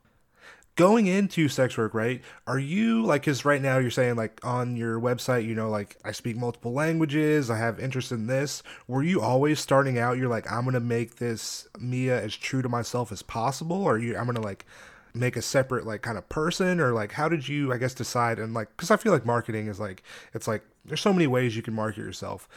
Going 0.76 1.06
into 1.06 1.50
sex 1.50 1.78
work, 1.78 1.94
right? 1.94 2.22
Are 2.48 2.58
you 2.58 3.04
like, 3.04 3.22
because 3.22 3.46
right 3.46 3.62
now 3.62 3.78
you're 3.78 3.92
saying, 3.92 4.16
like, 4.16 4.44
on 4.44 4.76
your 4.76 5.00
website, 5.00 5.46
you 5.46 5.54
know, 5.54 5.70
like, 5.70 5.98
I 6.04 6.12
speak 6.12 6.36
multiple 6.36 6.74
languages, 6.74 7.52
I 7.52 7.60
have 7.60 7.80
interest 7.80 8.12
in 8.12 8.26
this. 8.26 8.64
Were 8.88 9.04
you 9.04 9.22
always 9.22 9.60
starting 9.60 10.00
out, 10.00 10.18
you're 10.18 10.30
like, 10.30 10.52
I'm 10.52 10.64
going 10.64 10.74
to 10.74 10.80
make 10.80 11.18
this 11.18 11.68
Mia 11.78 12.20
as 12.20 12.36
true 12.36 12.64
to 12.64 12.70
myself 12.70 13.12
as 13.12 13.22
possible? 13.22 13.84
Or 13.84 14.00
you, 14.00 14.18
I'm 14.18 14.24
going 14.24 14.36
to, 14.36 14.42
like, 14.42 14.66
make 15.14 15.36
a 15.36 15.42
separate, 15.42 15.86
like, 15.86 16.02
kind 16.02 16.18
of 16.18 16.28
person? 16.30 16.80
Or, 16.80 16.94
like, 16.94 17.12
how 17.12 17.30
did 17.30 17.48
you, 17.48 17.72
I 17.72 17.78
guess, 17.78 17.94
decide? 17.94 18.40
And, 18.40 18.54
like, 18.54 18.70
because 18.76 18.92
I 18.92 18.98
feel 18.98 19.12
like 19.12 19.26
marketing 19.26 19.68
is 19.68 19.80
like, 19.80 20.04
it's 20.34 20.48
like, 20.48 20.64
there's 20.86 21.02
so 21.02 21.14
many 21.14 21.28
ways 21.28 21.56
you 21.56 21.62
can 21.62 21.74
market 21.74 22.00
yourself. 22.00 22.48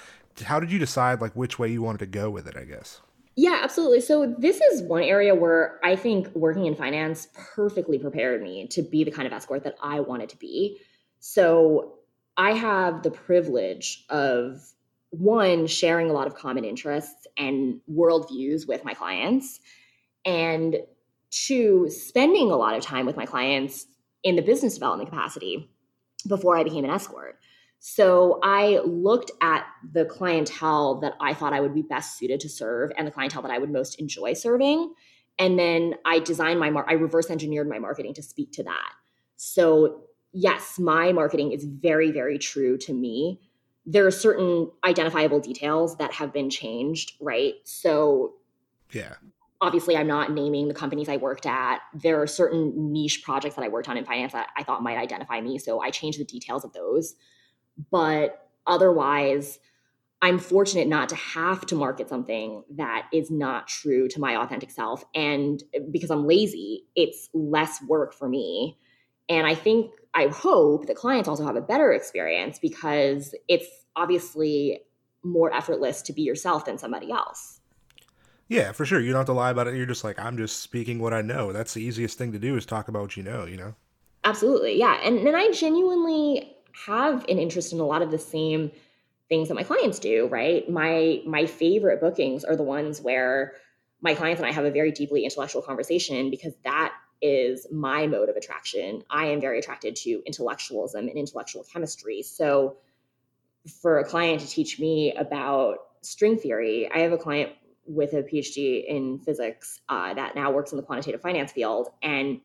How 0.45 0.61
did 0.61 0.71
you 0.71 0.79
decide, 0.79 1.21
like, 1.21 1.33
which 1.33 1.59
way 1.59 1.71
you 1.71 1.83
wanted 1.83 1.99
to 1.99 2.07
go 2.07 2.31
with 2.31 2.47
it, 2.47 2.57
I 2.57 2.65
guess? 2.65 3.01
Yeah, 3.37 3.61
absolutely. 3.63 4.01
So 4.01 4.35
this 4.39 4.61
is 4.61 4.83
one 4.83 5.03
area 5.03 5.35
where 5.35 5.79
I 5.85 5.95
think 5.95 6.35
working 6.35 6.65
in 6.65 6.75
finance 6.75 7.29
perfectly 7.35 7.99
prepared 7.99 8.43
me 8.43 8.67
to 8.69 8.83
be 8.83 9.05
the 9.05 9.11
kind 9.11 9.27
of 9.27 9.33
escort 9.33 9.63
that 9.65 9.77
I 9.83 10.01
wanted 10.01 10.31
to 10.31 10.39
be. 10.39 10.79
So 11.21 11.99
I 12.39 12.53
have 12.53 13.03
the 13.03 13.11
privilege 13.11 14.07
of 14.09 14.63
one, 15.11 15.67
sharing 15.67 16.11
a 16.11 16.13
lot 16.13 16.27
of 16.27 16.35
common 16.35 16.65
interests 16.65 17.27
and 17.37 17.81
worldviews 17.91 18.67
with 18.67 18.85
my 18.85 18.95
clients, 18.95 19.61
and 20.25 20.77
two, 21.45 21.89
spending 21.91 22.51
a 22.51 22.57
lot 22.57 22.77
of 22.77 22.83
time 22.83 23.07
with 23.07 23.17
my 23.17 23.27
clients 23.27 23.87
in 24.23 24.37
the 24.37 24.43
business 24.43 24.75
development 24.75 25.11
capacity 25.11 25.71
before 26.27 26.57
I 26.57 26.65
became 26.65 26.85
an 26.85 26.91
escort. 26.91 27.39
So 27.79 28.41
I 28.43 28.81
looked 28.85 29.31
at 29.43 29.67
the 29.93 30.07
clientele 30.07 31.01
that 31.01 31.15
I 31.21 31.35
thought 31.35 31.53
I 31.53 31.61
would 31.61 31.75
be 31.75 31.83
best 31.83 32.19
suited 32.19 32.41
to 32.41 32.49
serve 32.49 32.91
and 32.97 33.07
the 33.07 33.11
clientele 33.13 33.43
that 33.43 33.51
I 33.51 33.59
would 33.59 33.71
most 33.71 34.01
enjoy 34.01 34.33
serving. 34.33 34.95
And 35.39 35.59
then 35.59 35.95
I 36.05 36.19
designed 36.19 36.59
my, 36.59 36.71
mar- 36.71 36.87
I 36.89 36.95
reverse 36.95 37.31
engineered 37.31 37.69
my 37.69 37.79
marketing 37.79 38.15
to 38.15 38.23
speak 38.23 38.53
to 38.53 38.63
that. 38.65 38.93
So, 39.37 40.05
yes, 40.33 40.79
my 40.79 41.13
marketing 41.13 41.53
is 41.53 41.65
very, 41.65 42.11
very 42.11 42.39
true 42.39 42.79
to 42.79 42.95
me. 42.95 43.41
There 43.85 44.07
are 44.07 44.11
certain 44.11 44.71
identifiable 44.85 45.41
details 45.41 45.97
that 45.99 46.13
have 46.15 46.33
been 46.33 46.49
changed, 46.49 47.13
right? 47.21 47.55
So, 47.65 48.37
yeah. 48.91 49.15
Obviously, 49.61 49.97
I'm 49.97 50.07
not 50.07 50.33
naming 50.33 50.69
the 50.69 50.75
companies 50.75 51.09
I 51.09 51.17
worked 51.17 51.47
at. 51.47 51.81
There 51.95 52.21
are 52.21 52.27
certain 52.27 52.93
niche 52.93 53.23
projects 53.25 53.57
that 53.57 53.65
I 53.65 53.69
worked 53.69 53.89
on 53.89 53.97
in 53.97 54.05
finance 54.05 54.33
that 54.33 54.49
I 54.57 54.63
thought 54.63 54.83
might 54.83 54.99
identify 54.99 55.41
me. 55.41 55.59
So 55.59 55.81
I 55.81 55.91
changed 55.91 56.21
the 56.21 56.25
details 56.25 56.65
of 56.65 56.73
those 56.73 57.15
but 57.91 58.49
otherwise 58.67 59.59
i'm 60.23 60.39
fortunate 60.39 60.89
not 60.89 61.09
to 61.09 61.15
have 61.15 61.65
to 61.67 61.75
market 61.75 62.09
something 62.09 62.63
that 62.75 63.07
is 63.13 63.31
not 63.31 63.69
true 63.69 64.09
to 64.09 64.21
my 64.21 64.41
authentic 64.41 64.71
self 64.71 65.05
and 65.15 65.63
because 65.91 66.11
i'm 66.11 66.27
lazy 66.27 66.85
it's 66.95 67.29
less 67.35 67.83
work 67.83 68.15
for 68.15 68.29
me 68.29 68.79
and 69.29 69.47
i 69.47 69.55
think 69.55 69.91
i 70.15 70.27
hope 70.29 70.87
that 70.87 70.97
clients 70.97 71.29
also 71.29 71.45
have 71.45 71.57
a 71.57 71.61
better 71.61 71.93
experience 71.93 72.59
because 72.59 73.35
it's 73.49 73.67
obviously 73.95 74.81
more 75.23 75.53
effortless 75.53 76.03
to 76.03 76.13
be 76.13 76.23
yourself 76.23 76.65
than 76.65 76.79
somebody 76.79 77.11
else 77.11 77.56
yeah 78.49 78.73
for 78.73 78.85
sure. 78.85 79.01
You 79.01 79.13
don't 79.13 79.21
have 79.21 79.27
to 79.27 79.33
lie 79.33 79.51
about 79.51 79.69
it. 79.69 79.75
You're 79.75 79.87
just 79.87 80.05
like 80.05 80.19
i'm 80.19 80.37
just 80.37 80.61
speaking 80.61 80.99
what 80.99 81.13
i 81.13 81.23
know. 81.23 81.53
That's 81.53 81.75
the 81.75 81.83
easiest 81.83 82.19
thing 82.19 82.33
to 82.33 82.39
do 82.39 82.57
is 82.57 82.67
talk 82.67 82.89
about 82.89 83.03
what 83.03 83.17
you 83.17 83.23
know 83.23 83.45
you 83.45 83.57
know? 83.57 83.75
Absolutely. 84.25 84.79
Yeah. 84.79 85.01
And 85.03 85.19
and 85.19 85.37
i 85.37 85.51
genuinely 85.51 86.57
have 86.87 87.25
an 87.29 87.39
interest 87.39 87.73
in 87.73 87.81
a 87.81 87.87
lot 87.87 88.03
of 88.03 88.11
the 88.11 88.19
same 88.19 88.71
things 89.29 89.49
that 89.49 89.55
my 89.55 89.63
clients 89.63 89.99
do 89.99 90.27
right? 90.29 90.69
My 90.71 91.23
my 91.27 91.47
favorite 91.47 92.01
bookings 92.01 92.45
are 92.45 92.57
the 92.57 92.63
ones 92.63 93.01
where 93.01 93.55
my 94.03 94.15
clients 94.15 94.41
and 94.41 94.49
i 94.49 94.53
have 94.53 94.65
a 94.65 94.71
very 94.71 94.93
deeply 94.93 95.25
intellectual 95.25 95.63
conversation 95.63 96.31
because 96.31 96.55
that 96.65 96.93
is 97.23 97.67
my 97.73 98.07
mode 98.07 98.29
of 98.29 98.37
attraction. 98.37 99.03
I 99.09 99.27
am 99.27 99.41
very 99.41 99.59
attracted 99.59 99.97
to 99.97 100.23
intellectualism 100.27 101.09
and 101.09 101.17
intellectual 101.17 101.65
chemistry. 101.65 102.23
So 102.23 102.77
for 103.81 103.99
a 103.99 104.05
client 104.05 104.41
to 104.41 104.47
teach 104.47 104.79
me 104.79 105.13
about 105.15 105.79
string 106.03 106.39
theory 106.39 106.89
i 106.95 106.99
have 106.99 107.13
a 107.13 107.19
client 107.19 107.53
with 107.87 108.13
a 108.13 108.23
phd 108.23 108.85
in 108.87 109.19
physics 109.19 109.81
uh, 109.89 110.15
that 110.15 110.35
now 110.35 110.51
works 110.51 110.73
in 110.73 110.77
the 110.77 110.83
quantitative 110.83 111.21
finance 111.21 111.53
field 111.53 111.89
and 112.03 112.41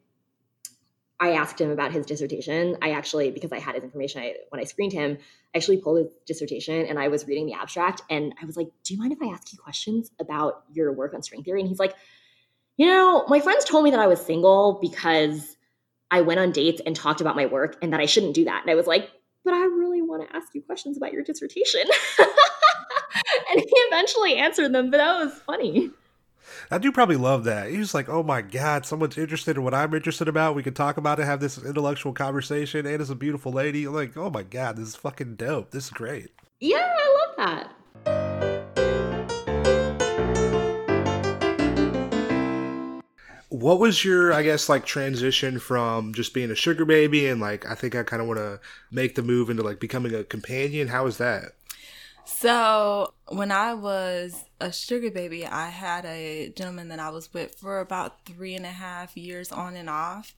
I 1.21 1.33
asked 1.33 1.61
him 1.61 1.69
about 1.69 1.91
his 1.91 2.07
dissertation. 2.07 2.77
I 2.81 2.93
actually, 2.93 3.29
because 3.29 3.51
I 3.51 3.59
had 3.59 3.75
his 3.75 3.83
information 3.83 4.23
I, 4.23 4.33
when 4.49 4.59
I 4.59 4.63
screened 4.63 4.91
him, 4.91 5.19
I 5.53 5.57
actually 5.59 5.77
pulled 5.77 5.99
his 5.99 6.07
dissertation 6.25 6.87
and 6.87 6.97
I 6.97 7.09
was 7.09 7.27
reading 7.27 7.45
the 7.45 7.53
abstract 7.53 8.01
and 8.09 8.33
I 8.41 8.45
was 8.45 8.57
like, 8.57 8.69
Do 8.83 8.95
you 8.95 8.99
mind 8.99 9.13
if 9.13 9.21
I 9.21 9.27
ask 9.27 9.53
you 9.53 9.59
questions 9.59 10.09
about 10.19 10.63
your 10.73 10.91
work 10.91 11.13
on 11.13 11.21
string 11.21 11.43
theory? 11.43 11.59
And 11.59 11.69
he's 11.69 11.77
like, 11.77 11.93
You 12.75 12.87
know, 12.87 13.23
my 13.27 13.39
friends 13.39 13.65
told 13.65 13.83
me 13.83 13.91
that 13.91 13.99
I 13.99 14.07
was 14.07 14.19
single 14.19 14.79
because 14.81 15.55
I 16.09 16.21
went 16.21 16.39
on 16.39 16.51
dates 16.51 16.81
and 16.83 16.95
talked 16.95 17.21
about 17.21 17.35
my 17.35 17.45
work 17.45 17.77
and 17.83 17.93
that 17.93 17.99
I 17.99 18.07
shouldn't 18.07 18.33
do 18.33 18.45
that. 18.45 18.63
And 18.63 18.71
I 18.71 18.75
was 18.75 18.87
like, 18.87 19.11
want 20.11 20.29
to 20.29 20.35
ask 20.35 20.53
you 20.53 20.61
questions 20.61 20.97
about 20.97 21.13
your 21.13 21.23
dissertation. 21.23 21.81
and 22.19 23.59
he 23.59 23.69
eventually 23.69 24.35
answered 24.35 24.73
them, 24.73 24.91
but 24.91 24.97
that 24.97 25.23
was 25.23 25.33
funny. 25.45 25.91
I 26.69 26.77
do 26.77 26.91
probably 26.91 27.15
love 27.15 27.43
that. 27.45 27.69
He's 27.69 27.93
like, 27.93 28.09
oh 28.09 28.23
my 28.23 28.41
god, 28.41 28.85
someone's 28.85 29.17
interested 29.17 29.57
in 29.57 29.63
what 29.63 29.73
I'm 29.73 29.93
interested 29.93 30.27
about. 30.27 30.55
We 30.55 30.63
can 30.63 30.73
talk 30.73 30.97
about 30.97 31.19
it, 31.19 31.25
have 31.25 31.39
this 31.39 31.57
intellectual 31.57 32.13
conversation. 32.13 32.85
And 32.85 33.01
it's 33.01 33.09
a 33.09 33.15
beautiful 33.15 33.51
lady. 33.51 33.85
I'm 33.85 33.93
like, 33.93 34.15
oh 34.17 34.29
my 34.29 34.43
god, 34.43 34.77
this 34.77 34.89
is 34.89 34.95
fucking 34.95 35.35
dope. 35.35 35.71
This 35.71 35.85
is 35.85 35.89
great. 35.89 36.29
Yeah, 36.59 36.93
I 36.97 37.25
love 37.27 37.35
that. 37.37 37.73
What 43.51 43.79
was 43.79 44.05
your, 44.05 44.31
I 44.31 44.43
guess, 44.43 44.69
like 44.69 44.85
transition 44.85 45.59
from 45.59 46.13
just 46.13 46.33
being 46.33 46.51
a 46.51 46.55
sugar 46.55 46.85
baby 46.85 47.27
and 47.27 47.41
like, 47.41 47.69
I 47.69 47.75
think 47.75 47.95
I 47.95 48.03
kind 48.03 48.21
of 48.21 48.27
want 48.29 48.39
to 48.39 48.61
make 48.91 49.15
the 49.15 49.21
move 49.21 49.49
into 49.49 49.61
like 49.61 49.77
becoming 49.77 50.15
a 50.15 50.23
companion? 50.23 50.87
How 50.87 51.03
was 51.03 51.17
that? 51.17 51.51
So 52.23 53.13
when 53.27 53.51
I 53.51 53.73
was 53.73 54.45
a 54.61 54.71
sugar 54.71 55.11
baby, 55.11 55.45
I 55.45 55.67
had 55.67 56.05
a 56.05 56.53
gentleman 56.55 56.87
that 56.87 56.99
I 56.99 57.09
was 57.09 57.33
with 57.33 57.55
for 57.55 57.81
about 57.81 58.25
three 58.25 58.55
and 58.55 58.65
a 58.65 58.69
half 58.69 59.17
years 59.17 59.51
on 59.51 59.75
and 59.75 59.89
off. 59.89 60.33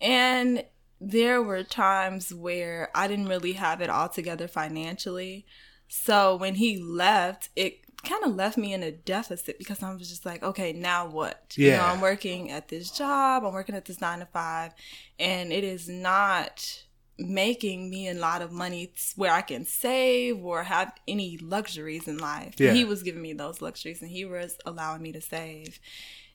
And 0.00 0.64
there 1.02 1.42
were 1.42 1.64
times 1.64 2.32
where 2.32 2.88
I 2.94 3.08
didn't 3.08 3.28
really 3.28 3.52
have 3.52 3.82
it 3.82 3.90
all 3.90 4.08
together 4.08 4.48
financially. 4.48 5.44
So 5.86 6.34
when 6.34 6.54
he 6.54 6.78
left, 6.78 7.50
it 7.54 7.80
kind 8.04 8.24
of 8.24 8.34
left 8.34 8.56
me 8.56 8.72
in 8.72 8.82
a 8.82 8.92
deficit 8.92 9.58
because 9.58 9.82
I 9.82 9.92
was 9.92 10.08
just 10.08 10.24
like, 10.24 10.42
okay, 10.42 10.72
now 10.72 11.06
what? 11.06 11.54
Yeah. 11.56 11.66
You 11.66 11.76
know, 11.78 11.84
I'm 11.84 12.00
working 12.00 12.50
at 12.50 12.68
this 12.68 12.90
job, 12.90 13.44
I'm 13.44 13.52
working 13.52 13.74
at 13.74 13.84
this 13.84 14.00
nine 14.00 14.20
to 14.20 14.26
five, 14.26 14.72
and 15.18 15.52
it 15.52 15.64
is 15.64 15.88
not 15.88 16.84
making 17.18 17.90
me 17.90 18.08
a 18.08 18.14
lot 18.14 18.42
of 18.42 18.52
money 18.52 18.92
where 19.16 19.32
I 19.32 19.42
can 19.42 19.64
save 19.64 20.44
or 20.44 20.62
have 20.62 20.92
any 21.08 21.36
luxuries 21.38 22.06
in 22.06 22.18
life. 22.18 22.54
Yeah. 22.58 22.72
He 22.72 22.84
was 22.84 23.02
giving 23.02 23.22
me 23.22 23.32
those 23.32 23.60
luxuries 23.60 24.00
and 24.00 24.10
he 24.10 24.24
was 24.24 24.56
allowing 24.64 25.02
me 25.02 25.12
to 25.12 25.20
save. 25.20 25.80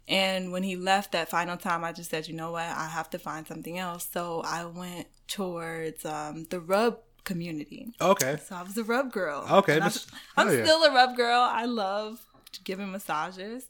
And 0.09 0.51
when 0.51 0.63
he 0.63 0.75
left 0.75 1.13
that 1.13 1.29
final 1.29 1.55
time, 1.55 1.85
I 1.85 1.93
just 1.93 2.09
said, 2.09 2.27
you 2.27 2.33
know 2.33 2.51
what, 2.51 2.65
I 2.65 2.89
have 2.89 3.09
to 3.11 3.19
find 3.19 3.47
something 3.47 3.77
else. 3.79 4.09
So 4.11 4.41
I 4.45 4.65
went 4.65 5.07
towards 5.27 6.03
um, 6.03 6.47
the 6.49 6.59
rub 6.59 6.99
community. 7.23 7.93
Okay. 8.01 8.37
So 8.45 8.55
I 8.55 8.63
was 8.63 8.77
a 8.77 8.83
rub 8.83 9.11
girl. 9.11 9.45
Okay. 9.49 9.79
I'm, 9.79 9.91
I'm 10.37 10.49
yeah. 10.49 10.63
still 10.63 10.83
a 10.83 10.93
rub 10.93 11.15
girl. 11.15 11.39
I 11.41 11.65
love 11.65 12.25
giving 12.63 12.91
massages. 12.91 13.67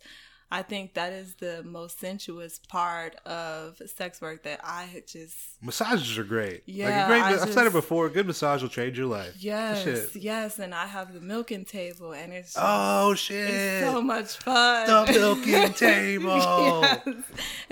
I 0.51 0.61
think 0.61 0.93
that 0.93 1.13
is 1.13 1.33
the 1.35 1.63
most 1.63 1.99
sensuous 1.99 2.59
part 2.67 3.15
of 3.25 3.81
sex 3.87 4.21
work 4.21 4.43
that 4.43 4.59
I 4.63 4.87
just 5.07 5.35
Massages 5.63 6.15
are 6.19 6.23
great. 6.23 6.61
Yeah, 6.67 6.85
like 6.85 6.93
a 6.93 7.07
great, 7.07 7.21
I 7.23 7.41
I've 7.41 7.51
said 7.51 7.65
it 7.65 7.73
before. 7.73 8.05
A 8.05 8.09
good 8.11 8.27
massage 8.27 8.61
will 8.61 8.69
change 8.69 8.95
your 8.95 9.07
life. 9.07 9.33
Yes, 9.39 9.83
Shit. 9.83 10.15
yes, 10.15 10.59
and 10.59 10.75
I 10.75 10.85
have 10.85 11.11
the 11.11 11.21
milking 11.21 11.65
table, 11.65 12.11
and 12.11 12.31
it's 12.33 12.55
Oh, 12.55 13.13
it's 13.13 13.21
shit. 13.21 13.83
so 13.83 13.99
much 13.99 14.37
fun. 14.37 14.85
The 14.85 15.11
milking 15.13 15.73
table. 15.87 16.37
yes, 16.37 17.01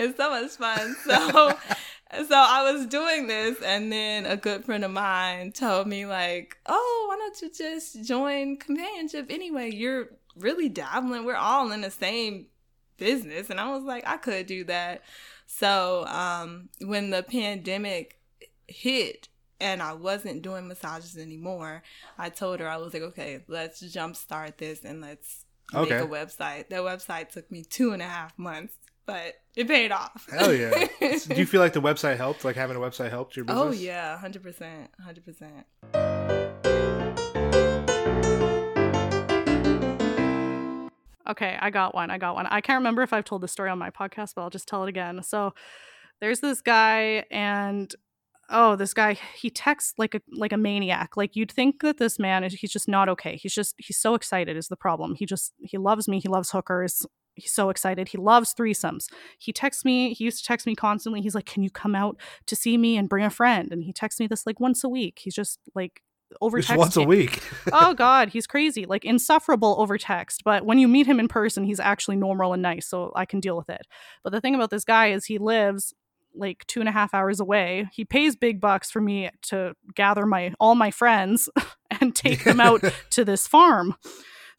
it's 0.00 0.16
so 0.16 0.30
much 0.30 0.50
fun. 0.56 0.96
So, 1.04 1.52
so 2.12 2.34
I 2.34 2.72
was 2.72 2.86
doing 2.86 3.26
this, 3.26 3.60
and 3.62 3.90
then 3.90 4.26
a 4.26 4.36
good 4.36 4.64
friend 4.64 4.84
of 4.84 4.90
mine 4.90 5.52
told 5.52 5.86
me 5.86 6.06
like, 6.06 6.58
"Oh, 6.66 7.06
why 7.08 7.16
don't 7.16 7.40
you 7.42 7.50
just 7.50 8.04
join 8.04 8.56
companionship 8.56 9.26
anyway? 9.30 9.70
You're 9.70 10.10
really 10.36 10.68
dabbling. 10.68 11.24
We're 11.24 11.36
all 11.36 11.70
in 11.72 11.80
the 11.80 11.90
same 11.90 12.46
business." 12.96 13.50
And 13.50 13.58
I 13.60 13.70
was 13.74 13.82
like, 13.84 14.06
"I 14.06 14.16
could 14.16 14.46
do 14.46 14.64
that." 14.64 15.02
So, 15.46 16.06
um, 16.06 16.70
when 16.80 17.10
the 17.10 17.22
pandemic 17.22 18.18
hit 18.68 19.28
and 19.60 19.82
I 19.82 19.92
wasn't 19.92 20.42
doing 20.42 20.66
massages 20.66 21.16
anymore, 21.16 21.82
I 22.18 22.30
told 22.30 22.60
her 22.60 22.68
I 22.68 22.78
was 22.78 22.94
like, 22.94 23.02
okay, 23.02 23.44
let's 23.48 23.82
jumpstart 23.82 24.56
this 24.56 24.84
and 24.84 25.00
let's 25.00 25.44
Okay. 25.74 25.90
make 25.90 26.00
a 26.00 26.06
website. 26.06 26.68
That 26.68 26.82
website 26.82 27.28
took 27.30 27.50
me 27.50 27.62
two 27.64 27.92
and 27.92 28.02
a 28.02 28.06
half 28.06 28.38
months 28.38 28.74
but 29.06 29.34
it 29.56 29.68
paid 29.68 29.92
off. 29.92 30.26
Hell 30.30 30.52
yeah! 30.52 30.86
Do 31.00 31.34
you 31.34 31.46
feel 31.46 31.60
like 31.60 31.72
the 31.72 31.82
website 31.82 32.16
helped? 32.16 32.44
Like 32.44 32.56
having 32.56 32.76
a 32.76 32.80
website 32.80 33.10
helped 33.10 33.36
your 33.36 33.44
oh, 33.48 33.70
business? 33.70 33.80
Oh 33.80 33.84
yeah, 33.84 34.18
hundred 34.18 34.42
percent, 34.42 34.90
hundred 35.02 35.24
percent. 35.24 35.66
Okay, 41.28 41.56
I 41.60 41.70
got 41.70 41.94
one. 41.94 42.10
I 42.10 42.18
got 42.18 42.34
one. 42.34 42.46
I 42.46 42.60
can't 42.60 42.78
remember 42.78 43.02
if 43.02 43.12
I've 43.12 43.24
told 43.24 43.42
this 43.42 43.52
story 43.52 43.70
on 43.70 43.78
my 43.78 43.90
podcast, 43.90 44.34
but 44.34 44.42
I'll 44.42 44.50
just 44.50 44.68
tell 44.68 44.84
it 44.84 44.88
again. 44.88 45.22
So 45.22 45.54
there's 46.20 46.40
this 46.40 46.60
guy 46.60 47.24
and 47.30 47.94
oh, 48.50 48.76
this 48.76 48.92
guy 48.92 49.14
he 49.34 49.50
texts 49.50 49.94
like 49.98 50.14
a 50.14 50.20
like 50.32 50.52
a 50.52 50.56
maniac. 50.56 51.16
Like 51.16 51.34
you'd 51.34 51.52
think 51.52 51.80
that 51.82 51.98
this 51.98 52.18
man 52.18 52.44
is 52.44 52.54
he's 52.54 52.72
just 52.72 52.88
not 52.88 53.08
okay. 53.08 53.36
He's 53.36 53.54
just 53.54 53.74
he's 53.78 53.98
so 53.98 54.14
excited 54.14 54.56
is 54.56 54.68
the 54.68 54.76
problem. 54.76 55.14
He 55.14 55.26
just 55.26 55.52
he 55.60 55.78
loves 55.78 56.08
me. 56.08 56.20
He 56.20 56.28
loves 56.28 56.50
hookers. 56.50 57.06
He's 57.34 57.52
so 57.52 57.70
excited. 57.70 58.08
He 58.08 58.18
loves 58.18 58.54
threesomes. 58.54 59.06
He 59.38 59.52
texts 59.52 59.84
me. 59.84 60.12
He 60.14 60.24
used 60.24 60.38
to 60.38 60.44
text 60.44 60.66
me 60.66 60.74
constantly. 60.74 61.20
He's 61.20 61.34
like, 61.34 61.46
"Can 61.46 61.62
you 61.62 61.70
come 61.70 61.94
out 61.94 62.16
to 62.46 62.56
see 62.56 62.76
me 62.76 62.96
and 62.96 63.08
bring 63.08 63.24
a 63.24 63.30
friend?" 63.30 63.72
And 63.72 63.84
he 63.84 63.92
texts 63.92 64.20
me 64.20 64.26
this 64.26 64.46
like 64.46 64.60
once 64.60 64.84
a 64.84 64.88
week. 64.88 65.20
He's 65.22 65.34
just 65.34 65.58
like 65.74 66.02
over 66.40 66.60
text 66.60 66.78
once 66.78 66.96
a 66.96 67.02
week. 67.02 67.42
oh 67.72 67.94
god, 67.98 68.30
he's 68.30 68.46
crazy. 68.46 68.86
Like 68.86 69.04
insufferable 69.04 69.76
over 69.78 69.98
text, 69.98 70.42
but 70.44 70.64
when 70.64 70.78
you 70.78 70.88
meet 70.88 71.06
him 71.06 71.20
in 71.20 71.28
person, 71.28 71.64
he's 71.64 71.80
actually 71.80 72.16
normal 72.16 72.52
and 72.52 72.62
nice, 72.62 72.86
so 72.86 73.12
I 73.14 73.24
can 73.24 73.40
deal 73.40 73.56
with 73.56 73.70
it. 73.70 73.86
But 74.22 74.30
the 74.30 74.40
thing 74.40 74.54
about 74.54 74.70
this 74.70 74.84
guy 74.84 75.08
is 75.08 75.24
he 75.24 75.38
lives 75.38 75.94
like 76.34 76.66
two 76.66 76.80
and 76.80 76.88
a 76.88 76.92
half 76.92 77.14
hours 77.14 77.40
away. 77.40 77.88
He 77.92 78.04
pays 78.04 78.36
big 78.36 78.60
bucks 78.60 78.90
for 78.90 79.00
me 79.00 79.30
to 79.42 79.74
gather 79.94 80.26
my 80.26 80.54
all 80.58 80.74
my 80.74 80.90
friends 80.90 81.48
and 82.00 82.14
take 82.14 82.44
them 82.44 82.60
out 82.60 82.82
to 83.10 83.24
this 83.24 83.46
farm. 83.46 83.96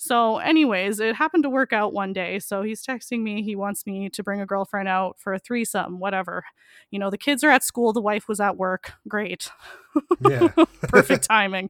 So, 0.04 0.40
anyways, 0.40 1.00
it 1.00 1.16
happened 1.16 1.44
to 1.44 1.50
work 1.50 1.72
out 1.72 1.94
one 1.94 2.12
day. 2.12 2.38
So 2.40 2.62
he's 2.62 2.86
texting 2.86 3.22
me. 3.22 3.42
He 3.42 3.56
wants 3.56 3.86
me 3.88 4.10
to 4.10 4.22
bring 4.22 4.42
a 4.42 4.46
girlfriend 4.46 4.90
out 4.90 5.18
for 5.18 5.34
a 5.34 5.40
threesome, 5.40 5.98
whatever. 5.98 6.44
You 6.92 7.00
know, 7.00 7.10
the 7.10 7.18
kids 7.18 7.42
are 7.42 7.50
at 7.50 7.64
school, 7.64 7.94
the 7.94 8.02
wife 8.02 8.28
was 8.28 8.42
at 8.42 8.58
work. 8.58 8.92
Great. 9.08 9.50
Yeah. 10.30 10.50
Perfect 10.82 11.24
timing. 11.30 11.70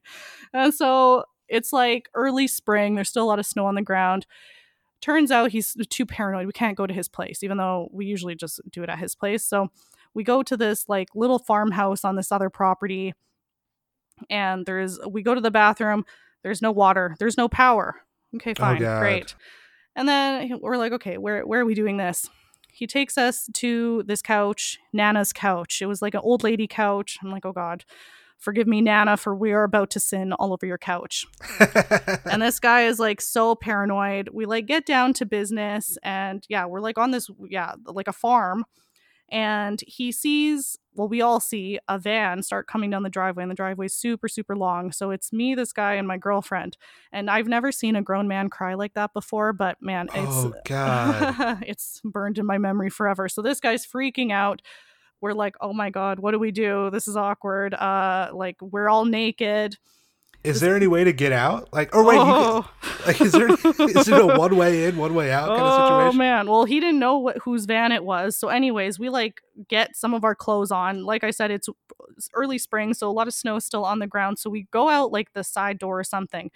And 0.52 0.74
so 0.74 1.26
it's 1.48 1.72
like 1.72 2.08
early 2.14 2.48
spring. 2.48 2.96
There's 2.96 3.08
still 3.08 3.22
a 3.22 3.30
lot 3.30 3.38
of 3.38 3.46
snow 3.46 3.66
on 3.66 3.76
the 3.76 3.82
ground. 3.82 4.26
Turns 5.00 5.30
out 5.30 5.52
he's 5.52 5.76
too 5.88 6.04
paranoid. 6.04 6.48
We 6.48 6.52
can't 6.52 6.76
go 6.76 6.88
to 6.88 6.94
his 6.94 7.08
place, 7.08 7.44
even 7.44 7.56
though 7.56 7.88
we 7.92 8.04
usually 8.04 8.34
just 8.34 8.60
do 8.72 8.82
it 8.82 8.88
at 8.88 8.98
his 8.98 9.14
place. 9.14 9.44
So 9.44 9.68
we 10.12 10.24
go 10.24 10.42
to 10.42 10.56
this 10.56 10.88
like 10.88 11.10
little 11.14 11.38
farmhouse 11.38 12.04
on 12.04 12.16
this 12.16 12.32
other 12.32 12.50
property. 12.50 13.14
And 14.28 14.66
there's, 14.66 14.98
we 15.08 15.22
go 15.22 15.36
to 15.36 15.40
the 15.40 15.52
bathroom. 15.52 16.04
There's 16.42 16.60
no 16.60 16.72
water. 16.72 17.14
There's 17.20 17.36
no 17.36 17.48
power. 17.48 18.03
Okay, 18.36 18.52
Oh, 18.52 18.60
fine. 18.60 18.80
God. 18.80 19.00
Great. 19.00 19.34
And 19.96 20.08
then 20.08 20.58
we're 20.60 20.76
like, 20.76 20.92
okay, 20.92 21.18
where, 21.18 21.42
where 21.46 21.60
are 21.60 21.64
we 21.64 21.74
doing 21.74 21.96
this? 21.96 22.28
He 22.68 22.86
takes 22.88 23.16
us 23.16 23.48
to 23.54 24.02
this 24.06 24.20
couch, 24.20 24.78
Nana's 24.92 25.32
couch. 25.32 25.80
It 25.80 25.86
was 25.86 26.02
like 26.02 26.14
an 26.14 26.20
old 26.24 26.42
lady 26.42 26.66
couch. 26.66 27.18
I'm 27.22 27.30
like, 27.30 27.46
oh 27.46 27.52
God, 27.52 27.84
forgive 28.36 28.66
me, 28.66 28.80
Nana, 28.80 29.16
for 29.16 29.32
we 29.34 29.52
are 29.52 29.62
about 29.62 29.90
to 29.90 30.00
sin 30.00 30.32
all 30.32 30.52
over 30.52 30.66
your 30.66 30.78
couch. 30.78 31.24
and 32.24 32.42
this 32.42 32.58
guy 32.58 32.82
is 32.86 32.98
like 32.98 33.20
so 33.20 33.54
paranoid. 33.54 34.30
We 34.32 34.44
like 34.46 34.66
get 34.66 34.84
down 34.86 35.12
to 35.14 35.26
business 35.26 35.96
and 36.02 36.44
yeah, 36.48 36.66
we're 36.66 36.80
like 36.80 36.98
on 36.98 37.12
this, 37.12 37.30
yeah, 37.48 37.74
like 37.86 38.08
a 38.08 38.12
farm. 38.12 38.64
And 39.34 39.82
he 39.86 40.12
sees, 40.12 40.78
well, 40.94 41.08
we 41.08 41.20
all 41.20 41.40
see 41.40 41.80
a 41.88 41.98
van 41.98 42.42
start 42.44 42.68
coming 42.68 42.88
down 42.90 43.02
the 43.02 43.10
driveway, 43.10 43.42
and 43.42 43.50
the 43.50 43.56
driveway's 43.56 43.92
super, 43.94 44.28
super 44.28 44.54
long. 44.56 44.92
So 44.92 45.10
it's 45.10 45.32
me, 45.32 45.56
this 45.56 45.72
guy, 45.72 45.94
and 45.94 46.06
my 46.06 46.18
girlfriend. 46.18 46.76
And 47.10 47.28
I've 47.28 47.48
never 47.48 47.72
seen 47.72 47.96
a 47.96 48.02
grown 48.02 48.28
man 48.28 48.48
cry 48.48 48.74
like 48.74 48.94
that 48.94 49.12
before, 49.12 49.52
but 49.52 49.82
man, 49.82 50.08
it's 50.14 50.36
Oh, 50.36 50.54
God. 50.64 51.62
it's 51.66 52.00
burned 52.04 52.38
in 52.38 52.46
my 52.46 52.58
memory 52.58 52.90
forever. 52.90 53.28
So 53.28 53.42
this 53.42 53.58
guy's 53.58 53.84
freaking 53.84 54.30
out. 54.30 54.62
We're 55.20 55.32
like, 55.32 55.56
oh 55.60 55.72
my 55.72 55.90
god, 55.90 56.20
what 56.20 56.30
do 56.32 56.38
we 56.38 56.52
do? 56.52 56.90
This 56.90 57.08
is 57.08 57.16
awkward. 57.16 57.74
Uh, 57.74 58.30
like 58.32 58.56
we're 58.60 58.88
all 58.88 59.04
naked. 59.04 59.76
Is 60.44 60.60
there 60.60 60.76
any 60.76 60.86
way 60.86 61.04
to 61.04 61.12
get 61.12 61.32
out? 61.32 61.72
Like, 61.72 61.94
or 61.94 62.04
wait, 62.04 62.18
Oh. 62.18 62.68
can, 62.82 62.92
like, 63.06 63.20
is 63.20 63.32
there 63.32 63.48
is 63.48 64.08
it 64.08 64.20
a 64.20 64.26
one 64.38 64.56
way 64.56 64.84
in, 64.84 64.96
one 64.96 65.14
way 65.14 65.32
out 65.32 65.48
kind 65.48 65.60
of 65.60 65.66
oh, 65.66 65.86
situation? 65.86 66.16
Oh 66.16 66.18
man, 66.18 66.50
well 66.50 66.64
he 66.66 66.80
didn't 66.80 66.98
know 66.98 67.18
what 67.18 67.38
whose 67.38 67.64
van 67.64 67.92
it 67.92 68.04
was. 68.04 68.36
So, 68.36 68.48
anyways, 68.48 68.98
we 68.98 69.08
like 69.08 69.40
get 69.68 69.96
some 69.96 70.12
of 70.12 70.22
our 70.22 70.34
clothes 70.34 70.70
on. 70.70 71.04
Like 71.04 71.24
I 71.24 71.30
said, 71.30 71.50
it's 71.50 71.68
early 72.34 72.58
spring, 72.58 72.92
so 72.92 73.10
a 73.10 73.12
lot 73.12 73.26
of 73.26 73.34
snow 73.34 73.56
is 73.56 73.64
still 73.64 73.84
on 73.84 73.98
the 73.98 74.06
ground. 74.06 74.38
So 74.38 74.50
we 74.50 74.68
go 74.70 74.88
out 74.90 75.10
like 75.12 75.32
the 75.32 75.42
side 75.42 75.78
door 75.78 75.98
or 75.98 76.04
something. 76.04 76.50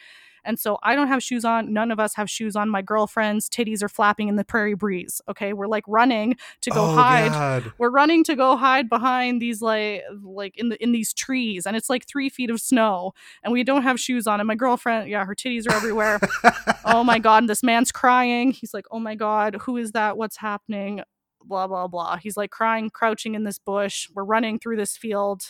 And 0.48 0.58
so 0.58 0.78
I 0.82 0.94
don't 0.94 1.08
have 1.08 1.22
shoes 1.22 1.44
on. 1.44 1.74
None 1.74 1.90
of 1.90 2.00
us 2.00 2.14
have 2.14 2.30
shoes 2.30 2.56
on. 2.56 2.70
My 2.70 2.80
girlfriend's 2.80 3.50
titties 3.50 3.82
are 3.82 3.88
flapping 3.88 4.28
in 4.28 4.36
the 4.36 4.44
prairie 4.44 4.72
breeze. 4.74 5.20
Okay, 5.28 5.52
we're 5.52 5.66
like 5.66 5.84
running 5.86 6.36
to 6.62 6.70
go 6.70 6.84
Oh, 6.86 6.94
hide. 6.96 7.30
God. 7.30 7.72
We're 7.76 7.90
running 7.90 8.24
to 8.24 8.34
go 8.34 8.56
hide 8.56 8.88
behind 8.88 9.42
these 9.42 9.60
like 9.60 10.02
like 10.24 10.56
in 10.56 10.70
the 10.70 10.82
in 10.82 10.92
these 10.92 11.12
trees, 11.12 11.66
and 11.66 11.76
it's 11.76 11.90
like 11.90 12.06
three 12.08 12.30
feet 12.30 12.48
of 12.48 12.60
snow, 12.62 13.12
and 13.44 13.52
we 13.52 13.62
don't 13.62 13.82
have 13.82 14.00
shoes 14.00 14.26
on. 14.26 14.40
And 14.40 14.46
my 14.46 14.54
girlfriend, 14.54 15.10
yeah, 15.10 15.24
her 15.26 15.34
titties 15.34 15.68
are 15.68 15.74
everywhere. 15.74 16.18
oh 16.86 17.04
my 17.04 17.18
god, 17.18 17.46
this 17.46 17.62
man's 17.62 17.92
crying. 17.92 18.50
He's 18.52 18.72
like, 18.72 18.86
oh 18.90 18.98
my 19.00 19.14
god, 19.14 19.56
who 19.62 19.76
is 19.76 19.92
that? 19.92 20.16
What's 20.16 20.38
happening? 20.38 21.02
Blah 21.44 21.66
blah 21.66 21.88
blah. 21.88 22.16
He's 22.16 22.38
like 22.38 22.50
crying, 22.50 22.88
crouching 22.88 23.34
in 23.34 23.44
this 23.44 23.58
bush. 23.58 24.08
We're 24.14 24.24
running 24.24 24.58
through 24.58 24.78
this 24.78 24.96
field. 24.96 25.42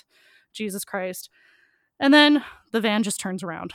Jesus 0.53 0.85
Christ. 0.85 1.31
And 2.01 2.13
then 2.13 2.43
the 2.73 2.81
van 2.81 3.05
just 3.05 3.21
turns 3.21 3.45
around. 3.45 3.75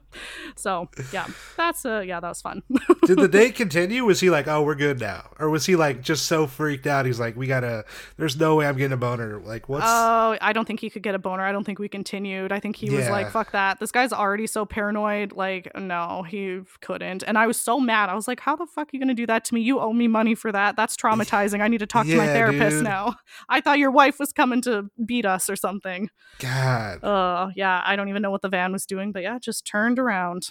so 0.55 0.89
yeah, 1.11 1.27
that's 1.57 1.85
uh 1.85 1.99
yeah, 1.99 2.19
that 2.19 2.29
was 2.29 2.41
fun. 2.41 2.63
Did 3.05 3.19
the 3.19 3.27
date 3.27 3.55
continue? 3.55 4.05
Was 4.05 4.19
he 4.19 4.29
like, 4.29 4.47
"Oh, 4.47 4.63
we're 4.63 4.75
good 4.75 4.99
now," 4.99 5.29
or 5.39 5.49
was 5.49 5.65
he 5.65 5.75
like 5.75 6.01
just 6.01 6.25
so 6.25 6.47
freaked 6.47 6.87
out? 6.87 7.05
He's 7.05 7.19
like, 7.19 7.35
"We 7.35 7.47
gotta. 7.47 7.85
There's 8.17 8.37
no 8.37 8.55
way 8.55 8.67
I'm 8.67 8.77
getting 8.77 8.93
a 8.93 8.97
boner." 8.97 9.39
Like, 9.39 9.69
what's? 9.69 9.85
Oh, 9.87 10.37
I 10.41 10.53
don't 10.53 10.65
think 10.65 10.79
he 10.79 10.89
could 10.89 11.03
get 11.03 11.15
a 11.15 11.19
boner. 11.19 11.43
I 11.43 11.51
don't 11.51 11.63
think 11.63 11.79
we 11.79 11.89
continued. 11.89 12.51
I 12.51 12.59
think 12.59 12.75
he 12.75 12.89
was 12.89 13.09
like, 13.09 13.31
fuck 13.31 13.51
that. 13.51 13.79
This 13.79 13.91
guy's 13.91 14.13
already 14.13 14.47
so 14.47 14.65
paranoid. 14.65 15.33
Like, 15.33 15.71
no, 15.75 16.23
he 16.23 16.61
couldn't. 16.81 17.23
And 17.25 17.37
I 17.37 17.47
was 17.47 17.59
so 17.59 17.79
mad. 17.79 18.09
I 18.09 18.15
was 18.15 18.27
like, 18.27 18.39
how 18.39 18.55
the 18.55 18.65
fuck 18.65 18.87
are 18.87 18.89
you 18.93 18.99
going 18.99 19.09
to 19.09 19.13
do 19.13 19.27
that 19.27 19.45
to 19.45 19.53
me? 19.53 19.61
You 19.61 19.79
owe 19.79 19.93
me 19.93 20.07
money 20.07 20.35
for 20.35 20.51
that. 20.51 20.75
That's 20.75 20.95
traumatizing. 20.95 21.61
I 21.61 21.67
need 21.67 21.79
to 21.79 21.87
talk 21.87 22.05
to 22.07 22.17
my 22.17 22.27
therapist 22.27 22.77
dude. 22.77 22.83
now. 22.83 23.15
I 23.49 23.61
thought 23.61 23.79
your 23.79 23.91
wife 23.91 24.19
was 24.19 24.31
coming 24.31 24.61
to 24.63 24.89
beat 25.05 25.25
us 25.25 25.49
or 25.49 25.55
something. 25.55 26.09
God. 26.39 27.03
Uh, 27.03 27.49
yeah, 27.55 27.81
I 27.85 27.95
don't 27.95 28.09
even 28.09 28.21
know 28.21 28.31
what 28.31 28.41
the 28.41 28.49
van 28.49 28.71
was 28.71 28.85
doing, 28.85 29.11
but 29.11 29.21
yeah, 29.23 29.39
just 29.39 29.65
turned 29.65 29.99
around. 30.01 30.49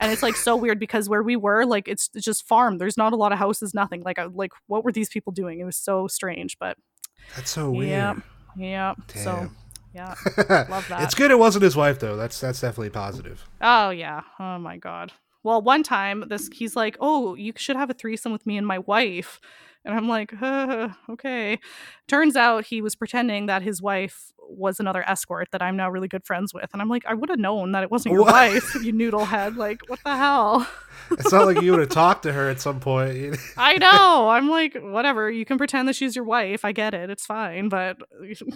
And 0.00 0.10
it's 0.10 0.22
like 0.22 0.36
so 0.36 0.56
weird 0.56 0.80
because 0.80 1.08
where 1.08 1.22
we 1.22 1.36
were, 1.36 1.66
like 1.66 1.86
it's, 1.86 2.08
it's 2.14 2.24
just 2.24 2.48
farm. 2.48 2.78
There's 2.78 2.96
not 2.96 3.12
a 3.12 3.16
lot 3.16 3.32
of 3.32 3.38
houses, 3.38 3.74
nothing. 3.74 4.02
Like, 4.02 4.18
I, 4.18 4.24
like 4.24 4.52
what 4.66 4.84
were 4.84 4.92
these 4.92 5.10
people 5.10 5.32
doing? 5.32 5.60
It 5.60 5.64
was 5.64 5.76
so 5.76 6.06
strange, 6.08 6.56
but 6.58 6.78
That's 7.36 7.50
so 7.50 7.70
weird. 7.70 7.90
yeah, 7.90 8.14
yeah. 8.56 8.94
So 9.14 9.50
yeah, 9.94 10.14
love 10.70 10.86
that. 10.88 11.02
It's 11.02 11.14
good 11.14 11.30
it 11.30 11.38
wasn't 11.38 11.64
his 11.64 11.76
wife 11.76 11.98
though. 12.00 12.16
That's 12.16 12.40
that's 12.40 12.60
definitely 12.62 12.90
positive. 12.90 13.44
Oh 13.60 13.90
yeah. 13.90 14.22
Oh 14.40 14.58
my 14.58 14.78
god. 14.78 15.12
Well, 15.44 15.60
one 15.60 15.82
time 15.82 16.24
this 16.28 16.48
he's 16.52 16.74
like, 16.74 16.96
"Oh, 17.00 17.34
you 17.34 17.52
should 17.56 17.76
have 17.76 17.90
a 17.90 17.94
threesome 17.94 18.32
with 18.32 18.46
me 18.46 18.56
and 18.56 18.66
my 18.66 18.78
wife." 18.78 19.40
And 19.84 19.94
I'm 19.94 20.08
like, 20.08 20.32
uh, 20.40 20.88
"Okay." 21.10 21.58
Turns 22.08 22.36
out 22.36 22.66
he 22.66 22.80
was 22.82 22.94
pretending 22.94 23.46
that 23.46 23.62
his 23.62 23.82
wife 23.82 24.32
was 24.48 24.78
another 24.80 25.02
escort 25.08 25.48
that 25.52 25.62
I'm 25.62 25.76
now 25.76 25.88
really 25.90 26.08
good 26.08 26.24
friends 26.24 26.52
with. 26.52 26.68
And 26.72 26.80
I'm 26.82 26.88
like, 26.88 27.04
"I 27.06 27.14
would 27.14 27.28
have 27.30 27.38
known 27.38 27.72
that 27.72 27.82
it 27.82 27.90
wasn't 27.90 28.12
your 28.14 28.22
What? 28.24 28.32
wife, 28.32 28.74
you 28.84 28.92
noodlehead. 28.92 29.56
Like, 29.56 29.80
what 29.88 30.00
the 30.04 30.16
hell?" 30.16 30.66
It's 31.10 31.32
not 31.32 31.46
like 31.46 31.60
you 31.62 31.72
would 31.72 31.80
have 31.80 31.88
talked 31.88 32.22
to 32.22 32.32
her 32.32 32.48
at 32.48 32.60
some 32.60 32.78
point. 32.78 33.36
I 33.56 33.76
know. 33.76 34.28
I'm 34.28 34.48
like, 34.48 34.76
whatever. 34.76 35.30
You 35.30 35.44
can 35.44 35.58
pretend 35.58 35.88
that 35.88 35.96
she's 35.96 36.14
your 36.14 36.24
wife. 36.24 36.64
I 36.64 36.72
get 36.72 36.94
it. 36.94 37.10
It's 37.10 37.26
fine, 37.26 37.68
but 37.68 37.96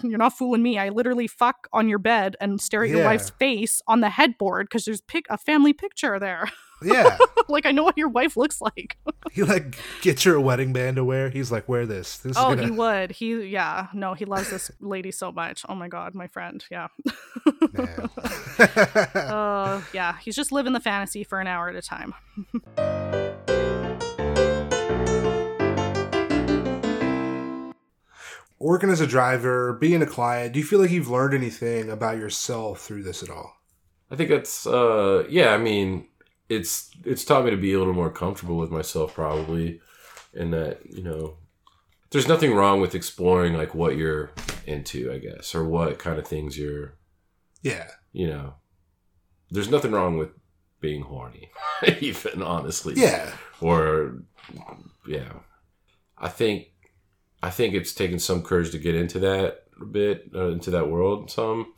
you're 0.01 0.17
not 0.17 0.37
fooling 0.37 0.63
me. 0.63 0.79
I 0.79 0.89
literally 0.89 1.27
fuck 1.27 1.67
on 1.73 1.89
your 1.89 1.99
bed 1.99 2.35
and 2.39 2.61
stare 2.61 2.83
at 2.83 2.89
your 2.89 3.03
wife's 3.03 3.31
face 3.31 3.81
on 3.87 3.99
the 3.99 4.09
headboard 4.09 4.67
because 4.69 4.85
there's 4.85 5.01
pic- 5.01 5.25
a 5.29 5.37
family 5.37 5.73
picture 5.73 6.19
there. 6.19 6.49
Yeah. 6.81 7.17
like 7.47 7.65
I 7.65 7.71
know 7.71 7.83
what 7.83 7.97
your 7.97 8.09
wife 8.09 8.37
looks 8.37 8.61
like. 8.61 8.97
he 9.31 9.43
like 9.43 9.77
gets 10.01 10.23
her 10.23 10.35
a 10.35 10.41
wedding 10.41 10.73
band 10.73 10.97
to 10.97 11.03
wear. 11.03 11.29
He's 11.29 11.51
like, 11.51 11.67
wear 11.67 11.85
this. 11.85 12.17
This 12.17 12.37
oh, 12.37 12.51
is 12.51 12.55
gonna 12.55 12.67
he 12.67 12.71
would. 12.71 13.11
He 13.11 13.47
yeah. 13.47 13.87
No, 13.93 14.13
he 14.13 14.25
loves 14.25 14.49
this 14.49 14.71
lady 14.79 15.11
so 15.11 15.31
much. 15.31 15.65
Oh 15.67 15.75
my 15.75 15.87
god, 15.87 16.15
my 16.15 16.27
friend. 16.27 16.63
Yeah. 16.69 16.87
uh, 19.15 19.81
yeah. 19.93 20.17
He's 20.21 20.35
just 20.35 20.51
living 20.51 20.73
the 20.73 20.79
fantasy 20.79 21.23
for 21.23 21.39
an 21.39 21.47
hour 21.47 21.69
at 21.69 21.75
a 21.75 21.81
time. 21.81 22.13
Working 28.59 28.89
as 28.89 29.01
a 29.01 29.07
driver, 29.07 29.73
being 29.73 30.01
a 30.01 30.07
client, 30.07 30.53
do 30.53 30.59
you 30.59 30.65
feel 30.65 30.79
like 30.79 30.89
you've 30.89 31.09
learned 31.09 31.35
anything 31.35 31.91
about 31.91 32.17
yourself 32.17 32.81
through 32.81 33.03
this 33.03 33.21
at 33.21 33.29
all? 33.29 33.53
I 34.09 34.15
think 34.15 34.29
that's 34.29 34.65
uh 34.65 35.25
yeah, 35.29 35.53
I 35.53 35.57
mean, 35.57 36.07
it's 36.49 36.91
it's 37.03 37.25
taught 37.25 37.45
me 37.45 37.51
to 37.51 37.57
be 37.57 37.73
a 37.73 37.77
little 37.79 37.93
more 37.93 38.09
comfortable 38.11 38.57
with 38.57 38.71
myself 38.71 39.13
probably 39.13 39.81
and 40.33 40.53
that, 40.53 40.79
you 40.89 41.03
know, 41.03 41.37
there's 42.11 42.27
nothing 42.27 42.53
wrong 42.53 42.79
with 42.79 42.95
exploring 42.95 43.53
like 43.53 43.73
what 43.75 43.97
you're 43.97 44.31
into, 44.65 45.11
I 45.11 45.17
guess, 45.17 45.53
or 45.55 45.63
what 45.65 45.99
kind 45.99 46.19
of 46.19 46.27
things 46.27 46.57
you're 46.57 46.95
Yeah. 47.63 47.87
you 48.13 48.27
know. 48.27 48.55
There's 49.49 49.69
nothing 49.69 49.91
wrong 49.91 50.17
with 50.17 50.29
being 50.79 51.01
horny, 51.03 51.49
even 52.01 52.41
honestly. 52.41 52.93
Yeah. 52.95 53.31
Or 53.61 54.23
yeah, 55.07 55.33
I 56.17 56.27
think 56.29 56.67
I 57.41 57.49
think 57.49 57.73
it's 57.73 57.93
taken 57.93 58.19
some 58.19 58.41
courage 58.43 58.71
to 58.71 58.77
get 58.77 58.95
into 58.95 59.19
that 59.19 59.63
a 59.81 59.85
bit 59.85 60.29
uh, 60.35 60.47
into 60.49 60.69
that 60.71 60.89
world 60.89 61.29
some, 61.31 61.73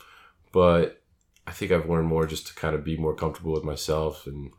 but 0.52 1.02
I 1.48 1.52
think 1.52 1.72
I've 1.72 1.90
learned 1.90 2.08
more 2.08 2.26
just 2.28 2.48
to 2.48 2.54
kind 2.56 2.76
of 2.76 2.84
be 2.84 2.98
more 2.98 3.16
comfortable 3.16 3.54
with 3.54 3.64
myself 3.64 4.26
and. 4.28 4.52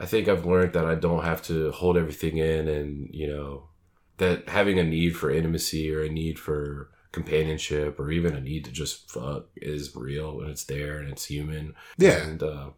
I 0.00 0.06
think 0.06 0.26
I've 0.28 0.46
learned 0.46 0.72
that 0.72 0.86
I 0.86 0.94
don't 0.94 1.24
have 1.24 1.42
to 1.42 1.70
hold 1.72 1.96
everything 1.98 2.38
in 2.38 2.66
and, 2.68 3.08
you 3.12 3.28
know, 3.28 3.68
that 4.16 4.48
having 4.48 4.78
a 4.78 4.82
need 4.84 5.10
for 5.16 5.30
intimacy 5.30 5.94
or 5.94 6.02
a 6.02 6.08
need 6.08 6.38
for 6.38 6.90
companionship 7.12 8.00
or 8.00 8.10
even 8.10 8.34
a 8.34 8.40
need 8.40 8.64
to 8.64 8.70
just 8.72 9.10
fuck 9.10 9.46
is 9.56 9.94
real 9.94 10.40
and 10.40 10.50
it's 10.50 10.64
there 10.64 10.98
and 10.98 11.10
it's 11.10 11.26
human. 11.26 11.74
Yeah. 11.98 12.16
And 12.22 12.42
uh, 12.42 12.70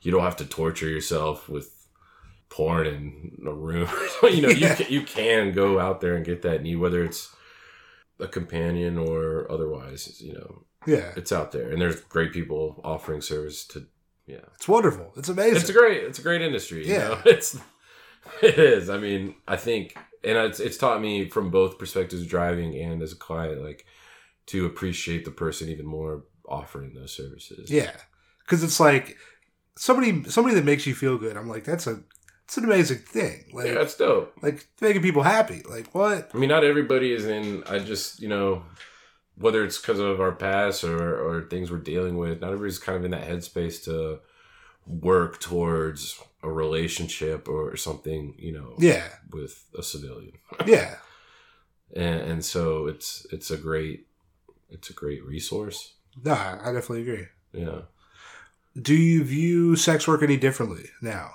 you 0.00 0.10
don't 0.10 0.22
have 0.22 0.36
to 0.36 0.46
torture 0.46 0.88
yourself 0.88 1.48
with 1.48 1.86
porn 2.48 2.86
in 2.86 3.38
a 3.46 3.52
room. 3.52 3.88
you 4.22 4.40
know, 4.40 4.48
Yeah. 4.48 4.70
you, 4.70 4.74
can, 4.76 4.92
you 4.92 5.02
can 5.02 5.52
go 5.52 5.78
out 5.78 6.00
there 6.00 6.14
and 6.14 6.24
get 6.24 6.42
that 6.42 6.62
need, 6.62 6.76
whether 6.76 7.04
it's 7.04 7.34
a 8.18 8.28
companion 8.28 8.96
or 8.98 9.50
otherwise, 9.50 10.20
you 10.22 10.32
know. 10.32 10.64
Yeah. 10.86 11.12
It's 11.16 11.32
out 11.32 11.52
there. 11.52 11.70
And 11.70 11.80
there's 11.80 12.00
great 12.00 12.32
people 12.32 12.80
offering 12.82 13.20
service 13.20 13.64
to, 13.68 13.86
yeah. 14.26 14.38
It's 14.54 14.68
wonderful. 14.68 15.12
It's 15.16 15.28
amazing. 15.28 15.56
It's 15.56 15.68
a 15.68 15.72
great. 15.72 16.04
It's 16.04 16.18
a 16.18 16.22
great 16.22 16.42
industry. 16.42 16.86
You 16.86 16.94
Yeah. 16.94 17.08
know? 17.08 17.20
it's 17.26 17.56
it 18.42 18.58
is. 18.58 18.88
I 18.88 18.98
mean, 18.98 19.34
I 19.48 19.56
think, 19.56 19.96
and 20.24 20.38
it's 20.38 20.60
it's 20.60 20.76
taught 20.76 21.00
me 21.00 21.28
from 21.28 21.50
both 21.50 21.78
perspectives, 21.78 22.26
driving 22.26 22.74
and 22.80 23.02
as 23.02 23.12
a 23.12 23.16
client, 23.16 23.62
like 23.62 23.84
to 24.46 24.66
appreciate 24.66 25.24
the 25.24 25.30
person 25.30 25.68
even 25.68 25.86
more 25.86 26.24
offering 26.48 26.94
those 26.94 27.12
services. 27.12 27.70
Yeah, 27.70 27.92
because 28.44 28.62
it's 28.62 28.78
like 28.80 29.16
somebody 29.76 30.24
somebody 30.30 30.54
that 30.54 30.64
makes 30.64 30.86
you 30.86 30.94
feel 30.94 31.18
good. 31.18 31.36
I'm 31.36 31.48
like, 31.48 31.64
that's 31.64 31.86
a 31.86 32.00
it's 32.44 32.56
an 32.56 32.64
amazing 32.64 32.98
thing. 32.98 33.46
Like 33.52 33.66
yeah, 33.66 33.74
that's 33.74 33.96
dope. 33.96 34.34
like 34.42 34.66
making 34.80 35.02
people 35.02 35.22
happy. 35.22 35.62
Like 35.68 35.94
what? 35.94 36.30
I 36.34 36.38
mean, 36.38 36.48
not 36.48 36.64
everybody 36.64 37.12
is 37.12 37.24
in. 37.24 37.64
I 37.64 37.78
just 37.78 38.20
you 38.20 38.28
know, 38.28 38.62
whether 39.36 39.64
it's 39.64 39.78
because 39.78 39.98
of 39.98 40.20
our 40.20 40.32
past 40.32 40.84
or 40.84 41.20
or 41.20 41.42
things 41.42 41.70
we're 41.70 41.78
dealing 41.78 42.16
with, 42.16 42.40
not 42.40 42.52
everybody's 42.52 42.78
kind 42.78 42.98
of 42.98 43.04
in 43.04 43.10
that 43.12 43.28
headspace 43.28 43.82
to 43.84 44.20
work 44.86 45.40
towards 45.40 46.20
a 46.42 46.50
relationship 46.50 47.48
or 47.48 47.76
something. 47.76 48.34
You 48.38 48.52
know. 48.52 48.74
Yeah. 48.78 49.08
With 49.30 49.64
a 49.78 49.82
civilian. 49.82 50.32
Yeah. 50.66 50.96
and, 51.96 52.20
and 52.20 52.44
so 52.44 52.86
it's 52.86 53.26
it's 53.32 53.50
a 53.50 53.56
great 53.56 54.06
it's 54.70 54.90
a 54.90 54.94
great 54.94 55.24
resource. 55.24 55.94
No, 56.24 56.32
I 56.32 56.58
I 56.62 56.72
definitely 56.72 57.02
agree. 57.02 57.26
Yeah. 57.52 57.82
Do 58.80 58.94
you 58.94 59.22
view 59.24 59.76
sex 59.76 60.08
work 60.08 60.22
any 60.22 60.36
differently 60.36 60.90
now? 61.02 61.32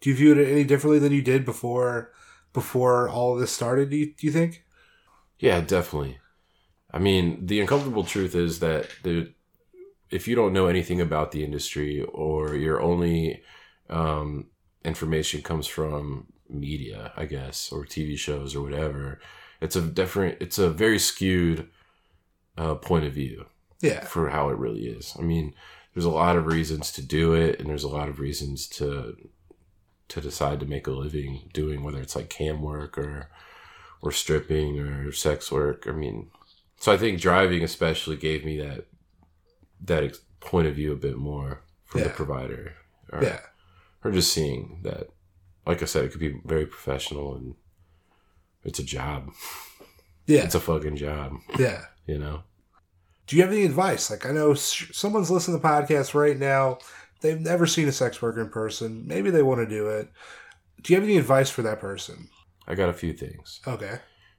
Do 0.00 0.10
you 0.10 0.16
view 0.16 0.32
it 0.32 0.48
any 0.50 0.64
differently 0.64 0.98
than 0.98 1.12
you 1.12 1.22
did 1.22 1.44
before 1.44 2.12
before 2.52 3.08
all 3.08 3.34
of 3.34 3.40
this 3.40 3.52
started? 3.52 3.90
Do 3.90 3.96
you, 3.96 4.06
do 4.06 4.26
you 4.26 4.32
think? 4.32 4.64
Yeah, 5.38 5.60
definitely. 5.60 6.18
I 6.94 7.00
mean, 7.00 7.44
the 7.44 7.60
uncomfortable 7.60 8.04
truth 8.04 8.36
is 8.36 8.60
that 8.60 8.88
the 9.02 9.32
if 10.10 10.28
you 10.28 10.36
don't 10.36 10.52
know 10.52 10.68
anything 10.68 11.00
about 11.00 11.32
the 11.32 11.42
industry 11.42 12.02
or 12.02 12.54
your 12.54 12.80
only 12.80 13.42
um, 13.90 14.46
information 14.84 15.42
comes 15.42 15.66
from 15.66 16.28
media, 16.48 17.12
I 17.16 17.24
guess, 17.24 17.72
or 17.72 17.84
TV 17.84 18.16
shows 18.16 18.54
or 18.54 18.62
whatever, 18.62 19.18
it's 19.60 19.74
a 19.74 19.80
different, 19.82 20.40
it's 20.40 20.58
a 20.58 20.70
very 20.70 21.00
skewed 21.00 21.68
uh, 22.56 22.76
point 22.76 23.06
of 23.06 23.12
view. 23.12 23.46
Yeah. 23.80 24.04
For 24.04 24.30
how 24.30 24.50
it 24.50 24.56
really 24.56 24.86
is. 24.86 25.16
I 25.18 25.22
mean, 25.22 25.52
there's 25.92 26.04
a 26.04 26.10
lot 26.10 26.36
of 26.36 26.46
reasons 26.46 26.92
to 26.92 27.02
do 27.02 27.34
it, 27.34 27.58
and 27.58 27.68
there's 27.68 27.84
a 27.84 27.88
lot 27.88 28.08
of 28.08 28.20
reasons 28.20 28.68
to 28.68 29.16
to 30.06 30.20
decide 30.20 30.60
to 30.60 30.66
make 30.66 30.86
a 30.86 30.92
living 30.92 31.50
doing 31.52 31.82
whether 31.82 32.00
it's 32.00 32.14
like 32.14 32.30
cam 32.30 32.62
work 32.62 32.96
or 32.96 33.30
or 34.00 34.12
stripping 34.12 34.78
or 34.78 35.12
sex 35.12 35.50
work. 35.50 35.86
I 35.88 35.92
mean, 35.92 36.30
so 36.78 36.92
I 36.92 36.96
think 36.96 37.20
driving 37.20 37.62
especially 37.62 38.16
gave 38.16 38.44
me 38.44 38.58
that 38.60 38.86
that 39.84 40.04
ex- 40.04 40.20
point 40.40 40.66
of 40.66 40.74
view 40.74 40.92
a 40.92 40.96
bit 40.96 41.16
more 41.16 41.62
from 41.84 42.02
the 42.02 42.08
provider. 42.10 42.74
Or, 43.12 43.22
Yeah. 43.22 43.40
Or 44.02 44.10
just 44.10 44.32
seeing 44.32 44.80
that, 44.82 45.08
like 45.66 45.82
I 45.82 45.86
said, 45.86 46.04
it 46.04 46.10
could 46.10 46.20
be 46.20 46.40
very 46.44 46.66
professional 46.66 47.34
and 47.36 47.54
it's 48.64 48.78
a 48.78 48.84
job. 48.84 49.30
Yeah. 50.26 50.44
It's 50.44 50.54
a 50.54 50.60
fucking 50.60 50.96
job. 50.96 51.34
Yeah. 51.58 51.84
You 52.06 52.18
know? 52.18 52.42
Do 53.26 53.36
you 53.36 53.42
have 53.42 53.52
any 53.52 53.64
advice? 53.64 54.10
Like, 54.10 54.26
I 54.26 54.30
know 54.32 54.54
someone's 54.54 55.30
listening 55.30 55.58
to 55.58 55.62
the 55.62 55.68
podcast 55.68 56.12
right 56.14 56.38
now. 56.38 56.78
They've 57.20 57.40
never 57.40 57.66
seen 57.66 57.88
a 57.88 57.92
sex 57.92 58.20
worker 58.20 58.42
in 58.42 58.50
person. 58.50 59.06
Maybe 59.06 59.30
they 59.30 59.42
want 59.42 59.60
to 59.60 59.66
do 59.66 59.88
it. 59.88 60.10
Do 60.82 60.92
you 60.92 60.98
have 61.00 61.08
any 61.08 61.16
advice 61.16 61.48
for 61.48 61.62
that 61.62 61.80
person? 61.80 62.28
I 62.66 62.74
got 62.74 62.90
a 62.90 62.94
few 62.94 63.14
things. 63.14 63.60
Okay. 63.66 63.98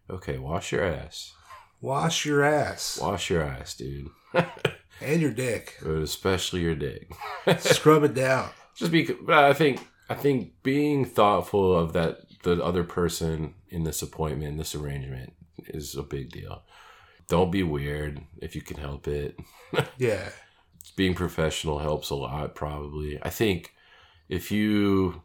Okay, 0.09 0.37
wash 0.37 0.71
your 0.71 0.83
ass. 0.83 1.33
Wash 1.81 2.25
your 2.25 2.43
ass 2.43 2.99
Wash 3.01 3.29
your 3.29 3.43
ass, 3.43 3.75
dude. 3.75 4.09
and 5.01 5.21
your 5.21 5.31
dick. 5.31 5.77
But 5.81 5.97
especially 5.97 6.61
your 6.61 6.75
dick. 6.75 7.11
Scrub 7.59 8.03
it 8.03 8.13
down. 8.13 8.49
Just 8.75 8.91
because 8.91 9.15
I 9.29 9.53
think 9.53 9.87
I 10.09 10.15
think 10.15 10.53
being 10.63 11.05
thoughtful 11.05 11.77
of 11.77 11.93
that 11.93 12.19
the 12.43 12.63
other 12.63 12.83
person 12.83 13.55
in 13.69 13.83
this 13.83 14.01
appointment, 14.01 14.57
this 14.57 14.75
arrangement 14.75 15.33
is 15.67 15.95
a 15.95 16.03
big 16.03 16.31
deal. 16.31 16.63
Don't 17.27 17.51
be 17.51 17.63
weird 17.63 18.21
if 18.37 18.55
you 18.55 18.61
can 18.61 18.77
help 18.77 19.07
it. 19.07 19.37
Yeah. 19.97 20.29
Being 20.95 21.15
professional 21.15 21.79
helps 21.79 22.09
a 22.09 22.15
lot 22.15 22.55
probably. 22.55 23.19
I 23.21 23.29
think 23.29 23.73
if 24.29 24.51
you 24.51 25.23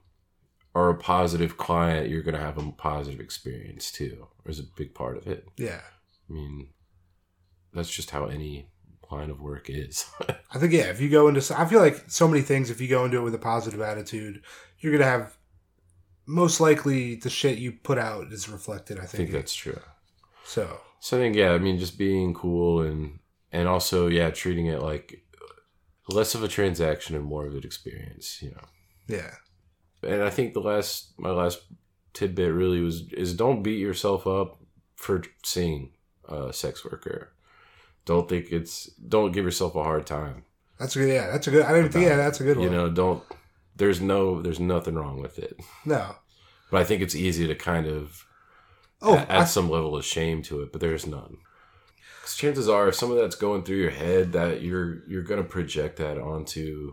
are 0.75 0.89
a 0.89 0.97
positive 0.97 1.57
client, 1.57 2.09
you're 2.09 2.23
going 2.23 2.35
to 2.35 2.41
have 2.41 2.59
a 2.59 2.73
positive 2.73 3.21
experience 3.21 3.93
too. 3.93 4.27
There's 4.45 4.59
a 4.59 4.65
big 4.77 4.95
part 4.95 5.17
of 5.17 5.29
it. 5.29 5.47
Yeah. 5.57 5.83
I 6.31 6.33
mean, 6.33 6.69
that's 7.75 7.91
just 7.91 8.11
how 8.11 8.27
any 8.27 8.69
line 9.11 9.31
of 9.31 9.41
work 9.41 9.69
is. 9.69 10.07
I 10.53 10.59
think 10.59 10.73
yeah. 10.73 10.91
If 10.91 11.01
you 11.01 11.09
go 11.09 11.29
into, 11.29 11.43
I 11.59 11.65
feel 11.67 11.81
like 11.81 12.05
so 12.09 12.29
many 12.29 12.43
things. 12.43 12.71
If 12.71 12.81
you 12.81 12.89
go 12.89 13.05
into 13.05 13.19
it 13.19 13.23
with 13.23 13.35
a 13.35 13.39
positive 13.39 13.81
attitude, 13.81 14.43
you're 14.79 14.93
gonna 14.93 15.05
have 15.05 15.37
most 16.27 16.61
likely 16.61 17.17
the 17.17 17.31
shit 17.31 17.59
you 17.59 17.73
put 17.73 17.99
out 17.99 18.33
is 18.33 18.49
reflected. 18.49 18.99
I 18.99 19.03
think. 19.03 19.09
I 19.09 19.17
think. 19.17 19.31
think 19.31 19.43
that's 19.43 19.55
true. 19.55 19.81
So 20.45 20.81
So 21.01 21.17
I 21.17 21.21
think 21.21 21.37
yeah, 21.37 21.51
I 21.53 21.59
mean 21.59 21.79
just 21.79 21.99
being 21.99 22.35
cool 22.35 22.83
and 22.83 23.19
and 23.53 23.67
also 23.69 24.07
yeah, 24.07 24.31
treating 24.31 24.67
it 24.67 24.81
like 24.81 25.25
less 26.09 26.35
of 26.35 26.43
a 26.43 26.49
transaction 26.49 27.15
and 27.17 27.25
more 27.25 27.47
of 27.47 27.55
an 27.55 27.65
experience, 27.65 28.43
you 28.43 28.51
know. 28.51 28.65
yeah, 29.07 29.35
And 30.03 30.23
I 30.23 30.31
think 30.31 30.55
the 30.55 30.61
last 30.61 31.13
my 31.19 31.31
last 31.31 31.63
tidbit 32.13 32.53
really 32.53 32.81
was 32.81 33.13
is 33.13 33.35
don't 33.35 33.63
beat 33.63 33.79
yourself 33.79 34.27
up 34.27 34.59
for 34.97 35.23
seeing 35.45 35.93
a 36.31 36.53
sex 36.53 36.85
worker. 36.85 37.33
Don't 38.05 38.29
think 38.29 38.47
it's 38.51 38.87
don't 38.87 39.33
give 39.33 39.45
yourself 39.45 39.75
a 39.77 39.83
hard 39.85 40.07
time. 40.07 40.45
that's 40.79 40.97
a 40.97 41.01
good. 41.01 41.13
Yeah, 41.13 41.31
that's 41.31 41.47
a 41.47 41.51
good. 41.51 41.65
I 41.65 41.73
didn't 41.75 41.93
think. 41.93 42.07
Yeah, 42.07 42.17
that's 42.17 42.41
a 42.41 42.45
good 42.45 42.57
one. 42.57 42.65
You 42.67 42.71
know, 42.73 42.89
don't 42.91 43.23
there's 43.77 44.01
no 44.01 44.41
there's 44.43 44.61
nothing 44.61 44.95
wrong 44.95 45.21
with 45.21 45.39
it. 45.39 45.57
No. 45.85 46.17
But 46.71 46.81
I 46.81 46.85
think 46.85 47.03
it's 47.03 47.15
easy 47.15 47.47
to 47.47 47.55
kind 47.55 47.87
of 47.87 48.25
Oh, 49.03 49.15
a- 49.15 49.19
add 49.21 49.31
I- 49.43 49.45
some 49.45 49.71
level 49.71 49.97
of 49.97 50.05
shame 50.05 50.43
to 50.43 50.61
it, 50.63 50.73
but 50.73 50.81
there's 50.81 51.07
none. 51.07 51.39
Because 52.21 52.37
chances 52.37 52.69
are, 52.69 52.89
if 52.89 52.95
some 52.95 53.11
of 53.11 53.17
that's 53.17 53.35
going 53.37 53.63
through 53.65 53.79
your 53.79 53.91
head, 53.91 54.33
that 54.33 54.63
you're 54.63 55.03
you're 55.09 55.23
gonna 55.23 55.43
project 55.45 55.97
that 55.99 56.19
onto 56.19 56.93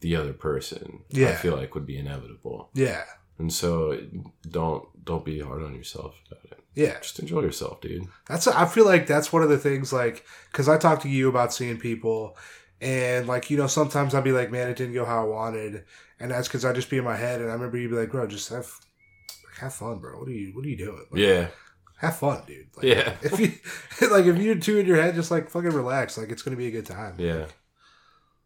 the 0.00 0.14
other 0.16 0.32
person. 0.32 1.04
Yeah, 1.10 1.30
I 1.30 1.34
feel 1.34 1.56
like 1.56 1.74
would 1.74 1.86
be 1.86 1.98
inevitable. 1.98 2.70
Yeah. 2.74 3.04
and 3.38 3.52
so 3.52 4.00
don't 4.48 4.84
don't 5.04 5.24
be 5.24 5.40
hard 5.40 5.62
on 5.62 5.74
yourself 5.74 6.14
about 6.30 6.44
it. 6.52 6.57
Yeah. 6.78 6.98
just 7.00 7.18
enjoy 7.18 7.40
yourself, 7.42 7.80
dude. 7.80 8.06
That's 8.28 8.46
I 8.46 8.64
feel 8.66 8.84
like 8.84 9.06
that's 9.06 9.32
one 9.32 9.42
of 9.42 9.48
the 9.48 9.58
things 9.58 9.92
like 9.92 10.24
because 10.52 10.68
I 10.68 10.78
talk 10.78 11.02
to 11.02 11.08
you 11.08 11.28
about 11.28 11.52
seeing 11.52 11.78
people, 11.78 12.36
and 12.80 13.26
like 13.26 13.50
you 13.50 13.56
know 13.56 13.66
sometimes 13.66 14.14
I'll 14.14 14.22
be 14.22 14.32
like, 14.32 14.50
man, 14.52 14.68
it 14.68 14.76
didn't 14.76 14.94
go 14.94 15.04
how 15.04 15.22
I 15.22 15.24
wanted, 15.28 15.84
and 16.20 16.30
that's 16.30 16.46
because 16.48 16.64
I 16.64 16.72
just 16.72 16.88
be 16.90 16.98
in 16.98 17.04
my 17.04 17.16
head, 17.16 17.40
and 17.40 17.50
I 17.50 17.54
remember 17.54 17.78
you'd 17.78 17.90
be 17.90 17.96
like, 17.96 18.12
bro, 18.12 18.26
just 18.26 18.48
have 18.50 18.70
have 19.60 19.74
fun, 19.74 19.98
bro. 19.98 20.18
What 20.20 20.28
are 20.28 20.32
you 20.32 20.54
What 20.54 20.64
are 20.64 20.68
you 20.68 20.76
doing? 20.76 21.04
Like, 21.10 21.20
Yeah. 21.20 21.48
have 21.96 22.16
fun, 22.16 22.42
dude. 22.46 22.66
Like, 22.76 22.86
Yeah. 22.86 23.14
If 23.22 23.40
you 23.40 23.52
like, 24.08 24.26
if 24.26 24.36
you're 24.38 24.54
two 24.54 24.78
in 24.78 24.86
your 24.86 25.02
head, 25.02 25.16
just 25.16 25.32
like 25.32 25.50
fucking 25.50 25.70
relax. 25.70 26.16
Like 26.16 26.30
it's 26.30 26.42
gonna 26.42 26.56
be 26.56 26.68
a 26.68 26.70
good 26.78 26.86
time. 26.86 27.14
Yeah. 27.18 27.46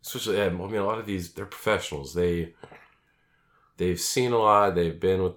Especially, 0.05 0.39
yeah, 0.39 0.47
I 0.47 0.49
mean, 0.49 0.77
a 0.77 0.85
lot 0.87 0.99
of 0.99 1.07
these 1.07 1.33
they're 1.35 1.45
professionals. 1.47 2.15
They 2.15 2.55
they've 3.77 4.01
seen 4.01 4.33
a 4.33 4.39
lot. 4.39 4.75
They've 4.75 4.99
been 4.99 5.23
with 5.23 5.35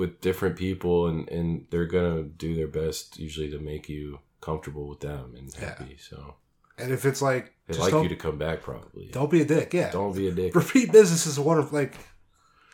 with 0.00 0.22
different 0.22 0.56
people, 0.56 1.06
and 1.06 1.28
and 1.28 1.66
they're 1.68 1.84
gonna 1.84 2.22
do 2.22 2.54
their 2.54 2.66
best 2.66 3.18
usually 3.18 3.50
to 3.50 3.58
make 3.58 3.86
you 3.86 4.18
comfortable 4.40 4.88
with 4.88 5.00
them 5.00 5.34
and 5.36 5.52
happy. 5.54 5.98
So 6.00 6.36
And 6.78 6.90
if 6.90 7.04
it's 7.04 7.20
like, 7.20 7.52
they 7.66 7.74
just 7.74 7.92
like 7.92 8.02
you 8.02 8.08
to 8.08 8.16
come 8.16 8.38
back, 8.38 8.62
probably. 8.62 9.10
don't 9.12 9.30
be 9.30 9.42
a 9.42 9.44
dick. 9.44 9.74
Yeah. 9.74 9.90
Don't 9.90 10.16
be 10.16 10.26
a 10.28 10.32
dick. 10.32 10.54
Repeat 10.54 10.90
business 10.90 11.26
is 11.26 11.38
one 11.38 11.58
of 11.58 11.74
like, 11.74 11.94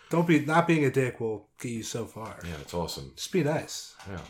don't 0.08 0.26
be 0.28 0.38
not 0.38 0.68
being 0.68 0.84
a 0.84 0.90
dick 0.90 1.18
will 1.18 1.48
get 1.60 1.72
you 1.72 1.82
so 1.82 2.06
far. 2.06 2.38
Yeah, 2.44 2.54
it's 2.60 2.72
awesome. 2.72 3.12
Just 3.16 3.32
be 3.32 3.42
nice. 3.42 3.96
Yeah. 4.08 4.22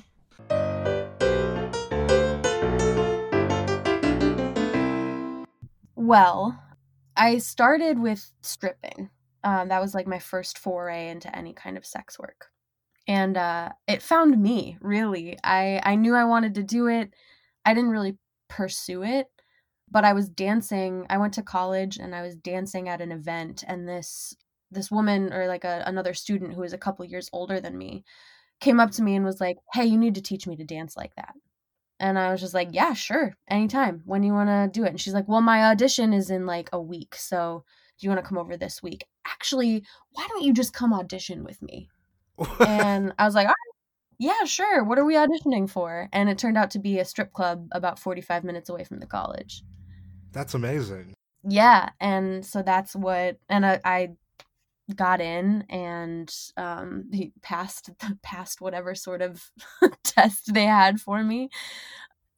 Well, 5.94 6.59
I 7.14 7.39
started 7.39 7.98
with 7.98 8.32
stripping. 8.40 9.10
Um, 9.44 9.68
that 9.68 9.82
was 9.82 9.94
like 9.94 10.06
my 10.06 10.18
first 10.18 10.56
foray 10.56 11.10
into 11.10 11.36
any 11.36 11.52
kind 11.52 11.77
of 11.77 11.85
sex 11.85 12.18
work. 12.18 12.47
And 13.09 13.37
uh, 13.37 13.70
it 13.87 14.03
found 14.03 14.41
me, 14.43 14.78
really. 14.81 15.39
I, 15.45 15.81
I 15.85 15.95
knew 15.95 16.15
I 16.15 16.24
wanted 16.24 16.55
to 16.57 16.62
do 16.62 16.89
it. 16.89 17.15
I 17.65 17.74
didn't 17.74 17.91
really 17.91 18.16
pursue 18.49 19.03
it, 19.05 19.28
but 19.91 20.05
I 20.05 20.12
was 20.12 20.28
dancing. 20.28 21.07
I 21.09 21.19
went 21.19 21.35
to 21.35 21.43
college 21.43 21.99
and 21.99 22.15
I 22.15 22.23
was 22.23 22.37
dancing 22.37 22.89
at 22.89 23.01
an 23.01 23.12
event, 23.12 23.65
and 23.66 23.89
this 23.89 24.35
this 24.73 24.91
woman 24.91 25.33
or 25.33 25.47
like 25.47 25.65
a, 25.65 25.85
another 25.87 26.12
student 26.15 26.53
who 26.55 26.61
was 26.62 26.73
a 26.73 26.78
couple 26.78 27.05
years 27.05 27.31
older 27.33 27.61
than 27.61 27.78
me 27.78 28.05
came 28.61 28.81
up 28.81 28.91
to 28.93 29.03
me 29.03 29.16
and 29.16 29.24
was 29.24 29.41
like, 29.41 29.59
"Hey, 29.74 29.87
you 29.87 29.99
need 29.99 30.15
to 30.16 30.23
teach 30.23 30.47
me 30.47 30.57
to 30.57 30.65
dance 30.65 30.97
like 30.97 31.15
that." 31.16 31.35
And 32.01 32.19
I 32.19 32.33
was 32.33 32.41
just 32.41 32.55
like, 32.55 32.70
"Yeah, 32.73 32.95
sure, 32.95 33.35
anytime. 33.49 34.03
When 34.07 34.23
you 34.24 34.33
want 34.35 34.51
to 34.51 34.70
do 34.81 34.85
it?" 34.87 34.91
And 34.91 35.01
she's 35.01 35.15
like, 35.15 35.28
"Well, 35.28 35.43
my 35.43 35.65
audition 35.66 36.12
is 36.15 36.31
in 36.31 36.47
like 36.47 36.70
a 36.73 36.81
week, 36.83 37.15
so 37.16 37.65
do 37.99 38.07
you 38.07 38.11
want 38.11 38.23
to 38.24 38.28
come 38.28 38.39
over 38.39 38.57
this 38.57 38.83
week?" 38.83 39.07
Actually, 39.27 39.85
why 40.12 40.27
don't 40.28 40.45
you 40.45 40.55
just 40.55 40.73
come 40.74 40.93
audition 40.95 41.45
with 41.45 41.62
me? 41.62 41.89
And 42.60 43.12
I 43.18 43.24
was 43.24 43.34
like, 43.34 43.46
All 43.46 43.50
right, 43.50 43.74
"Yeah, 44.18 44.44
sure. 44.44 44.84
What 44.84 44.98
are 44.98 45.04
we 45.04 45.14
auditioning 45.14 45.68
for?" 45.68 46.08
And 46.12 46.28
it 46.28 46.38
turned 46.38 46.58
out 46.58 46.70
to 46.72 46.78
be 46.78 46.98
a 46.98 47.04
strip 47.04 47.32
club 47.32 47.68
about 47.72 47.98
45 47.98 48.44
minutes 48.44 48.68
away 48.68 48.84
from 48.84 49.00
the 49.00 49.06
college. 49.06 49.62
That's 50.32 50.54
amazing. 50.54 51.14
Yeah, 51.48 51.90
and 52.00 52.44
so 52.44 52.62
that's 52.62 52.94
what 52.94 53.38
and 53.48 53.64
I, 53.64 53.80
I 53.84 54.08
got 54.94 55.20
in 55.20 55.62
and 55.68 56.32
um 56.56 57.06
he 57.12 57.32
passed 57.42 57.90
passed 58.22 58.60
whatever 58.60 58.94
sort 58.94 59.20
of 59.20 59.50
test 60.04 60.54
they 60.54 60.64
had 60.64 61.00
for 61.00 61.24
me 61.24 61.48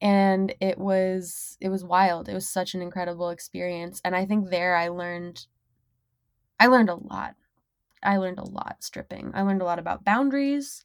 and 0.00 0.54
it 0.60 0.78
was 0.78 1.58
it 1.60 1.68
was 1.68 1.84
wild 1.84 2.28
it 2.28 2.34
was 2.34 2.48
such 2.48 2.74
an 2.74 2.80
incredible 2.80 3.28
experience 3.28 4.00
and 4.04 4.16
i 4.16 4.24
think 4.24 4.48
there 4.48 4.76
i 4.76 4.88
learned 4.88 5.46
i 6.58 6.66
learned 6.66 6.88
a 6.88 6.94
lot 6.94 7.34
i 8.02 8.16
learned 8.16 8.38
a 8.38 8.48
lot 8.48 8.76
stripping. 8.80 9.30
I 9.34 9.42
learned 9.42 9.62
a 9.62 9.64
lot 9.64 9.78
about 9.78 10.04
boundaries. 10.04 10.84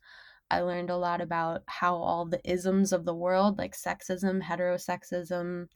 I 0.52 0.62
learned 0.62 0.90
a 0.90 0.98
lot 0.98 1.22
about 1.22 1.64
how 1.68 1.96
all 1.96 2.26
the 2.26 2.42
isms 2.44 2.94
of 2.94 3.06
the 3.06 3.16
world 3.16 3.58
like 3.58 3.76
sexism 3.76 4.42
heterosexism 4.44 5.68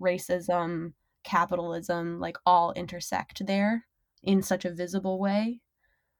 racism 0.00 0.92
capitalism 1.24 2.20
like 2.20 2.36
all 2.46 2.72
intersect 2.72 3.46
there 3.46 3.84
in 4.22 4.42
such 4.42 4.64
a 4.64 4.72
visible 4.72 5.18
way. 5.18 5.60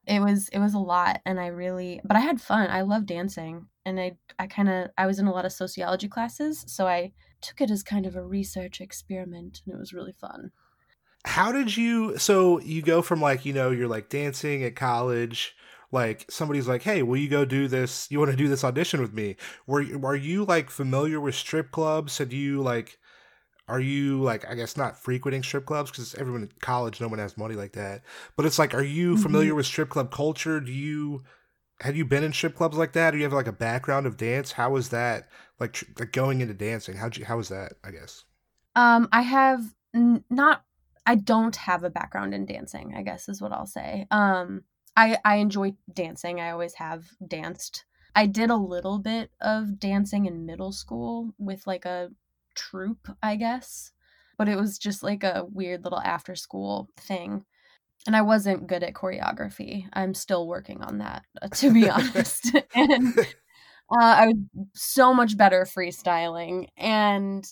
It 0.07 0.21
was 0.21 0.49
it 0.51 0.59
was 0.61 0.75
a 0.75 0.79
lot 0.79 1.21
and 1.27 1.41
i 1.41 1.49
really 1.49 2.01
but 2.05 2.17
i 2.17 2.21
had 2.21 2.41
fun. 2.41 2.69
I 2.71 2.83
love 2.83 3.07
dancing 3.07 3.67
and 3.87 4.01
i 4.01 4.17
i 4.39 4.47
kind 4.47 4.69
of 4.69 4.91
i 4.99 5.07
was 5.07 5.19
in 5.19 5.27
a 5.27 5.33
lot 5.33 5.47
of 5.47 5.53
sociology 5.53 6.09
classes 6.09 6.65
so 6.67 6.87
i 6.87 7.13
took 7.41 7.61
it 7.61 7.71
as 7.71 7.83
kind 7.83 8.05
of 8.05 8.17
a 8.17 8.25
research 8.25 8.81
experiment 8.81 9.63
and 9.65 9.75
it 9.75 9.79
was 9.79 9.95
really 9.95 10.13
fun 10.13 10.51
How 11.27 11.53
did 11.53 11.77
you? 11.77 12.17
So 12.19 12.61
you 12.61 12.83
go 12.83 13.03
from 13.03 13.21
like 13.21 13.45
you 13.45 13.53
know 13.53 13.71
you're 13.71 13.89
like 13.89 14.09
dancing 14.09 14.63
at 14.65 14.77
college. 14.77 15.55
Like 15.93 16.27
somebody's 16.31 16.69
like, 16.69 16.83
"Hey, 16.83 17.03
will 17.03 17.17
you 17.17 17.29
go 17.29 17.45
do 17.45 17.69
this? 17.69 18.09
You 18.11 18.19
want 18.19 18.31
to 18.31 18.37
do 18.37 18.49
this 18.49 18.65
audition 18.65 19.01
with 19.01 19.13
me?" 19.13 19.37
Were 19.67 19.81
you- 19.83 20.05
are 20.05 20.17
you 20.17 20.45
like 20.45 20.71
familiar 20.71 21.21
with 21.21 21.35
strip 21.35 21.71
clubs? 21.71 22.19
Had 22.19 22.33
you 22.33 22.61
like, 22.63 22.99
are 23.69 23.81
you 23.81 24.21
like 24.23 24.49
I 24.49 24.55
guess 24.55 24.77
not 24.77 24.99
frequenting 25.03 25.43
strip 25.43 25.67
clubs 25.67 25.91
because 25.91 26.15
everyone 26.17 26.43
in 26.45 26.53
college, 26.61 27.01
no 27.01 27.09
one 27.09 27.19
has 27.21 27.37
money 27.39 27.55
like 27.57 27.73
that. 27.73 28.03
But 28.37 28.47
it's 28.47 28.59
like, 28.59 28.75
are 28.75 28.83
you 28.85 29.17
familiar 29.17 29.53
Mhm. 29.53 29.57
with 29.57 29.67
strip 29.67 29.91
club 29.91 30.11
culture? 30.13 30.61
Do 30.61 30.73
you 30.73 31.25
have 31.81 31.97
you 31.97 32.05
been 32.07 32.25
in 32.25 32.33
strip 32.33 32.57
clubs 32.57 32.77
like 32.79 32.93
that? 32.95 33.15
Or 33.15 33.19
you 33.19 33.25
have 33.25 33.33
like 33.33 33.49
a 33.49 33.53
background 33.53 34.07
of 34.07 34.17
dance? 34.17 34.53
How 34.53 34.71
was 34.71 34.91
that 34.91 35.29
like, 35.61 35.75
tr- 35.75 35.85
like 35.99 36.13
going 36.13 36.41
into 36.41 36.55
dancing? 36.55 36.97
How'd 36.97 37.17
you? 37.17 37.25
How 37.27 37.37
was 37.39 37.49
that? 37.51 37.75
I 37.85 37.91
guess. 37.91 38.25
um 38.77 39.09
i 39.13 39.23
have 39.23 39.63
n- 39.95 40.25
not 40.31 40.65
i 41.07 41.15
don't 41.15 41.57
have 41.57 41.85
a 41.85 41.91
background 41.91 42.35
in 42.35 42.47
dancing 42.47 42.95
i 42.97 43.03
guess 43.03 43.29
is 43.29 43.41
what 43.41 43.53
i'll 43.53 43.67
say. 43.67 44.07
Um 44.11 44.63
i 44.97 45.19
i 45.25 45.37
enjoy 45.37 45.75
dancing. 45.93 46.41
I 46.41 46.51
always 46.51 46.75
have 46.75 47.05
danced. 47.27 47.85
I 48.15 48.27
did 48.27 48.51
a 48.51 48.57
little 48.57 48.99
bit 48.99 49.31
of 49.41 49.79
dancing 49.79 50.27
in 50.27 50.47
middle 50.47 50.73
school 50.73 51.35
with 51.39 51.67
like 51.67 51.85
a 51.85 52.11
troupe 52.55 53.09
i 53.23 53.37
guess 53.37 53.93
but 54.39 54.49
it 54.49 54.57
was 54.57 54.79
just 54.79 55.03
like 55.03 55.25
a 55.25 55.47
weird 55.51 55.85
little 55.85 56.01
after 56.01 56.35
school 56.35 56.89
thing. 56.97 57.45
And 58.07 58.15
i 58.17 58.23
wasn't 58.23 58.67
good 58.67 58.83
at 58.83 58.95
choreography. 58.95 59.87
I'm 59.93 60.15
still 60.15 60.47
working 60.47 60.83
on 60.83 60.99
that 60.99 61.25
uh, 61.43 61.49
to 61.49 61.73
be 61.73 61.89
honest. 61.89 62.53
And 62.75 63.19
uh, 63.19 63.23
i 64.01 64.27
was 64.27 64.37
so 64.75 65.15
much 65.15 65.37
better 65.37 65.65
freestyling. 65.65 66.69
And 66.77 67.47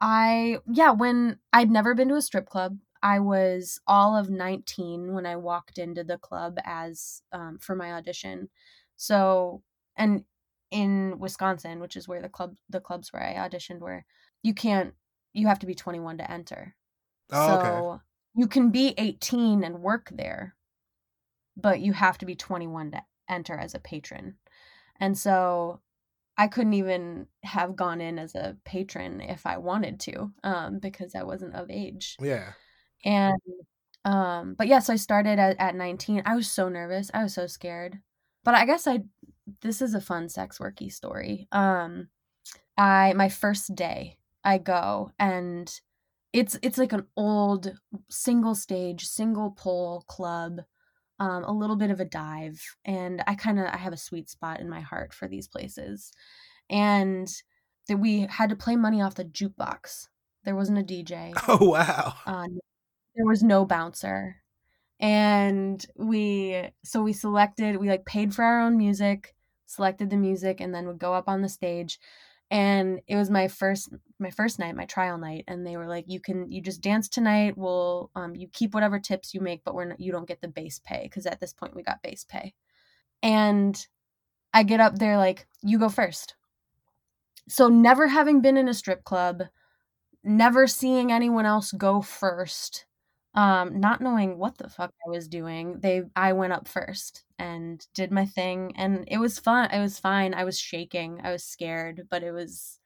I 0.00 0.58
yeah, 0.70 0.92
when 0.92 1.38
I'd 1.52 1.70
never 1.70 1.94
been 1.94 2.08
to 2.08 2.16
a 2.16 2.22
strip 2.22 2.46
club, 2.46 2.78
I 3.02 3.20
was 3.20 3.80
all 3.86 4.16
of 4.16 4.30
19 4.30 5.12
when 5.12 5.26
I 5.26 5.36
walked 5.36 5.78
into 5.78 6.04
the 6.04 6.18
club 6.18 6.58
as 6.64 7.22
um, 7.32 7.58
for 7.58 7.74
my 7.74 7.92
audition. 7.92 8.48
So, 8.96 9.62
and 9.96 10.24
in 10.70 11.18
Wisconsin, 11.18 11.80
which 11.80 11.96
is 11.96 12.08
where 12.08 12.22
the 12.22 12.28
club 12.28 12.56
the 12.68 12.80
clubs 12.80 13.12
where 13.12 13.22
I 13.22 13.48
auditioned 13.48 13.80
were, 13.80 14.04
you 14.42 14.54
can't 14.54 14.94
you 15.32 15.46
have 15.46 15.58
to 15.60 15.66
be 15.66 15.74
21 15.74 16.18
to 16.18 16.30
enter. 16.30 16.76
Oh, 17.32 17.54
okay. 17.54 17.68
so, 17.68 18.00
you 18.34 18.46
can 18.46 18.70
be 18.70 18.94
18 18.98 19.64
and 19.64 19.82
work 19.82 20.10
there, 20.12 20.56
but 21.56 21.80
you 21.80 21.92
have 21.92 22.18
to 22.18 22.26
be 22.26 22.34
21 22.34 22.92
to 22.92 23.02
enter 23.28 23.54
as 23.56 23.74
a 23.74 23.78
patron. 23.80 24.36
And 24.98 25.16
so 25.16 25.80
I 26.40 26.48
couldn't 26.48 26.72
even 26.72 27.26
have 27.42 27.76
gone 27.76 28.00
in 28.00 28.18
as 28.18 28.34
a 28.34 28.56
patron 28.64 29.20
if 29.20 29.44
I 29.44 29.58
wanted 29.58 30.00
to, 30.00 30.32
um, 30.42 30.78
because 30.78 31.14
I 31.14 31.22
wasn't 31.22 31.54
of 31.54 31.68
age. 31.68 32.16
Yeah. 32.18 32.52
And 33.04 33.38
um, 34.06 34.54
but 34.56 34.66
yeah, 34.66 34.78
so 34.78 34.94
I 34.94 34.96
started 34.96 35.38
at, 35.38 35.60
at 35.60 35.74
19. 35.74 36.22
I 36.24 36.34
was 36.34 36.50
so 36.50 36.70
nervous. 36.70 37.10
I 37.12 37.24
was 37.24 37.34
so 37.34 37.46
scared. 37.46 37.98
But 38.42 38.54
I 38.54 38.64
guess 38.64 38.86
I 38.86 39.00
this 39.60 39.82
is 39.82 39.92
a 39.92 40.00
fun 40.00 40.30
sex 40.30 40.56
worky 40.56 40.90
story. 40.90 41.46
Um, 41.52 42.08
I 42.78 43.12
my 43.12 43.28
first 43.28 43.74
day, 43.74 44.16
I 44.42 44.56
go 44.56 45.12
and 45.18 45.70
it's 46.32 46.58
it's 46.62 46.78
like 46.78 46.94
an 46.94 47.06
old 47.18 47.74
single 48.08 48.54
stage, 48.54 49.04
single 49.04 49.50
pole 49.50 50.06
club 50.08 50.62
um, 51.20 51.44
a 51.44 51.52
little 51.52 51.76
bit 51.76 51.90
of 51.90 52.00
a 52.00 52.04
dive 52.04 52.60
and 52.84 53.22
i 53.26 53.34
kind 53.34 53.60
of 53.60 53.66
i 53.66 53.76
have 53.76 53.92
a 53.92 53.96
sweet 53.98 54.28
spot 54.28 54.58
in 54.58 54.68
my 54.68 54.80
heart 54.80 55.14
for 55.14 55.28
these 55.28 55.46
places. 55.46 56.12
And 56.68 57.28
that 57.88 57.98
we 57.98 58.26
had 58.30 58.50
to 58.50 58.56
play 58.56 58.76
money 58.76 59.02
off 59.02 59.16
the 59.16 59.24
jukebox. 59.24 60.06
There 60.44 60.56
wasn't 60.56 60.78
a 60.78 60.82
dj 60.82 61.32
Oh 61.48 61.70
wow. 61.70 62.14
uh, 62.26 62.46
there 63.14 63.26
was 63.26 63.42
no 63.42 63.64
bouncer. 63.64 64.36
And 64.98 65.84
we 65.96 66.68
so 66.84 67.02
we 67.02 67.12
selected 67.12 67.76
we 67.76 67.88
like 67.88 68.04
paid 68.04 68.34
for 68.34 68.44
our 68.44 68.60
own 68.60 68.76
music 68.76 69.34
selected 69.66 70.10
the 70.10 70.16
music 70.16 70.60
and 70.60 70.74
then 70.74 70.86
would 70.86 70.98
go 70.98 71.14
up 71.14 71.28
on 71.28 71.42
the 71.42 71.48
stage 71.48 72.00
and 72.50 73.00
it 73.06 73.16
was 73.16 73.30
my 73.30 73.48
first 73.48 73.90
my 74.18 74.30
first 74.30 74.58
night 74.58 74.74
my 74.76 74.84
trial 74.86 75.18
night 75.18 75.44
and 75.48 75.66
they 75.66 75.76
were 75.76 75.86
like 75.86 76.04
you 76.08 76.20
can 76.20 76.50
you 76.50 76.60
just 76.60 76.80
dance 76.82 77.08
tonight. 77.08 77.56
We'll 77.56 78.10
um 78.16 78.34
you 78.36 78.48
keep 78.52 78.74
whatever 78.74 78.98
tips 78.98 79.34
you 79.34 79.40
make 79.40 79.64
but 79.64 79.74
we're 79.74 79.86
not, 79.86 80.00
you 80.00 80.12
don't 80.12 80.28
get 80.28 80.40
the 80.40 80.48
base 80.48 80.80
pay 80.84 81.02
because 81.04 81.26
at 81.26 81.40
this 81.40 81.52
point 81.52 81.76
we 81.76 81.82
got 81.82 82.02
base 82.02 82.24
pay. 82.24 82.54
And 83.22 83.86
i 84.54 84.62
get 84.64 84.80
up 84.80 84.98
there 84.98 85.16
like 85.18 85.46
you 85.62 85.78
go 85.78 85.88
first. 85.88 86.34
So 87.48 87.68
never 87.68 88.06
having 88.08 88.40
been 88.42 88.56
in 88.56 88.68
a 88.68 88.74
strip 88.74 89.04
club 89.04 89.42
never 90.24 90.66
seeing 90.66 91.12
anyone 91.12 91.46
else 91.46 91.72
go 91.72 92.00
first 92.02 92.86
um 93.34 93.80
not 93.80 94.00
knowing 94.00 94.38
what 94.38 94.58
the 94.58 94.68
fuck 94.68 94.92
i 95.06 95.10
was 95.10 95.28
doing 95.28 95.78
they 95.80 96.02
i 96.16 96.32
went 96.32 96.52
up 96.52 96.68
first 96.68 97.24
and 97.40 97.86
did 97.94 98.12
my 98.12 98.26
thing 98.26 98.72
and 98.76 99.04
it 99.08 99.18
was 99.18 99.38
fun 99.38 99.70
it 99.72 99.80
was 99.80 99.98
fine 99.98 100.34
i 100.34 100.44
was 100.44 100.58
shaking 100.58 101.20
i 101.24 101.32
was 101.32 101.44
scared 101.44 102.06
but 102.10 102.22
it 102.22 102.32
was 102.32 102.80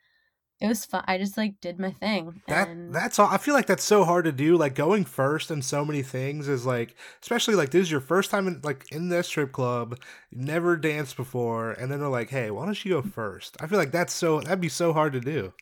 it 0.60 0.68
was 0.68 0.84
fun 0.86 1.04
i 1.08 1.18
just 1.18 1.36
like 1.38 1.60
did 1.60 1.78
my 1.80 1.92
thing 1.92 2.42
That 2.46 2.76
and 2.88 2.94
that's 2.94 3.18
all. 3.18 3.28
I 3.28 3.38
feel 3.38 3.54
like 3.54 3.66
that's 3.66 3.82
so 3.82 4.04
hard 4.04 4.26
to 4.26 4.32
do. 4.32 4.56
Like 4.58 4.74
going 4.74 5.04
first 5.06 5.50
in 5.50 5.62
so 5.62 5.82
many 5.84 6.02
things 6.02 6.46
is 6.46 6.66
like, 6.66 6.94
especially 7.22 7.54
like 7.54 7.70
this 7.70 7.82
is 7.82 7.90
your 7.90 8.00
first 8.00 8.30
time 8.30 8.46
in 8.46 8.60
like 8.62 8.84
in 8.92 9.08
this 9.08 9.28
strip 9.28 9.50
club, 9.52 9.98
never 10.30 10.76
danced 10.76 11.16
before, 11.16 11.72
and 11.72 11.90
then 11.90 12.00
they're 12.00 12.08
like, 12.08 12.28
"Hey, 12.30 12.50
why 12.50 12.66
don't 12.66 12.84
you 12.84 12.92
go 12.92 13.02
first? 13.02 13.56
I 13.60 13.66
feel 13.66 13.78
like 13.78 13.92
that's 13.92 14.12
so 14.12 14.40
that'd 14.40 14.60
be 14.60 14.68
so 14.68 14.92
hard 14.92 15.14
to 15.14 15.20
do. 15.20 15.54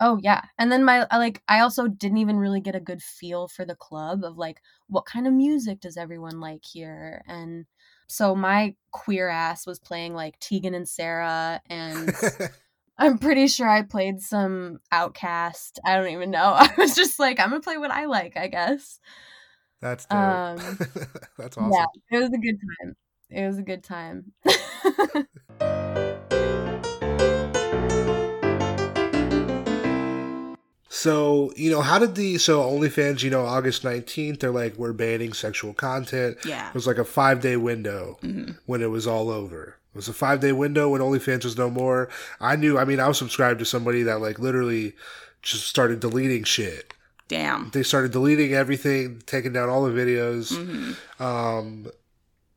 Oh 0.00 0.18
yeah. 0.20 0.42
And 0.58 0.70
then 0.72 0.84
my 0.84 1.06
I, 1.10 1.18
like 1.18 1.42
I 1.48 1.60
also 1.60 1.86
didn't 1.88 2.18
even 2.18 2.36
really 2.38 2.60
get 2.60 2.74
a 2.74 2.80
good 2.80 3.02
feel 3.02 3.46
for 3.48 3.64
the 3.64 3.76
club 3.76 4.24
of 4.24 4.36
like 4.36 4.60
what 4.88 5.06
kind 5.06 5.26
of 5.26 5.32
music 5.32 5.80
does 5.80 5.96
everyone 5.96 6.40
like 6.40 6.64
here 6.64 7.22
and 7.28 7.66
so 8.12 8.34
my 8.34 8.74
queer 8.90 9.28
ass 9.28 9.66
was 9.66 9.78
playing 9.78 10.12
like 10.12 10.38
Tegan 10.38 10.74
and 10.74 10.86
Sara 10.86 11.62
and 11.70 12.14
I'm 12.98 13.16
pretty 13.16 13.48
sure 13.48 13.66
I 13.66 13.80
played 13.80 14.20
some 14.20 14.80
OutKast. 14.92 15.78
I 15.84 15.96
don't 15.96 16.10
even 16.10 16.30
know. 16.30 16.52
I 16.58 16.70
was 16.76 16.94
just 16.94 17.18
like 17.18 17.40
I'm 17.40 17.48
going 17.48 17.62
to 17.62 17.64
play 17.64 17.78
what 17.78 17.90
I 17.90 18.04
like, 18.04 18.36
I 18.36 18.48
guess. 18.48 19.00
That's 19.80 20.04
dope. 20.04 20.18
Um 20.18 20.56
that's 21.38 21.56
awesome. 21.56 21.72
Yeah, 21.72 21.86
it 22.10 22.18
was 22.18 22.30
a 22.32 22.38
good 22.38 22.58
time. 22.82 22.96
It 23.30 23.46
was 23.46 23.58
a 23.58 23.62
good 23.62 23.82
time. 23.82 24.32
So 31.02 31.52
you 31.56 31.70
know, 31.70 31.80
how 31.80 31.98
did 31.98 32.14
the 32.14 32.38
so 32.38 32.60
OnlyFans? 32.60 33.22
You 33.24 33.30
know, 33.30 33.44
August 33.44 33.82
nineteenth, 33.82 34.38
they're 34.40 34.50
like 34.52 34.76
we're 34.76 34.92
banning 34.92 35.32
sexual 35.32 35.74
content. 35.74 36.38
Yeah. 36.44 36.68
it 36.68 36.74
was 36.74 36.86
like 36.86 36.98
a 36.98 37.04
five 37.04 37.40
day 37.40 37.56
window 37.56 38.18
Mhm. 38.22 38.56
when 38.66 38.82
it 38.82 38.90
was 38.90 39.06
all 39.06 39.28
over. 39.30 39.76
It 39.92 39.96
was 39.96 40.08
a 40.08 40.12
five 40.12 40.38
day 40.40 40.52
window 40.52 40.88
when 40.90 41.00
OnlyFans 41.00 41.44
was 41.44 41.58
no 41.58 41.68
more. 41.68 42.08
I 42.40 42.54
knew. 42.56 42.78
I 42.78 42.84
mean, 42.84 43.00
I 43.00 43.08
was 43.08 43.18
subscribed 43.18 43.58
to 43.58 43.64
somebody 43.64 44.02
that 44.04 44.20
like 44.20 44.38
literally 44.38 44.94
just 45.42 45.66
started 45.66 45.98
deleting 45.98 46.44
shit. 46.44 46.94
Damn. 47.28 47.70
They 47.70 47.82
started 47.82 48.12
deleting 48.12 48.54
everything, 48.54 49.22
taking 49.26 49.52
down 49.52 49.68
all 49.68 49.84
the 49.84 49.90
videos. 49.90 50.52
Mhm. 50.52 50.96
Um, 51.20 51.86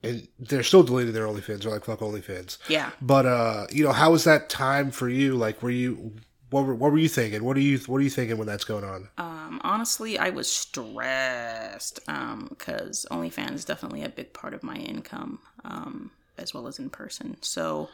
and 0.03 0.27
they're 0.37 0.61
still 0.61 0.83
deleting 0.83 1.13
their 1.13 1.25
OnlyFans. 1.25 1.63
They're 1.63 1.71
like, 1.71 1.85
fuck 1.85 1.99
OnlyFans. 1.99 2.59
Yeah. 2.67 2.91
But 3.01 3.25
uh, 3.25 3.65
you 3.71 3.83
know, 3.83 3.91
how 3.91 4.11
was 4.11 4.23
that 4.25 4.49
time 4.49 4.91
for 4.91 5.09
you? 5.09 5.35
Like, 5.35 5.63
were 5.63 5.71
you 5.71 6.13
what 6.49 6.65
were, 6.65 6.75
what 6.75 6.91
were 6.91 6.97
you 6.97 7.09
thinking? 7.09 7.43
What 7.43 7.57
are 7.57 7.61
you 7.61 7.77
what 7.79 7.97
are 7.97 8.03
you 8.03 8.09
thinking 8.09 8.37
when 8.37 8.47
that's 8.47 8.63
going 8.63 8.83
on? 8.83 9.09
Um, 9.17 9.61
honestly, 9.63 10.17
I 10.17 10.29
was 10.29 10.49
stressed 10.49 11.99
because 12.05 13.05
OnlyFans 13.11 13.53
is 13.53 13.65
definitely 13.65 14.03
a 14.03 14.09
big 14.09 14.33
part 14.33 14.53
of 14.53 14.63
my 14.63 14.75
income, 14.75 15.39
um, 15.63 16.11
as 16.37 16.53
well 16.53 16.67
as 16.67 16.79
in 16.79 16.89
person. 16.89 17.37
So 17.41 17.89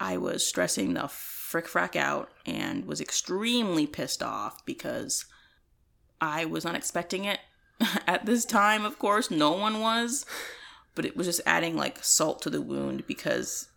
I 0.00 0.16
was 0.16 0.46
stressing 0.46 0.94
the 0.94 1.08
frick 1.08 1.66
frack 1.66 1.96
out 1.96 2.30
and 2.46 2.84
was 2.84 3.00
extremely 3.00 3.86
pissed 3.86 4.22
off 4.22 4.64
because 4.64 5.24
I 6.20 6.44
was 6.44 6.64
not 6.64 6.74
expecting 6.74 7.24
it 7.24 7.40
at 8.06 8.26
this 8.26 8.44
time. 8.44 8.84
Of 8.84 8.98
course, 8.98 9.30
no 9.30 9.52
one 9.52 9.80
was, 9.80 10.26
but 10.94 11.04
it 11.04 11.16
was 11.16 11.26
just 11.26 11.40
adding 11.46 11.76
like 11.76 12.04
salt 12.04 12.42
to 12.42 12.50
the 12.50 12.60
wound 12.60 13.06
because 13.06 13.68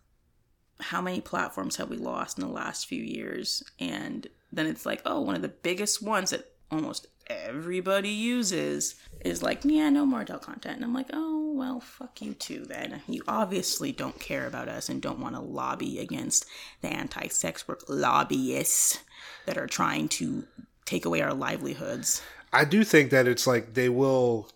how 0.82 1.00
many 1.00 1.20
platforms 1.20 1.76
have 1.76 1.88
we 1.90 1.96
lost 1.96 2.38
in 2.38 2.46
the 2.46 2.52
last 2.52 2.86
few 2.86 3.02
years? 3.02 3.62
And 3.78 4.26
then 4.52 4.66
it's 4.66 4.84
like, 4.84 5.02
oh, 5.06 5.20
one 5.20 5.34
of 5.34 5.42
the 5.42 5.48
biggest 5.48 6.02
ones 6.02 6.30
that 6.30 6.52
almost 6.70 7.06
everybody 7.26 8.08
uses 8.10 8.96
is 9.24 9.42
like, 9.42 9.64
yeah, 9.64 9.88
no 9.88 10.04
more 10.04 10.22
adult 10.22 10.42
content. 10.42 10.76
And 10.76 10.84
I'm 10.84 10.94
like, 10.94 11.10
oh, 11.12 11.52
well, 11.54 11.80
fuck 11.80 12.20
you 12.20 12.34
too 12.34 12.64
then. 12.64 13.02
You 13.06 13.22
obviously 13.28 13.92
don't 13.92 14.18
care 14.18 14.46
about 14.46 14.68
us 14.68 14.88
and 14.88 15.00
don't 15.00 15.20
want 15.20 15.34
to 15.34 15.40
lobby 15.40 15.98
against 15.98 16.46
the 16.80 16.88
anti 16.88 17.28
sex 17.28 17.66
work 17.68 17.82
lobbyists 17.88 18.98
that 19.46 19.58
are 19.58 19.66
trying 19.66 20.08
to 20.08 20.44
take 20.84 21.04
away 21.04 21.22
our 21.22 21.34
livelihoods. 21.34 22.22
I 22.52 22.64
do 22.64 22.84
think 22.84 23.10
that 23.10 23.26
it's 23.26 23.46
like 23.46 23.74
they 23.74 23.88
will. 23.88 24.48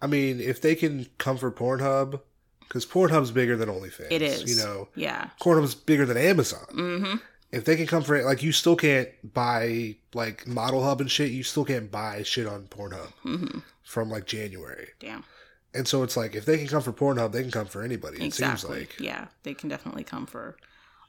I 0.00 0.06
mean, 0.06 0.40
if 0.40 0.60
they 0.60 0.74
can 0.74 1.06
come 1.18 1.38
for 1.38 1.50
Pornhub, 1.50 2.20
because 2.68 2.84
Pornhub's 2.86 3.30
bigger 3.30 3.56
than 3.56 3.68
OnlyFans. 3.68 4.08
It 4.10 4.22
is. 4.22 4.44
You 4.58 4.62
know, 4.64 4.88
Yeah. 4.94 5.30
Pornhub's 5.40 5.74
bigger 5.74 6.06
than 6.06 6.16
Amazon. 6.16 6.66
Mm-hmm. 6.72 7.16
If 7.52 7.64
they 7.64 7.76
can 7.76 7.86
come 7.86 8.02
for 8.02 8.16
it, 8.16 8.24
like 8.24 8.42
you 8.42 8.50
still 8.52 8.74
can't 8.76 9.08
buy 9.32 9.94
like 10.12 10.46
Model 10.46 10.82
Hub 10.82 11.00
and 11.00 11.10
shit. 11.10 11.30
You 11.30 11.42
still 11.44 11.64
can't 11.64 11.90
buy 11.90 12.22
shit 12.24 12.46
on 12.46 12.64
Pornhub 12.64 13.12
Mm-hmm. 13.24 13.58
from 13.84 14.10
like 14.10 14.26
January. 14.26 14.88
Damn. 14.98 15.24
And 15.72 15.86
so 15.88 16.02
it's 16.02 16.16
like 16.16 16.34
if 16.34 16.44
they 16.44 16.58
can 16.58 16.66
come 16.68 16.82
for 16.82 16.92
Pornhub, 16.92 17.32
they 17.32 17.42
can 17.42 17.50
come 17.50 17.66
for 17.66 17.82
anybody. 17.82 18.16
It 18.16 18.32
seems 18.34 18.62
Exactly. 18.64 18.80
like. 18.80 19.00
Yeah, 19.00 19.26
they 19.44 19.54
can 19.54 19.68
definitely 19.68 20.04
come 20.04 20.26
for 20.26 20.56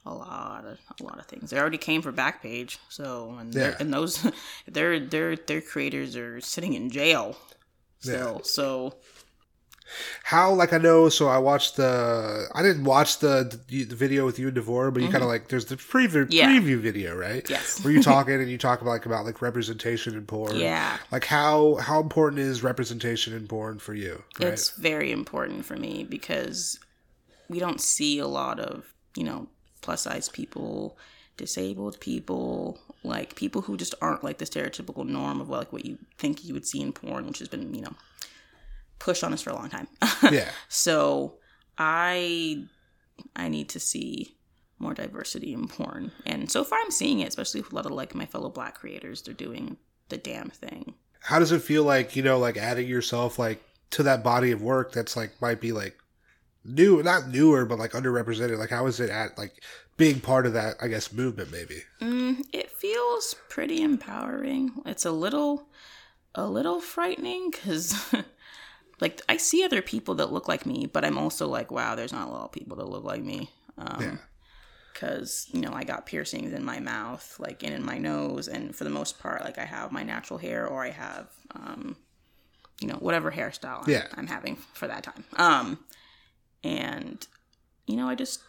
a 0.04 0.14
lot 0.14 0.64
of 0.64 0.78
a 1.00 1.02
lot 1.04 1.18
of 1.18 1.26
things. 1.26 1.50
They 1.50 1.58
already 1.58 1.78
came 1.78 2.00
for 2.02 2.12
Backpage, 2.12 2.78
so 2.88 3.36
and, 3.40 3.52
Yeah. 3.54 3.74
and 3.80 3.92
those 3.92 4.24
their 4.68 5.00
their 5.00 5.34
their 5.36 5.60
creators 5.60 6.14
are 6.16 6.40
sitting 6.40 6.74
in 6.74 6.90
jail 6.90 7.36
still. 8.00 8.42
So 8.44 8.94
How 10.24 10.52
like 10.52 10.72
I 10.72 10.78
know, 10.78 11.08
so 11.08 11.28
I 11.28 11.38
watched 11.38 11.76
the. 11.76 12.48
I 12.54 12.62
didn't 12.62 12.84
watch 12.84 13.18
the 13.20 13.58
the, 13.68 13.84
video 13.84 14.26
with 14.26 14.38
you 14.38 14.48
and 14.48 14.56
Devora, 14.56 14.92
but 14.92 15.02
you 15.02 15.08
kind 15.08 15.20
Mhm. 15.22 15.26
of 15.26 15.28
like 15.28 15.48
there's 15.48 15.66
the 15.66 15.76
preview 15.76 16.26
Yeah. 16.30 16.48
preview 16.50 16.78
video, 16.78 17.14
right? 17.16 17.48
Yes. 17.48 17.82
Where 17.84 17.92
you 17.92 18.02
talking 18.02 18.34
and 18.40 18.50
you 18.50 18.58
talk 18.58 18.80
about 18.80 18.90
like 18.90 19.06
about 19.06 19.24
like 19.24 19.40
representation 19.40 20.14
in 20.14 20.26
porn. 20.26 20.56
Yeah. 20.56 20.98
Like 21.12 21.24
how 21.26 21.76
how 21.76 22.00
important 22.00 22.40
is 22.40 22.62
representation 22.62 23.32
in 23.34 23.46
porn 23.46 23.78
for 23.78 23.94
you? 23.94 24.22
Right. 24.40 24.52
it's 24.52 24.70
very 24.70 25.12
important 25.12 25.64
for 25.64 25.76
me 25.76 26.04
because 26.08 26.78
we 27.48 27.58
don't 27.60 27.80
see 27.80 28.18
a 28.18 28.26
lot 28.26 28.58
of 28.58 28.92
you 29.16 29.24
know 29.24 29.48
plus 29.82 30.02
size 30.02 30.28
people, 30.28 30.98
disabled 31.36 32.00
people, 32.00 32.80
like 33.04 33.36
people 33.36 33.62
who 33.62 33.76
just 33.76 33.94
aren't 34.02 34.24
like 34.24 34.38
the 34.38 34.44
stereotypical 34.44 35.06
norm 35.06 35.40
of 35.40 35.48
like 35.48 35.72
what 35.72 35.84
you 35.84 35.98
think 36.18 36.44
you 36.44 36.52
would 36.54 36.66
see 36.66 36.80
in 36.80 36.92
porn, 36.92 37.26
which 37.26 37.38
has 37.38 37.48
been 37.48 37.72
you 37.72 37.82
know 37.82 37.94
pushed 38.98 39.22
on 39.24 39.32
us 39.32 39.42
for 39.42 39.50
a 39.50 39.54
long 39.54 39.70
time. 39.70 39.88
Yeah. 40.32 40.48
So 40.68 41.34
I 41.78 42.64
I 43.34 43.48
need 43.48 43.68
to 43.70 43.80
see 43.80 44.36
more 44.78 44.94
diversity 44.94 45.52
in 45.54 45.68
porn. 45.68 46.12
And 46.26 46.50
so 46.50 46.64
far 46.64 46.78
I'm 46.84 46.90
seeing 46.90 47.20
it, 47.20 47.28
especially 47.28 47.60
with 47.62 47.72
a 47.72 47.76
lot 47.76 47.86
of 47.86 47.92
like 47.92 48.14
my 48.14 48.26
fellow 48.26 48.50
black 48.50 48.74
creators. 48.74 49.22
They're 49.22 49.34
doing 49.34 49.76
the 50.08 50.16
damn 50.18 50.50
thing. 50.50 50.94
How 51.20 51.38
does 51.38 51.52
it 51.52 51.62
feel 51.62 51.84
like 51.84 52.14
you 52.16 52.22
know 52.22 52.38
like 52.38 52.56
adding 52.56 52.86
yourself 52.88 53.38
like 53.38 53.62
to 53.90 54.02
that 54.02 54.22
body 54.24 54.50
of 54.52 54.62
work 54.62 54.92
that's 54.92 55.16
like 55.16 55.40
might 55.40 55.60
be 55.60 55.72
like 55.72 55.96
new 56.64 57.02
not 57.02 57.28
newer 57.28 57.64
but 57.64 57.78
like 57.78 57.92
underrepresented 57.92 58.58
like 58.58 58.70
how 58.70 58.86
is 58.86 58.98
it 58.98 59.08
at 59.10 59.38
like 59.38 59.62
being 59.96 60.18
part 60.20 60.44
of 60.46 60.52
that 60.54 60.74
I 60.80 60.88
guess 60.88 61.12
movement 61.12 61.52
maybe 61.52 61.82
Mm, 62.00 62.44
it 62.52 62.70
feels 62.70 63.34
pretty 63.48 63.82
empowering. 63.82 64.72
It's 64.84 65.04
a 65.04 65.12
little 65.12 65.68
a 66.34 66.46
little 66.46 66.80
frightening 66.80 67.50
cuz 67.50 67.94
like 69.00 69.22
I 69.28 69.36
see 69.36 69.64
other 69.64 69.82
people 69.82 70.14
that 70.16 70.32
look 70.32 70.48
like 70.48 70.66
me, 70.66 70.86
but 70.86 71.04
I'm 71.04 71.18
also 71.18 71.46
like, 71.48 71.70
wow, 71.70 71.94
there's 71.94 72.12
not 72.12 72.28
a 72.28 72.30
lot 72.30 72.44
of 72.44 72.52
people 72.52 72.76
that 72.78 72.88
look 72.88 73.04
like 73.04 73.22
me. 73.22 73.50
Um 73.78 74.00
Yeah. 74.00 74.16
Cause 74.94 75.46
you 75.52 75.60
know 75.60 75.72
I 75.74 75.84
got 75.84 76.06
piercings 76.06 76.52
in 76.54 76.64
my 76.64 76.80
mouth, 76.80 77.36
like 77.38 77.62
and 77.62 77.74
in 77.74 77.84
my 77.84 77.98
nose, 77.98 78.48
and 78.48 78.74
for 78.74 78.84
the 78.84 78.90
most 78.90 79.18
part, 79.18 79.44
like 79.44 79.58
I 79.58 79.64
have 79.66 79.92
my 79.92 80.02
natural 80.02 80.38
hair 80.38 80.66
or 80.66 80.84
I 80.84 80.90
have, 80.90 81.28
um, 81.54 81.96
you 82.80 82.88
know, 82.88 82.96
whatever 82.96 83.30
hairstyle 83.30 83.82
I'm, 83.82 83.90
Yeah. 83.90 84.06
I'm 84.14 84.26
having 84.26 84.56
for 84.72 84.86
that 84.88 85.02
time. 85.02 85.24
Um, 85.36 85.78
and 86.64 87.26
you 87.86 87.96
know, 87.96 88.08
I 88.08 88.14
just 88.14 88.40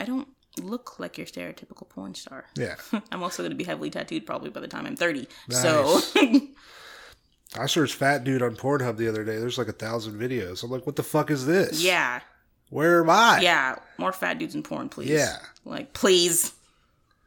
I 0.00 0.04
don't 0.06 0.28
look 0.60 0.98
like 0.98 1.18
your 1.18 1.26
stereotypical 1.26 1.88
porn 1.88 2.14
star. 2.14 2.46
Yeah. 2.56 2.76
I'm 3.12 3.22
also 3.22 3.42
going 3.42 3.50
to 3.52 3.56
be 3.56 3.64
heavily 3.64 3.90
tattooed 3.90 4.26
probably 4.26 4.50
by 4.50 4.60
the 4.60 4.68
time 4.68 4.86
I'm 4.86 4.96
30. 4.96 5.28
So 5.50 6.00
I 7.58 7.66
searched 7.66 7.94
fat 7.94 8.24
dude 8.24 8.42
on 8.42 8.56
Pornhub 8.56 8.96
the 8.96 9.08
other 9.08 9.24
day 9.24 9.38
there's 9.38 9.58
like 9.58 9.68
a 9.68 9.72
thousand 9.72 10.14
videos 10.18 10.62
I'm 10.62 10.70
like 10.70 10.86
what 10.86 10.96
the 10.96 11.02
fuck 11.02 11.30
is 11.30 11.44
this 11.46 11.82
yeah, 11.84 12.20
where 12.70 13.00
am 13.02 13.10
I 13.10 13.40
yeah, 13.40 13.76
more 13.98 14.12
fat 14.12 14.38
dudes 14.38 14.54
in 14.54 14.62
porn, 14.62 14.88
please. 14.88 15.10
Yeah. 15.10 15.36
like 15.64 15.92
please. 15.92 16.52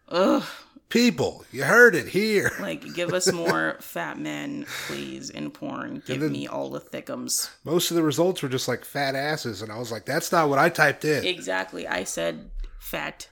Ugh. 0.10 0.43
people 0.89 1.43
you 1.52 1.64
heard 1.64 1.95
it 1.95 2.07
here 2.07 2.52
Like, 2.60 2.93
give 2.93 3.11
us 3.14 3.31
more 3.31 3.77
fat 3.81 4.19
men, 4.19 4.65
please, 4.88 5.30
in 5.31 5.49
porn. 5.52 6.02
Give 6.06 6.19
then- 6.22 6.31
me 6.31 6.47
all 6.47 6.69
the 6.69 6.80
thickums. 6.81 7.49
most 7.64 7.91
of 7.91 7.95
the 7.97 8.03
results 8.03 8.41
were 8.41 8.49
just 8.49 8.68
like 8.68 8.84
fat 8.85 9.15
asses 9.15 9.61
and 9.61 9.72
I 9.72 9.77
was 9.80 9.91
like 9.91 10.06
that's 10.06 10.31
not 10.31 10.49
what 10.49 10.60
I 10.60 10.69
typed 10.69 11.06
in 11.06 11.23
Exactly. 11.26 11.88
I 11.88 12.03
said 12.03 12.49
fat 12.80 13.27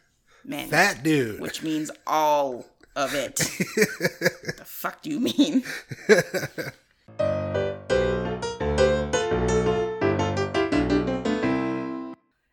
men. 0.45 0.67
Fat 0.69 1.03
dude. 1.03 1.39
Which 1.39 1.63
means 1.63 1.89
all 2.05 2.65
of 2.95 3.13
it. 3.15 3.35
the 3.37 4.63
fuck 4.65 5.01
do 5.01 5.09
you 5.09 5.19
mean? 5.19 5.63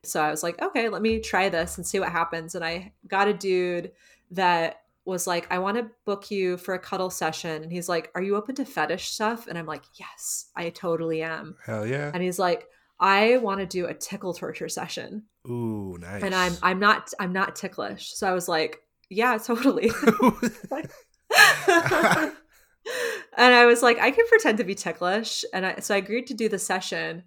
So 0.04 0.20
I 0.20 0.30
was 0.30 0.42
like, 0.42 0.60
okay, 0.60 0.88
let 0.88 1.02
me 1.02 1.20
try 1.20 1.48
this 1.48 1.76
and 1.76 1.86
see 1.86 2.00
what 2.00 2.10
happens. 2.10 2.54
And 2.54 2.64
I 2.64 2.92
got 3.06 3.28
a 3.28 3.34
dude 3.34 3.92
that 4.32 4.82
was 5.04 5.26
like, 5.26 5.46
I 5.50 5.58
want 5.58 5.76
to 5.76 5.90
book 6.04 6.30
you 6.30 6.56
for 6.56 6.74
a 6.74 6.78
cuddle 6.78 7.10
session. 7.10 7.62
And 7.62 7.70
he's 7.70 7.88
like, 7.88 8.10
Are 8.14 8.22
you 8.22 8.34
open 8.36 8.54
to 8.56 8.64
fetish 8.64 9.10
stuff? 9.10 9.46
And 9.46 9.56
I'm 9.56 9.66
like, 9.66 9.82
Yes, 9.94 10.46
I 10.56 10.70
totally 10.70 11.22
am. 11.22 11.56
hell 11.64 11.86
yeah 11.86 12.10
And 12.12 12.22
he's 12.22 12.38
like, 12.38 12.66
I 12.98 13.36
want 13.38 13.60
to 13.60 13.66
do 13.66 13.86
a 13.86 13.94
tickle 13.94 14.34
torture 14.34 14.68
session. 14.68 15.24
ooh 15.48 15.96
nice 16.00 16.22
And 16.22 16.34
I'm 16.34 16.54
I'm 16.62 16.80
not 16.80 17.12
I'm 17.20 17.32
not 17.32 17.54
ticklish. 17.56 18.12
So 18.14 18.26
I 18.28 18.32
was 18.32 18.48
like, 18.48 18.82
Yeah, 19.10 19.38
totally. 19.38 19.90
and 23.36 23.54
I 23.54 23.66
was 23.66 23.82
like, 23.82 23.98
I 23.98 24.10
can 24.10 24.26
pretend 24.28 24.58
to 24.58 24.64
be 24.64 24.74
ticklish. 24.74 25.44
And 25.52 25.66
I, 25.66 25.76
so 25.80 25.94
I 25.94 25.98
agreed 25.98 26.26
to 26.28 26.34
do 26.34 26.48
the 26.48 26.58
session. 26.58 27.24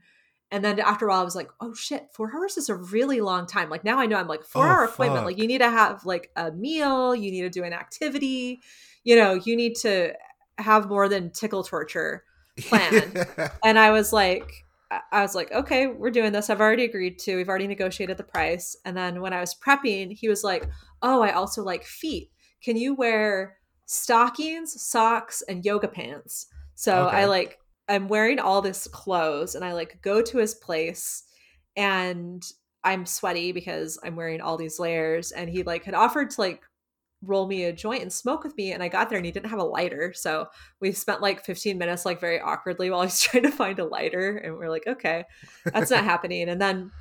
And 0.52 0.64
then 0.64 0.80
after 0.80 1.08
a 1.08 1.10
while, 1.10 1.22
I 1.22 1.24
was 1.24 1.36
like, 1.36 1.50
oh 1.62 1.74
shit, 1.74 2.10
four 2.14 2.32
hours 2.36 2.58
is 2.58 2.70
a 2.70 2.76
really 2.76 3.22
long 3.22 3.48
time. 3.48 3.70
Like 3.70 3.84
now 3.84 3.98
I 4.00 4.06
know 4.06 4.18
I'm 4.18 4.28
like, 4.28 4.44
four 4.44 4.68
Oh, 4.68 4.70
hour 4.70 4.84
appointment. 4.84 5.20
fuck. 5.22 5.26
Like 5.26 5.38
you 5.40 5.48
need 5.48 5.60
to 5.60 5.70
have 5.70 6.06
like 6.06 6.30
a 6.36 6.52
meal, 6.52 7.16
you 7.16 7.32
need 7.32 7.42
to 7.42 7.50
do 7.50 7.64
an 7.64 7.74
activity, 7.74 8.62
you 9.04 9.16
know, 9.16 9.34
you 9.34 9.56
need 9.56 9.76
to 9.78 10.14
have 10.60 10.88
more 10.88 11.10
than 11.10 11.32
tickle 11.32 11.64
torture 11.64 12.24
planned. 12.68 13.26
and 13.64 13.80
I 13.80 13.90
was 13.92 14.14
like, 14.14 14.66
I 15.12 15.24
was 15.24 15.34
like, 15.34 15.52
okay, 15.52 15.88
we're 15.88 16.12
doing 16.12 16.34
this. 16.34 16.52
I've 16.52 16.62
already 16.62 16.84
agreed 16.84 17.18
to. 17.20 17.36
We've 17.36 17.50
already 17.50 17.66
negotiated 17.66 18.18
the 18.18 18.24
price. 18.24 18.78
And 18.86 18.96
then 18.96 19.22
when 19.22 19.34
I 19.34 19.40
was 19.40 19.56
prepping, 19.56 20.12
he 20.12 20.30
was 20.30 20.44
like, 20.44 20.70
oh, 21.02 21.24
I 21.24 21.32
also 21.32 21.64
like 21.64 21.84
feet. 21.84 22.30
Can 22.64 22.78
you 22.78 22.94
wear 22.94 23.58
stockings, 23.86 24.82
socks, 24.82 25.42
and 25.48 25.66
yoga 25.66 25.88
pants? 25.88 26.48
So 26.76 27.08
Okay. 27.08 27.18
I 27.18 27.26
like, 27.26 27.60
I'm 27.88 28.08
wearing 28.08 28.40
all 28.40 28.62
this 28.62 28.88
clothes 28.88 29.56
and 29.56 29.64
I 29.64 29.74
like 29.74 30.02
go 30.02 30.22
to 30.22 30.38
his 30.38 30.56
place 30.56 31.24
and 31.76 32.44
I'm 32.84 33.06
sweaty 33.06 33.52
because 33.52 34.00
I'm 34.04 34.16
wearing 34.16 34.42
all 34.42 34.58
these 34.58 34.80
layers. 34.80 35.32
And 35.32 35.50
he 35.50 35.64
like 35.64 35.84
had 35.84 35.94
offered 35.94 36.32
to 36.32 36.42
like 36.42 36.64
roll 37.26 37.48
me 37.48 37.64
a 37.64 37.74
joint 37.74 38.02
and 38.02 38.12
smoke 38.12 38.44
with 38.44 38.56
me 38.58 38.74
and 38.74 38.84
i 38.84 38.88
got 38.90 39.10
there 39.10 39.18
and 39.18 39.26
he 39.26 39.32
didn't 39.32 39.50
have 39.50 39.60
a 39.60 39.64
lighter 39.64 40.12
so 40.14 40.46
we 40.82 40.92
spent 40.92 41.22
like 41.22 41.46
15 41.46 41.78
minutes 41.78 42.06
like 42.06 42.20
very 42.20 42.40
awkwardly 42.40 42.90
while 42.90 43.02
he's 43.04 43.20
trying 43.22 43.44
to 43.44 43.52
find 43.52 43.80
a 43.80 43.86
lighter 43.86 44.38
and 44.38 44.58
we're 44.58 44.70
like 44.70 44.86
okay 44.86 45.24
that's 45.66 45.90
not 45.90 46.04
happening 46.04 46.50
and 46.50 46.62
then 46.62 46.92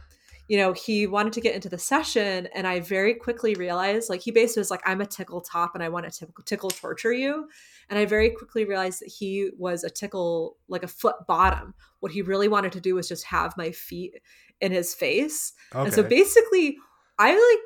you 0.53 0.59
know 0.59 0.75
he 0.75 1.07
wanted 1.07 1.33
to 1.33 1.41
get 1.41 1.55
into 1.55 1.71
the 1.71 1.79
session 1.79 2.47
and 2.55 2.67
i 2.67 2.79
very 2.79 3.15
quickly 3.15 3.55
realized 3.55 4.11
like 4.11 4.21
he 4.21 4.31
basically 4.31 4.61
was 4.61 4.71
like 4.71 4.83
i'm 4.85 5.01
a 5.01 5.07
tickle 5.07 5.41
top 5.41 5.75
and 5.75 5.83
i 5.83 5.89
want 5.89 6.05
to 6.05 6.11
tickle, 6.11 6.45
tickle 6.45 6.69
torture 6.69 7.11
you. 7.11 7.49
And 7.89 7.99
i 7.99 8.05
very 8.05 8.29
quickly 8.29 8.67
realized 8.67 9.01
that 9.01 9.09
he 9.09 9.49
was 9.57 9.83
a 9.83 9.89
tickle 9.89 10.59
like 10.69 10.83
a 10.83 10.89
foot 10.89 11.17
bottom. 11.27 11.73
What 12.01 12.13
he 12.13 12.21
really 12.21 12.49
wanted 12.49 12.73
to 12.73 12.83
do 12.83 12.97
was 12.97 13.09
just 13.09 13.25
have 13.25 13.57
my 13.57 13.71
feet 13.71 14.21
in 14.61 14.73
his 14.73 14.95
face. 14.95 15.55
And 15.73 15.95
so 15.95 16.03
basically 16.03 16.77
i 17.19 17.31
like 17.33 17.63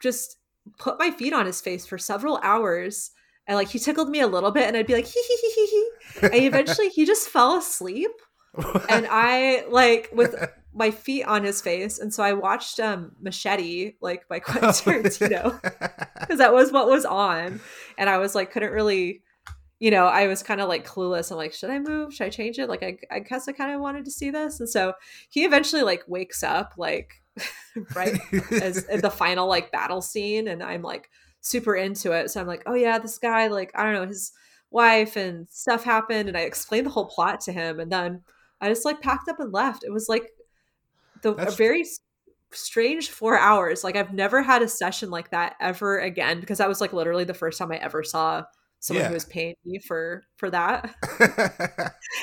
just 0.00 0.38
put 0.78 0.98
my 0.98 1.10
feet 1.10 1.34
on 1.34 1.44
his 1.44 1.60
face 1.60 1.84
for 1.84 1.98
several 1.98 2.40
hours 2.42 3.10
and 3.48 3.56
like 3.56 3.68
he 3.68 3.78
tickled 3.78 4.08
me 4.08 4.20
a 4.20 4.26
little 4.26 4.50
bit 4.50 4.66
and 4.66 4.78
i'd 4.78 4.86
be 4.86 4.94
like 4.94 5.04
hee 5.04 5.22
hee 5.28 5.38
hee 5.42 5.52
hee 5.54 5.66
hee. 5.66 5.90
And 6.22 6.34
eventually 6.46 6.88
he 6.88 7.04
just 7.04 7.28
fell 7.28 7.58
asleep 7.58 8.12
and 8.88 9.06
i 9.10 9.66
like 9.68 10.08
with 10.12 10.34
my 10.72 10.90
feet 10.90 11.24
on 11.24 11.42
his 11.42 11.60
face 11.60 11.98
and 11.98 12.14
so 12.14 12.22
i 12.22 12.32
watched 12.32 12.78
um 12.78 13.12
machete 13.20 13.94
like 14.00 14.28
by 14.28 14.38
quentin 14.40 14.70
tarantino. 14.70 15.60
because 16.20 16.38
that 16.38 16.52
was 16.52 16.70
what 16.70 16.88
was 16.88 17.04
on 17.04 17.60
and 17.98 18.08
i 18.08 18.18
was 18.18 18.34
like 18.34 18.52
couldn't 18.52 18.72
really 18.72 19.22
you 19.80 19.90
know 19.90 20.06
i 20.06 20.26
was 20.26 20.42
kind 20.42 20.60
of 20.60 20.68
like 20.68 20.86
clueless. 20.86 21.30
I'm 21.30 21.36
like 21.36 21.52
should 21.52 21.70
i 21.70 21.78
move? 21.78 22.14
Should 22.14 22.26
i 22.26 22.30
change 22.30 22.58
it? 22.58 22.68
Like 22.68 22.82
i, 22.82 22.96
I 23.10 23.20
guess 23.20 23.48
i 23.48 23.52
kind 23.52 23.72
of 23.72 23.80
wanted 23.80 24.04
to 24.04 24.10
see 24.10 24.30
this 24.30 24.60
and 24.60 24.68
so 24.68 24.94
he 25.28 25.44
eventually 25.44 25.82
like 25.82 26.04
wakes 26.06 26.42
up 26.42 26.74
like 26.76 27.14
right 27.94 28.18
as 28.62 28.84
in 28.84 29.00
the 29.00 29.10
final 29.10 29.48
like 29.48 29.72
battle 29.72 30.02
scene 30.02 30.48
and 30.48 30.62
i'm 30.62 30.82
like 30.82 31.08
super 31.40 31.74
into 31.74 32.12
it. 32.12 32.30
So 32.30 32.40
i'm 32.40 32.46
like 32.46 32.62
oh 32.66 32.74
yeah 32.74 32.98
this 32.98 33.18
guy 33.18 33.48
like 33.48 33.72
i 33.74 33.82
don't 33.82 33.94
know 33.94 34.06
his 34.06 34.32
wife 34.70 35.16
and 35.16 35.48
stuff 35.50 35.82
happened 35.82 36.28
and 36.28 36.38
i 36.38 36.42
explained 36.42 36.86
the 36.86 36.90
whole 36.90 37.06
plot 37.06 37.40
to 37.40 37.52
him 37.52 37.80
and 37.80 37.90
then 37.90 38.22
i 38.60 38.68
just 38.68 38.84
like 38.84 39.00
packed 39.00 39.28
up 39.28 39.40
and 39.40 39.52
left. 39.52 39.82
It 39.82 39.92
was 39.92 40.08
like 40.08 40.30
the 41.22 41.32
a 41.32 41.50
very 41.50 41.84
strange 42.52 43.10
four 43.10 43.38
hours 43.38 43.84
like 43.84 43.94
i've 43.96 44.12
never 44.12 44.42
had 44.42 44.60
a 44.62 44.68
session 44.68 45.08
like 45.10 45.30
that 45.30 45.54
ever 45.60 45.98
again 46.00 46.40
because 46.40 46.58
that 46.58 46.68
was 46.68 46.80
like 46.80 46.92
literally 46.92 47.24
the 47.24 47.34
first 47.34 47.58
time 47.58 47.70
i 47.70 47.76
ever 47.76 48.02
saw 48.02 48.42
someone 48.80 49.02
Yeah. 49.04 49.08
who 49.08 49.14
was 49.14 49.24
paying 49.26 49.54
me 49.64 49.78
for 49.78 50.24
for 50.36 50.50
that 50.50 50.94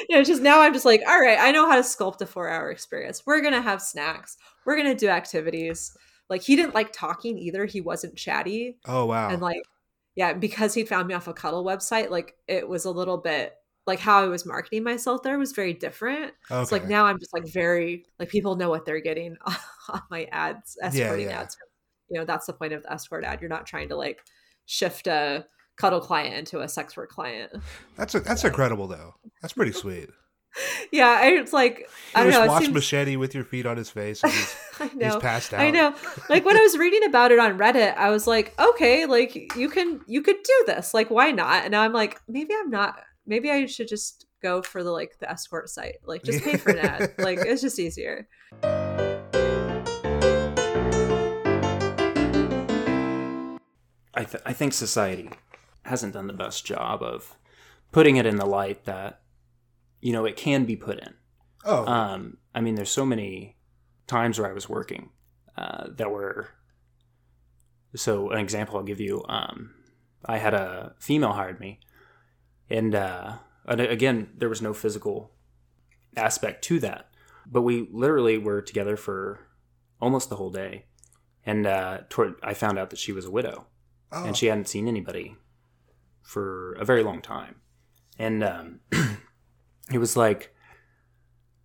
yeah, 0.10 0.18
it's 0.20 0.28
just 0.28 0.42
now 0.42 0.60
I'm 0.62 0.74
just 0.74 0.86
like, 0.86 1.02
all 1.08 1.20
right, 1.20 1.38
I 1.40 1.52
know 1.52 1.68
how 1.70 1.76
to 1.76 1.82
sculpt 1.82 2.20
a 2.22 2.26
four 2.26 2.50
hour 2.50 2.72
experience. 2.72 3.24
We're 3.26 3.42
gonna 3.42 3.62
have 3.62 3.82
snacks. 3.82 4.38
We're 4.66 4.76
gonna 4.76 4.96
do 4.96 5.08
activities. 5.08 5.96
Like 6.30 6.42
he 6.42 6.56
didn't 6.56 6.74
like 6.76 6.92
talking 6.92 7.38
either. 7.38 7.66
He 7.66 7.80
wasn't 7.80 8.18
chatty. 8.18 8.78
Oh 8.86 9.06
wow. 9.06 9.30
And 9.30 9.42
like, 9.42 9.62
yeah, 10.16 10.34
because 10.34 10.74
he 10.74 10.84
found 10.84 11.08
me 11.08 11.14
off 11.14 11.28
a 11.28 11.34
cuddle 11.34 11.64
website, 11.64 12.10
like 12.10 12.36
it 12.48 12.68
was 12.68 12.86
a 12.86 12.92
little 12.92 13.18
bit 13.18 13.54
like 13.88 14.00
how 14.00 14.22
I 14.22 14.28
was 14.28 14.46
marketing 14.46 14.84
myself 14.84 15.24
there 15.24 15.40
was 15.40 15.54
very 15.54 15.74
different. 15.74 16.34
It's 16.52 16.72
like 16.72 16.88
now 16.88 17.06
I'm 17.06 17.20
just 17.20 17.34
like 17.34 17.48
very 17.48 18.06
like 18.20 18.30
people 18.30 18.56
know 18.56 18.70
what 18.70 18.86
they're 18.86 19.00
getting 19.00 19.38
on 19.90 20.02
my 20.12 20.26
ads, 20.32 20.78
escorting 20.82 21.30
yeah. 21.30 21.42
ads. 21.42 21.58
You 22.10 22.20
know, 22.20 22.26
that's 22.26 22.46
the 22.46 22.54
point 22.54 22.74
of 22.74 22.84
the 22.84 22.92
escort 22.92 23.24
ad. 23.24 23.42
You're 23.42 23.50
not 23.50 23.66
trying 23.66 23.90
to 23.90 23.96
like 23.96 24.20
shift 24.66 25.08
a 25.08 25.46
cuddle 25.78 26.02
client 26.02 26.36
into 26.36 26.60
a 26.60 26.68
sex 26.68 26.98
work 26.98 27.10
client. 27.10 27.52
That's 27.96 28.14
a, 28.16 28.20
that's 28.20 28.44
incredible 28.44 28.88
though. 28.88 29.16
That's 29.42 29.54
pretty 29.54 29.72
sweet. 29.74 30.10
Yeah, 30.92 31.26
it's 31.26 31.54
like 31.54 31.90
I 32.16 32.24
don't 32.24 32.32
just 32.32 32.42
know. 32.42 32.48
Watch 32.48 32.64
seems, 32.64 32.74
Machete 32.74 33.16
with 33.16 33.36
your 33.36 33.44
feet 33.44 33.66
on 33.66 33.78
his 33.78 33.90
face. 33.90 34.24
And 34.24 34.32
he's, 34.34 34.56
I 34.80 34.92
know. 34.96 35.14
he's 35.14 35.16
passed 35.18 35.54
out. 35.54 35.62
I 35.62 35.70
know. 35.70 35.94
Like 36.30 36.46
when 36.46 36.58
I 36.58 36.62
was 36.62 36.78
reading 36.78 37.04
about 37.04 37.32
it 37.32 37.40
on 37.40 37.58
Reddit, 37.58 37.96
I 37.96 38.10
was 38.10 38.26
like, 38.26 38.60
okay, 38.60 39.06
like 39.06 39.56
you 39.56 39.70
can 39.70 40.02
you 40.08 40.22
could 40.22 40.42
do 40.44 40.64
this. 40.66 40.94
Like 40.94 41.10
why 41.10 41.32
not? 41.32 41.64
And 41.64 41.72
now 41.72 41.84
I'm 41.84 41.94
like, 41.94 42.20
maybe 42.28 42.54
I'm 42.58 42.70
not. 42.70 43.00
Maybe 43.30 43.52
I 43.52 43.66
should 43.66 43.90
just 43.90 44.26
go 44.42 44.62
for 44.62 44.84
the 44.84 44.92
like 44.92 45.20
the 45.20 45.30
escort 45.30 45.70
site. 45.70 45.98
Like 46.06 46.24
just 46.24 46.44
pay 46.46 46.56
for 46.56 46.72
an 46.72 46.80
ad. 46.80 47.14
Like 47.18 47.40
it's 47.40 47.62
just 47.62 47.78
easier. 47.78 48.26
I, 54.14 54.24
th- 54.24 54.44
I 54.46 54.54
think 54.54 54.74
society 54.74 55.30
hasn't 55.84 56.14
done 56.14 56.28
the 56.28 56.34
best 56.34 56.66
job 56.66 57.04
of 57.04 57.36
putting 57.92 58.16
it 58.16 58.26
in 58.26 58.38
the 58.38 58.46
light 58.46 58.86
that 58.86 59.22
you 60.02 60.14
know 60.14 60.24
it 60.24 60.38
can 60.38 60.64
be 60.64 60.78
put 60.78 61.00
in. 61.00 61.14
Oh. 61.66 61.86
um, 61.86 62.38
I 62.56 62.62
mean, 62.62 62.76
there's 62.76 62.90
so 62.90 63.06
many 63.06 63.58
times 64.08 64.40
where 64.40 64.50
I 64.50 64.54
was 64.54 64.70
working 64.70 65.10
uh, 65.58 65.88
that 65.98 66.10
were. 66.10 66.48
So 67.96 68.30
an 68.30 68.40
example 68.40 68.78
I'll 68.78 68.84
give 68.84 69.02
you. 69.02 69.26
Um, 69.28 69.74
I 70.26 70.38
had 70.38 70.54
a 70.54 70.94
female 71.00 71.34
hired 71.34 71.60
me, 71.60 71.82
and, 72.70 72.94
uh, 72.96 73.34
and 73.66 73.82
again 73.82 74.30
there 74.38 74.50
was 74.50 74.62
no 74.62 74.74
physical 74.74 75.32
aspect 76.16 76.64
to 76.66 76.80
that, 76.80 77.10
but 77.46 77.62
we 77.62 77.88
literally 77.92 78.38
were 78.38 78.62
together 78.62 78.96
for 78.98 79.48
almost 80.02 80.30
the 80.30 80.36
whole 80.38 80.52
day, 80.52 80.86
and 81.46 81.66
uh, 81.68 82.00
toward 82.10 82.36
I 82.44 82.54
found 82.54 82.78
out 82.80 82.90
that 82.92 83.00
she 83.00 83.12
was 83.12 83.26
a 83.26 83.32
widow, 83.32 83.66
Oh. 84.12 84.24
and 84.26 84.38
she 84.38 84.46
hadn't 84.46 84.70
seen 84.70 84.88
anybody 84.88 85.36
for 86.22 86.74
a 86.74 86.86
very 86.86 87.04
long 87.04 87.22
time, 87.22 87.56
and 88.18 88.44
um, 88.44 88.80
it 89.92 89.98
was 89.98 90.16
like 90.16 90.54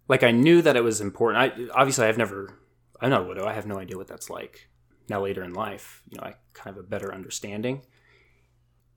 like 0.09 0.23
I 0.23 0.31
knew 0.33 0.61
that 0.63 0.77
it 0.77 0.83
was 0.85 1.01
important. 1.01 1.41
I 1.43 1.79
obviously 1.79 2.07
I've 2.07 2.19
never 2.19 2.59
I'm 3.01 3.11
not 3.11 3.23
a 3.23 3.25
widow. 3.25 3.47
I 3.47 3.53
have 3.53 3.67
no 3.67 3.79
idea 3.79 3.97
what 3.97 4.09
that's 4.09 4.29
like. 4.31 4.69
Now 5.09 5.23
later 5.23 5.43
in 5.45 5.53
life, 5.55 6.03
you 6.09 6.19
know, 6.19 6.25
I 6.25 6.35
kind 6.55 6.69
of 6.71 6.77
have 6.77 6.85
a 6.85 6.89
better 6.89 7.13
understanding. 7.15 7.83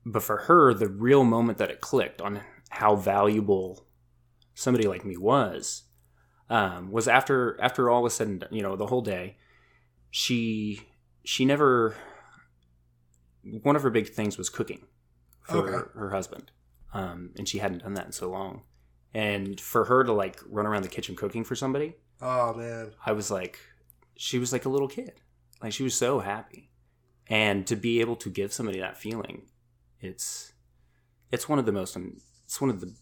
But 0.08 0.22
for 0.22 0.36
her, 0.38 0.72
the 0.72 0.88
real 0.88 1.24
moment 1.24 1.58
that 1.58 1.70
it 1.70 1.80
clicked 1.80 2.22
on 2.22 2.40
how 2.70 2.94
valuable 2.94 3.86
somebody 4.54 4.86
like 4.86 5.04
me 5.04 5.16
was 5.16 5.82
um, 6.48 6.90
was 6.92 7.08
after 7.08 7.60
after 7.60 7.90
all 7.90 8.02
was 8.04 8.14
said 8.14 8.28
and 8.28 8.40
done, 8.40 8.48
you 8.52 8.62
know, 8.62 8.76
the 8.76 8.86
whole 8.86 9.02
day. 9.02 9.36
She 10.10 10.80
she 11.24 11.44
never 11.44 11.96
one 13.62 13.76
of 13.76 13.82
her 13.82 13.90
big 13.90 14.08
things 14.08 14.38
was 14.38 14.48
cooking 14.48 14.86
for 15.42 15.58
Okay. 15.58 15.72
her, 15.72 15.90
her 15.94 16.10
husband, 16.10 16.50
um, 16.94 17.30
and 17.36 17.48
she 17.48 17.58
hadn't 17.58 17.82
done 17.82 17.94
that 17.94 18.06
in 18.06 18.12
so 18.12 18.30
long. 18.30 18.62
And 19.14 19.60
for 19.60 19.84
her 19.86 20.04
to 20.04 20.12
like 20.12 20.40
run 20.48 20.66
around 20.66 20.82
the 20.82 20.88
kitchen 20.88 21.16
cooking 21.16 21.44
for 21.44 21.54
somebody, 21.56 21.96
Oh 22.20 22.54
man. 22.54 22.92
I 23.04 23.12
was 23.12 23.30
like, 23.30 23.58
she 24.16 24.38
was 24.38 24.52
like 24.52 24.64
a 24.64 24.68
little 24.68 24.88
kid. 24.88 25.20
Like 25.62 25.72
she 25.72 25.82
was 25.82 25.94
so 25.94 26.20
happy. 26.20 26.70
And 27.28 27.66
to 27.66 27.76
be 27.76 28.00
able 28.00 28.16
to 28.16 28.30
give 28.30 28.52
somebody 28.52 28.78
that 28.80 28.96
feeling, 28.98 29.46
it's 30.00 30.52
it's 31.32 31.48
one 31.48 31.58
of 31.58 31.66
the 31.66 31.72
most 31.72 31.96
um, 31.96 32.20
it's 32.44 32.60
one 32.60 32.70
of 32.70 32.80
the 32.80 32.92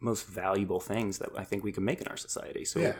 most 0.00 0.26
valuable 0.26 0.80
things 0.80 1.18
that 1.18 1.30
I 1.36 1.44
think 1.44 1.64
we 1.64 1.72
can 1.72 1.84
make 1.84 2.00
in 2.00 2.08
our 2.08 2.16
society. 2.16 2.64
So 2.64 2.80
Yeah. 2.80 2.94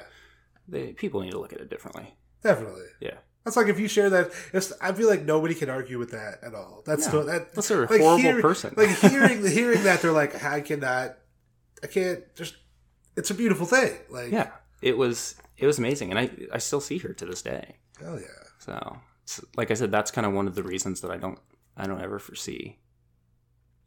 they, 0.67 0.93
people 0.93 1.21
need 1.21 1.33
to 1.33 1.39
look 1.39 1.53
at 1.53 1.61
it 1.61 1.69
differently. 1.69 2.17
Definitely. 2.43 2.87
Yeah. 3.01 3.19
That's 3.45 3.57
like 3.59 3.67
if 3.69 3.79
you 3.79 3.89
share 3.89 4.09
that. 4.11 4.31
It's, 4.55 4.73
I 4.81 4.93
feel 4.93 5.09
like 5.09 5.23
nobody 5.25 5.55
can 5.55 5.69
argue 5.69 5.99
with 5.99 6.13
that 6.13 6.39
at 6.43 6.55
all. 6.55 6.83
That's 6.87 7.07
Yeah. 7.07 7.13
no, 7.13 7.23
that. 7.25 7.53
They're 7.55 7.85
a 7.85 7.91
like 7.91 8.01
horrible 8.01 8.17
hearing- 8.19 8.43
person. 8.43 8.75
Like 8.77 8.89
hearing 8.99 9.47
hearing 9.47 9.83
that 9.85 10.01
they're 10.01 10.13
like, 10.13 10.43
I 10.43 10.61
cannot, 10.63 11.17
I 11.83 11.87
can't. 11.89 12.21
Just 12.35 12.57
it's 13.17 13.31
a 13.31 13.35
beautiful 13.35 13.67
thing. 13.67 13.93
Like 14.09 14.33
Yeah. 14.33 14.51
It 14.81 14.97
was 14.97 15.37
it 15.59 15.67
was 15.67 15.79
amazing 15.79 16.11
and 16.11 16.19
I 16.19 16.31
I 16.53 16.59
still 16.59 16.81
see 16.81 16.99
her 16.99 17.13
to 17.13 17.27
this 17.27 17.43
day. 17.43 17.77
Hell 18.01 18.19
yeah. 18.19 18.27
So, 18.59 18.73
it's- 18.73 19.45
like 19.57 19.71
I 19.71 19.75
said, 19.75 19.93
that's 19.93 20.11
kind 20.11 20.27
of 20.27 20.33
one 20.33 20.47
of 20.47 20.55
the 20.55 20.63
reasons 20.63 21.03
that 21.03 21.11
I 21.11 21.19
don't 21.19 21.39
I 21.77 21.87
don't 21.87 22.01
ever 22.01 22.19
foresee, 22.19 22.79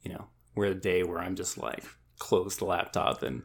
you 0.03 0.11
know, 0.11 0.27
where 0.53 0.71
a 0.71 0.75
day 0.75 1.03
where 1.03 1.19
I'm 1.19 1.35
just 1.35 1.57
like 1.57 1.83
close 2.19 2.57
the 2.57 2.65
laptop 2.65 3.23
and 3.23 3.43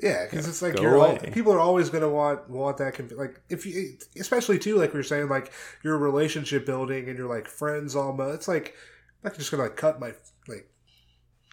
Yeah, 0.00 0.24
because 0.24 0.48
it's 0.48 0.62
like 0.62 0.78
you're 0.78 0.98
all, 0.98 1.16
people 1.16 1.52
are 1.52 1.60
always 1.60 1.90
gonna 1.90 2.08
want 2.08 2.48
want 2.48 2.78
that 2.78 2.94
conf- 2.94 3.12
like 3.16 3.40
if 3.48 3.66
you 3.66 3.96
especially 4.18 4.58
too 4.58 4.76
like 4.76 4.92
we 4.92 4.98
were 4.98 5.04
saying 5.04 5.28
like 5.28 5.52
your 5.82 5.98
relationship 5.98 6.66
building 6.66 7.08
and 7.08 7.18
you're 7.18 7.28
like 7.28 7.48
friends 7.48 7.94
almost. 7.96 8.34
It's 8.34 8.48
like 8.48 8.74
I'm 9.24 9.30
not 9.30 9.38
just 9.38 9.50
gonna 9.50 9.64
like 9.64 9.76
cut 9.76 10.00
my 10.00 10.12
like 10.46 10.70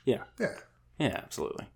yeah 0.05 0.23
yeah 0.39 0.55
yeah 0.99 1.21
absolutely. 1.23 1.67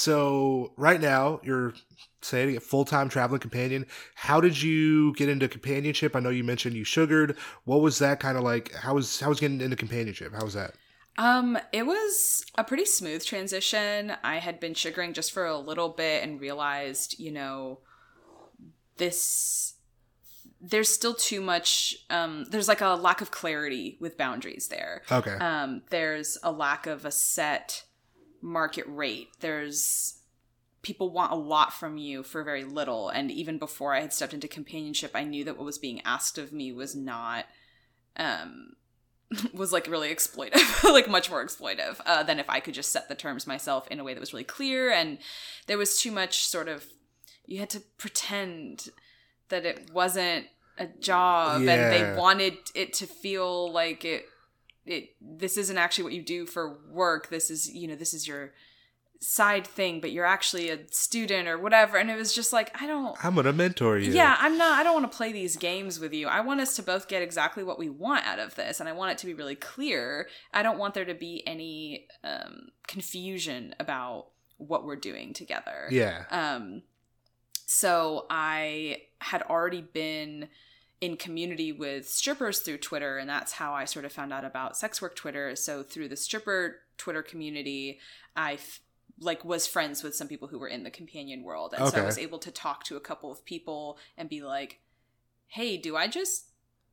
So 0.00 0.72
right 0.78 0.98
now 0.98 1.42
you're 1.44 1.74
saying 2.22 2.56
a 2.56 2.60
full 2.60 2.86
time 2.86 3.10
traveling 3.10 3.40
companion. 3.40 3.84
How 4.14 4.40
did 4.40 4.62
you 4.62 5.12
get 5.12 5.28
into 5.28 5.46
companionship? 5.46 6.16
I 6.16 6.20
know 6.20 6.30
you 6.30 6.42
mentioned 6.42 6.74
you 6.74 6.84
sugared. 6.84 7.36
What 7.64 7.82
was 7.82 7.98
that 7.98 8.18
kind 8.18 8.38
of 8.38 8.42
like? 8.42 8.72
How 8.72 8.94
was 8.94 9.20
how 9.20 9.28
was 9.28 9.40
getting 9.40 9.60
into 9.60 9.76
companionship? 9.76 10.32
How 10.32 10.42
was 10.42 10.54
that? 10.54 10.72
Um, 11.18 11.58
it 11.70 11.84
was 11.84 12.46
a 12.56 12.64
pretty 12.64 12.86
smooth 12.86 13.22
transition. 13.26 14.14
I 14.24 14.36
had 14.36 14.58
been 14.58 14.72
sugaring 14.72 15.12
just 15.12 15.32
for 15.32 15.44
a 15.44 15.58
little 15.58 15.90
bit 15.90 16.22
and 16.22 16.40
realized, 16.40 17.18
you 17.18 17.30
know, 17.30 17.80
this 18.96 19.74
there's 20.62 20.88
still 20.88 21.14
too 21.14 21.42
much 21.42 21.94
um 22.08 22.46
there's 22.48 22.68
like 22.68 22.80
a 22.80 22.88
lack 22.88 23.20
of 23.20 23.30
clarity 23.30 23.98
with 24.00 24.16
boundaries 24.16 24.68
there. 24.68 25.02
Okay. 25.12 25.34
Um 25.34 25.82
there's 25.90 26.38
a 26.42 26.50
lack 26.50 26.86
of 26.86 27.04
a 27.04 27.10
set 27.10 27.84
market 28.40 28.84
rate. 28.88 29.28
There's 29.40 30.16
people 30.82 31.10
want 31.10 31.32
a 31.32 31.36
lot 31.36 31.72
from 31.72 31.98
you 31.98 32.22
for 32.22 32.42
very 32.42 32.64
little. 32.64 33.08
And 33.10 33.30
even 33.30 33.58
before 33.58 33.94
I 33.94 34.00
had 34.00 34.12
stepped 34.12 34.32
into 34.34 34.48
companionship, 34.48 35.10
I 35.14 35.24
knew 35.24 35.44
that 35.44 35.56
what 35.56 35.66
was 35.66 35.78
being 35.78 36.00
asked 36.06 36.38
of 36.38 36.52
me 36.52 36.72
was 36.72 36.94
not 36.96 37.44
um 38.16 38.72
was 39.54 39.72
like 39.72 39.86
really 39.86 40.08
exploitive, 40.12 40.82
like 40.92 41.08
much 41.08 41.30
more 41.30 41.44
exploitive 41.44 42.00
uh, 42.04 42.22
than 42.24 42.40
if 42.40 42.50
I 42.50 42.58
could 42.60 42.74
just 42.74 42.90
set 42.90 43.08
the 43.08 43.14
terms 43.14 43.46
myself 43.46 43.86
in 43.88 44.00
a 44.00 44.04
way 44.04 44.12
that 44.12 44.20
was 44.20 44.32
really 44.32 44.42
clear. 44.44 44.90
And 44.90 45.18
there 45.68 45.78
was 45.78 46.00
too 46.00 46.10
much 46.10 46.44
sort 46.44 46.66
of, 46.68 46.84
you 47.46 47.60
had 47.60 47.70
to 47.70 47.80
pretend 47.96 48.88
that 49.48 49.64
it 49.64 49.90
wasn't 49.92 50.46
a 50.78 50.86
job 50.86 51.62
Yeah. 51.62 51.74
and 51.74 51.92
they 51.92 52.18
wanted 52.18 52.54
it 52.74 52.92
to 52.94 53.06
feel 53.06 53.70
like 53.72 54.04
it, 54.04 54.24
it, 54.90 55.10
this 55.20 55.56
isn't 55.56 55.78
actually 55.78 56.04
what 56.04 56.12
you 56.12 56.22
do 56.22 56.46
for 56.46 56.78
work. 56.90 57.28
This 57.28 57.50
is, 57.50 57.72
you 57.72 57.86
know, 57.86 57.94
this 57.94 58.12
is 58.12 58.26
your 58.26 58.52
side 59.20 59.66
thing, 59.66 60.00
but 60.00 60.12
you're 60.12 60.24
actually 60.24 60.70
a 60.70 60.78
student 60.90 61.46
or 61.46 61.58
whatever. 61.58 61.98
And 61.98 62.10
it 62.10 62.16
was 62.16 62.34
just 62.34 62.52
like, 62.52 62.74
I 62.80 62.86
don't, 62.86 63.22
I'm 63.24 63.34
gonna 63.34 63.52
mentor 63.52 63.98
you. 63.98 64.12
yeah, 64.12 64.36
I'm 64.40 64.56
not. 64.58 64.78
I 64.78 64.82
don't 64.82 65.00
want 65.00 65.10
to 65.10 65.16
play 65.16 65.32
these 65.32 65.56
games 65.56 66.00
with 66.00 66.12
you. 66.12 66.26
I 66.26 66.40
want 66.40 66.60
us 66.60 66.74
to 66.76 66.82
both 66.82 67.06
get 67.06 67.22
exactly 67.22 67.62
what 67.62 67.78
we 67.78 67.88
want 67.88 68.26
out 68.26 68.38
of 68.38 68.54
this, 68.54 68.80
and 68.80 68.88
I 68.88 68.92
want 68.92 69.12
it 69.12 69.18
to 69.18 69.26
be 69.26 69.34
really 69.34 69.54
clear. 69.54 70.28
I 70.52 70.62
don't 70.62 70.78
want 70.78 70.94
there 70.94 71.04
to 71.04 71.14
be 71.14 71.46
any 71.46 72.06
um, 72.24 72.68
confusion 72.86 73.74
about 73.78 74.28
what 74.56 74.84
we're 74.84 74.96
doing 74.96 75.32
together. 75.34 75.86
Yeah. 75.90 76.24
Um. 76.30 76.82
So 77.66 78.26
I 78.30 79.02
had 79.20 79.42
already 79.42 79.82
been 79.82 80.48
in 81.00 81.16
community 81.16 81.72
with 81.72 82.08
strippers 82.08 82.58
through 82.60 82.78
Twitter, 82.78 83.16
and 83.18 83.28
that's 83.28 83.52
how 83.52 83.72
I 83.72 83.84
sort 83.86 84.04
of 84.04 84.12
found 84.12 84.32
out 84.32 84.44
about 84.44 84.76
sex 84.76 85.00
work 85.00 85.16
Twitter. 85.16 85.56
So 85.56 85.82
through 85.82 86.08
the 86.08 86.16
stripper 86.16 86.80
Twitter 86.98 87.22
community, 87.22 87.98
I 88.36 88.54
f- 88.54 88.80
like 89.18 89.44
was 89.44 89.66
friends 89.66 90.02
with 90.02 90.14
some 90.14 90.28
people 90.28 90.48
who 90.48 90.58
were 90.58 90.68
in 90.68 90.82
the 90.84 90.90
companion 90.90 91.42
world, 91.42 91.74
and 91.76 91.88
so 91.88 92.02
I 92.02 92.04
was 92.06 92.18
able 92.18 92.38
to 92.40 92.50
talk 92.50 92.84
to 92.84 92.96
a 92.96 93.00
couple 93.00 93.30
of 93.32 93.44
people 93.44 93.98
and 94.18 94.28
be 94.28 94.42
like, 94.42 94.80
"Hey, 95.48 95.76
do 95.76 95.96
I 95.96 96.06
just?" 96.08 96.46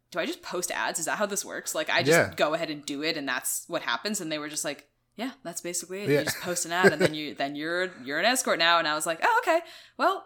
Do 0.10 0.20
I 0.20 0.26
just 0.26 0.42
post 0.42 0.72
ads? 0.72 1.00
Is 1.00 1.06
that 1.08 1.18
how 1.18 1.26
this 1.26 1.44
works? 1.44 1.76
Like 1.76 1.90
I 1.90 2.02
just 2.02 2.18
Yeah. 2.18 2.34
go 2.34 2.54
ahead 2.54 2.70
and 2.70 2.86
do 2.86 3.04
it 3.04 3.18
and 3.18 3.28
that's 3.28 3.66
what 3.68 3.82
happens 3.82 4.22
and 4.22 4.32
they 4.32 4.38
were 4.38 4.48
just 4.48 4.64
like, 4.64 4.88
yeah, 5.18 5.32
that's 5.44 5.60
basically 5.60 6.04
it. 6.04 6.10
Yeah. 6.10 6.20
You 6.20 6.24
just 6.24 6.40
post 6.40 6.66
an 6.66 6.72
ad 6.72 6.94
and 6.94 7.02
then 7.02 7.14
you 7.14 7.36
then 7.36 7.58
you're 7.58 7.92
you're 8.06 8.18
an 8.18 8.24
escort 8.24 8.58
now 8.58 8.80
and 8.80 8.88
I 8.88 8.96
was 8.96 9.06
like, 9.06 9.20
"Oh, 9.22 9.42
okay. 9.44 9.60
Well, 9.98 10.26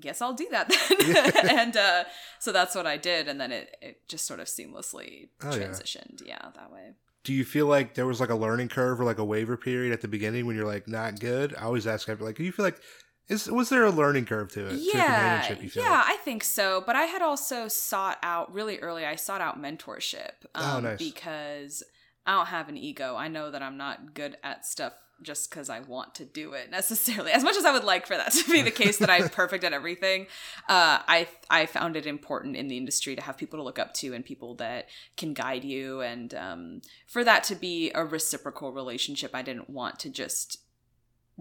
guess 0.00 0.20
I'll 0.20 0.34
do 0.34 0.48
that 0.50 0.68
then. 1.44 1.48
and 1.58 1.76
uh, 1.76 2.04
so 2.38 2.52
that's 2.52 2.74
what 2.74 2.86
I 2.86 2.96
did, 2.96 3.28
and 3.28 3.40
then 3.40 3.52
it, 3.52 3.76
it 3.80 4.08
just 4.08 4.26
sort 4.26 4.40
of 4.40 4.46
seamlessly 4.46 5.28
Oh, 5.42 5.46
transitioned, 5.48 6.22
yeah. 6.26 6.38
that 6.54 6.72
way. 6.72 6.92
Do 7.22 7.32
you 7.34 7.44
feel 7.44 7.66
like 7.66 7.94
there 7.94 8.06
was 8.06 8.18
like 8.20 8.30
a 8.30 8.34
learning 8.34 8.68
curve 8.68 9.00
or 9.00 9.04
like 9.04 9.18
a 9.18 9.24
waiver 9.24 9.56
period 9.56 9.92
at 9.92 10.00
the 10.00 10.08
beginning 10.08 10.46
when 10.46 10.56
you're 10.56 10.66
like 10.66 10.88
not 10.88 11.20
good? 11.20 11.54
I 11.54 11.64
always 11.64 11.86
ask 11.86 12.08
like, 12.08 12.36
do 12.36 12.42
you 12.44 12.52
feel 12.52 12.64
like 12.64 12.80
is 13.28 13.48
was 13.48 13.68
there 13.68 13.84
a 13.84 13.90
learning 13.90 14.24
curve 14.26 14.50
to 14.52 14.66
it? 14.66 14.78
Yeah, 14.80 15.42
feel 15.42 15.84
yeah, 15.84 15.90
like? 15.90 16.04
I 16.08 16.16
think 16.16 16.42
so. 16.42 16.82
But 16.84 16.96
I 16.96 17.02
had 17.02 17.22
also 17.22 17.68
sought 17.68 18.18
out 18.24 18.52
really 18.52 18.78
early. 18.80 19.06
I 19.06 19.14
sought 19.14 19.40
out 19.40 19.60
mentorship 19.60 20.32
um, 20.54 20.76
Oh, 20.76 20.80
nice. 20.80 20.98
because 20.98 21.84
I 22.26 22.32
don't 22.36 22.46
have 22.46 22.68
an 22.68 22.76
ego. 22.76 23.14
I 23.16 23.28
know 23.28 23.50
that 23.52 23.62
I'm 23.62 23.76
not 23.76 24.14
good 24.14 24.36
at 24.42 24.66
stuff 24.66 24.94
just 25.22 25.50
because 25.50 25.68
I 25.68 25.80
want 25.80 26.14
to 26.16 26.24
do 26.24 26.52
it 26.52 26.70
necessarily. 26.70 27.32
As 27.32 27.44
much 27.44 27.56
as 27.56 27.64
I 27.64 27.72
would 27.72 27.84
like 27.84 28.06
for 28.06 28.16
that 28.16 28.32
to 28.32 28.50
be 28.50 28.62
the 28.62 28.70
case, 28.70 28.98
that 28.98 29.10
I'm 29.10 29.28
perfect 29.42 29.64
at 29.64 29.72
everything, 29.72 30.26
uh, 30.68 31.00
I 31.06 31.28
I 31.48 31.66
found 31.66 31.96
it 31.96 32.06
important 32.06 32.56
in 32.56 32.68
the 32.68 32.76
industry 32.76 33.16
to 33.16 33.22
have 33.22 33.36
people 33.36 33.58
to 33.58 33.62
look 33.62 33.78
up 33.78 33.94
to 33.94 34.14
and 34.14 34.24
people 34.24 34.54
that 34.56 34.88
can 35.16 35.34
guide 35.34 35.64
you, 35.64 36.00
and 36.00 36.34
um, 36.34 36.82
for 37.06 37.24
that 37.24 37.44
to 37.44 37.54
be 37.54 37.90
a 37.94 38.04
reciprocal 38.04 38.72
relationship. 38.72 39.30
I 39.34 39.42
didn't 39.42 39.70
want 39.70 39.98
to 40.00 40.10
just 40.10 40.58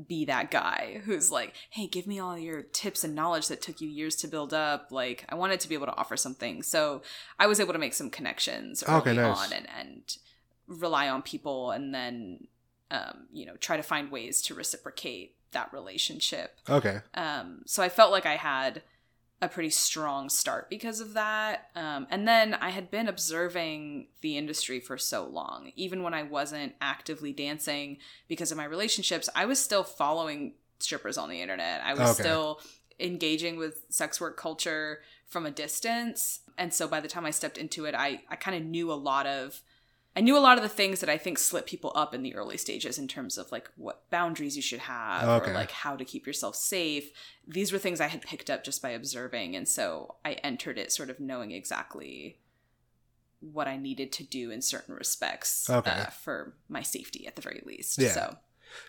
be 0.08 0.26
that 0.26 0.50
guy 0.52 1.02
who's 1.04 1.30
like, 1.32 1.54
hey, 1.72 1.88
give 1.88 2.08
me 2.08 2.20
all 2.20 2.38
your 2.38 2.62
tips 2.62 3.04
and 3.04 3.16
knowledge 3.16 3.48
that 3.50 3.62
took 3.62 3.82
you 3.82 3.90
years 3.90 4.16
to 4.18 4.28
build 4.28 4.54
up. 4.54 4.88
Like, 4.92 5.26
I 5.30 5.36
wanted 5.36 5.60
to 5.62 5.68
be 5.70 5.76
able 5.76 5.88
to 5.88 5.96
offer 5.98 6.16
something. 6.16 6.64
So 6.64 7.02
I 7.38 7.48
was 7.48 7.60
able 7.60 7.74
to 7.74 7.80
make 7.80 7.94
some 7.94 8.10
connections 8.10 8.84
early 8.88 9.00
Okay, 9.02 9.14
nice. 9.16 9.38
on 9.38 9.54
and, 9.54 9.68
and 9.78 10.18
rely 10.68 11.10
on 11.10 11.22
people 11.22 11.72
and 11.72 11.94
then, 11.94 12.48
um, 12.92 13.28
you 13.32 13.46
know, 13.46 13.56
try 13.56 13.78
to 13.78 13.84
find 13.84 14.12
ways 14.12 14.42
to 14.44 14.56
reciprocate 14.56 15.36
that 15.52 15.72
relationship. 15.74 16.60
Okay. 16.70 17.00
Um, 17.14 17.64
so 17.66 17.82
I 17.84 17.90
felt 17.90 18.12
like 18.12 18.26
I 18.26 18.36
had 18.36 18.84
a 19.42 19.48
pretty 19.48 19.70
strong 19.70 20.30
start 20.30 20.70
because 20.70 21.00
of 21.00 21.14
that. 21.14 21.70
Um, 21.76 22.08
and 22.10 22.28
then 22.28 22.54
I 22.56 22.70
had 22.70 22.92
been 22.92 23.08
observing 23.08 24.08
the 24.22 24.38
industry 24.38 24.80
for 24.80 24.98
so 24.98 25.26
long. 25.26 25.72
Even 25.76 26.04
when 26.04 26.14
I 26.14 26.24
wasn't 26.24 26.76
actively 26.82 27.32
dancing 27.32 27.98
because 28.28 28.52
of 28.52 28.58
my 28.58 28.66
relationships, 28.66 29.30
I 29.34 29.46
was 29.46 29.60
still 29.60 29.84
following 29.84 30.56
strippers 30.80 31.18
on 31.18 31.30
the 31.30 31.42
internet. 31.42 31.82
I 31.84 31.94
was 31.94 32.10
Okay. 32.12 32.22
still 32.22 32.60
engaging 33.00 33.58
with 33.58 33.86
sex 33.90 34.20
work 34.20 34.36
culture 34.36 35.00
from 35.26 35.46
a 35.46 35.52
distance. 35.52 36.42
And 36.58 36.74
so 36.74 36.88
by 36.88 37.00
the 37.00 37.08
time 37.08 37.26
I 37.26 37.32
stepped 37.32 37.58
into 37.58 37.86
it, 37.86 37.96
I, 37.96 38.22
I 38.30 38.36
kind 38.36 38.58
of 38.58 38.64
knew 38.64 38.92
a 38.92 38.94
lot 38.94 39.26
of 39.26 39.62
I 40.20 40.22
knew 40.22 40.38
a 40.38 40.40
lot 40.40 40.58
of 40.58 40.64
the 40.64 40.68
things 40.70 41.00
that 41.00 41.10
I 41.10 41.18
think 41.18 41.38
slip 41.40 41.66
people 41.66 41.94
up 41.96 42.14
in 42.14 42.24
the 42.24 42.36
early 42.36 42.58
stages 42.58 42.98
in 43.00 43.08
terms 43.08 43.38
of 43.38 43.50
like 43.54 43.72
what 43.78 44.10
boundaries 44.10 44.58
you 44.58 44.62
should 44.62 44.82
have 44.82 45.24
Okay. 45.42 45.52
or 45.52 45.54
like 45.54 45.72
how 45.72 45.96
to 45.96 46.04
keep 46.04 46.28
yourself 46.28 46.58
safe. 46.58 47.12
These 47.48 47.72
were 47.72 47.78
things 47.80 48.02
I 48.02 48.08
had 48.08 48.22
picked 48.22 48.50
up 48.50 48.66
just 48.66 48.82
by 48.82 48.90
observing. 48.90 49.56
And 49.56 49.66
so 49.66 50.16
I 50.26 50.34
entered 50.34 50.78
it 50.78 50.92
sort 50.92 51.10
of 51.10 51.22
knowing 51.22 51.52
exactly 51.52 52.38
what 53.40 53.70
I 53.70 53.78
needed 53.78 54.12
to 54.12 54.24
do 54.26 54.52
in 54.52 54.62
certain 54.62 54.94
respects 54.94 55.70
Okay. 55.70 55.90
uh, 55.90 56.08
for 56.08 56.54
my 56.68 56.82
safety 56.82 57.26
at 57.26 57.38
the 57.38 57.42
very 57.42 57.62
least. 57.66 57.98
Yeah. 57.98 58.10
So 58.12 58.36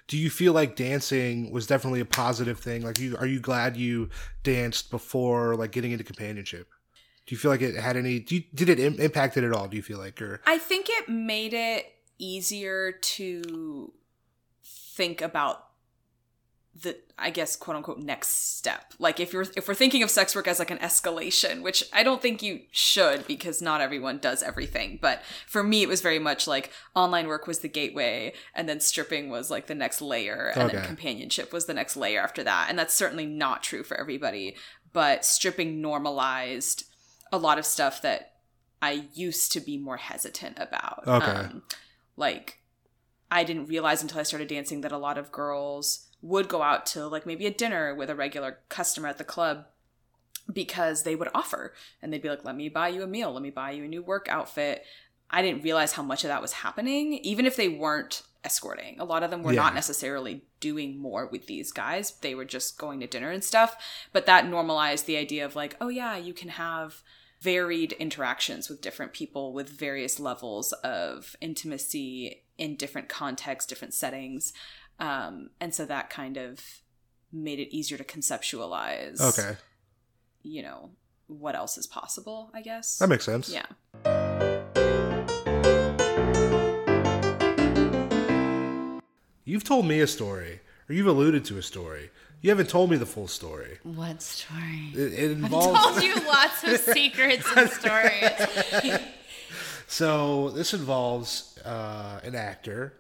Do 0.09 0.19
you 0.19 0.31
feel 0.31 0.52
like 0.52 0.74
dancing 0.74 1.52
was 1.52 1.69
definitely 1.69 2.01
a 2.01 2.05
positive 2.05 2.59
thing? 2.59 2.82
Like, 2.82 2.98
you 2.98 3.16
are 3.16 3.27
you 3.27 3.39
glad 3.39 3.77
you 3.77 4.09
danced 4.43 4.90
before 4.90 5.55
like 5.55 5.70
getting 5.70 5.93
into 5.93 6.02
companionship? 6.02 6.66
Do 7.31 7.35
you 7.35 7.39
feel 7.39 7.52
like 7.52 7.62
it 7.62 7.77
had 7.77 7.97
any? 7.97 8.19
Do 8.19 8.35
you, 8.35 8.43
did 8.52 8.69
it 8.69 8.81
Im- 8.81 8.98
impact 8.98 9.36
it 9.36 9.44
at 9.44 9.52
all? 9.52 9.69
Do 9.69 9.77
you 9.77 9.85
feel 9.85 10.01
like 10.01 10.20
or 10.20 10.40
I 10.48 10.59
think 10.59 10.86
it 10.90 11.09
made 11.09 11.55
it 11.55 11.86
easier 12.19 12.90
to 12.90 13.93
think 14.65 15.23
about 15.23 15.69
the 16.82 16.97
I 17.16 17.31
guess 17.31 17.55
quote 17.55 17.77
unquote 17.77 18.01
next 18.01 18.57
step. 18.57 18.94
Like 18.98 19.20
if 19.20 19.32
you're 19.32 19.47
if 19.55 19.69
we're 19.69 19.74
thinking 19.74 20.02
of 20.02 20.11
sex 20.11 20.35
work 20.35 20.48
as 20.48 20.59
like 20.59 20.73
an 20.73 20.78
escalation, 20.78 21.62
which 21.62 21.85
I 21.93 22.02
don't 22.02 22.20
think 22.20 22.43
you 22.43 22.62
should 22.73 23.28
because 23.28 23.62
not 23.62 23.81
everyone 23.81 24.19
does 24.19 24.43
everything, 24.43 24.98
but 25.01 25.23
for 25.47 25.62
me 25.62 25.82
it 25.82 25.89
was 25.89 26.01
very 26.01 26.19
much 26.19 26.48
like 26.48 26.73
online 26.97 27.28
work 27.28 27.47
was 27.47 27.61
the 27.61 27.69
gateway 27.69 28.32
and 28.57 28.69
then 28.69 28.81
stripping 28.81 29.31
was 29.31 29.52
like 29.52 29.69
the 29.69 29.74
next 29.77 30.02
layer 30.02 30.51
and 30.57 30.69
then 30.69 30.85
companionship 30.85 31.52
was 31.52 31.66
the 31.66 31.74
next 31.74 31.97
layer 31.97 32.20
after 32.20 32.43
that. 32.43 32.66
And 32.69 32.77
that's 32.77 32.93
certainly 32.93 33.27
not 33.27 33.62
true 33.62 33.85
for 33.85 33.97
everybody, 33.97 34.57
but 34.93 35.24
stripping 35.24 35.81
normalized 35.81 36.90
a 37.32 37.39
lot 37.39 37.59
of 37.59 37.66
stuff 37.66 38.02
that 38.02 38.32
I 38.82 39.09
used 39.15 39.52
to 39.52 39.61
be 39.61 39.77
more 39.77 39.98
hesitant 39.98 40.59
about. 40.59 41.05
Okay. 41.07 41.31
Um, 41.31 41.62
like, 42.16 42.59
I 43.31 43.44
didn't 43.44 43.66
realize 43.66 44.02
until 44.02 44.20
I 44.20 44.24
started 44.24 44.48
dancing 44.48 44.81
that 44.81 44.93
a 44.93 44.98
lot 44.98 45.19
of 45.19 45.31
girls 45.31 46.07
would 46.23 46.48
go 46.48 46.62
out 46.62 46.85
to 46.86 47.07
like 47.07 47.24
maybe 47.27 47.47
a 47.47 47.51
dinner 47.51 47.94
with 47.94 48.11
a 48.11 48.15
regular 48.15 48.59
customer 48.69 49.09
at 49.09 49.19
the 49.19 49.24
club 49.24 49.66
because 50.52 51.05
they 51.05 51.15
would 51.15 51.28
offer 51.35 51.73
and 52.02 52.12
they'd 52.12 52.23
be 52.23 52.28
like, 52.28 52.44
let 52.44 52.57
me 52.57 52.69
buy 52.69 52.89
you 52.89 53.02
a 53.02 53.07
meal, 53.07 53.32
let 53.32 53.43
me 53.43 53.51
buy 53.51 53.70
you 53.70 53.85
a 53.85 53.89
new 53.89 54.02
work 54.02 54.27
outfit. 54.28 54.85
I 55.31 55.43
didn't 55.43 55.62
realize 55.62 55.93
how 55.93 56.02
much 56.02 56.24
of 56.24 56.28
that 56.28 56.43
was 56.43 56.55
happening, 56.55 57.15
even 57.15 57.47
if 57.47 57.55
they 57.57 57.69
weren't 57.69 58.23
escorting. 58.43 58.98
A 58.98 59.05
lot 59.05 59.23
of 59.23 59.31
them 59.31 59.43
were 59.43 59.52
Yeah. 59.52 59.62
not 59.62 59.74
necessarily 59.74 60.43
doing 60.59 60.98
more 60.98 61.27
with 61.27 61.47
these 61.47 61.70
guys. 61.70 62.12
They 62.20 62.35
were 62.35 62.44
just 62.44 62.78
going 62.78 62.98
to 63.01 63.07
dinner 63.07 63.31
and 63.31 63.44
stuff. 63.44 63.77
But 64.12 64.27
that 64.27 64.48
normalized 64.48 65.07
the 65.07 65.16
idea 65.16 65.44
of 65.44 65.55
like, 65.55 65.77
oh 65.81 65.89
yeah, 65.89 66.16
you 66.16 66.35
can 66.35 66.48
have 66.48 67.02
varied 67.41 67.93
interactions 67.93 68.69
with 68.69 68.81
different 68.81 69.12
people 69.12 69.53
with 69.53 69.69
various 69.69 70.21
levels 70.21 70.73
of 70.85 71.35
intimacy 71.41 72.45
in 72.59 72.77
different 72.77 73.09
contexts, 73.09 73.69
different 73.69 73.95
settings. 73.95 74.53
Um, 74.99 75.51
and 75.61 75.75
so 75.75 75.87
that 75.87 76.11
kind 76.11 76.37
of 76.37 76.61
made 77.33 77.59
it 77.59 77.75
easier 77.75 77.97
to 77.97 78.03
conceptualize 78.05 79.21
okay? 79.21 79.57
you 80.43 80.62
know 80.62 80.91
what 81.29 81.55
else 81.55 81.79
is 81.79 81.87
possible 81.87 82.51
i 82.53 82.61
guess 82.61 82.99
That 82.99 83.09
makes 83.09 83.25
sense. 83.25 83.49
yeah 83.49 83.67
You've 89.45 89.65
told 89.65 89.87
me 89.87 90.01
a 90.01 90.07
story, 90.07 90.61
or 90.91 90.93
you've 90.93 91.07
alluded 91.07 91.45
to 91.45 91.57
a 91.57 91.62
story. 91.62 92.11
You 92.43 92.51
haven't 92.51 92.69
told 92.69 92.91
me 92.91 92.97
the 92.97 93.07
full 93.07 93.29
story. 93.29 93.79
What 93.85 94.21
story? 94.23 94.91
It, 94.93 95.12
it 95.12 95.45
I've 95.45 95.51
told 95.51 96.03
you 96.03 96.17
lots 96.27 96.65
of 96.65 96.79
secrets 96.95 97.47
and 97.57 97.71
stories. 97.71 98.99
so 99.87 100.51
this 100.51 100.75
involves 100.75 101.57
uh, 101.65 102.19
an 102.25 102.35
actor. 102.35 102.95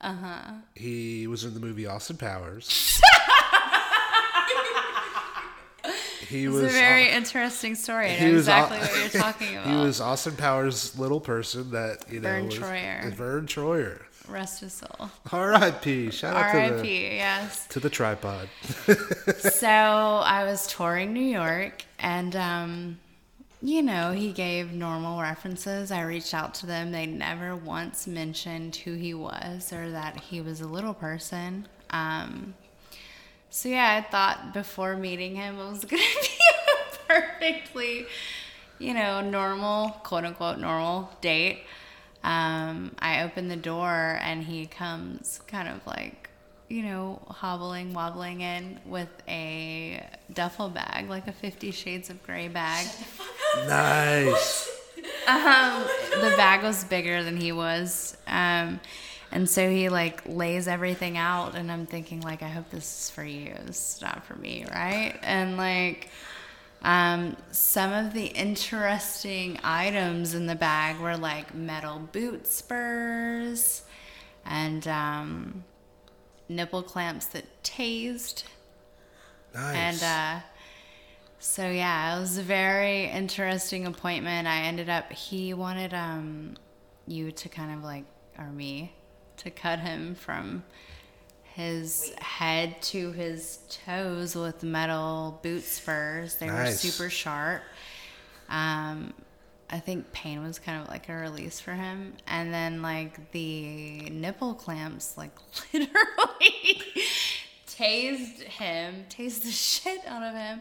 Uh 0.00 0.12
huh. 0.14 0.52
He 0.76 1.26
was 1.26 1.44
in 1.44 1.54
the 1.54 1.60
movie 1.60 1.86
Austin 1.86 2.16
Powers. 2.16 3.00
He 6.28 6.44
It's 6.46 6.54
was 6.54 6.64
a 6.64 6.68
very 6.68 7.10
uh, 7.10 7.16
interesting 7.18 7.74
story. 7.74 8.10
I 8.10 8.18
know 8.18 8.32
was 8.32 8.48
exactly 8.48 8.78
Au- 8.78 8.80
what 8.80 8.98
you're 9.12 9.22
talking 9.22 9.56
about. 9.56 9.66
he 9.68 9.74
was 9.76 10.00
Austin 10.00 10.34
Powers' 10.34 10.98
little 10.98 11.20
person 11.20 11.70
that 11.72 12.10
you 12.10 12.18
know. 12.20 12.28
Verne 12.28 12.46
was, 12.46 12.54
Troyer. 12.58 13.12
Verne 13.14 13.46
Troyer. 13.46 14.00
Rest 14.28 14.60
his 14.60 14.72
soul. 14.72 15.10
R.I.P. 15.30 16.10
Shout 16.10 16.34
out 16.34 16.52
to 16.52 16.58
the 16.58 16.74
R.I.P., 16.74 17.16
yes. 17.16 17.66
to 17.68 17.80
the 17.80 17.90
tripod. 17.90 18.48
so 19.38 19.68
I 19.68 20.44
was 20.44 20.66
touring 20.66 21.12
New 21.12 21.20
York, 21.20 21.84
and 21.98 22.34
um, 22.34 22.98
you 23.64 23.82
know, 23.82 24.12
he 24.12 24.32
gave 24.32 24.72
normal 24.72 25.20
references. 25.20 25.90
I 25.90 26.02
reached 26.02 26.34
out 26.34 26.52
to 26.56 26.66
them. 26.66 26.92
They 26.92 27.06
never 27.06 27.56
once 27.56 28.06
mentioned 28.06 28.76
who 28.76 28.92
he 28.92 29.14
was 29.14 29.72
or 29.72 29.90
that 29.90 30.20
he 30.20 30.42
was 30.42 30.60
a 30.60 30.68
little 30.68 30.92
person. 30.92 31.66
Um, 31.88 32.54
so 33.48 33.70
yeah, 33.70 33.94
I 33.94 34.10
thought 34.10 34.52
before 34.52 34.96
meeting 34.96 35.36
him, 35.36 35.58
it 35.58 35.64
was 35.64 35.84
gonna 35.86 36.02
be 36.02 36.28
a 36.28 37.08
perfectly, 37.08 38.06
you 38.78 38.92
know, 38.92 39.22
normal, 39.22 39.90
quote 40.02 40.24
unquote, 40.24 40.58
normal 40.58 41.10
date. 41.22 41.62
Um, 42.24 42.96
I 42.98 43.22
open 43.22 43.48
the 43.48 43.56
door 43.56 44.18
and 44.22 44.42
he 44.42 44.66
comes 44.66 45.40
kind 45.46 45.68
of 45.68 45.86
like, 45.86 46.30
you 46.68 46.82
know, 46.82 47.20
hobbling, 47.28 47.92
wobbling 47.92 48.40
in 48.40 48.80
with 48.86 49.10
a 49.28 50.04
duffel 50.32 50.70
bag, 50.70 51.10
like 51.10 51.28
a 51.28 51.32
Fifty 51.32 51.70
Shades 51.70 52.08
of 52.08 52.22
Grey 52.22 52.48
bag. 52.48 52.86
nice. 53.68 54.70
Um, 55.28 55.84
the 56.20 56.32
bag 56.36 56.62
was 56.62 56.82
bigger 56.84 57.22
than 57.22 57.36
he 57.36 57.52
was. 57.52 58.16
Um, 58.26 58.80
and 59.30 59.48
so 59.50 59.68
he 59.68 59.90
like 59.90 60.22
lays 60.26 60.66
everything 60.66 61.18
out, 61.18 61.54
and 61.54 61.70
I'm 61.70 61.86
thinking 61.86 62.20
like, 62.20 62.42
I 62.42 62.48
hope 62.48 62.70
this 62.70 62.84
is 62.84 63.10
for 63.10 63.24
you. 63.24 63.52
It's 63.66 64.00
not 64.00 64.24
for 64.24 64.36
me, 64.36 64.64
right? 64.72 65.18
And 65.22 65.56
like, 65.56 66.08
um, 66.84 67.36
some 67.50 67.92
of 67.92 68.12
the 68.12 68.26
interesting 68.26 69.58
items 69.64 70.34
in 70.34 70.46
the 70.46 70.54
bag 70.54 71.00
were 71.00 71.16
like 71.16 71.54
metal 71.54 71.98
boot 71.98 72.46
spurs 72.46 73.82
and 74.44 74.86
um, 74.86 75.64
nipple 76.48 76.82
clamps 76.82 77.26
that 77.26 77.44
tased. 77.62 78.44
Nice. 79.54 80.02
And 80.02 80.02
uh, 80.02 80.44
so 81.38 81.70
yeah, 81.70 82.16
it 82.16 82.20
was 82.20 82.36
a 82.36 82.42
very 82.42 83.06
interesting 83.06 83.86
appointment. 83.86 84.46
I 84.46 84.62
ended 84.62 84.90
up 84.90 85.10
he 85.10 85.54
wanted 85.54 85.94
um 85.94 86.54
you 87.06 87.32
to 87.32 87.48
kind 87.48 87.72
of 87.72 87.82
like 87.82 88.04
or 88.38 88.50
me 88.50 88.92
to 89.38 89.50
cut 89.50 89.78
him 89.78 90.14
from 90.14 90.64
his 91.54 92.12
head 92.20 92.80
to 92.82 93.12
his 93.12 93.58
toes 93.86 94.34
with 94.34 94.62
metal 94.62 95.38
boot 95.42 95.62
spurs. 95.64 96.36
They 96.36 96.46
Nice. 96.46 96.84
were 96.84 96.90
super 96.90 97.10
sharp. 97.10 97.62
Um 98.48 99.14
I 99.70 99.78
think 99.80 100.12
pain 100.12 100.42
was 100.42 100.58
kind 100.58 100.82
of 100.82 100.88
like 100.88 101.08
a 101.08 101.14
release 101.14 101.58
for 101.58 101.72
him. 101.72 102.12
And 102.26 102.52
then 102.52 102.82
like 102.82 103.30
the 103.32 104.10
nipple 104.10 104.54
clamps 104.54 105.16
like 105.16 105.32
literally 105.72 106.82
tased 107.66 108.42
him, 108.42 109.04
tased 109.08 109.42
the 109.42 109.50
shit 109.50 110.00
out 110.06 110.22
of 110.22 110.34
him. 110.34 110.60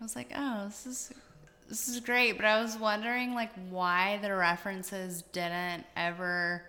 I 0.00 0.04
was 0.04 0.14
like, 0.16 0.30
oh, 0.34 0.64
this 0.66 0.86
is 0.86 1.12
this 1.68 1.88
is 1.88 2.00
great, 2.00 2.36
but 2.36 2.44
I 2.44 2.60
was 2.60 2.76
wondering 2.76 3.34
like 3.34 3.50
why 3.70 4.18
the 4.20 4.34
references 4.34 5.22
didn't 5.32 5.84
ever 5.96 6.62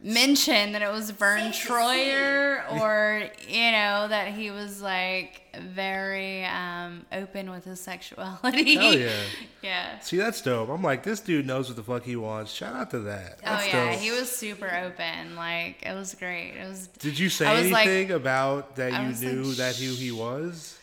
mention 0.00 0.72
that 0.72 0.82
it 0.82 0.92
was 0.92 1.10
Verne 1.10 1.50
Troyer 1.50 2.80
or 2.80 3.28
you 3.48 3.72
know 3.72 4.06
that 4.08 4.32
he 4.34 4.50
was 4.50 4.80
like 4.80 5.42
very 5.60 6.44
um 6.44 7.04
open 7.12 7.50
with 7.50 7.64
his 7.64 7.80
sexuality. 7.80 8.74
Hell 8.76 8.94
yeah. 8.94 9.10
yeah. 9.62 9.98
See, 10.00 10.16
that's 10.16 10.40
dope. 10.40 10.68
I'm 10.68 10.82
like, 10.82 11.02
this 11.02 11.20
dude 11.20 11.46
knows 11.46 11.68
what 11.68 11.76
the 11.76 11.82
fuck 11.82 12.04
he 12.04 12.16
wants. 12.16 12.52
Shout 12.52 12.74
out 12.76 12.90
to 12.92 13.00
that. 13.00 13.40
Oh 13.44 13.64
yeah, 13.66 13.92
dope. 13.92 14.00
he 14.00 14.10
was 14.12 14.30
super 14.30 14.72
open. 14.84 15.34
Like 15.36 15.82
it 15.84 15.94
was 15.94 16.14
great. 16.14 16.52
It 16.54 16.68
was. 16.68 16.86
Did 16.98 17.18
you 17.18 17.28
say 17.28 17.46
I 17.46 17.60
was 17.60 17.70
like- 17.72 17.88
anything 17.88 18.12
about 18.12 18.76
that 18.76 18.92
I 18.92 19.02
you 19.02 19.08
was 19.08 19.22
like, 19.24 19.32
knew 19.32 19.54
that 19.54 19.76
who 19.76 19.94
he 19.94 20.12
was? 20.12 20.78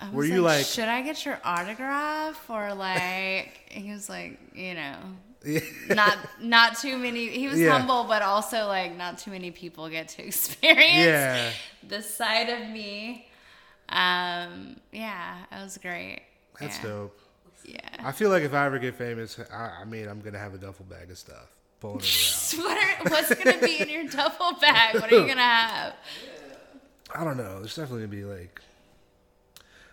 I 0.00 0.10
Were 0.10 0.18
was 0.22 0.30
you 0.30 0.42
like, 0.42 0.64
should 0.66 0.88
I 0.88 1.02
get 1.02 1.24
your 1.24 1.38
autograph 1.44 2.50
or 2.50 2.74
like? 2.74 3.60
he 3.68 3.92
was 3.92 4.08
like, 4.08 4.36
you 4.52 4.74
know, 4.74 4.96
not 5.88 6.18
not 6.40 6.78
too 6.78 6.96
many. 6.98 7.28
He 7.28 7.48
was 7.48 7.58
Yeah. 7.58 7.76
humble, 7.78 8.04
but 8.04 8.22
also 8.22 8.66
like 8.66 8.96
not 8.96 9.18
too 9.18 9.30
many 9.30 9.50
people 9.50 9.88
get 9.88 10.08
to 10.08 10.22
experience 10.26 11.06
Yeah. 11.06 11.50
this 11.82 12.12
side 12.14 12.48
of 12.48 12.68
me. 12.70 13.28
Um, 13.88 14.76
yeah, 14.92 15.36
it 15.50 15.62
was 15.62 15.78
great. 15.78 16.22
That's 16.60 16.78
yeah. 16.78 16.82
dope. 16.82 17.18
Yeah. 17.64 17.78
I 18.00 18.12
feel 18.12 18.30
like 18.30 18.42
if 18.42 18.54
I 18.54 18.66
ever 18.66 18.78
get 18.78 18.94
famous, 18.96 19.38
I, 19.52 19.80
I 19.82 19.84
mean, 19.84 20.08
I'm 20.08 20.20
gonna 20.20 20.38
have 20.38 20.54
a 20.54 20.58
duffel 20.58 20.84
bag 20.86 21.10
of 21.10 21.18
stuff 21.18 21.48
pulling 21.80 21.98
it 22.00 22.04
around. 22.58 22.64
What 22.64 22.78
are, 22.78 23.10
what's 23.10 23.34
gonna 23.34 23.58
be 23.58 23.80
in 23.80 23.88
your 23.88 24.04
duffel 24.08 24.52
bag? 24.60 24.94
What 24.94 25.12
are 25.12 25.18
you 25.20 25.26
gonna 25.26 25.40
have? 25.42 25.94
I 27.14 27.24
don't 27.24 27.36
know. 27.36 27.58
There's 27.60 27.76
definitely 27.76 28.06
gonna 28.06 28.16
be 28.16 28.24
like, 28.24 28.60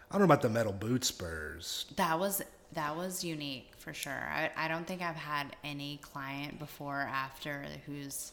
I 0.10 0.14
don't 0.14 0.20
know 0.22 0.26
about 0.26 0.42
the 0.42 0.50
metal 0.50 0.72
boot 0.74 1.04
spurs. 1.06 1.86
That 1.98 2.18
was 2.20 2.42
that 2.74 2.96
was 2.96 3.24
unique 3.24 3.69
for 3.80 3.94
sure. 3.94 4.12
I, 4.14 4.50
I 4.56 4.68
don't 4.68 4.86
think 4.86 5.02
I've 5.02 5.16
had 5.16 5.56
any 5.64 6.00
client 6.02 6.60
before 6.60 7.02
or 7.02 7.08
after 7.08 7.66
who's 7.86 8.32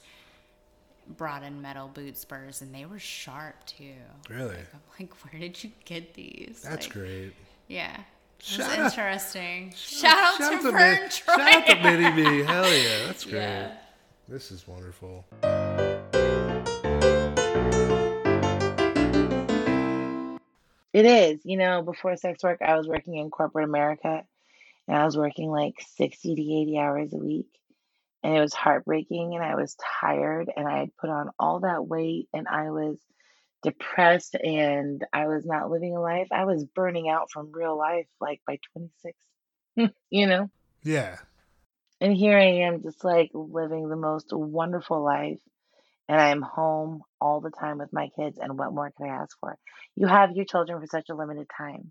brought 1.17 1.43
in 1.45 1.63
metal 1.63 1.89
boot 1.89 2.19
spurs 2.19 2.63
and 2.63 2.75
they 2.75 2.85
were 2.85 2.99
sharp 2.99 3.65
too. 3.65 3.95
Really? 4.29 4.49
Like, 4.57 4.67
I'm 4.75 4.81
like, 5.01 5.15
where 5.33 5.41
did 5.41 5.63
you 5.63 5.71
get 5.85 6.15
these? 6.15 6.63
That's 6.65 6.87
Like, 6.87 6.95
great. 6.95 7.33
Yeah. 7.69 7.93
It 7.95 8.03
was 8.39 8.47
Shout 8.67 8.79
out- 8.79 8.85
interesting. 8.87 9.73
Shout, 9.77 10.13
out 10.19 10.37
shout 10.39 10.51
to 10.51 10.57
out 10.57 10.63
to 10.63 10.71
Verne 10.73 11.01
Min- 11.01 11.11
Troy. 11.11 11.37
Shout 11.37 11.55
out 11.55 11.67
to 11.67 11.83
Mini 11.83 12.23
Me. 12.23 12.43
Hell 12.47 12.69
yeah, 12.73 13.07
that's 13.07 13.25
great. 13.25 13.35
Yeah. 13.41 13.73
This 14.29 14.51
is 14.51 14.67
wonderful. 14.67 15.25
It 20.93 21.05
is. 21.05 21.41
You 21.45 21.59
know, 21.59 21.83
before 21.83 22.17
sex 22.17 22.43
work, 22.43 22.63
I 22.63 22.75
was 22.77 22.89
working 22.89 23.17
in 23.17 23.31
corporate 23.31 23.67
America 23.69 24.25
and 24.89 24.97
I 24.97 25.05
was 25.05 25.17
working 25.17 25.51
like 25.51 25.75
60 25.97 26.35
to 26.35 26.43
80 26.43 26.79
hours 26.79 27.13
a 27.13 27.19
week. 27.19 27.49
And 28.23 28.37
it 28.37 28.41
was 28.41 28.55
heartbreaking 28.55 29.35
and 29.35 29.45
I 29.45 29.55
was 29.55 29.77
tired 30.01 30.51
and 30.55 30.67
I 30.67 30.79
had 30.79 30.97
put 30.97 31.11
on 31.11 31.31
all 31.39 31.61
that 31.61 31.87
weight 31.87 32.29
and 32.33 32.49
I 32.49 32.71
was 32.71 32.97
depressed 33.63 34.35
and 34.35 35.05
I 35.13 35.27
was 35.27 35.45
not 35.45 35.71
living 35.71 35.97
a 35.97 36.01
life. 36.01 36.29
I 36.33 36.45
was 36.45 36.65
burning 36.65 37.09
out 37.09 37.31
from 37.31 37.53
real 37.53 37.77
life 37.77 38.07
like 38.21 38.41
by 38.47 38.59
26, 38.73 39.17
you 40.11 40.27
know? 40.27 40.51
Yeah. 40.83 41.19
And 42.01 42.13
here 42.15 42.37
I 42.37 42.65
am 42.67 42.83
just 42.83 43.05
like 43.05 43.31
living 43.33 43.89
the 43.89 43.97
most 43.97 44.33
wonderful 44.33 45.03
life. 45.03 45.39
And 46.09 46.21
I 46.21 46.29
am 46.29 46.43
home 46.43 47.03
all 47.21 47.41
the 47.41 47.51
time 47.51 47.79
with 47.79 47.93
my 47.93 48.09
kids. 48.17 48.39
And 48.41 48.57
what 48.59 48.73
more 48.73 48.93
can 48.97 49.11
I 49.11 49.23
ask 49.23 49.37
for? 49.41 49.57
You 49.97 50.07
have 50.07 50.37
your 50.37 50.45
children 50.45 50.81
for 50.81 50.87
such 50.87 51.09
a 51.09 51.15
limited 51.15 51.49
time. 51.57 51.91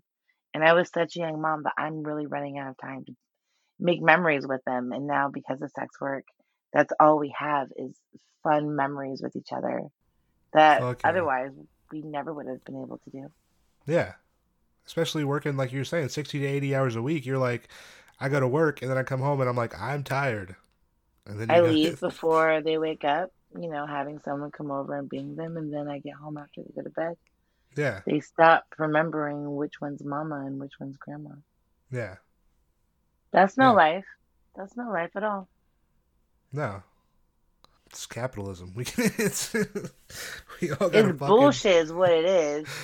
And 0.56 0.64
I 0.64 0.72
was 0.72 0.88
such 0.88 1.16
a 1.16 1.18
young 1.18 1.38
mom 1.42 1.64
that 1.64 1.74
I'm 1.76 2.02
really 2.02 2.26
running 2.26 2.56
out 2.56 2.70
of 2.70 2.78
time 2.78 3.04
to 3.04 3.12
make 3.78 4.00
memories 4.00 4.46
with 4.46 4.64
them. 4.64 4.90
And 4.90 5.06
now, 5.06 5.28
because 5.28 5.60
of 5.60 5.70
sex 5.72 6.00
work, 6.00 6.24
that's 6.72 6.94
all 6.98 7.18
we 7.18 7.34
have 7.38 7.68
is 7.76 7.94
fun 8.42 8.74
memories 8.74 9.20
with 9.22 9.36
each 9.36 9.52
other 9.52 9.82
that 10.54 10.80
yeah. 10.80 10.94
otherwise 11.04 11.50
we 11.92 12.00
never 12.00 12.32
would 12.32 12.46
have 12.46 12.64
been 12.64 12.80
able 12.80 12.98
to 13.04 13.10
do. 13.10 13.30
Yeah. 13.86 14.14
Especially 14.86 15.24
working 15.24 15.58
like 15.58 15.72
you're 15.72 15.84
saying, 15.84 16.08
sixty 16.08 16.38
to 16.38 16.46
eighty 16.46 16.74
hours 16.74 16.96
a 16.96 17.02
week. 17.02 17.26
You're 17.26 17.36
like, 17.36 17.68
I 18.18 18.30
go 18.30 18.40
to 18.40 18.48
work 18.48 18.80
and 18.80 18.90
then 18.90 18.96
I 18.96 19.02
come 19.02 19.20
home 19.20 19.42
and 19.42 19.50
I'm 19.50 19.56
like, 19.56 19.78
I'm 19.78 20.04
tired. 20.04 20.56
And 21.26 21.38
then 21.38 21.50
I 21.50 21.60
leave 21.60 22.00
before 22.00 22.62
they 22.62 22.78
wake 22.78 23.04
up, 23.04 23.30
you 23.60 23.68
know, 23.68 23.84
having 23.84 24.20
someone 24.20 24.52
come 24.52 24.70
over 24.70 24.96
and 24.96 25.06
being 25.06 25.36
them. 25.36 25.58
And 25.58 25.70
then 25.70 25.86
I 25.86 25.98
get 25.98 26.14
home 26.14 26.38
after 26.38 26.62
they 26.62 26.72
go 26.74 26.80
to 26.80 26.88
bed. 26.88 27.18
Yeah. 27.76 28.00
They 28.06 28.20
stop 28.20 28.64
remembering 28.78 29.54
which 29.54 29.80
one's 29.80 30.02
mama 30.02 30.44
and 30.46 30.58
which 30.58 30.72
one's 30.80 30.96
grandma. 30.96 31.30
Yeah. 31.90 32.16
That's 33.32 33.56
no 33.56 33.74
life. 33.74 34.06
That's 34.56 34.76
no 34.76 34.90
life 34.90 35.10
at 35.14 35.22
all. 35.22 35.48
No. 36.52 36.82
It's 37.90 38.06
capitalism. 38.06 38.72
We 38.74 38.84
can, 38.84 39.12
it's 39.18 39.52
we 39.52 40.70
all 40.72 40.88
got 40.88 40.94
It's 40.94 41.18
bullshit, 41.18 41.84
is 41.84 41.92
what 41.92 42.10
it 42.10 42.24
is. 42.24 42.68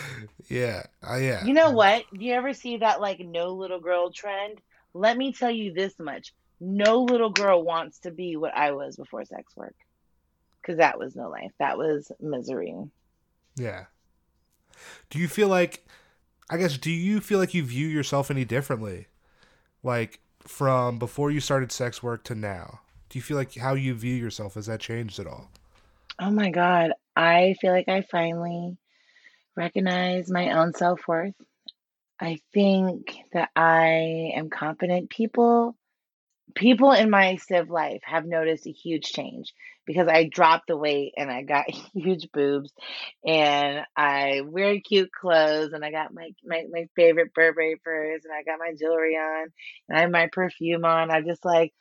Yeah. 0.49 0.83
Uh, 1.09 1.17
yeah. 1.17 1.45
You 1.47 1.55
know 1.55 1.71
what? 1.71 2.05
Do 2.13 2.23
you 2.23 2.35
ever 2.35 2.53
see 2.53 2.79
that 2.79 3.01
like 3.01 3.21
no 3.21 3.55
little 3.55 3.81
girl 3.81 4.11
trend? 4.11 4.61
Let 4.93 5.17
me 5.17 5.33
tell 5.33 5.51
you 5.51 5.73
this 5.73 5.99
much: 5.99 6.35
no 6.61 7.05
little 7.05 7.31
girl 7.31 7.63
wants 7.63 8.01
to 8.01 8.11
be 8.11 8.37
what 8.37 8.55
I 8.55 8.73
was 8.73 8.97
before 8.97 9.25
sex 9.25 9.57
work, 9.57 9.75
because 10.61 10.77
that 10.77 10.99
was 10.99 11.17
no 11.17 11.31
life. 11.31 11.53
That 11.59 11.79
was 11.79 12.13
misery. 12.21 12.75
Yeah. 13.57 13.85
Do 15.11 15.19
you 15.19 15.29
feel 15.29 15.49
like 15.49 15.87
I 16.51 16.57
guess 16.57 16.77
do 16.77 16.91
you 16.91 17.21
feel 17.21 17.39
like 17.39 17.55
you 17.55 17.63
view 17.63 17.87
yourself 17.87 18.31
any 18.31 18.45
differently? 18.45 19.07
Like 19.83 20.21
from 20.41 20.99
before 20.99 21.31
you 21.31 21.41
started 21.41 21.73
sex 21.73 22.03
work 22.03 22.25
to 22.25 22.35
now? 22.35 22.81
Do 23.09 23.19
you 23.19 23.23
feel 23.23 23.37
like 23.37 23.55
how 23.57 23.75
you 23.75 23.95
view 23.95 24.15
yourself 24.15 24.55
has 24.55 24.67
that 24.67 24.81
changed 24.81 25.19
at 25.19 25.27
all? 25.27 25.51
Oh 26.21 26.31
my 26.31 26.51
God. 26.51 26.93
I 27.17 27.55
feel 27.61 27.73
like 27.73 27.89
I 27.89 28.03
finally 28.03 28.77
recognize 29.57 30.31
my 30.31 30.53
own 30.53 30.75
self 30.75 31.01
worth. 31.07 31.35
I 32.21 32.39
think 32.55 33.17
that 33.33 33.51
I 33.57 34.33
am 34.37 34.49
confident. 34.49 35.11
People 35.11 35.77
people 36.55 36.93
in 36.93 37.11
my 37.11 37.37
civ 37.37 37.71
life 37.71 38.03
have 38.05 38.27
noticed 38.27 38.67
a 38.67 38.71
huge 38.71 39.05
change 39.05 39.53
because 39.87 40.09
I 40.09 40.25
dropped 40.25 40.69
the 40.69 40.77
weight 40.77 41.15
and 41.17 41.31
I 41.31 41.43
got 41.43 41.67
huge 41.95 42.29
boobs 42.33 42.73
and 43.27 43.85
I 43.97 44.43
wear 44.45 44.81
cute 44.81 45.11
clothes 45.13 45.73
and 45.73 45.85
I 45.85 45.91
got 45.91 46.15
my, 46.15 46.31
my, 46.45 46.65
my 46.71 46.89
favorite 46.97 47.35
Burberry 47.35 47.77
purse 47.83 48.23
and 48.25 48.33
I 48.33 48.43
got 48.43 48.59
my 48.59 48.75
jewelry 48.79 49.17
on 49.17 49.49
and 49.89 49.99
I 49.99 50.03
have 50.03 50.11
my 50.11 50.29
perfume 50.33 50.85
on. 50.85 51.11
I 51.11 51.21
just 51.23 51.45
like 51.45 51.73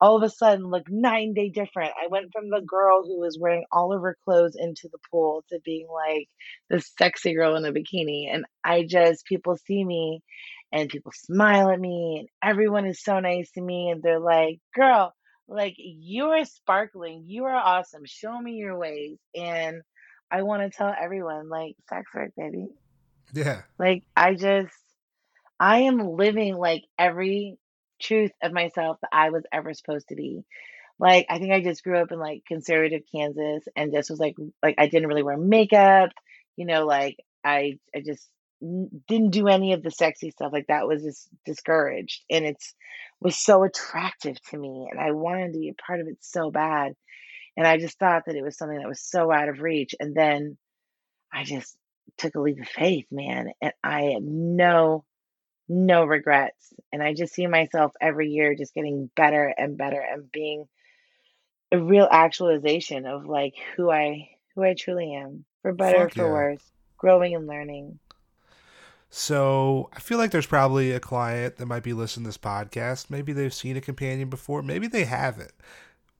all 0.00 0.16
of 0.16 0.22
a 0.22 0.30
sudden 0.30 0.66
look 0.66 0.88
nine 0.88 1.34
day 1.34 1.48
different. 1.48 1.92
I 2.00 2.06
went 2.08 2.32
from 2.32 2.50
the 2.50 2.60
girl 2.60 3.02
who 3.04 3.20
was 3.20 3.38
wearing 3.38 3.64
all 3.72 3.92
of 3.92 4.02
her 4.02 4.16
clothes 4.24 4.56
into 4.56 4.88
the 4.90 4.98
pool 5.10 5.44
to 5.50 5.58
being 5.64 5.88
like 5.92 6.28
the 6.70 6.80
sexy 6.98 7.34
girl 7.34 7.56
in 7.56 7.64
a 7.64 7.72
bikini. 7.72 8.32
And 8.32 8.44
I 8.64 8.84
just, 8.84 9.26
people 9.26 9.56
see 9.56 9.84
me 9.84 10.22
and 10.70 10.88
people 10.88 11.12
smile 11.14 11.70
at 11.70 11.80
me 11.80 12.18
and 12.20 12.28
everyone 12.42 12.86
is 12.86 13.02
so 13.02 13.18
nice 13.20 13.50
to 13.52 13.60
me 13.60 13.90
and 13.90 14.02
they're 14.02 14.20
like, 14.20 14.60
girl, 14.74 15.14
like 15.48 15.74
you 15.78 16.26
are 16.26 16.44
sparkling. 16.44 17.24
You 17.26 17.44
are 17.44 17.56
awesome. 17.56 18.02
Show 18.04 18.38
me 18.40 18.52
your 18.52 18.76
ways. 18.76 19.18
And 19.34 19.82
I 20.30 20.42
want 20.42 20.62
to 20.62 20.76
tell 20.76 20.94
everyone, 21.00 21.48
like, 21.48 21.74
sex 21.88 22.06
work, 22.14 22.32
baby. 22.36 22.68
Yeah. 23.32 23.62
Like, 23.78 24.04
I 24.16 24.34
just, 24.34 24.74
I 25.58 25.80
am 25.80 26.16
living 26.16 26.56
like 26.56 26.84
every 26.98 27.56
truth 28.00 28.32
of 28.42 28.52
myself 28.52 28.98
that 29.00 29.10
I 29.12 29.30
was 29.30 29.44
ever 29.52 29.72
supposed 29.74 30.08
to 30.08 30.14
be. 30.14 30.44
Like, 31.00 31.26
I 31.30 31.38
think 31.38 31.52
I 31.52 31.62
just 31.62 31.82
grew 31.82 31.98
up 31.98 32.12
in 32.12 32.18
like 32.18 32.42
conservative 32.46 33.02
Kansas 33.14 33.64
and 33.76 33.92
just 33.92 34.10
was 34.10 34.18
like, 34.18 34.34
like 34.62 34.74
I 34.78 34.88
didn't 34.88 35.08
really 35.08 35.22
wear 35.22 35.36
makeup, 35.36 36.10
you 36.56 36.66
know, 36.66 36.84
like 36.84 37.16
I, 37.44 37.78
I 37.94 38.00
just 38.04 38.28
didn't 38.60 39.30
do 39.30 39.46
any 39.46 39.72
of 39.72 39.82
the 39.82 39.90
sexy 39.92 40.30
stuff. 40.30 40.52
Like 40.52 40.66
that 40.66 40.88
was 40.88 41.02
just 41.02 41.28
discouraged, 41.46 42.24
and 42.28 42.44
it's 42.44 42.74
was 43.20 43.36
so 43.36 43.64
attractive 43.64 44.40
to 44.50 44.58
me, 44.58 44.88
and 44.90 45.00
I 45.00 45.12
wanted 45.12 45.52
to 45.52 45.58
be 45.58 45.70
a 45.70 45.82
part 45.82 46.00
of 46.00 46.08
it 46.08 46.18
so 46.20 46.50
bad. 46.50 46.94
And 47.56 47.66
I 47.66 47.76
just 47.76 47.98
thought 47.98 48.24
that 48.26 48.36
it 48.36 48.44
was 48.44 48.56
something 48.56 48.78
that 48.78 48.88
was 48.88 49.00
so 49.00 49.32
out 49.32 49.48
of 49.48 49.60
reach, 49.60 49.94
and 49.98 50.14
then 50.14 50.56
I 51.32 51.44
just 51.44 51.76
took 52.16 52.34
a 52.34 52.40
leap 52.40 52.60
of 52.60 52.68
faith, 52.68 53.06
man, 53.10 53.48
and 53.60 53.72
I 53.82 54.02
have 54.14 54.22
no 54.22 55.04
no 55.68 56.04
regrets. 56.04 56.72
And 56.92 57.02
I 57.02 57.14
just 57.14 57.34
see 57.34 57.46
myself 57.46 57.92
every 58.00 58.30
year 58.30 58.54
just 58.54 58.74
getting 58.74 59.10
better 59.14 59.52
and 59.56 59.76
better 59.76 60.00
and 60.00 60.30
being 60.32 60.66
a 61.70 61.78
real 61.78 62.08
actualization 62.10 63.06
of 63.06 63.26
like 63.26 63.54
who 63.76 63.90
I 63.90 64.30
who 64.54 64.64
I 64.64 64.74
truly 64.74 65.14
am, 65.14 65.44
for 65.62 65.72
better 65.72 66.06
or 66.06 66.08
for 66.08 66.26
yeah. 66.26 66.32
worse, 66.32 66.62
growing 66.96 67.34
and 67.34 67.46
learning. 67.46 67.98
So 69.10 69.88
I 69.94 70.00
feel 70.00 70.18
like 70.18 70.30
there's 70.30 70.46
probably 70.46 70.92
a 70.92 71.00
client 71.00 71.56
that 71.56 71.66
might 71.66 71.82
be 71.82 71.94
listening 71.94 72.24
to 72.24 72.28
this 72.28 72.38
podcast. 72.38 73.08
Maybe 73.08 73.32
they've 73.32 73.54
seen 73.54 73.76
a 73.76 73.80
companion 73.80 74.28
before. 74.28 74.62
Maybe 74.62 74.86
they 74.86 75.04
haven't, 75.04 75.52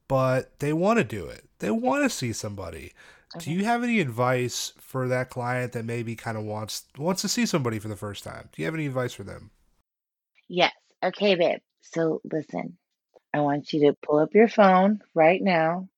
but 0.09 0.59
they 0.61 0.73
want 0.73 0.99
to 0.99 1.05
do 1.05 1.27
it. 1.27 1.45
They 1.59 1.71
want 1.71 2.05
to 2.05 2.11
see 2.11 2.33
somebody. 2.33 2.93
Do 3.37 3.53
you 3.53 3.65
have 3.67 3.85
any 3.85 4.01
advice 4.01 4.73
for 4.79 5.07
that 5.09 5.29
client 5.29 5.73
that 5.73 5.85
maybe 5.85 6.17
kind 6.17 6.39
of 6.39 6.45
wants 6.45 6.85
wants 6.97 7.21
to 7.23 7.29
see 7.29 7.45
somebody 7.45 7.79
for 7.79 7.89
the 7.89 7.97
first 7.97 8.25
time? 8.25 8.49
Do 8.53 8.63
you 8.63 8.67
have 8.67 8.75
any 8.75 8.87
advice 8.87 9.13
for 9.13 9.23
them? 9.23 9.51
Yes. 10.49 10.73
Okay, 11.03 11.35
babe. 11.35 11.61
So 11.83 12.23
listen, 12.25 12.79
I 13.35 13.41
want 13.41 13.73
you 13.73 13.87
to 13.87 13.97
pull 14.03 14.19
up 14.19 14.35
your 14.35 14.49
phone 14.49 15.03
right 15.15 15.43
now. 15.43 15.89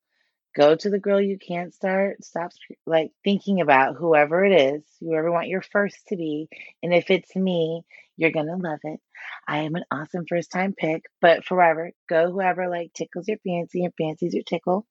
Go 0.55 0.75
to 0.75 0.89
the 0.89 0.99
girl 0.99 1.21
you 1.21 1.37
can't 1.37 1.73
start. 1.73 2.23
Stop 2.23 2.51
like 2.85 3.11
thinking 3.23 3.61
about 3.61 3.95
whoever 3.95 4.43
it 4.43 4.75
is, 4.75 4.83
whoever 4.99 5.31
want 5.31 5.47
your 5.47 5.61
first 5.61 6.07
to 6.07 6.17
be. 6.17 6.49
And 6.83 6.93
if 6.93 7.09
it's 7.09 7.35
me, 7.35 7.83
you're 8.17 8.31
gonna 8.31 8.57
love 8.57 8.79
it. 8.83 8.99
I 9.47 9.59
am 9.59 9.75
an 9.75 9.85
awesome 9.91 10.25
first 10.27 10.51
time 10.51 10.73
pick, 10.77 11.05
but 11.21 11.45
forever, 11.45 11.91
go 12.09 12.31
whoever 12.31 12.69
like 12.69 12.93
tickles 12.93 13.27
your 13.27 13.37
fancy 13.45 13.85
and 13.85 13.93
fancies 13.97 14.33
your 14.33 14.43
tickle 14.43 14.85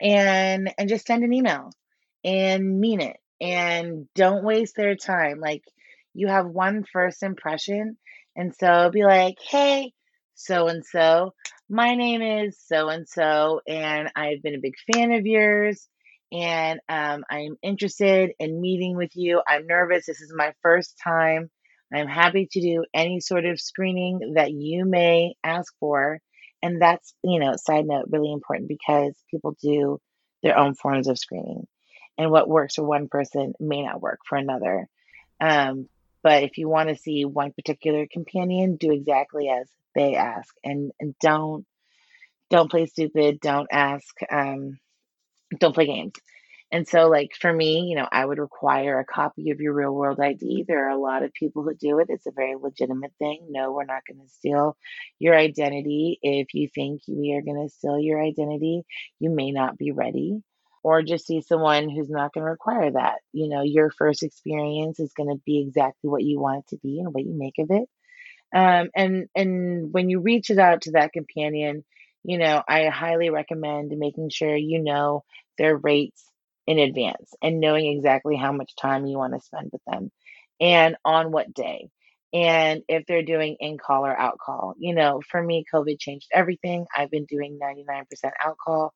and 0.00 0.72
and 0.78 0.88
just 0.88 1.06
send 1.06 1.24
an 1.24 1.32
email 1.32 1.70
and 2.24 2.80
mean 2.80 3.00
it 3.00 3.16
and 3.40 4.06
don't 4.14 4.44
waste 4.44 4.76
their 4.76 4.96
time 4.96 5.40
like 5.40 5.62
you 6.14 6.28
have 6.28 6.46
one 6.46 6.84
first 6.92 7.22
impression 7.22 7.96
and 8.36 8.54
so 8.54 8.90
be 8.90 9.04
like 9.04 9.36
hey 9.40 9.92
so 10.34 10.68
and 10.68 10.84
so 10.84 11.32
my 11.68 11.94
name 11.94 12.22
is 12.22 12.58
so 12.66 12.88
and 12.88 13.08
so 13.08 13.60
and 13.66 14.10
i've 14.16 14.42
been 14.42 14.54
a 14.54 14.60
big 14.60 14.74
fan 14.92 15.12
of 15.12 15.26
yours 15.26 15.88
and 16.32 16.80
um, 16.88 17.24
i'm 17.30 17.56
interested 17.62 18.32
in 18.38 18.60
meeting 18.60 18.96
with 18.96 19.10
you 19.14 19.40
i'm 19.48 19.66
nervous 19.66 20.06
this 20.06 20.20
is 20.20 20.32
my 20.34 20.52
first 20.62 20.98
time 21.02 21.50
i'm 21.92 22.08
happy 22.08 22.48
to 22.50 22.60
do 22.60 22.84
any 22.92 23.20
sort 23.20 23.44
of 23.44 23.60
screening 23.60 24.34
that 24.34 24.52
you 24.52 24.84
may 24.84 25.34
ask 25.42 25.72
for 25.80 26.20
and 26.64 26.80
that's, 26.80 27.12
you 27.22 27.40
know, 27.40 27.56
side 27.56 27.84
note, 27.86 28.06
really 28.08 28.32
important 28.32 28.68
because 28.68 29.14
people 29.30 29.54
do 29.62 30.00
their 30.42 30.56
own 30.56 30.74
forms 30.74 31.08
of 31.08 31.18
screening. 31.18 31.66
And 32.16 32.30
what 32.30 32.48
works 32.48 32.76
for 32.76 32.84
one 32.84 33.08
person 33.08 33.52
may 33.60 33.82
not 33.82 34.00
work 34.00 34.20
for 34.26 34.38
another. 34.38 34.88
Um, 35.42 35.90
but 36.24 36.42
if 36.42 36.58
you 36.58 36.68
want 36.68 36.88
to 36.88 36.96
see 36.96 37.24
one 37.24 37.52
particular 37.52 38.06
companion, 38.10 38.76
do 38.76 38.90
exactly 38.90 39.48
as 39.48 39.70
they 39.94 40.16
ask 40.16 40.52
and, 40.64 40.90
and 40.98 41.14
don't 41.20 41.64
don't 42.50 42.70
play 42.70 42.86
stupid, 42.86 43.40
don't 43.40 43.68
ask, 43.72 44.14
um, 44.30 44.78
don't 45.58 45.74
play 45.74 45.86
games. 45.86 46.12
And 46.70 46.88
so, 46.88 47.08
like 47.08 47.32
for 47.40 47.52
me, 47.52 47.86
you 47.88 47.94
know, 47.94 48.08
I 48.10 48.24
would 48.24 48.38
require 48.38 48.98
a 48.98 49.04
copy 49.04 49.50
of 49.50 49.60
your 49.60 49.74
real 49.74 49.92
world 49.92 50.18
ID. 50.18 50.64
There 50.66 50.86
are 50.86 50.90
a 50.90 51.00
lot 51.00 51.22
of 51.22 51.32
people 51.32 51.62
who 51.62 51.74
do 51.74 52.00
it. 52.00 52.06
It's 52.10 52.26
a 52.26 52.32
very 52.32 52.56
legitimate 52.56 53.12
thing. 53.18 53.46
No, 53.50 53.70
we're 53.70 53.84
not 53.84 54.02
going 54.08 54.20
to 54.20 54.32
steal 54.32 54.76
your 55.18 55.36
identity. 55.36 56.18
If 56.22 56.54
you 56.54 56.68
think 56.74 57.02
we 57.06 57.32
are 57.34 57.42
going 57.42 57.62
to 57.62 57.72
steal 57.72 58.00
your 58.00 58.22
identity, 58.22 58.82
you 59.20 59.30
may 59.30 59.52
not 59.52 59.78
be 59.78 59.92
ready. 59.92 60.42
Or 60.84 61.02
just 61.02 61.26
see 61.26 61.40
someone 61.40 61.88
who's 61.88 62.10
not 62.10 62.34
going 62.34 62.44
to 62.44 62.50
require 62.50 62.90
that. 62.92 63.20
You 63.32 63.48
know, 63.48 63.62
your 63.62 63.90
first 63.90 64.22
experience 64.22 65.00
is 65.00 65.14
going 65.14 65.30
to 65.30 65.42
be 65.44 65.60
exactly 65.60 66.10
what 66.10 66.22
you 66.22 66.38
want 66.38 66.58
it 66.58 66.68
to 66.68 66.76
be 66.76 67.00
and 67.00 67.12
what 67.12 67.24
you 67.24 67.32
make 67.32 67.58
of 67.58 67.70
it. 67.70 67.88
Um, 68.54 68.90
and 68.94 69.28
and 69.34 69.92
when 69.92 70.10
you 70.10 70.20
reach 70.20 70.50
it 70.50 70.58
out 70.58 70.82
to 70.82 70.92
that 70.92 71.12
companion, 71.12 71.84
you 72.22 72.38
know, 72.38 72.62
I 72.68 72.86
highly 72.86 73.30
recommend 73.30 73.92
making 73.96 74.28
sure 74.30 74.54
you 74.54 74.82
know 74.82 75.24
their 75.58 75.76
rates 75.76 76.22
in 76.66 76.78
advance 76.78 77.32
and 77.42 77.60
knowing 77.60 77.86
exactly 77.86 78.36
how 78.36 78.52
much 78.52 78.76
time 78.76 79.06
you 79.06 79.18
want 79.18 79.34
to 79.34 79.40
spend 79.40 79.70
with 79.72 79.82
them 79.86 80.10
and 80.60 80.96
on 81.04 81.32
what 81.32 81.52
day. 81.52 81.88
And 82.32 82.82
if 82.88 83.06
they're 83.06 83.22
doing 83.22 83.56
in 83.60 83.78
call 83.78 84.04
or 84.04 84.18
out 84.18 84.38
call, 84.44 84.74
you 84.78 84.94
know, 84.94 85.22
for 85.30 85.40
me, 85.40 85.64
COVID 85.72 86.00
changed 86.00 86.26
everything. 86.32 86.86
I've 86.96 87.10
been 87.10 87.26
doing 87.26 87.60
99% 87.62 88.04
out 88.44 88.56
call. 88.58 88.92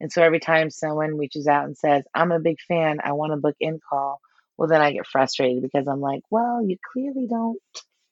And 0.00 0.12
so 0.12 0.22
every 0.22 0.40
time 0.40 0.70
someone 0.70 1.16
reaches 1.16 1.46
out 1.46 1.64
and 1.64 1.76
says, 1.76 2.04
I'm 2.14 2.32
a 2.32 2.40
big 2.40 2.58
fan, 2.66 2.98
I 3.02 3.12
want 3.12 3.32
to 3.32 3.36
book 3.36 3.56
in 3.60 3.80
call, 3.88 4.20
well, 4.56 4.68
then 4.68 4.80
I 4.80 4.92
get 4.92 5.06
frustrated 5.06 5.62
because 5.62 5.86
I'm 5.86 6.00
like, 6.00 6.22
well, 6.30 6.64
you 6.64 6.76
clearly 6.92 7.26
don't 7.28 7.58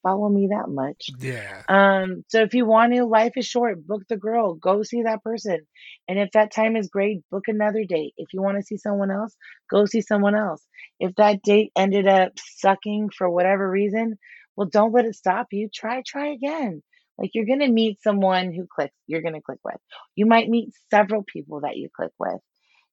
follow 0.02 0.28
me 0.28 0.48
that 0.52 0.68
much. 0.68 1.10
Yeah. 1.18 1.62
Um, 1.68 2.24
so 2.28 2.42
if 2.42 2.54
you 2.54 2.64
want 2.64 2.94
to, 2.94 3.04
life 3.04 3.32
is 3.36 3.46
short, 3.46 3.84
book 3.84 4.02
the 4.08 4.16
girl, 4.16 4.54
go 4.54 4.84
see 4.84 5.02
that 5.02 5.24
person. 5.24 5.66
And 6.06 6.18
if 6.18 6.30
that 6.32 6.52
time 6.52 6.76
is 6.76 6.88
great, 6.88 7.28
book 7.30 7.44
another 7.48 7.84
date. 7.84 8.14
If 8.16 8.28
you 8.32 8.40
want 8.40 8.58
to 8.58 8.62
see 8.62 8.76
someone 8.76 9.10
else, 9.10 9.34
go 9.68 9.84
see 9.84 10.00
someone 10.00 10.36
else. 10.36 10.64
If 11.00 11.16
that 11.16 11.42
date 11.42 11.72
ended 11.76 12.06
up 12.06 12.32
sucking 12.58 13.10
for 13.16 13.28
whatever 13.28 13.68
reason, 13.68 14.16
well, 14.54 14.68
don't 14.68 14.92
let 14.92 15.04
it 15.04 15.16
stop 15.16 15.48
you. 15.50 15.68
Try, 15.74 16.02
try 16.06 16.28
again. 16.28 16.82
Like 17.18 17.30
you're 17.34 17.46
going 17.46 17.60
to 17.60 17.68
meet 17.68 18.02
someone 18.02 18.52
who 18.52 18.66
clicks, 18.66 18.94
you're 19.06 19.22
going 19.22 19.34
to 19.34 19.40
click 19.40 19.60
with. 19.64 19.76
You 20.14 20.26
might 20.26 20.48
meet 20.48 20.74
several 20.90 21.24
people 21.24 21.60
that 21.60 21.76
you 21.76 21.88
click 21.94 22.12
with. 22.18 22.40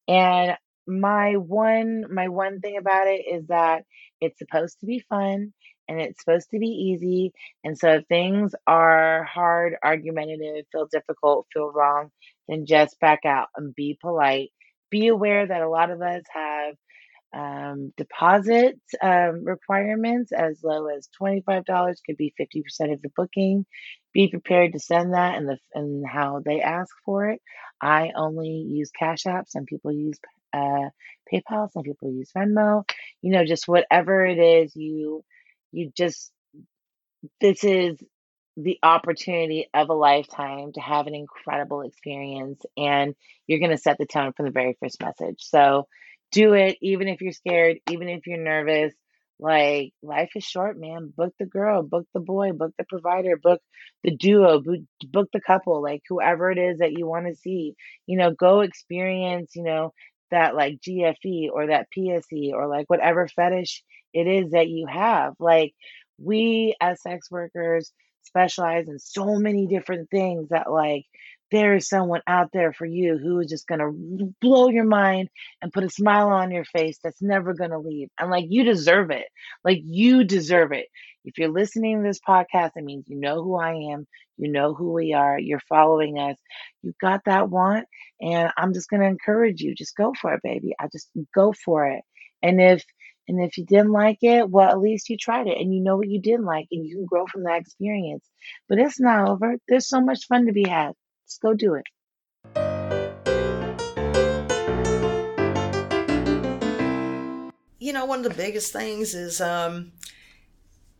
And 0.07 0.57
my 0.85 1.33
one 1.37 2.03
my 2.13 2.27
one 2.27 2.59
thing 2.59 2.77
about 2.77 3.07
it 3.07 3.23
is 3.31 3.47
that 3.47 3.83
it's 4.19 4.37
supposed 4.37 4.79
to 4.81 4.85
be 4.85 5.03
fun 5.09 5.53
and 5.87 5.99
it's 5.99 6.19
supposed 6.19 6.49
to 6.51 6.59
be 6.59 6.67
easy. 6.67 7.33
And 7.63 7.77
so 7.77 7.93
if 7.95 8.05
things 8.07 8.53
are 8.67 9.23
hard, 9.23 9.75
argumentative, 9.83 10.65
feel 10.71 10.87
difficult, 10.91 11.47
feel 11.53 11.71
wrong, 11.71 12.09
then 12.47 12.65
just 12.65 12.99
back 12.99 13.25
out 13.25 13.47
and 13.55 13.75
be 13.75 13.97
polite. 14.01 14.51
Be 14.89 15.07
aware 15.07 15.45
that 15.45 15.61
a 15.61 15.69
lot 15.69 15.91
of 15.91 16.01
us 16.01 16.23
have 16.33 16.75
um, 17.33 17.93
deposit 17.97 18.79
um, 19.01 19.43
requirements 19.43 20.31
as 20.31 20.63
low 20.63 20.87
as 20.87 21.09
$25 21.21 21.65
could 22.05 22.17
be 22.17 22.33
50% 22.39 22.93
of 22.93 23.01
the 23.01 23.11
booking. 23.15 23.65
Be 24.13 24.27
prepared 24.29 24.73
to 24.73 24.79
send 24.79 25.13
that 25.13 25.35
and 25.35 25.49
the 25.49 25.57
and 25.73 26.05
how 26.07 26.41
they 26.45 26.61
ask 26.61 26.93
for 27.05 27.29
it. 27.29 27.41
I 27.81 28.11
only 28.15 28.49
use 28.49 28.91
cash 28.91 29.25
app 29.25 29.49
some 29.49 29.65
people 29.65 29.91
use 29.91 30.19
uh, 30.53 30.89
paypal 31.31 31.71
some 31.71 31.83
people 31.83 32.11
use 32.11 32.31
venmo. 32.35 32.87
You 33.21 33.31
know 33.31 33.45
just 33.45 33.67
whatever 33.67 34.25
it 34.25 34.37
is 34.37 34.75
you 34.75 35.23
you 35.71 35.91
just 35.97 36.31
this 37.41 37.63
is 37.63 37.97
the 38.55 38.77
opportunity 38.83 39.67
of 39.73 39.89
a 39.89 39.93
lifetime 39.93 40.71
to 40.73 40.79
have 40.79 41.07
an 41.07 41.15
incredible 41.15 41.81
experience 41.81 42.61
and 42.77 43.15
you're 43.47 43.59
going 43.59 43.71
to 43.71 43.77
set 43.77 43.97
the 43.97 44.05
tone 44.05 44.33
from 44.33 44.45
the 44.45 44.51
very 44.51 44.77
first 44.79 45.01
message. 45.01 45.37
So 45.39 45.87
do 46.33 46.53
it 46.53 46.77
even 46.81 47.07
if 47.07 47.21
you're 47.21 47.33
scared 47.33 47.77
even 47.91 48.09
if 48.09 48.27
you're 48.27 48.37
nervous 48.43 48.93
Like 49.39 49.93
life 50.03 50.31
is 50.35 50.43
short, 50.45 50.79
man. 50.79 51.11
Book 51.17 51.33
the 51.39 51.45
girl, 51.45 51.83
book 51.83 52.05
the 52.13 52.19
boy, 52.21 52.53
book 52.53 52.73
the 52.77 52.85
provider, 52.85 53.35
book 53.37 53.61
the 54.03 54.15
duo, 54.15 54.61
book 55.09 55.27
the 55.33 55.41
couple, 55.41 55.81
like 55.81 56.01
whoever 56.07 56.51
it 56.51 56.57
is 56.59 56.79
that 56.79 56.93
you 56.97 57.07
want 57.07 57.27
to 57.27 57.35
see. 57.35 57.75
You 58.05 58.17
know, 58.17 58.31
go 58.31 58.61
experience, 58.61 59.55
you 59.55 59.63
know, 59.63 59.93
that 60.31 60.55
like 60.55 60.79
GFE 60.81 61.49
or 61.49 61.67
that 61.67 61.87
PSE 61.91 62.53
or 62.53 62.67
like 62.67 62.89
whatever 62.89 63.27
fetish 63.27 63.83
it 64.13 64.27
is 64.27 64.51
that 64.51 64.69
you 64.69 64.87
have. 64.87 65.33
Like 65.39 65.73
we 66.17 66.75
as 66.81 67.01
sex 67.01 67.29
workers 67.31 67.91
specialize 68.23 68.87
in 68.87 68.99
so 68.99 69.35
many 69.37 69.67
different 69.67 70.09
things 70.09 70.49
that 70.49 70.71
like 70.71 71.05
there 71.53 71.75
is 71.75 71.87
someone 71.87 72.21
out 72.27 72.49
there 72.51 72.73
for 72.73 72.85
you 72.85 73.17
who 73.17 73.39
is 73.39 73.49
just 73.49 73.67
going 73.67 73.79
to 73.79 74.33
blow 74.41 74.69
your 74.69 74.85
mind 74.85 75.29
and 75.61 75.71
put 75.71 75.83
a 75.83 75.89
smile 75.89 76.29
on 76.29 76.51
your 76.51 76.65
face 76.65 76.97
that's 77.03 77.21
never 77.21 77.53
going 77.53 77.69
to 77.69 77.77
leave. 77.77 78.09
And 78.19 78.31
like 78.31 78.45
you 78.49 78.63
deserve 78.63 79.11
it. 79.11 79.27
Like 79.63 79.79
you 79.85 80.23
deserve 80.23 80.71
it. 80.71 80.87
If 81.23 81.37
you're 81.37 81.51
listening 81.51 81.97
to 81.97 82.03
this 82.03 82.19
podcast, 82.27 82.71
it 82.75 82.83
means 82.83 83.05
you 83.07 83.19
know 83.19 83.43
who 83.43 83.55
I 83.55 83.93
am, 83.93 84.07
you 84.37 84.51
know 84.51 84.73
who 84.73 84.91
we 84.93 85.13
are, 85.13 85.39
you're 85.39 85.61
following 85.69 86.17
us, 86.17 86.37
you've 86.81 86.97
got 86.99 87.21
that 87.25 87.49
want. 87.49 87.85
And 88.19 88.51
I'm 88.57 88.73
just 88.73 88.89
going 88.89 89.01
to 89.01 89.07
encourage 89.07 89.61
you 89.61 89.75
just 89.75 89.95
go 89.95 90.13
for 90.19 90.33
it, 90.33 90.41
baby. 90.43 90.73
I 90.79 90.87
just 90.91 91.09
go 91.33 91.53
for 91.53 91.87
it. 91.87 92.01
And 92.41 92.59
if 92.59 92.83
and 93.27 93.41
if 93.41 93.57
you 93.57 93.65
didn't 93.65 93.91
like 93.91 94.17
it, 94.21 94.49
well, 94.49 94.69
at 94.69 94.79
least 94.79 95.09
you 95.09 95.17
tried 95.17 95.47
it 95.47 95.57
and 95.57 95.73
you 95.73 95.81
know 95.81 95.95
what 95.95 96.09
you 96.09 96.19
didn't 96.19 96.45
like 96.45 96.67
and 96.71 96.85
you 96.85 96.97
can 96.97 97.05
grow 97.05 97.25
from 97.25 97.43
that 97.43 97.61
experience. 97.61 98.25
But 98.67 98.79
it's 98.79 98.99
not 98.99 99.29
over. 99.29 99.55
There's 99.67 99.87
so 99.87 100.01
much 100.01 100.25
fun 100.27 100.47
to 100.47 100.51
be 100.51 100.67
had. 100.67 100.91
Just 101.33 101.41
go 101.41 101.55
do 101.55 101.73
it. 101.73 101.85
You 107.79 107.91
know, 107.91 108.05
one 108.05 108.19
of 108.19 108.23
the 108.23 108.35
biggest 108.37 108.71
things 108.71 109.15
is 109.15 109.41
um, 109.41 109.93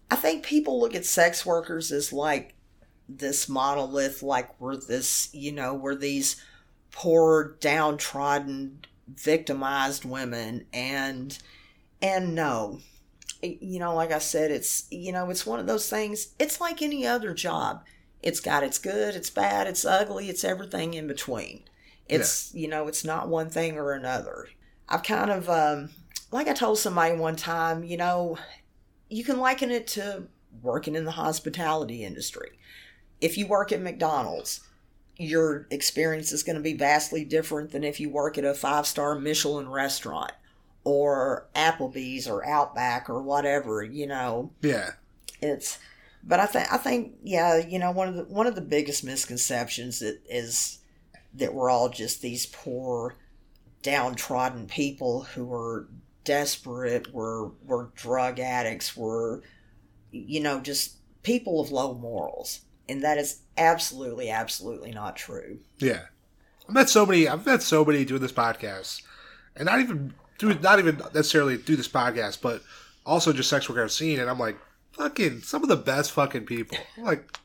I 0.09 0.15
think 0.15 0.43
people 0.43 0.79
look 0.79 0.95
at 0.95 1.05
sex 1.05 1.45
workers 1.45 1.91
as 1.91 2.11
like 2.11 2.55
this 3.07 3.47
monolith, 3.47 4.23
like 4.23 4.59
we're 4.59 4.75
this, 4.75 5.29
you 5.33 5.51
know, 5.51 5.75
we're 5.75 5.93
these 5.93 6.41
poor, 6.91 7.55
downtrodden, 7.59 8.85
victimized 9.07 10.03
women. 10.03 10.65
And, 10.73 11.37
and 12.01 12.33
no, 12.33 12.79
you 13.43 13.77
know, 13.77 13.93
like 13.93 14.11
I 14.11 14.17
said, 14.17 14.49
it's, 14.49 14.87
you 14.89 15.11
know, 15.11 15.29
it's 15.29 15.45
one 15.45 15.59
of 15.59 15.67
those 15.67 15.87
things, 15.91 16.29
it's 16.39 16.59
like 16.59 16.81
any 16.81 17.05
other 17.05 17.35
job. 17.35 17.83
It's 18.23 18.39
got 18.39 18.63
its 18.63 18.79
good, 18.79 19.15
it's 19.15 19.29
bad, 19.29 19.67
it's 19.67 19.85
ugly, 19.85 20.29
it's 20.29 20.43
everything 20.43 20.93
in 20.93 21.07
between. 21.07 21.63
It's, 22.07 22.53
you 22.53 22.67
know, 22.67 22.87
it's 22.87 23.03
not 23.03 23.27
one 23.27 23.49
thing 23.49 23.77
or 23.77 23.91
another. 23.91 24.47
I've 24.87 25.03
kind 25.03 25.29
of, 25.29 25.49
um, 25.49 25.89
like 26.31 26.47
I 26.47 26.53
told 26.53 26.79
somebody 26.79 27.15
one 27.15 27.35
time, 27.35 27.83
you 27.83 27.97
know, 27.97 28.37
you 29.09 29.23
can 29.23 29.39
liken 29.39 29.71
it 29.71 29.87
to 29.87 30.23
working 30.61 30.95
in 30.95 31.05
the 31.05 31.11
hospitality 31.11 32.03
industry. 32.03 32.51
If 33.21 33.37
you 33.37 33.47
work 33.47 33.71
at 33.71 33.81
McDonald's, 33.81 34.61
your 35.17 35.67
experience 35.69 36.31
is 36.31 36.43
going 36.43 36.55
to 36.55 36.61
be 36.61 36.73
vastly 36.73 37.23
different 37.23 37.71
than 37.71 37.83
if 37.83 37.99
you 37.99 38.09
work 38.09 38.37
at 38.37 38.45
a 38.45 38.53
five 38.53 38.87
star 38.87 39.15
Michelin 39.15 39.69
restaurant 39.69 40.31
or 40.83 41.47
Applebee's 41.55 42.27
or 42.27 42.45
Outback 42.45 43.09
or 43.09 43.21
whatever, 43.21 43.83
you 43.83 44.07
know. 44.07 44.51
Yeah. 44.61 44.91
It's 45.41 45.77
but 46.23 46.39
I 46.39 46.45
think 46.45 46.71
I 46.71 46.77
think 46.77 47.13
yeah, 47.23 47.57
you 47.57 47.79
know, 47.79 47.91
one 47.91 48.07
of 48.07 48.15
the 48.15 48.23
one 48.23 48.47
of 48.47 48.55
the 48.55 48.61
biggest 48.61 49.03
misconceptions 49.03 49.99
that 49.99 50.21
is 50.29 50.79
that 51.35 51.53
we're 51.53 51.69
all 51.69 51.89
just 51.89 52.21
these 52.21 52.45
poor 52.45 53.15
downtrodden 53.81 54.67
people 54.67 55.23
who 55.23 55.53
are 55.53 55.87
desperate, 56.23 57.13
we're 57.13 57.47
we're 57.65 57.87
drug 57.95 58.39
addicts, 58.39 58.95
we're 58.95 59.41
you 60.11 60.39
know, 60.39 60.59
just 60.59 60.97
people 61.23 61.59
of 61.59 61.71
low 61.71 61.95
morals. 61.95 62.61
And 62.87 63.03
that 63.03 63.17
is 63.17 63.39
absolutely, 63.57 64.29
absolutely 64.29 64.91
not 64.91 65.15
true. 65.15 65.59
Yeah. 65.79 66.01
I've 66.67 66.73
met 66.73 66.89
so 66.89 67.05
many 67.05 67.27
I've 67.27 67.45
met 67.45 67.61
so 67.61 67.83
many 67.83 68.05
doing 68.05 68.21
this 68.21 68.31
podcast. 68.31 69.01
And 69.55 69.65
not 69.65 69.79
even 69.79 70.13
through 70.39 70.59
not 70.59 70.79
even 70.79 71.01
necessarily 71.13 71.57
through 71.57 71.77
this 71.77 71.87
podcast, 71.87 72.41
but 72.41 72.61
also 73.05 73.33
just 73.33 73.49
sex 73.49 73.67
work 73.69 73.79
I've 73.79 73.91
seen 73.91 74.19
and 74.19 74.29
I'm 74.29 74.39
like, 74.39 74.57
fucking 74.93 75.41
some 75.41 75.63
of 75.63 75.69
the 75.69 75.75
best 75.75 76.11
fucking 76.11 76.45
people. 76.45 76.77
I'm 76.97 77.03
like, 77.03 77.37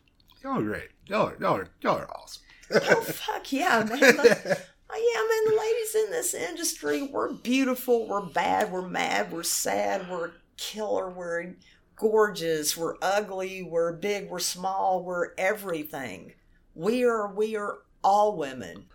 y'all 0.42 0.58
are 0.58 0.62
great. 0.62 0.88
Y'all 1.06 1.28
are 1.28 1.36
y'all 1.40 1.56
are 1.56 1.68
y'all 1.82 1.98
are 1.98 2.10
awesome. 2.10 2.42
oh 2.72 3.00
fuck 3.02 3.52
yeah, 3.52 3.84
man. 3.88 3.98
The- 3.98 4.62
Oh, 4.90 4.96
yeah, 4.96 5.20
man, 5.20 5.54
the 5.54 5.60
ladies 5.60 5.94
in 6.06 6.10
this 6.12 6.32
industry, 6.48 7.02
we're 7.12 7.34
beautiful, 7.34 8.08
we're 8.08 8.24
bad, 8.24 8.72
we're 8.72 8.88
mad, 8.88 9.30
we're 9.30 9.42
sad, 9.42 10.08
we're 10.10 10.30
killer, 10.56 11.10
we're 11.10 11.56
gorgeous, 11.94 12.74
we're 12.74 12.94
ugly, 13.02 13.62
we're 13.62 13.92
big, 13.92 14.30
we're 14.30 14.38
small, 14.38 15.04
we're 15.04 15.34
everything. 15.36 16.32
We 16.74 17.04
are 17.04 17.30
we 17.34 17.54
are 17.54 17.80
all 18.02 18.38
women. 18.38 18.86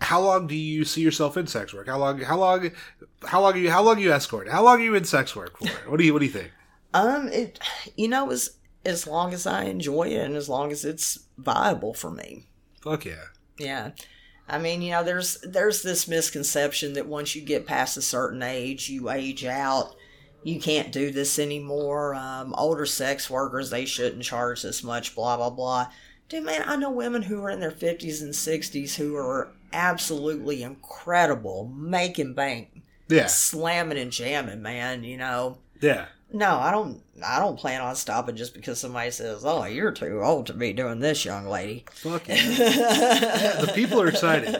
How 0.00 0.20
long 0.20 0.46
do 0.46 0.54
you 0.54 0.84
see 0.84 1.00
yourself 1.00 1.36
in 1.36 1.48
sex 1.48 1.74
work? 1.74 1.88
How 1.88 1.98
long 1.98 2.20
how 2.20 2.38
long 2.38 2.70
how 3.24 3.40
long 3.40 3.54
are 3.54 3.58
you 3.58 3.68
how 3.70 3.82
long 3.82 3.96
are 3.96 4.00
you 4.00 4.12
escort? 4.12 4.48
How 4.48 4.62
long 4.62 4.80
are 4.80 4.84
you 4.84 4.94
in 4.94 5.02
sex 5.04 5.34
work 5.34 5.58
for? 5.58 5.66
What 5.90 5.98
do 5.98 6.04
you 6.04 6.12
what 6.12 6.20
do 6.20 6.26
you 6.26 6.32
think? 6.32 6.52
Um 6.94 7.28
it 7.28 7.58
you 7.96 8.08
know 8.08 8.30
as 8.30 8.56
as 8.84 9.06
long 9.06 9.32
as 9.32 9.46
I 9.46 9.64
enjoy 9.64 10.08
it 10.08 10.24
and 10.24 10.34
as 10.36 10.48
long 10.48 10.72
as 10.72 10.84
it's 10.84 11.20
viable 11.38 11.94
for 11.94 12.10
me. 12.10 12.46
Fuck 12.82 13.04
yeah. 13.04 13.26
Yeah. 13.58 13.90
I 14.48 14.58
mean, 14.58 14.82
you 14.82 14.90
know, 14.90 15.04
there's 15.04 15.38
there's 15.42 15.82
this 15.82 16.08
misconception 16.08 16.94
that 16.94 17.06
once 17.06 17.34
you 17.36 17.42
get 17.42 17.64
past 17.66 17.96
a 17.96 18.02
certain 18.02 18.42
age, 18.42 18.88
you 18.88 19.08
age 19.08 19.44
out. 19.44 19.94
You 20.42 20.58
can't 20.60 20.90
do 20.90 21.12
this 21.12 21.38
anymore. 21.38 22.16
Um, 22.16 22.52
older 22.58 22.84
sex 22.84 23.30
workers, 23.30 23.70
they 23.70 23.84
shouldn't 23.84 24.24
charge 24.24 24.62
this 24.62 24.82
much. 24.82 25.14
Blah 25.14 25.36
blah 25.36 25.50
blah. 25.50 25.86
Dude, 26.28 26.44
man, 26.44 26.64
I 26.66 26.74
know 26.74 26.90
women 26.90 27.22
who 27.22 27.40
are 27.44 27.50
in 27.50 27.60
their 27.60 27.70
fifties 27.70 28.20
and 28.20 28.34
sixties 28.34 28.96
who 28.96 29.14
are 29.14 29.52
absolutely 29.72 30.62
incredible, 30.64 31.72
making 31.74 32.34
bank, 32.34 32.82
Yeah. 33.08 33.26
slamming 33.26 33.98
and 33.98 34.10
jamming. 34.10 34.60
Man, 34.62 35.04
you 35.04 35.16
know. 35.16 35.58
Yeah. 35.80 36.06
No, 36.32 36.56
I 36.58 36.70
don't. 36.70 37.00
I 37.24 37.38
don't 37.38 37.58
plan 37.58 37.80
on 37.82 37.94
stopping 37.94 38.36
just 38.36 38.54
because 38.54 38.80
somebody 38.80 39.10
says, 39.10 39.44
"Oh, 39.44 39.64
you're 39.64 39.92
too 39.92 40.22
old 40.22 40.46
to 40.46 40.54
be 40.54 40.72
doing 40.72 40.98
this, 41.00 41.24
young 41.24 41.46
lady." 41.46 41.84
Fuck 41.92 42.28
yeah. 42.28 42.34
yeah 42.48 43.60
the 43.60 43.72
people 43.74 44.00
are 44.00 44.08
excited. 44.08 44.54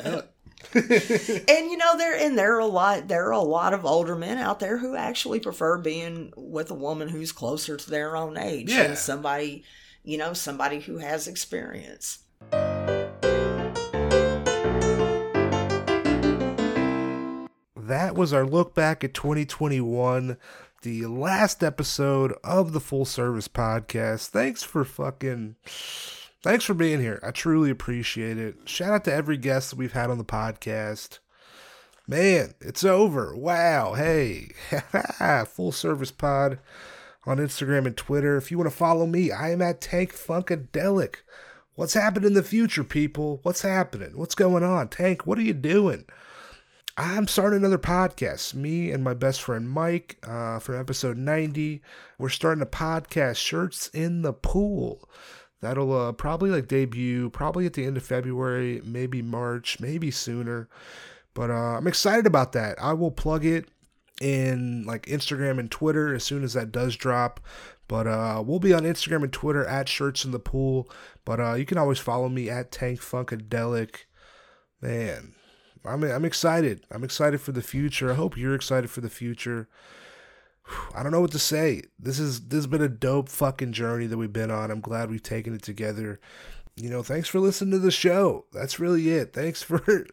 and 0.74 1.70
you 1.70 1.76
know 1.76 1.96
there 1.98 2.16
and 2.16 2.38
there 2.38 2.54
are 2.56 2.60
a 2.60 2.66
lot 2.66 3.08
there 3.08 3.26
are 3.26 3.32
a 3.32 3.40
lot 3.40 3.74
of 3.74 3.84
older 3.84 4.14
men 4.14 4.38
out 4.38 4.60
there 4.60 4.78
who 4.78 4.94
actually 4.94 5.40
prefer 5.40 5.76
being 5.76 6.32
with 6.36 6.70
a 6.70 6.74
woman 6.74 7.08
who's 7.08 7.32
closer 7.32 7.76
to 7.76 7.90
their 7.90 8.16
own 8.16 8.38
age 8.38 8.70
Yeah. 8.70 8.82
and 8.84 8.96
somebody 8.96 9.64
you 10.04 10.16
know 10.18 10.32
somebody 10.32 10.78
who 10.80 10.98
has 10.98 11.26
experience 11.26 12.20
that 17.76 18.14
was 18.14 18.32
our 18.32 18.46
look 18.46 18.74
back 18.74 19.02
at 19.04 19.14
2021, 19.14 20.36
the 20.82 21.06
last 21.06 21.62
episode 21.62 22.34
of 22.42 22.72
the 22.72 22.80
Full 22.80 23.04
Service 23.04 23.48
Podcast. 23.48 24.28
Thanks 24.28 24.62
for 24.62 24.84
fucking. 24.84 25.56
Thanks 26.42 26.64
for 26.64 26.74
being 26.74 27.00
here. 27.00 27.20
I 27.22 27.30
truly 27.30 27.70
appreciate 27.70 28.36
it. 28.36 28.56
Shout 28.64 28.92
out 28.92 29.04
to 29.04 29.14
every 29.14 29.36
guest 29.36 29.70
that 29.70 29.76
we've 29.76 29.92
had 29.92 30.10
on 30.10 30.18
the 30.18 30.24
podcast. 30.24 31.20
Man, 32.08 32.54
it's 32.60 32.84
over. 32.84 33.36
Wow. 33.36 33.94
Hey, 33.94 34.48
Full 35.46 35.70
Service 35.70 36.10
Pod 36.10 36.58
on 37.24 37.38
Instagram 37.38 37.86
and 37.86 37.96
Twitter. 37.96 38.36
If 38.36 38.50
you 38.50 38.58
want 38.58 38.68
to 38.68 38.76
follow 38.76 39.06
me, 39.06 39.30
I 39.30 39.50
am 39.52 39.62
at 39.62 39.80
Tank 39.80 40.12
Funkadelic. 40.12 41.16
What's 41.76 41.94
happening 41.94 42.28
in 42.28 42.34
the 42.34 42.42
future, 42.42 42.84
people? 42.84 43.38
What's 43.44 43.62
happening? 43.62 44.16
What's 44.16 44.34
going 44.34 44.64
on? 44.64 44.88
Tank, 44.88 45.26
what 45.26 45.38
are 45.38 45.42
you 45.42 45.54
doing? 45.54 46.06
I'm 46.96 47.26
starting 47.26 47.58
another 47.58 47.78
podcast. 47.78 48.52
Me 48.52 48.90
and 48.90 49.02
my 49.02 49.14
best 49.14 49.40
friend 49.40 49.68
Mike 49.68 50.18
uh, 50.28 50.60
episode 50.68 51.16
90. 51.16 51.80
We're 52.18 52.28
starting 52.28 52.62
a 52.62 52.66
podcast, 52.66 53.36
Shirts 53.36 53.88
in 53.88 54.20
the 54.20 54.34
Pool. 54.34 55.08
That'll 55.62 55.92
uh, 55.92 56.12
probably 56.12 56.50
like 56.50 56.68
debut 56.68 57.30
probably 57.30 57.64
at 57.64 57.72
the 57.72 57.86
end 57.86 57.96
of 57.96 58.02
February, 58.02 58.82
maybe 58.84 59.22
March, 59.22 59.80
maybe 59.80 60.10
sooner. 60.10 60.68
But 61.32 61.50
uh, 61.50 61.78
I'm 61.78 61.86
excited 61.86 62.26
about 62.26 62.52
that. 62.52 62.82
I 62.82 62.92
will 62.92 63.10
plug 63.10 63.46
it 63.46 63.68
in 64.20 64.84
like 64.84 65.06
Instagram 65.06 65.58
and 65.58 65.70
Twitter 65.70 66.14
as 66.14 66.24
soon 66.24 66.44
as 66.44 66.52
that 66.52 66.72
does 66.72 66.94
drop. 66.96 67.40
But 67.88 68.06
uh, 68.06 68.42
we'll 68.44 68.58
be 68.58 68.74
on 68.74 68.82
Instagram 68.82 69.22
and 69.22 69.32
Twitter 69.32 69.64
at 69.64 69.88
Shirts 69.88 70.26
in 70.26 70.30
the 70.30 70.38
Pool. 70.38 70.90
But 71.24 71.40
uh, 71.40 71.54
you 71.54 71.64
can 71.64 71.78
always 71.78 71.98
follow 71.98 72.28
me 72.28 72.50
at 72.50 72.70
Tank 72.70 73.00
Funkadelic. 73.00 74.04
Man, 74.82 75.34
I'm 75.84 76.02
I'm 76.04 76.24
excited. 76.24 76.86
I'm 76.90 77.04
excited 77.04 77.40
for 77.40 77.52
the 77.52 77.62
future. 77.62 78.12
I 78.12 78.14
hope 78.14 78.36
you're 78.36 78.54
excited 78.54 78.90
for 78.90 79.00
the 79.00 79.10
future. 79.10 79.68
I 80.94 81.02
don't 81.02 81.12
know 81.12 81.20
what 81.20 81.32
to 81.32 81.38
say. 81.38 81.82
This 81.98 82.18
is 82.18 82.48
this 82.48 82.58
has 82.58 82.66
been 82.66 82.82
a 82.82 82.88
dope 82.88 83.28
fucking 83.28 83.72
journey 83.72 84.06
that 84.06 84.18
we've 84.18 84.32
been 84.32 84.50
on. 84.50 84.70
I'm 84.70 84.80
glad 84.80 85.10
we've 85.10 85.22
taken 85.22 85.54
it 85.54 85.62
together. 85.62 86.20
You 86.76 86.88
know, 86.90 87.02
thanks 87.02 87.28
for 87.28 87.38
listening 87.38 87.72
to 87.72 87.78
the 87.78 87.90
show. 87.90 88.46
That's 88.52 88.80
really 88.80 89.10
it. 89.10 89.32
Thanks 89.32 89.62
for 89.62 89.82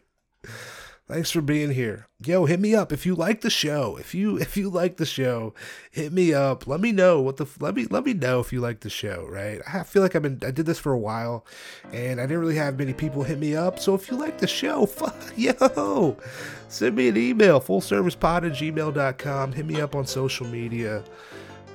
Thanks 1.10 1.32
for 1.32 1.40
being 1.40 1.72
here. 1.72 2.06
Yo, 2.24 2.44
hit 2.44 2.60
me 2.60 2.72
up 2.72 2.92
if 2.92 3.04
you 3.04 3.16
like 3.16 3.40
the 3.40 3.50
show. 3.50 3.96
If 3.96 4.14
you 4.14 4.36
if 4.38 4.56
you 4.56 4.70
like 4.70 4.96
the 4.96 5.04
show, 5.04 5.54
hit 5.90 6.12
me 6.12 6.32
up. 6.32 6.68
Let 6.68 6.80
me 6.80 6.92
know 6.92 7.20
what 7.20 7.36
the 7.36 7.46
let 7.58 7.74
me 7.74 7.86
let 7.90 8.04
me 8.04 8.14
know 8.14 8.38
if 8.38 8.52
you 8.52 8.60
like 8.60 8.80
the 8.80 8.90
show, 8.90 9.26
right? 9.28 9.60
I 9.66 9.82
feel 9.82 10.02
like 10.02 10.14
I've 10.14 10.22
been 10.22 10.38
I 10.46 10.52
did 10.52 10.66
this 10.66 10.78
for 10.78 10.92
a 10.92 10.98
while 10.98 11.44
and 11.92 12.20
I 12.20 12.26
didn't 12.26 12.38
really 12.38 12.54
have 12.54 12.78
many 12.78 12.92
people 12.92 13.24
hit 13.24 13.40
me 13.40 13.56
up. 13.56 13.80
So 13.80 13.92
if 13.96 14.08
you 14.08 14.16
like 14.16 14.38
the 14.38 14.46
show, 14.46 14.86
fuck 14.86 15.16
yo, 15.36 16.16
send 16.68 16.94
me 16.94 17.08
an 17.08 17.16
email, 17.16 17.60
fullservicepod 17.60 18.46
at 18.46 18.52
gmail.com. 18.52 19.52
Hit 19.52 19.66
me 19.66 19.80
up 19.80 19.96
on 19.96 20.06
social 20.06 20.46
media. 20.46 21.02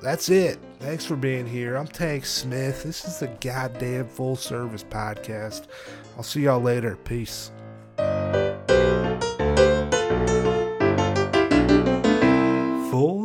That's 0.02 0.30
it. 0.30 0.60
Thanks 0.80 1.03
for 1.03 1.18
being 1.18 1.45
here. 1.45 1.76
I'm 1.76 1.88
Tank 1.88 2.26
Smith. 2.26 2.84
This 2.84 3.03
is 3.03 3.20
the 3.20 3.28
goddamn 3.41 4.07
full 4.07 4.38
service 4.38 4.84
podcast. 4.86 5.68
I'll 6.16 6.24
see 6.24 6.44
y'all 6.44 6.62
later. 6.62 6.95
Peace. 6.95 7.52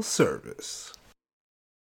Service. 0.02 0.92